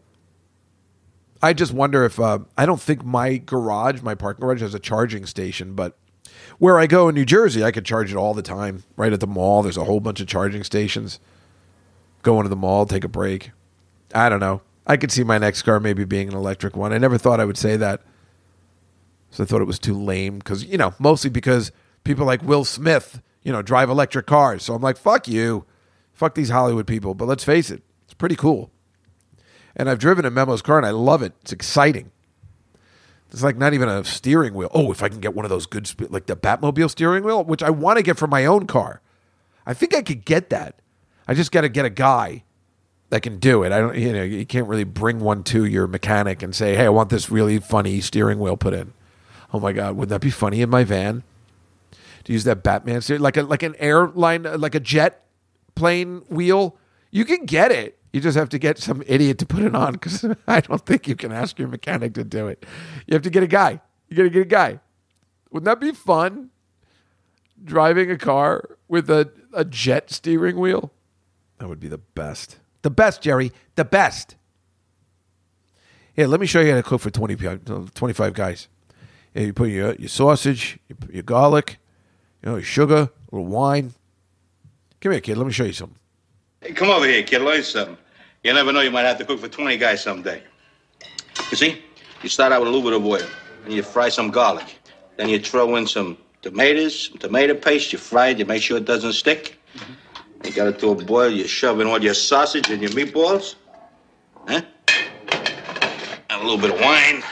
I 1.42 1.54
just 1.54 1.74
wonder 1.74 2.06
if 2.06 2.20
uh, 2.20 2.40
I 2.58 2.66
don't 2.66 2.82
think 2.82 3.04
my 3.04 3.38
garage, 3.38 4.02
my 4.02 4.16
parking 4.16 4.42
garage, 4.42 4.62
has 4.62 4.74
a 4.74 4.80
charging 4.80 5.26
station, 5.26 5.74
but 5.74 5.98
where 6.58 6.80
I 6.80 6.88
go 6.88 7.10
in 7.10 7.16
New 7.16 7.26
Jersey, 7.26 7.64
I 7.64 7.72
could 7.72 7.86
charge 7.86 8.12
it 8.12 8.18
all 8.18 8.34
the 8.34 8.42
time. 8.42 8.84
Right 8.96 9.14
at 9.14 9.20
the 9.20 9.28
mall, 9.28 9.62
there's 9.62 9.78
a 9.78 9.84
whole 9.84 10.00
bunch 10.00 10.22
of 10.22 10.28
charging 10.28 10.64
stations. 10.64 11.20
Go 12.24 12.38
into 12.38 12.50
the 12.50 12.56
mall, 12.56 12.86
take 12.86 13.04
a 13.04 13.10
break. 13.10 13.52
I 14.14 14.30
don't 14.30 14.40
know. 14.40 14.62
I 14.88 14.98
could 14.98 15.12
see 15.12 15.24
my 15.24 15.38
next 15.38 15.64
car 15.64 15.80
maybe 15.80 16.06
being 16.06 16.30
an 16.30 16.36
electric 16.36 16.76
one. 16.76 16.94
I 16.94 16.98
never 16.98 17.18
thought 17.18 17.40
I 17.40 17.46
would 17.46 17.58
say 17.58 17.76
that. 17.78 18.02
So 19.32 19.44
I 19.44 19.46
thought 19.46 19.62
it 19.62 19.66
was 19.66 19.80
too 19.80 20.00
lame 20.00 20.38
because, 20.38 20.64
you 20.64 20.78
know, 20.78 20.94
mostly 21.00 21.30
because 21.30 21.72
people 22.04 22.26
like 22.26 22.42
Will 22.42 22.64
Smith, 22.64 23.22
you 23.46 23.54
know, 23.54 23.62
drive 23.62 23.90
electric 23.90 24.26
cars. 24.26 24.64
So 24.64 24.74
I'm 24.74 24.82
like, 24.82 24.98
fuck 24.98 25.30
you. 25.30 25.66
Fuck 26.12 26.36
these 26.36 26.50
Hollywood 26.50 26.88
people. 26.88 27.14
But 27.14 27.28
let's 27.28 27.44
face 27.44 27.70
it, 27.70 27.84
it's 28.04 28.14
pretty 28.14 28.36
cool. 28.36 28.72
And 29.76 29.90
I've 29.90 30.00
driven 30.00 30.26
a 30.26 30.32
Memo's 30.32 30.62
car 30.62 30.78
and 30.78 30.86
I 30.86 30.90
love 30.90 31.22
it. 31.22 31.34
It's 31.42 31.54
exciting. 31.54 32.12
It's 33.32 33.44
like 33.44 33.58
not 33.58 33.74
even 33.74 33.88
a 33.88 34.04
steering 34.04 34.54
wheel. 34.54 34.72
Oh, 34.74 34.92
if 34.92 35.04
I 35.04 35.10
can 35.10 35.20
get 35.20 35.36
one 35.36 35.46
of 35.46 35.50
those 35.50 35.66
good, 35.66 35.90
like 36.12 36.26
the 36.26 36.36
Batmobile 36.36 36.90
steering 36.90 37.24
wheel, 37.24 37.44
which 37.44 37.62
I 37.62 37.70
want 37.70 37.98
to 37.98 38.04
get 38.04 38.18
for 38.18 38.28
my 38.28 38.46
own 38.46 38.66
car. 38.66 39.02
I 39.66 39.74
think 39.74 39.94
I 39.94 40.02
could 40.02 40.26
get 40.26 40.50
that. 40.50 40.80
I 41.28 41.34
just 41.34 41.52
got 41.52 41.62
to 41.62 41.70
get 41.70 41.86
a 41.86 41.90
guy 41.90 42.44
that 43.10 43.22
can 43.22 43.38
do 43.38 43.64
it. 43.64 43.72
I 43.72 43.80
don't, 43.80 43.96
you 43.96 44.14
know, 44.14 44.24
you 44.24 44.46
can't 44.46 44.68
really 44.68 44.84
bring 44.84 45.20
one 45.20 45.44
to 45.46 45.66
your 45.66 45.88
mechanic 45.88 46.42
and 46.42 46.56
say, 46.56 46.76
"Hey, 46.76 46.86
I 46.86 46.90
want 46.90 47.10
this 47.10 47.30
really 47.30 47.60
funny 47.60 48.00
steering 48.00 48.40
wheel 48.40 48.58
put 48.58 48.74
in." 48.74 48.94
Oh 49.54 49.60
my 49.60 49.74
god, 49.74 49.96
wouldn't 49.96 50.10
that 50.10 50.22
be 50.22 50.30
funny 50.30 50.62
in 50.62 50.70
my 50.70 50.84
van? 50.84 51.24
To 52.26 52.34
use 52.34 52.44
that 52.46 52.64
Batman 52.64 53.02
steering, 53.02 53.22
like 53.22 53.38
a 53.38 53.44
like 53.44 53.64
an 53.64 53.76
airline, 53.78 54.44
like 54.44 54.76
a 54.76 54.80
jet 54.80 55.26
plane 55.76 56.24
wheel. 56.30 56.78
You 57.12 57.24
can 57.24 57.46
get 57.46 57.72
it. 57.72 58.00
You 58.12 58.22
just 58.22 58.38
have 58.38 58.50
to 58.50 58.58
get 58.58 58.78
some 58.78 59.04
idiot 59.06 59.40
to 59.40 59.46
put 59.46 59.62
it 59.62 59.76
on 59.76 59.94
because 59.94 60.26
I 60.48 60.62
don't 60.62 60.86
think 60.86 61.08
you 61.08 61.16
can 61.16 61.32
ask 61.32 61.60
your 61.60 61.68
mechanic 61.68 62.14
to 62.16 62.24
do 62.24 62.48
it. 62.48 62.66
You 63.08 63.14
have 63.14 63.24
to 63.24 63.30
get 63.30 63.44
a 63.44 63.48
guy. 63.48 63.82
You 64.08 64.18
got 64.18 64.24
to 64.24 64.30
get 64.30 64.42
a 64.42 64.46
guy. 64.46 64.80
Wouldn't 65.52 65.66
that 65.66 65.80
be 65.80 65.92
fun? 65.92 66.50
Driving 67.64 68.10
a 68.12 68.18
car 68.18 68.78
with 68.88 69.10
a, 69.10 69.32
a 69.54 69.66
jet 69.66 70.12
steering 70.12 70.58
wheel? 70.58 70.92
That 71.60 71.70
would 71.70 71.80
be 71.80 71.88
the 71.88 71.98
best. 71.98 72.58
The 72.82 72.90
best, 72.90 73.22
Jerry. 73.22 73.52
The 73.76 73.86
best. 73.86 74.36
Here, 76.14 76.28
let 76.28 76.40
me 76.40 76.46
show 76.46 76.62
you 76.62 76.72
how 76.72 76.78
to 76.78 76.84
cook 76.84 77.02
for 77.02 77.10
20, 77.10 77.36
25 77.94 78.34
guys. 78.34 78.68
Yeah, 79.34 79.44
you 79.44 79.54
put 79.54 79.70
your, 79.70 79.94
your 79.96 80.08
sausage, 80.08 80.80
your, 80.88 81.16
your 81.16 81.24
garlic, 81.24 81.80
you 82.46 82.52
know, 82.52 82.62
sugar, 82.62 82.96
a 82.96 83.36
little 83.36 83.48
wine. 83.48 83.94
Come 85.02 85.12
here, 85.12 85.22
kid. 85.22 85.38
Let 85.38 85.48
me 85.48 85.54
show 85.54 85.64
you 85.64 85.74
something. 85.74 85.98
Hey, 86.62 86.74
come 86.74 86.90
over 86.90 87.06
here, 87.06 87.24
kid. 87.24 87.42
Learn 87.42 87.64
something. 87.64 87.98
You 88.44 88.54
never 88.54 88.72
know, 88.72 88.82
you 88.82 88.92
might 88.92 89.06
have 89.06 89.18
to 89.18 89.26
cook 89.26 89.40
for 89.40 89.48
20 89.48 89.78
guys 89.78 90.04
someday. 90.04 90.44
You 91.50 91.58
see, 91.58 91.82
you 92.22 92.30
start 92.30 92.52
out 92.52 92.62
with 92.62 92.70
a 92.70 92.72
little 92.72 92.88
bit 92.88 93.00
of 93.00 93.06
oil, 93.06 93.28
and 93.64 93.74
you 93.74 93.82
fry 93.82 94.10
some 94.10 94.30
garlic. 94.30 94.78
Then 95.18 95.30
you 95.30 95.40
throw 95.40 95.76
in 95.78 95.88
some 95.88 96.18
tomatoes, 96.44 97.08
some 97.08 97.18
tomato 97.18 97.56
paste. 97.56 97.92
You 97.92 97.98
fry 97.98 98.28
it, 98.28 98.38
you 98.38 98.46
make 98.46 98.62
sure 98.62 98.78
it 98.78 98.86
doesn't 98.86 99.14
stick. 99.14 99.60
You 100.44 100.52
got 100.52 100.68
it 100.68 100.78
to 100.80 100.92
a 100.92 100.96
boil, 100.96 101.32
you 101.32 101.48
shove 101.48 101.80
in 101.80 101.88
all 101.88 102.02
your 102.04 102.14
sausage 102.14 102.70
and 102.70 102.80
your 102.80 102.92
meatballs. 102.92 103.56
Huh? 104.48 104.62
And 106.30 106.42
a 106.42 106.44
little 106.44 106.60
bit 106.60 106.72
of 106.72 106.80
wine. 106.80 107.24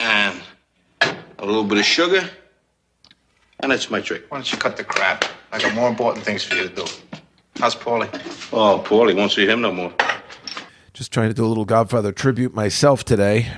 And 0.00 0.40
a 1.44 1.46
little 1.46 1.64
bit 1.64 1.78
of 1.78 1.84
sugar. 1.84 2.28
And 3.60 3.70
that's 3.70 3.90
my 3.90 4.00
trick. 4.00 4.24
Why 4.28 4.38
don't 4.38 4.50
you 4.50 4.58
cut 4.58 4.76
the 4.76 4.84
crap? 4.84 5.24
I 5.52 5.58
got 5.58 5.74
more 5.74 5.88
important 5.88 6.24
things 6.24 6.42
for 6.42 6.54
you 6.54 6.68
to 6.68 6.74
do. 6.74 6.84
How's 7.56 7.76
Paulie? 7.76 8.08
Oh, 8.52 8.82
Paulie 8.84 9.14
won't 9.14 9.32
see 9.32 9.46
him 9.46 9.60
no 9.60 9.72
more. 9.72 9.92
Just 10.92 11.12
trying 11.12 11.28
to 11.28 11.34
do 11.34 11.44
a 11.44 11.48
little 11.48 11.64
Godfather 11.64 12.12
tribute 12.12 12.54
myself 12.54 13.04
today, 13.04 13.50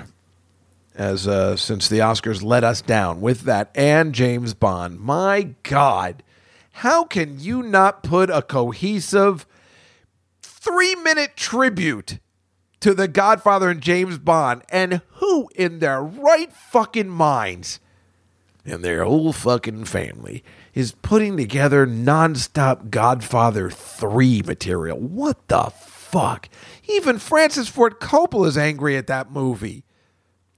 as 0.95 1.27
uh, 1.27 1.57
since 1.57 1.89
the 1.89 1.99
Oscars 1.99 2.43
let 2.43 2.65
us 2.65 2.83
down 2.83 3.21
with 3.21 3.43
that 3.43 3.71
and 3.75 4.15
James 4.15 4.55
Bond. 4.55 5.01
My 5.01 5.55
God, 5.63 6.23
how 6.73 7.05
can 7.05 7.41
you 7.41 7.63
not 7.63 8.03
put 8.03 8.31
a 8.31 8.43
cohesive 8.43 9.47
three 10.43 10.95
minute 10.97 11.37
tribute 11.37 12.19
to 12.81 12.95
the 12.95 13.09
Godfather 13.09 13.71
and 13.71 13.81
James 13.81 14.19
Bond? 14.19 14.63
And 14.69 15.01
who 15.15 15.49
in 15.55 15.79
their 15.79 16.03
right 16.03 16.53
fucking 16.53 17.09
minds 17.09 17.81
and 18.65 18.85
their 18.85 19.05
whole 19.05 19.33
fucking 19.33 19.85
family 19.85 20.43
is 20.75 20.93
putting 20.93 21.37
together 21.37 21.87
nonstop 21.87 22.91
Godfather 22.91 23.71
3 23.71 24.43
material? 24.43 24.99
What 24.99 25.49
the 25.49 25.71
fuck? 25.71 26.49
Even 26.89 27.19
Francis 27.19 27.69
Ford 27.69 28.01
Coppola 28.01 28.49
is 28.49 28.59
angry 28.59 28.97
at 28.97 29.07
that 29.07 29.31
movie. 29.31 29.85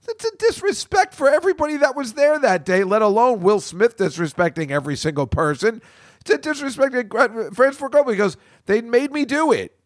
It's 0.09 0.25
a 0.25 0.37
disrespect 0.39 1.15
for 1.15 1.29
everybody 1.29 1.77
that 1.77 1.95
was 1.95 2.15
there 2.15 2.39
that 2.39 2.65
day, 2.65 2.83
let 2.83 3.03
alone 3.03 3.41
Will 3.41 3.61
Smith 3.61 3.99
disrespecting 3.99 4.71
every 4.71 4.97
single 4.97 5.27
person. 5.27 5.83
It's 6.21 6.31
a 6.31 6.39
disrespect 6.39 6.95
to 6.95 7.51
Francis 7.55 7.79
Ford 7.79 7.93
Coppola 7.93 8.13
because 8.13 8.39
they 8.65 8.81
made 8.81 9.13
me 9.13 9.27
do 9.27 9.53
it. 9.53 9.78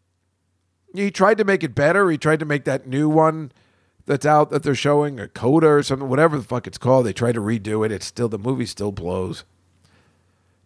He 0.95 1.11
tried 1.11 1.39
to 1.39 1.45
make 1.45 1.63
it 1.63 1.75
better. 1.75 2.11
He 2.11 2.19
tried 2.19 2.41
to 2.41 2.45
make 2.45 2.65
that 2.65 2.87
new 2.87 3.09
one 3.09 3.53
that's 4.07 4.27
out 4.27 4.51
that 4.51 4.63
they're 4.63 4.75
showing, 4.75 5.21
a 5.21 5.29
Coda 5.29 5.69
or 5.69 5.83
something, 5.83 6.09
whatever 6.09 6.37
the 6.37 6.45
fuck 6.45 6.67
it's 6.67 6.79
called. 6.79 7.07
They 7.07 7.13
tried 7.13 7.33
to 7.33 7.41
redo 7.41 7.85
it. 7.87 7.93
It's 7.93 8.07
still, 8.07 8.29
the 8.29 8.39
movie 8.39 8.67
still 8.67 8.93
blows. 8.93 9.45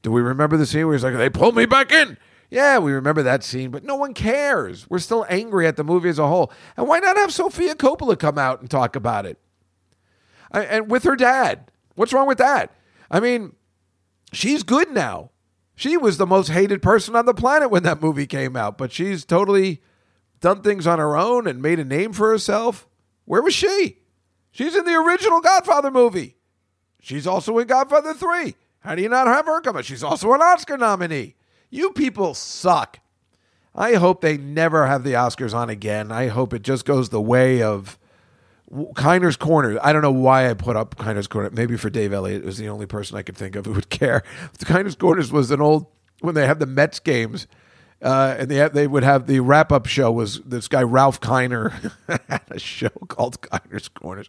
Do 0.03 0.11
we 0.11 0.21
remember 0.21 0.57
the 0.57 0.67
scene 0.67 0.87
where 0.87 0.95
he's 0.95 1.05
like, 1.05 1.17
they 1.17 1.31
pulled 1.31 1.57
me 1.57 1.67
back 1.67 1.93
in? 1.93 2.17
Yeah, 2.49 2.79
we 2.79 2.93
remember 2.93 3.23
that 3.25 3.43
scene, 3.43 3.71
but 3.71 3.85
no 3.85 3.97
one 3.97 4.15
cares. 4.15 4.89
We're 4.89 5.01
still 5.01 5.27
angry 5.29 5.67
at 5.67 5.77
the 5.77 5.85
movie 5.85 6.09
as 6.09 6.19
a 6.19 6.29
whole. 6.29 6.53
And 6.77 6.87
why 6.87 7.01
not 7.01 7.17
have 7.17 7.33
Sofia 7.33 7.75
Coppola 7.75 8.19
come 8.19 8.39
out 8.39 8.61
and 8.61 8.71
talk 8.71 8.95
about 8.95 9.27
it? 9.27 9.39
I, 10.53 10.63
and 10.65 10.91
with 10.91 11.05
her 11.05 11.17
dad. 11.17 11.71
What's 11.97 12.13
wrong 12.13 12.29
with 12.29 12.39
that? 12.39 12.73
I 13.11 13.21
mean, 13.21 13.55
she's 14.33 14.63
good 14.63 14.91
now. 14.91 15.31
She 15.75 15.97
was 15.97 16.19
the 16.19 16.27
most 16.27 16.49
hated 16.49 16.83
person 16.83 17.17
on 17.17 17.27
the 17.27 17.35
planet 17.35 17.71
when 17.71 17.83
that 17.83 18.01
movie 18.01 18.27
came 18.27 18.57
out, 18.57 18.79
but 18.79 18.93
she's 18.93 19.25
totally 19.25 19.83
done 20.41 20.63
things 20.63 20.87
on 20.87 20.99
her 20.99 21.17
own 21.17 21.47
and 21.47 21.63
made 21.63 21.79
a 21.79 21.85
name 21.85 22.13
for 22.13 22.31
herself. 22.31 22.87
Where 23.25 23.43
was 23.43 23.55
she? 23.55 23.99
She's 24.51 24.75
in 24.75 24.85
the 24.85 24.95
original 24.95 25.41
Godfather 25.41 25.91
movie. 25.91 26.37
She's 27.01 27.27
also 27.27 27.59
in 27.59 27.67
Godfather 27.67 28.15
3. 28.15 28.55
How 28.81 28.95
do 28.95 29.03
you 29.03 29.09
not 29.09 29.27
have 29.27 29.47
her 29.47 29.61
come? 29.61 29.81
She's 29.83 30.03
also 30.03 30.33
an 30.33 30.41
Oscar 30.41 30.77
nominee. 30.77 31.35
You 31.71 31.93
people 31.93 32.35
suck. 32.35 33.01
I 33.75 33.95
hope 33.95 34.21
they 34.21 34.39
never 34.39 34.87
have 34.87 35.05
the 35.05 35.13
Oscars 35.13 35.53
on 35.53 35.69
again. 35.69 36.11
I 36.11 36.29
hope 36.29 36.55
it 36.55 36.63
just 36.63 36.85
goes 36.85 37.11
the 37.11 37.21
way 37.21 37.63
of 37.63 37.99
Kiner's 38.97 39.37
Corner. 39.37 39.79
I 39.83 39.93
don't 39.93 40.03
know 40.03 40.11
why 40.11 40.49
I 40.49 40.55
put 40.55 40.77
up 40.77 40.97
Kiner's 40.97 41.27
Corner. 41.27 41.51
Maybe 41.51 41.77
for 41.77 41.91
Dave 41.91 42.13
Elliott, 42.13 42.43
it 42.43 42.47
was 42.47 42.59
the 42.59 42.69
only 42.69 42.87
person 42.87 43.17
I 43.17 43.23
could 43.23 43.37
think 43.37 43.55
of 43.55 43.67
who 43.67 43.73
would 43.73 43.91
care. 43.91 44.23
The 44.59 44.65
Kiner's 44.65 44.97
Corners 44.97 45.31
was 45.31 45.51
an 45.51 45.61
old 45.61 45.87
when 46.21 46.35
they 46.35 46.47
had 46.47 46.59
the 46.59 46.67
Mets 46.67 46.99
games. 46.99 47.47
Uh, 48.03 48.37
and 48.39 48.51
they 48.51 48.69
they 48.69 48.87
would 48.87 49.03
have 49.03 49.27
the 49.27 49.41
wrap 49.41 49.73
up 49.73 49.87
show 49.87 50.13
was 50.13 50.41
this 50.43 50.69
guy 50.69 50.83
Ralph 50.83 51.21
Kiner 51.21 51.93
had 52.29 52.43
a 52.51 52.59
show 52.59 52.91
called 53.09 53.41
Kiner's 53.41 53.89
Corners. 53.89 54.29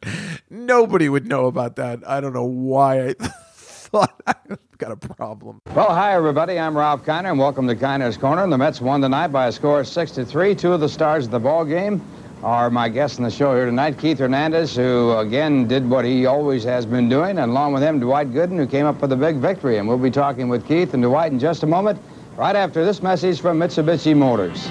Nobody 0.49 1.09
would 1.09 1.27
know 1.27 1.47
about 1.47 1.75
that. 1.75 2.07
I 2.07 2.21
don't 2.21 2.33
know 2.33 2.45
why 2.45 3.09
I 3.09 3.13
thought 3.53 4.21
I 4.25 4.35
got 4.77 4.91
a 4.91 4.95
problem. 4.95 5.59
Well, 5.75 5.89
hi 5.89 6.13
everybody. 6.13 6.57
I'm 6.57 6.77
Ralph 6.77 7.03
Kiner, 7.03 7.29
and 7.31 7.39
welcome 7.39 7.67
to 7.67 7.75
Kiner's 7.75 8.15
Corner. 8.15 8.43
And 8.43 8.53
the 8.53 8.57
Mets 8.57 8.79
won 8.79 9.01
tonight 9.01 9.27
by 9.27 9.47
a 9.47 9.51
score 9.51 9.81
of 9.81 9.87
six 9.87 10.11
to 10.11 10.25
three. 10.25 10.55
Two 10.55 10.71
of 10.71 10.79
the 10.79 10.89
stars 10.89 11.25
of 11.25 11.31
the 11.31 11.39
ball 11.39 11.65
game 11.65 12.01
are 12.43 12.69
my 12.69 12.87
guests 12.87 13.17
on 13.17 13.25
the 13.25 13.31
show 13.31 13.53
here 13.53 13.65
tonight. 13.65 13.97
Keith 13.97 14.19
Hernandez, 14.19 14.77
who 14.77 15.17
again 15.17 15.67
did 15.67 15.89
what 15.89 16.05
he 16.05 16.25
always 16.25 16.63
has 16.63 16.85
been 16.85 17.09
doing, 17.09 17.37
and 17.37 17.51
along 17.51 17.73
with 17.73 17.83
him, 17.83 17.99
Dwight 17.99 18.31
Gooden, 18.31 18.55
who 18.55 18.67
came 18.67 18.85
up 18.85 19.01
with 19.01 19.11
a 19.11 19.17
big 19.17 19.37
victory. 19.37 19.77
And 19.77 19.89
we'll 19.89 19.97
be 19.97 20.11
talking 20.11 20.47
with 20.47 20.65
Keith 20.65 20.93
and 20.93 21.03
Dwight 21.03 21.33
in 21.33 21.39
just 21.39 21.63
a 21.63 21.67
moment. 21.67 21.99
Right 22.37 22.55
after 22.55 22.85
this 22.85 23.01
message 23.01 23.41
from 23.41 23.57
Mitsubishi 23.57 24.15
Motors. 24.15 24.69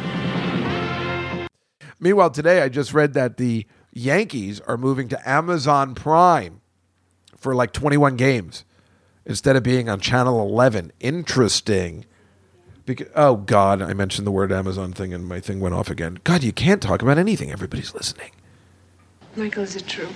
Meanwhile, 1.98 2.30
today 2.30 2.62
I 2.62 2.68
just 2.68 2.94
read 2.94 3.14
that 3.14 3.38
the 3.38 3.66
Yankees 3.92 4.60
are 4.60 4.76
moving 4.76 5.08
to 5.08 5.28
Amazon 5.28 5.96
Prime 5.96 6.60
for 7.36 7.56
like 7.56 7.72
21 7.72 8.14
games 8.14 8.64
instead 9.24 9.56
of 9.56 9.64
being 9.64 9.88
on 9.88 9.98
Channel 9.98 10.40
11. 10.42 10.92
Interesting. 11.00 12.04
Because, 12.84 13.08
oh, 13.16 13.34
God, 13.34 13.82
I 13.82 13.94
mentioned 13.94 14.28
the 14.28 14.32
word 14.32 14.52
Amazon 14.52 14.92
thing 14.92 15.12
and 15.12 15.26
my 15.26 15.40
thing 15.40 15.58
went 15.58 15.74
off 15.74 15.90
again. 15.90 16.20
God, 16.22 16.44
you 16.44 16.52
can't 16.52 16.80
talk 16.80 17.02
about 17.02 17.18
anything. 17.18 17.50
Everybody's 17.50 17.92
listening. 17.92 18.30
Michael, 19.34 19.64
is 19.64 19.74
it 19.74 19.88
true? 19.88 20.10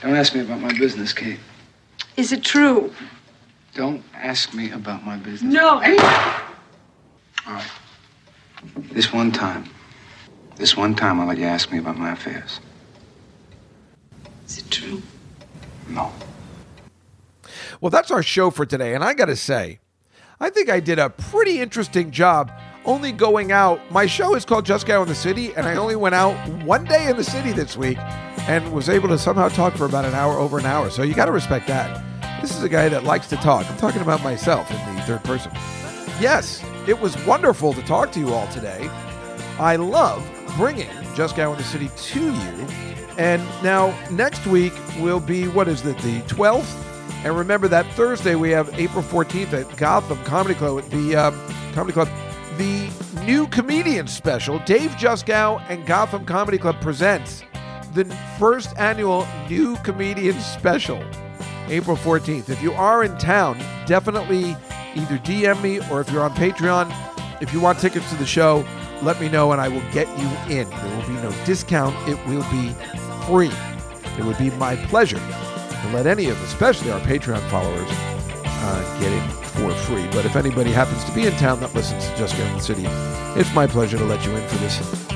Don't 0.00 0.16
ask 0.16 0.34
me 0.34 0.40
about 0.40 0.60
my 0.60 0.72
business, 0.78 1.12
Kate. 1.12 1.40
Is 2.16 2.32
it 2.32 2.42
true? 2.42 2.90
Don't 3.74 4.02
ask 4.14 4.52
me 4.52 4.70
about 4.72 5.04
my 5.04 5.16
business. 5.16 5.52
No. 5.52 5.74
All 7.46 7.54
right. 7.54 7.70
This 8.92 9.12
one 9.12 9.30
time. 9.32 9.68
This 10.56 10.76
one 10.76 10.94
time 10.94 11.20
I'll 11.20 11.26
let 11.26 11.38
you 11.38 11.44
ask 11.44 11.70
me 11.72 11.78
about 11.78 11.96
my 11.96 12.12
affairs. 12.12 12.60
Is 14.46 14.58
it 14.58 14.70
true? 14.70 15.00
No. 15.88 16.12
Well, 17.80 17.90
that's 17.90 18.10
our 18.10 18.22
show 18.22 18.50
for 18.50 18.66
today. 18.66 18.94
And 18.94 19.02
I 19.02 19.14
got 19.14 19.26
to 19.26 19.36
say, 19.36 19.78
I 20.40 20.50
think 20.50 20.68
I 20.68 20.80
did 20.80 20.98
a 20.98 21.08
pretty 21.08 21.60
interesting 21.60 22.10
job 22.10 22.52
only 22.84 23.12
going 23.12 23.52
out. 23.52 23.80
My 23.92 24.06
show 24.06 24.34
is 24.34 24.44
called 24.44 24.66
Just 24.66 24.86
Go 24.86 25.02
in 25.02 25.08
the 25.08 25.14
City, 25.14 25.54
and 25.54 25.66
I 25.66 25.76
only 25.76 25.96
went 25.96 26.14
out 26.14 26.34
one 26.64 26.84
day 26.84 27.08
in 27.08 27.16
the 27.16 27.24
city 27.24 27.52
this 27.52 27.76
week 27.76 27.98
and 28.48 28.72
was 28.72 28.88
able 28.88 29.08
to 29.08 29.18
somehow 29.18 29.48
talk 29.48 29.74
for 29.74 29.84
about 29.84 30.04
an 30.04 30.14
hour, 30.14 30.34
over 30.34 30.58
an 30.58 30.66
hour. 30.66 30.90
So 30.90 31.02
you 31.02 31.14
got 31.14 31.26
to 31.26 31.32
respect 31.32 31.66
that. 31.68 32.09
This 32.40 32.56
is 32.56 32.62
a 32.62 32.68
guy 32.68 32.88
that 32.88 33.04
likes 33.04 33.26
to 33.28 33.36
talk. 33.36 33.70
I'm 33.70 33.76
talking 33.76 34.00
about 34.00 34.22
myself 34.22 34.70
in 34.70 34.96
the 34.96 35.02
third 35.02 35.22
person. 35.24 35.52
Yes, 36.20 36.64
it 36.88 36.98
was 36.98 37.14
wonderful 37.26 37.74
to 37.74 37.82
talk 37.82 38.12
to 38.12 38.20
you 38.20 38.32
all 38.32 38.48
today. 38.48 38.88
I 39.58 39.76
love 39.76 40.26
bringing 40.56 40.88
Just 41.14 41.36
Go 41.36 41.52
in 41.52 41.58
the 41.58 41.64
City 41.64 41.90
to 41.94 42.24
you. 42.24 42.66
And 43.18 43.42
now 43.62 43.94
next 44.10 44.46
week 44.46 44.72
will 44.98 45.20
be, 45.20 45.48
what 45.48 45.68
is 45.68 45.84
it, 45.84 45.98
the 45.98 46.20
12th? 46.22 46.74
And 47.24 47.36
remember 47.36 47.68
that 47.68 47.84
Thursday 47.92 48.34
we 48.34 48.48
have 48.50 48.72
April 48.80 49.02
14th 49.02 49.52
at 49.52 49.76
Gotham 49.76 50.22
Comedy 50.24 50.54
Club, 50.54 50.82
the 50.88 51.16
uh, 51.16 51.30
Comedy 51.74 51.92
Club, 51.92 52.08
the 52.56 52.88
new 53.26 53.46
comedian 53.48 54.06
special. 54.06 54.58
Dave 54.60 54.92
Juskow 54.92 55.62
and 55.68 55.84
Gotham 55.86 56.24
Comedy 56.24 56.56
Club 56.56 56.80
presents 56.80 57.42
the 57.92 58.06
first 58.38 58.76
annual 58.78 59.26
new 59.50 59.76
comedian 59.78 60.40
special, 60.40 61.04
April 61.70 61.96
14th. 61.96 62.50
If 62.50 62.60
you 62.62 62.72
are 62.72 63.04
in 63.04 63.16
town, 63.18 63.58
definitely 63.86 64.56
either 64.96 65.18
DM 65.18 65.62
me 65.62 65.80
or 65.90 66.00
if 66.00 66.10
you're 66.10 66.22
on 66.22 66.34
Patreon, 66.34 66.92
if 67.40 67.54
you 67.54 67.60
want 67.60 67.78
tickets 67.78 68.10
to 68.10 68.16
the 68.16 68.26
show, 68.26 68.66
let 69.02 69.20
me 69.20 69.28
know 69.28 69.52
and 69.52 69.60
I 69.60 69.68
will 69.68 69.82
get 69.92 70.08
you 70.18 70.26
in. 70.54 70.68
There 70.68 70.96
will 70.96 71.06
be 71.06 71.14
no 71.22 71.32
discount. 71.44 71.96
It 72.08 72.18
will 72.26 72.44
be 72.50 72.74
free. 73.26 73.52
It 74.18 74.24
would 74.24 74.36
be 74.36 74.50
my 74.58 74.76
pleasure 74.86 75.18
to 75.18 75.90
let 75.94 76.06
any 76.06 76.28
of, 76.28 76.42
especially 76.42 76.90
our 76.90 77.00
Patreon 77.00 77.40
followers, 77.48 77.88
uh, 77.88 79.00
get 79.00 79.12
in 79.12 79.28
for 79.30 79.72
free. 79.86 80.06
But 80.12 80.26
if 80.26 80.36
anybody 80.36 80.72
happens 80.72 81.04
to 81.04 81.12
be 81.12 81.26
in 81.26 81.32
town 81.34 81.60
that 81.60 81.74
listens 81.74 82.08
to 82.08 82.16
Just 82.16 82.36
Get 82.36 82.46
in 82.48 82.56
the 82.56 82.62
City, 82.62 82.84
it's 83.40 83.54
my 83.54 83.66
pleasure 83.66 83.96
to 83.96 84.04
let 84.04 84.24
you 84.26 84.34
in 84.36 84.46
for 84.48 84.56
this 84.56 85.10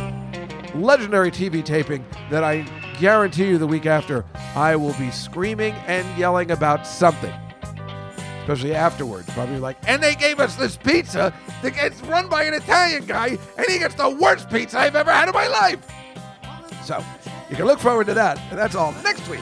legendary 0.75 1.31
TV 1.31 1.65
taping 1.65 2.05
that 2.31 2.43
I 2.43 2.67
guarantee 2.99 3.49
you 3.49 3.59
the 3.59 3.67
week 3.67 3.87
after 3.87 4.25
I 4.55 4.77
will 4.77 4.95
be 4.95 5.11
screaming 5.11 5.75
and 5.87 6.19
yelling 6.19 6.51
about 6.51 6.87
something. 6.87 7.33
Especially 8.41 8.75
afterwards. 8.75 9.29
Probably 9.31 9.59
like, 9.59 9.77
and 9.89 10.03
they 10.03 10.15
gave 10.15 10.39
us 10.39 10.57
this 10.57 10.77
pizza 10.77 11.33
that 11.63 11.75
gets 11.75 12.01
run 12.03 12.29
by 12.29 12.45
an 12.45 12.55
Italian 12.55 13.07
guy, 13.07 13.39
and 13.57 13.67
he 13.69 13.79
gets 13.79 13.95
the 13.95 14.11
worst 14.11 14.51
pizza 14.51 14.79
I've 14.79 14.97
ever 14.97 15.11
had 15.11 15.29
in 15.29 15.35
my 15.35 15.47
life. 15.47 15.79
So 16.85 17.03
you 17.49 17.57
can 17.57 17.65
look 17.67 17.81
forward 17.81 18.07
to 18.09 18.15
that. 18.15 18.39
And 18.51 18.59
that's 18.59 18.75
all 18.75 18.93
next 19.03 19.27
week 19.29 19.41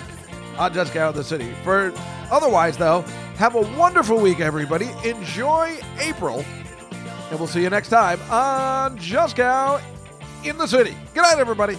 on 0.56 0.72
Just 0.72 0.92
Get 0.92 1.02
Out 1.02 1.10
of 1.10 1.14
the 1.16 1.24
City. 1.24 1.52
For 1.64 1.92
otherwise, 2.30 2.76
though, 2.76 3.02
have 3.36 3.56
a 3.56 3.62
wonderful 3.76 4.20
week, 4.20 4.38
everybody. 4.38 4.88
Enjoy 5.04 5.78
April. 5.98 6.44
And 7.30 7.38
we'll 7.38 7.48
see 7.48 7.62
you 7.62 7.70
next 7.70 7.88
time 7.88 8.20
on 8.30 8.96
Just 8.98 9.36
Cow 9.36 9.80
in 10.44 10.58
the 10.58 10.66
City. 10.66 10.94
Good 11.14 11.22
night, 11.22 11.38
everybody. 11.38 11.76